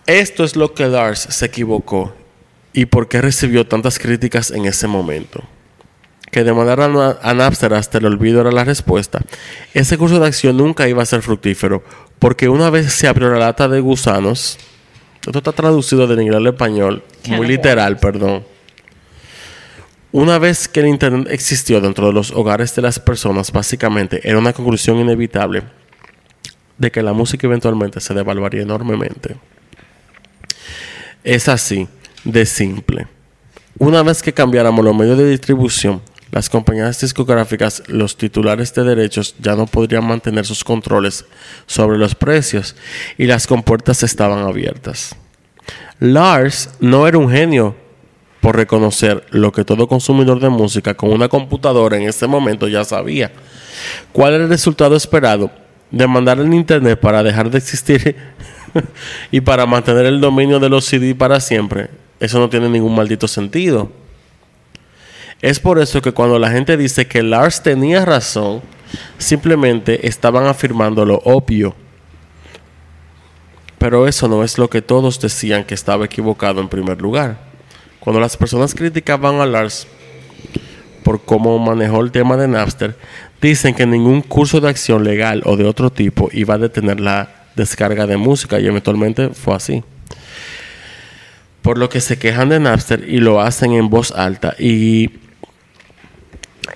Esto 0.07 0.45
es 0.45 0.57
lo 0.57 0.73
que 0.73 0.87
Lars 0.87 1.21
se 1.21 1.47
equivocó 1.47 2.15
y 2.73 2.87
por 2.87 3.09
qué 3.09 3.21
recibió 3.21 3.67
tantas 3.67 3.99
críticas 3.99 4.51
en 4.51 4.65
ese 4.65 4.87
momento. 4.87 5.43
Que 6.31 6.45
demandar 6.45 6.81
a 6.81 7.35
Napster 7.35 7.75
hasta 7.75 7.99
el 7.99 8.07
olvido 8.07 8.41
era 8.41 8.53
la 8.53 8.65
respuesta. 8.65 9.21
Ese 9.75 9.99
curso 9.99 10.19
de 10.21 10.27
acción 10.27 10.57
nunca 10.57 10.89
iba 10.89 11.03
a 11.03 11.07
ser 11.07 11.23
fructífero 11.23 11.83
porque 12.19 12.49
una 12.49 12.71
vez 12.71 12.93
se 12.93 13.07
abrió 13.07 13.31
la 13.31 13.39
lata 13.39 13.69
de 13.69 13.81
gusanos, 13.81 14.59
esto 15.27 15.39
está 15.39 15.53
traducido 15.53 16.07
del 16.07 16.21
inglés 16.21 16.39
al 16.39 16.47
español, 16.47 17.03
muy 17.29 17.47
literal, 17.47 17.99
perdón. 17.99 18.45
Una 20.11 20.39
vez 20.39 20.69
que 20.69 20.81
el 20.81 20.87
Internet 20.87 21.29
existió 21.31 21.81
dentro 21.83 22.07
de 22.07 22.15
los 22.15 22.31
hogares 22.31 22.75
de 22.75 22.81
las 22.81 22.99
personas, 22.99 23.53
básicamente 23.53 24.27
era 24.27 24.39
una 24.39 24.55
conclusión 24.55 24.97
inevitable 24.97 25.65
de 26.79 26.91
que 26.91 27.03
la 27.03 27.13
música 27.13 27.47
eventualmente 27.47 28.01
se 28.01 28.15
devaluaría 28.15 28.63
enormemente. 28.63 29.37
Es 31.25 31.49
así, 31.49 31.89
de 32.25 32.47
simple. 32.47 33.07
Una 33.79 34.03
vez 34.03 34.23
que 34.23 34.33
cambiáramos 34.33 34.83
los 34.83 34.97
medios 34.97 35.19
de 35.19 35.29
distribución, 35.29 36.01
las 36.31 36.49
compañías 36.49 37.01
discográficas, 37.01 37.83
los 37.89 38.17
titulares 38.17 38.73
de 38.75 38.85
derechos 38.85 39.35
ya 39.39 39.57
no 39.57 39.67
podrían 39.67 40.07
mantener 40.07 40.47
sus 40.47 40.65
controles 40.65 41.27
sobre 41.67 41.99
los 41.99 42.15
precios 42.15 42.77
y 43.19 43.27
las 43.27 43.47
compuertas 43.47 44.03
estaban 44.03 44.39
abiertas. 44.39 45.15
Lars 46.01 46.71
no 46.81 47.07
era 47.07 47.19
un 47.19 47.31
genio 47.31 47.77
por 48.41 48.57
reconocer 48.57 49.25
lo 49.31 49.53
que 49.53 49.65
todo 49.65 49.89
consumidor 49.89 50.41
de 50.41 50.49
música 50.49 50.95
con 50.95 51.11
una 51.11 51.29
computadora 51.29 51.97
en 51.97 52.05
ese 52.05 52.27
momento 52.27 52.69
ya 52.69 52.85
sabía. 52.85 53.33
¿Cuál 54.13 54.35
era 54.35 54.45
el 54.45 54.51
resultado 54.51 54.97
esperado? 54.97 55.51
Demandar 55.91 56.39
el 56.39 56.53
Internet 56.53 57.01
para 57.01 57.23
dejar 57.23 57.51
de 57.51 57.59
existir 57.59 58.17
y 59.31 59.41
para 59.41 59.67
mantener 59.67 60.07
el 60.07 60.21
dominio 60.21 60.61
de 60.61 60.69
los 60.69 60.85
CD 60.85 61.15
para 61.15 61.41
siempre. 61.41 61.91
Eso 62.21 62.39
no 62.39 62.49
tiene 62.49 62.69
ningún 62.69 62.95
maldito 62.95 63.27
sentido. 63.27 63.91
Es 65.41 65.61
por 65.61 65.79
eso 65.79 66.03
que 66.03 66.13
cuando 66.13 66.39
la 66.39 66.51
gente 66.51 66.77
dice 66.77 67.07
que 67.07 67.23
Lars 67.23 67.63
tenía 67.63 68.05
razón, 68.05 68.61
simplemente 69.19 70.07
estaban 70.09 70.47
afirmando 70.47 71.05
lo 71.05 71.19
obvio. 71.25 71.75
Pero 73.79 74.09
eso 74.09 74.27
no 74.27 74.43
es 74.43 74.59
lo 74.59 74.69
que 74.69 74.83
todos 74.83 75.21
decían 75.21 75.65
que 75.65 75.75
estaba 75.75 76.05
equivocado 76.05 76.61
en 76.61 76.69
primer 76.69 77.01
lugar. 77.01 77.48
Cuando 78.01 78.21
las 78.21 78.37
personas 78.37 78.75
criticaban 78.75 79.41
a 79.41 79.47
Lars 79.47 79.87
por 81.03 81.25
cómo 81.25 81.59
manejó 81.59 82.01
el 82.01 82.11
tema 82.11 82.37
de 82.37 82.49
Napster, 82.49 82.97
dicen 83.41 83.75
que 83.75 83.87
ningún 83.87 84.23
curso 84.23 84.61
de 84.61 84.69
acción 84.69 85.05
legal 85.05 85.43
o 85.45 85.57
de 85.57 85.65
otro 85.65 85.91
tipo 85.91 86.29
iba 86.33 86.55
a 86.55 86.59
detener 86.59 87.01
la 87.01 87.47
descarga 87.57 88.07
de 88.07 88.17
música 88.17 88.61
y 88.61 88.67
eventualmente 88.67 89.31
fue 89.31 89.55
así. 89.55 89.83
Por 91.63 91.79
lo 91.79 91.89
que 91.89 92.01
se 92.01 92.19
quejan 92.19 92.49
de 92.49 92.61
Napster 92.61 93.05
y 93.09 93.19
lo 93.19 93.41
hacen 93.41 93.73
en 93.73 93.91
voz 93.91 94.13
alta 94.13 94.55
y 94.59 95.11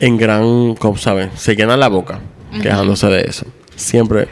en 0.00 0.16
gran, 0.16 0.74
¿cómo 0.74 0.96
saben? 0.96 1.30
Se 1.36 1.54
llena 1.54 1.76
la 1.76 1.88
boca 1.88 2.20
quejándose 2.60 3.06
de 3.06 3.22
eso. 3.22 3.46
Siempre 3.76 4.28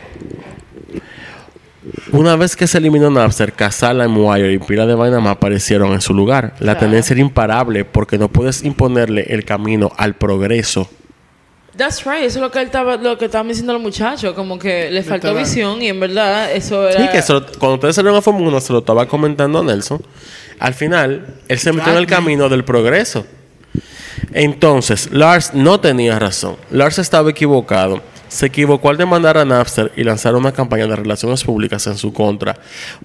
una 2.12 2.36
vez 2.36 2.56
que 2.56 2.66
se 2.66 2.78
eliminó 2.78 3.10
Napster, 3.10 3.52
Casala, 3.52 4.06
Wire 4.06 4.52
y 4.52 4.58
pila 4.58 4.86
de 4.86 4.94
vaina 4.94 5.18
más 5.20 5.32
aparecieron 5.32 5.92
en 5.92 6.00
su 6.00 6.12
lugar. 6.14 6.52
La 6.58 6.72
Claro. 6.74 6.80
tendencia 6.80 7.14
era 7.14 7.20
imparable 7.22 7.84
porque 7.84 8.18
no 8.18 8.28
puedes 8.28 8.62
imponerle 8.64 9.26
el 9.30 9.44
camino 9.44 9.90
al 9.96 10.14
progreso. 10.14 10.88
That's 11.76 12.04
right. 12.04 12.24
Eso 12.24 12.38
es 12.38 12.42
lo 12.42 12.50
que 12.50 12.58
él 12.58 12.66
estaba, 12.66 12.96
lo 12.96 13.16
que 13.16 13.24
estaban 13.26 13.48
diciendo 13.48 13.72
los 13.72 13.80
muchachos. 13.80 14.34
Como 14.34 14.58
que 14.58 14.90
le 14.90 15.02
faltó 15.02 15.28
Literal. 15.28 15.44
visión 15.44 15.80
y 15.80 15.88
en 15.88 16.00
verdad 16.00 16.52
eso 16.52 16.86
era. 16.88 17.00
Sí, 17.00 17.08
que 17.10 17.22
se 17.22 17.32
lo- 17.32 17.46
cuando 17.58 17.74
ustedes 17.76 17.94
salieron 17.96 18.18
a 18.18 18.22
Fórmula 18.22 18.48
1, 18.48 18.60
se 18.60 18.72
lo 18.72 18.80
estaba 18.80 19.06
comentando 19.06 19.60
a 19.60 19.64
Nelson. 19.64 20.02
Al 20.58 20.74
final, 20.74 21.36
él 21.48 21.58
se 21.58 21.72
metió 21.72 21.92
en 21.92 21.98
el 21.98 22.06
camino 22.06 22.48
del 22.50 22.64
progreso. 22.64 23.24
Entonces, 24.32 25.10
Lars 25.12 25.54
no 25.54 25.80
tenía 25.80 26.18
razón. 26.18 26.56
Lars 26.70 26.98
estaba 26.98 27.30
equivocado. 27.30 28.02
Se 28.30 28.46
equivocó 28.46 28.90
al 28.90 28.96
demandar 28.96 29.36
a 29.36 29.44
Napster 29.44 29.90
y 29.96 30.04
lanzar 30.04 30.36
una 30.36 30.52
campaña 30.52 30.86
de 30.86 30.94
relaciones 30.94 31.42
públicas 31.42 31.84
en 31.88 31.96
su 31.96 32.12
contra, 32.12 32.56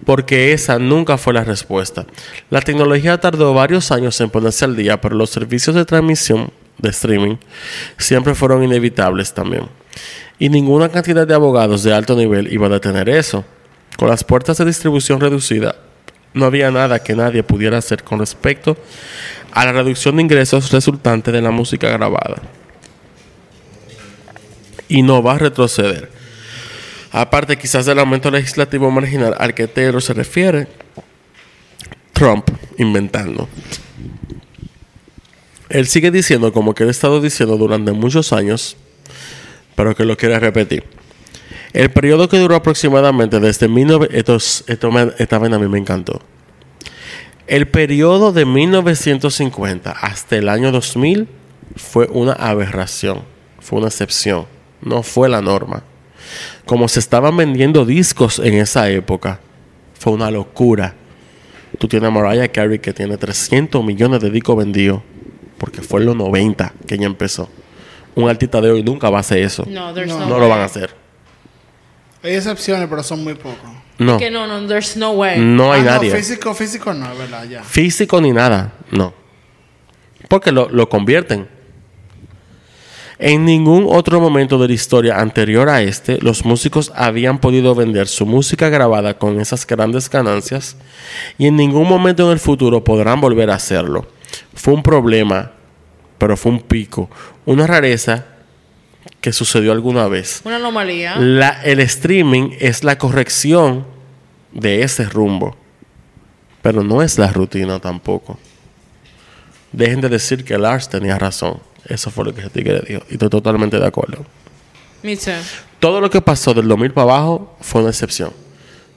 porque 0.06 0.54
esa 0.54 0.78
nunca 0.78 1.18
fue 1.18 1.34
la 1.34 1.44
respuesta. 1.44 2.06
La 2.52 2.62
tecnología 2.62 3.20
tardó 3.20 3.54
varios 3.54 3.92
años 3.92 4.22
en 4.22 4.30
ponerse 4.30 4.66
al 4.66 4.76
día, 4.76 5.02
pero 5.02 5.16
los 5.16 5.32
servicios 5.32 5.76
de 5.76 5.84
transmisión 5.84 6.52
de 6.78 6.90
streaming 6.90 7.38
siempre 7.98 8.36
fueron 8.36 8.64
inevitables 8.64 9.34
también. 9.34 9.68
Y 10.38 10.50
ninguna 10.50 10.90
cantidad 10.90 11.26
de 11.26 11.34
abogados 11.34 11.82
de 11.82 11.94
alto 11.94 12.16
nivel 12.16 12.54
iba 12.54 12.68
a 12.68 12.70
detener 12.70 13.10
eso. 13.10 13.44
Con 13.98 14.10
las 14.10 14.24
puertas 14.24 14.58
de 14.58 14.66
distribución 14.66 15.20
reducidas, 15.20 15.76
no 16.34 16.46
había 16.46 16.70
nada 16.70 17.00
que 17.00 17.16
nadie 17.16 17.42
pudiera 17.42 17.80
hacer 17.80 18.04
con 18.04 18.20
respecto 18.20 18.78
a 19.54 19.66
la 19.66 19.72
reducción 19.72 20.18
de 20.18 20.22
ingresos 20.22 20.72
resultante 20.72 21.32
de 21.32 21.42
la 21.42 21.50
música 21.50 21.90
grabada 21.90 22.42
y 24.88 25.02
no 25.02 25.22
va 25.22 25.34
a 25.34 25.38
retroceder. 25.38 26.10
Aparte 27.12 27.58
quizás 27.58 27.86
del 27.86 28.00
aumento 28.00 28.30
legislativo 28.30 28.92
marginal 28.92 29.36
al 29.40 29.54
que 29.54 29.68
Taylor 29.68 30.02
se 30.02 30.14
refiere, 30.14 30.68
Trump 32.12 32.50
inventando. 32.78 33.48
Él 35.70 35.88
sigue 35.88 36.12
diciendo 36.12 36.52
como 36.52 36.76
que 36.76 36.84
él 36.84 36.90
ha 36.90 36.92
estado 36.92 37.22
diciendo 37.22 37.58
durante 37.58 37.92
muchos 37.92 38.34
años, 38.34 38.78
pero 39.76 39.96
que 39.96 40.06
lo 40.06 40.18
quiere 40.18 40.40
repetir. 40.40 40.84
El 41.74 41.90
periodo 41.90 42.30
que 42.30 42.38
duró 42.38 42.56
aproximadamente 42.56 43.40
desde 43.40 43.68
1900, 43.68 44.66
esta 44.68 45.36
a 45.38 45.40
mí 45.40 45.68
me 45.68 45.78
encantó. 45.78 46.22
El 47.48 47.68
periodo 47.68 48.32
de 48.32 48.46
1950 48.46 49.92
hasta 49.92 50.36
el 50.36 50.50
año 50.50 50.72
2000 50.72 51.28
fue 51.76 52.08
una 52.12 52.34
aberración, 52.34 53.24
fue 53.60 53.80
una 53.80 53.88
excepción 53.88 54.48
no 54.86 55.04
fue 55.04 55.28
la 55.28 55.42
norma. 55.42 55.84
Como 56.66 56.88
se 56.88 57.00
estaban 57.00 57.36
vendiendo 57.38 57.86
discos 57.86 58.40
en 58.40 58.54
esa 58.56 58.90
época, 58.90 59.40
fue 60.00 60.14
una 60.14 60.32
locura. 60.32 60.96
Tú 61.78 61.88
tienes 61.88 62.08
a 62.08 62.12
Mariah 62.12 62.48
Carey 62.52 62.80
que 62.80 62.94
tiene 62.94 63.18
300 63.18 63.84
millones 63.84 64.22
de 64.22 64.30
discos 64.32 64.56
vendidos, 64.58 65.02
porque 65.58 65.82
fue 65.82 66.00
en 66.00 66.08
los 66.08 66.16
90 66.16 66.74
que 66.88 66.96
ella 66.96 67.06
empezó. 67.06 67.50
Un 68.16 68.30
artista 68.30 68.62
de 68.62 68.72
hoy 68.72 68.82
nunca 68.84 69.10
va 69.10 69.18
a 69.18 69.22
hacer 69.22 69.40
eso. 69.40 69.66
No, 69.68 69.92
no 69.94 70.40
lo 70.40 70.48
van 70.48 70.60
a 70.62 70.66
hacer. 70.66 70.96
Hay 72.24 72.34
excepciones, 72.36 72.88
pero 72.90 73.04
son 73.04 73.24
muy 73.24 73.34
pocos. 73.36 73.70
No, 73.98 74.18
Que 74.18 74.30
no, 74.32 74.48
no, 74.48 74.66
there's 74.68 74.98
no 74.98 75.12
way. 75.12 75.40
no 75.40 75.72
hay 75.72 75.82
Ah, 75.82 75.86
nadie. 75.96 76.12
físico, 76.16 76.54
físico 76.54 76.94
no, 76.94 77.12
es 77.12 77.18
verdad, 77.18 77.44
ya. 77.46 77.64
Físico 77.64 78.20
ni 78.20 78.32
nada, 78.32 78.74
no. 78.92 79.14
Porque 80.28 80.52
lo, 80.52 80.68
lo 80.70 80.90
convierten. 80.90 81.48
En 83.18 83.46
ningún 83.46 83.86
otro 83.90 84.20
momento 84.20 84.58
de 84.58 84.68
la 84.68 84.74
historia 84.74 85.20
anterior 85.20 85.70
a 85.70 85.82
este, 85.82 86.20
los 86.22 86.44
músicos 86.44 86.92
habían 86.96 87.40
podido 87.40 87.74
vender 87.74 88.08
su 88.08 88.26
música 88.26 88.68
grabada 88.70 89.18
con 89.18 89.40
esas 89.40 89.66
grandes 89.66 90.10
ganancias 90.10 90.76
y 91.38 91.48
en 91.48 91.56
ningún 91.56 91.88
momento 91.88 92.26
en 92.26 92.34
el 92.34 92.40
futuro 92.40 92.84
podrán 92.84 93.22
volver 93.22 93.50
a 93.52 93.56
hacerlo. 93.56 94.06
Fue 94.54 94.74
un 94.74 94.84
problema, 94.84 95.52
pero 96.18 96.36
fue 96.36 96.52
un 96.52 96.60
pico, 96.60 97.10
una 97.46 97.66
rareza 97.66 98.26
que 99.22 99.32
sucedió 99.32 99.72
alguna 99.72 100.08
vez. 100.10 100.42
Una 100.44 100.58
anomalía. 100.58 101.16
La- 101.18 101.62
el 101.64 101.80
streaming 101.80 102.52
es 102.60 102.84
la 102.84 102.98
corrección 102.98 103.86
de 104.52 104.84
ese 104.84 105.06
rumbo. 105.06 105.56
Pero 106.62 106.84
no 106.84 107.02
es 107.02 107.18
la 107.18 107.32
rutina 107.32 107.80
tampoco. 107.80 108.38
Dejen 109.72 110.02
de 110.02 110.10
decir 110.10 110.44
que 110.44 110.58
Lars 110.58 110.90
tenía 110.90 111.18
razón. 111.18 111.60
Eso 111.88 112.10
fue 112.12 112.26
lo 112.26 112.34
que 112.34 112.42
ese 112.42 112.50
tigre 112.50 112.82
dijo. 112.88 113.02
Y 113.10 113.14
estoy 113.14 113.30
totalmente 113.30 113.80
de 113.80 113.86
acuerdo. 113.86 114.26
Too. 115.02 115.32
Todo 115.80 116.02
lo 116.02 116.10
que 116.10 116.20
pasó 116.20 116.54
del 116.54 116.68
2000 116.68 116.92
para 116.92 117.04
abajo 117.04 117.56
fue 117.62 117.82
una 117.82 117.92
excepción. 117.92 118.32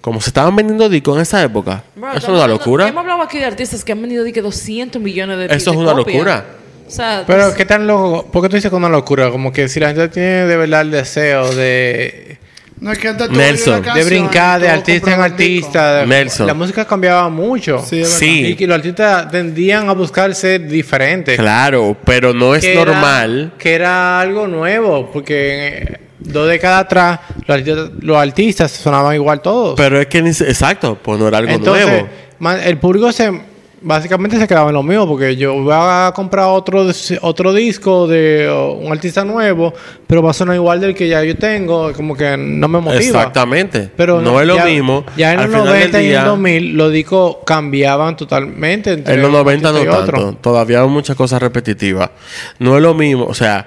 Como 0.01 0.21
se 0.21 0.31
estaban 0.31 0.57
vendiendo 0.57 0.89
discos 0.89 1.17
en 1.17 1.23
esa 1.23 1.43
época, 1.43 1.85
Bro, 1.95 2.13
eso 2.13 2.19
es 2.19 2.29
una 2.29 2.47
locura. 2.47 2.89
Hemos 2.89 3.01
hablado 3.03 3.23
aquí 3.23 3.39
de 3.39 3.45
artistas 3.45 3.85
que 3.85 3.93
han 3.93 4.01
vendido 4.01 4.25
que 4.33 4.41
200 4.41 5.03
millones 5.03 5.37
de 5.37 5.55
Eso 5.55 5.73
es 5.73 5.77
una 5.77 5.93
locura. 5.93 6.47
O 6.87 6.91
sea, 6.91 7.25
Pero, 7.27 7.53
¿qué 7.55 7.67
tan 7.67 7.87
loco? 7.87 8.31
¿Por 8.31 8.43
qué 8.43 8.49
tú 8.49 8.57
dices 8.57 8.71
que 8.71 8.77
es 8.77 8.79
una 8.79 8.89
locura? 8.89 9.31
Como 9.31 9.53
que 9.53 9.69
si 9.69 9.81
la 9.81 9.89
gente 9.89 10.09
tiene 10.09 10.47
de 10.47 10.57
verdad 10.57 10.81
el 10.83 10.91
deseo 10.91 11.55
de, 11.55 12.39
No 12.81 12.93
es 12.93 12.99
que 12.99 13.09
antes 13.09 13.31
Nelson. 13.31 13.83
de 13.83 14.05
brincar 14.05 14.61
de 14.61 14.69
artista 14.69 15.15
en 15.15 15.21
artista, 15.21 15.95
de- 15.97 16.07
Nelson. 16.07 16.47
la 16.47 16.55
música 16.55 16.85
cambiaba 16.85 17.29
mucho. 17.29 17.85
Sí. 17.85 18.05
Sí. 18.05 18.47
Y 18.47 18.55
que 18.57 18.67
los 18.67 18.77
artistas 18.77 19.31
tendían 19.31 19.89
a 19.89 19.93
buscar 19.93 20.35
ser 20.35 20.67
diferentes. 20.69 21.37
Claro, 21.39 21.97
pero 22.05 22.33
no 22.33 22.55
es 22.55 22.63
que 22.65 22.73
era- 22.73 22.85
normal. 22.85 23.53
que 23.59 23.75
era 23.75 24.21
algo 24.21 24.47
nuevo, 24.47 25.11
porque 25.13 25.69
eh, 25.79 25.99
dos 26.21 26.49
décadas 26.49 26.83
atrás 26.85 27.21
los 27.47 27.57
artistas, 27.57 27.91
los 28.01 28.17
artistas 28.17 28.71
sonaban 28.71 29.15
igual 29.15 29.41
todos. 29.41 29.75
Pero 29.77 30.01
es 30.01 30.07
que 30.07 30.23
ni 30.23 30.33
se- 30.33 30.49
exacto, 30.49 30.99
pues 31.03 31.19
no 31.19 31.27
era 31.29 31.39
algo 31.39 31.51
Entonces, 31.53 31.87
nuevo. 31.87 32.63
el 32.65 32.79
público 32.79 33.11
se 33.13 33.41
básicamente 33.81 34.39
se 34.39 34.47
quedaba 34.49 34.71
en 34.71 34.75
lo 34.75 34.83
mismo, 34.83 35.07
porque 35.07 35.37
yo 35.37 35.55
voy 35.55 35.73
a 35.75 36.13
comprar 36.15 36.47
otro 36.47 36.87
otro 37.23 37.53
disco 37.53 38.07
de 38.07 38.49
un 38.81 38.91
artista 38.93 39.25
nuevo, 39.25 39.73
pero 40.07 40.23
va 40.23 40.31
a 40.31 40.35
sonar 40.35 40.55
igual 40.57 40.81
del 40.81 40.95
que 40.95 41.09
ya 41.09 41.23
yo 41.25 41.37
tengo, 41.37 41.93
como 41.93 42.17
que 42.17 42.37
no 42.37 42.69
me 42.69 42.81
motiva. 42.81 42.99
Exactamente. 43.01 43.91
Pero 43.97 44.21
no, 44.21 44.41
es 44.41 44.47
lo 44.47 44.57
ya- 44.57 44.65
mismo. 44.65 45.05
Ya 45.17 45.33
en 45.33 45.41
Al 45.41 45.51
los 45.51 45.61
final 45.61 45.65
del 45.73 45.75
90 45.93 46.01
y 46.01 46.05
en 46.05 46.11
día- 46.11 46.21
el 46.21 46.27
2000 46.27 46.73
los 46.77 46.93
discos 46.93 47.37
cambiaban 47.47 48.17
totalmente. 48.17 48.93
entre 48.93 49.15
En 49.15 49.21
los 49.23 49.29
un 49.31 49.37
90 49.37 49.73
no 49.73 49.81
otro. 49.81 50.19
tanto. 50.21 50.33
Todavía 50.41 50.81
hay 50.83 50.89
muchas 50.89 51.17
cosas 51.17 51.41
repetitivas. 51.41 52.11
No 52.59 52.77
es 52.77 52.83
lo 52.83 52.95
mismo. 52.95 53.25
O 53.27 53.35
sea, 53.35 53.67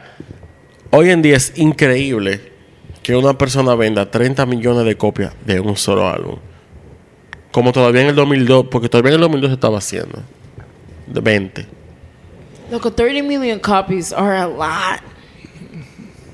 hoy 0.91 1.09
en 1.09 1.21
día 1.21 1.38
es 1.38 1.53
increíble 1.57 2.51
que 3.01 3.15
una 3.15 3.38
persona 3.38 3.73
venda 3.75 4.11
30 4.11 4.45
millones 4.45 4.85
de 4.85 4.95
copias 4.95 5.33
de 5.45 5.59
un 5.59 5.75
solo 5.77 6.07
álbum. 6.07 6.35
Como 7.52 7.72
todavía 7.72 8.02
en 8.02 8.07
el 8.07 8.15
2002, 8.15 8.68
porque 8.72 8.88
todavía 8.90 9.10
en 9.10 9.15
el 9.15 9.22
2002 9.22 9.49
se 9.49 9.53
estaba 9.56 9.78
haciendo. 9.78 10.19
De 11.07 11.19
20. 11.19 11.65
loco, 12.72 12.91
30 12.94 13.23
million 13.28 13.60
copies 13.60 14.14
are 14.14 14.38
a 14.38 14.48
lot. 14.48 15.02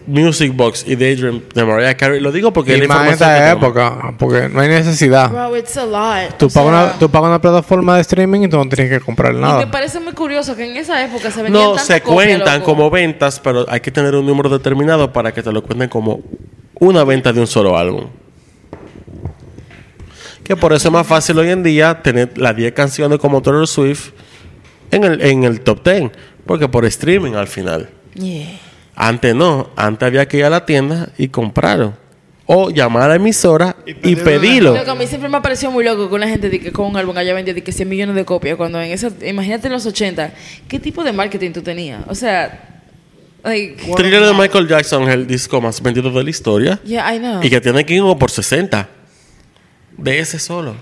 Music 0.09 0.53
Box 0.55 0.85
y 0.87 0.95
Daydream 0.95 1.41
de 1.53 1.65
Mariah 1.65 1.97
Carey. 1.97 2.21
Lo 2.21 2.31
digo 2.31 2.53
porque 2.53 2.71
es 2.71 2.77
Y 2.77 2.81
la 2.81 2.87
más 2.87 3.17
que 3.17 3.25
tengo. 3.25 3.57
época, 3.67 4.13
porque 4.17 4.47
no 4.47 4.61
hay 4.61 4.69
necesidad. 4.69 5.29
Bro, 5.29 5.57
it's 5.57 5.75
a 5.75 5.85
lot. 5.85 6.37
Tú 6.37 6.45
O 6.45 6.49
pagas, 6.49 6.53
sea, 6.53 6.83
una, 6.85 6.93
tú 6.99 7.09
pagas 7.09 7.27
una 7.27 7.41
plataforma 7.41 7.95
de 7.95 8.01
streaming 8.01 8.41
y 8.43 8.47
tú 8.47 8.55
no 8.55 8.69
tienes 8.69 8.89
que 8.99 9.03
comprar 9.03 9.33
Y 9.33 9.35
me 9.35 9.41
nada. 9.41 9.69
parece 9.69 9.99
muy 9.99 10.13
curioso 10.13 10.55
que 10.55 10.69
en 10.71 10.77
esa 10.77 11.03
época 11.03 11.29
se 11.29 11.43
vendían 11.43 11.61
No, 11.61 11.69
tantas 11.71 11.87
se 11.87 11.99
copias, 12.01 12.13
cuentan 12.27 12.59
loco. 12.59 12.71
como 12.71 12.89
ventas, 12.89 13.41
pero 13.41 13.65
hay 13.67 13.81
que 13.81 13.91
tener 13.91 14.15
un 14.15 14.25
número 14.25 14.47
determinado 14.49 15.11
para 15.11 15.33
que 15.33 15.43
te 15.43 15.51
lo 15.51 15.61
cuenten 15.61 15.89
como 15.89 16.21
una 16.79 17.03
venta 17.03 17.33
de 17.33 17.41
un 17.41 17.47
solo 17.47 17.77
álbum. 17.77 18.05
Que 20.47 20.55
por 20.55 20.71
eso 20.71 20.87
es 20.87 20.91
más 20.93 21.05
fácil 21.05 21.37
hoy 21.39 21.49
en 21.49 21.61
día 21.61 22.01
tener 22.01 22.37
las 22.37 22.55
10 22.55 22.71
canciones 22.71 23.19
como 23.19 23.41
Taylor 23.41 23.67
Swift 23.67 24.11
en 24.91 25.03
el, 25.03 25.21
en 25.21 25.43
el 25.43 25.59
top 25.59 25.83
10. 25.83 26.11
Porque 26.45 26.69
por 26.69 26.85
streaming 26.85 27.33
al 27.33 27.47
final. 27.47 27.89
Yeah. 28.13 28.57
Antes 28.95 29.35
no. 29.35 29.71
Antes 29.75 30.07
había 30.07 30.25
que 30.25 30.37
ir 30.37 30.45
a 30.45 30.49
la 30.49 30.65
tienda 30.65 31.09
y 31.17 31.27
comprarlo. 31.27 31.95
O 32.45 32.69
llamar 32.69 33.03
a 33.03 33.07
la 33.09 33.15
emisora 33.15 33.75
Y 33.85 34.11
y, 34.11 34.15
pedirlo 34.15 34.73
a 34.73 34.95
mí 34.95 35.05
siempre 35.05 35.27
me 35.27 35.35
ha 35.35 35.41
parecido 35.41 35.69
muy 35.69 35.83
loco 35.83 36.07
que 36.07 36.15
una 36.15 36.29
gente 36.29 36.49
diga 36.49 36.63
que 36.63 36.71
con 36.71 36.85
un 36.85 36.95
álbum 36.95 37.17
haya 37.17 37.33
vendido 37.33 37.55
de 37.55 37.61
que 37.61 37.73
100 37.73 37.89
millones 37.89 38.15
de 38.15 38.23
copias. 38.23 38.55
Cuando 38.55 38.81
en 38.81 38.93
esa, 38.93 39.11
imagínate 39.25 39.67
en 39.67 39.73
los 39.73 39.85
80, 39.85 40.31
¿qué 40.69 40.79
tipo 40.79 41.03
de 41.03 41.11
marketing 41.11 41.51
tú 41.51 41.61
tenías? 41.61 42.05
O 42.07 42.15
sea, 42.15 42.83
like, 43.43 43.75
Thriller 43.97 44.25
de 44.25 44.33
Michael 44.33 44.65
Jackson 44.65 45.03
es 45.09 45.13
el 45.13 45.27
disco 45.27 45.59
más 45.59 45.81
vendido 45.81 46.09
de 46.09 46.23
la 46.23 46.29
historia. 46.29 46.79
yeah, 46.85 47.13
I 47.13 47.19
know. 47.19 47.43
Y 47.43 47.49
que 47.49 47.59
tiene 47.59 47.85
que 47.85 47.95
ir 47.95 48.03
por 48.17 48.31
60. 48.31 48.91
De 49.97 50.19
ese 50.19 50.39
solo. 50.39 50.75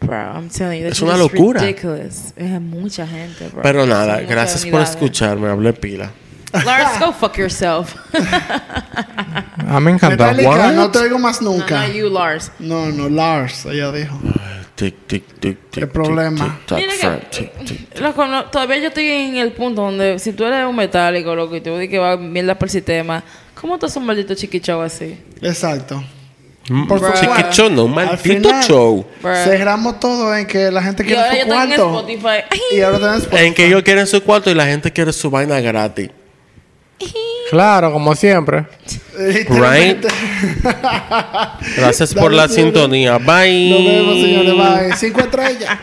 Bro, 0.00 0.16
I'm 0.16 0.48
telling 0.48 0.82
you, 0.82 0.88
Es 0.88 1.00
una 1.00 1.16
locura. 1.16 1.60
ridiculous. 1.60 2.32
Es 2.36 2.60
mucha 2.60 3.06
gente, 3.06 3.48
bro. 3.48 3.62
Pero 3.62 3.86
nada, 3.86 4.18
Son 4.18 4.26
gracias 4.26 4.66
por 4.66 4.80
escucharme. 4.80 5.48
Hablé 5.48 5.72
pila. 5.72 6.10
Lars, 6.52 6.98
go 6.98 7.12
fuck 7.12 7.36
yourself. 7.36 7.94
A 8.14 9.80
mí 9.80 9.84
me 9.84 9.90
encanta. 9.92 10.32
Metallica, 10.32 10.72
no 10.72 10.90
te 10.90 10.98
oigo 10.98 11.18
más 11.18 11.42
no, 11.42 11.52
nunca. 11.52 11.86
no, 11.86 11.92
you, 11.92 12.08
Lars. 12.08 12.50
No, 12.58 12.86
no, 12.86 13.08
Lars, 13.08 13.66
ella 13.66 13.92
dijo. 13.92 14.18
Tic, 14.74 14.94
tic, 15.06 15.24
tic, 15.40 15.58
tic. 15.70 15.82
El 15.82 15.88
problema. 15.88 16.58
no, 16.70 18.44
todavía 18.46 18.78
yo 18.78 18.88
estoy 18.88 19.08
en 19.08 19.36
el 19.36 19.52
punto 19.52 19.82
donde 19.82 20.18
si 20.18 20.32
tú 20.32 20.44
eres 20.44 20.64
un 20.66 20.76
metálico, 20.76 21.34
loco, 21.34 21.56
y 21.56 21.60
tú 21.60 21.74
dices 21.74 21.90
que 21.90 21.98
va 21.98 22.16
mierda 22.16 22.54
por 22.54 22.66
el 22.66 22.70
sistema, 22.70 23.22
¿cómo 23.60 23.78
tú 23.78 23.86
haces 23.86 23.96
un 23.96 24.06
maldito 24.06 24.34
chiquichao 24.34 24.80
así? 24.80 25.18
Exacto. 25.42 26.02
Mm, 26.68 26.86
Por 26.86 27.00
su 27.00 27.12
Chiquicho, 27.20 27.70
no, 27.70 27.84
un 27.84 27.98
Al 27.98 28.06
maldito 28.06 28.48
final, 28.48 28.64
show. 28.64 29.06
Bruh. 29.22 29.34
Cerramos 29.44 29.98
todo 30.00 30.36
en 30.36 30.46
que 30.46 30.70
la 30.70 30.82
gente 30.82 31.04
quiere 31.04 31.22
su 31.40 31.46
cuarto. 31.46 31.98
Spotify. 32.00 32.44
Y 32.76 32.80
ahora 32.80 32.98
tenés 32.98 33.16
Spotify. 33.22 33.46
En 33.46 33.54
que 33.54 33.66
ellos 33.66 33.82
quieren 33.82 34.06
su 34.06 34.22
cuarto 34.22 34.50
y 34.50 34.54
la 34.54 34.66
gente 34.66 34.92
quiere 34.92 35.12
su 35.12 35.30
vaina 35.30 35.60
gratis. 35.60 36.10
Claro, 37.50 37.90
como 37.90 38.14
siempre. 38.14 38.66
Literalmente. 39.18 40.08
Gracias 41.78 42.12
por 42.14 42.30
la 42.30 42.46
sintonía. 42.46 43.16
Bye. 43.16 43.70
Nos 43.70 43.84
vemos, 43.84 44.14
señores. 44.20 44.54
Bye. 44.54 44.96
Cinco 44.96 45.20
estrellas. 45.20 45.78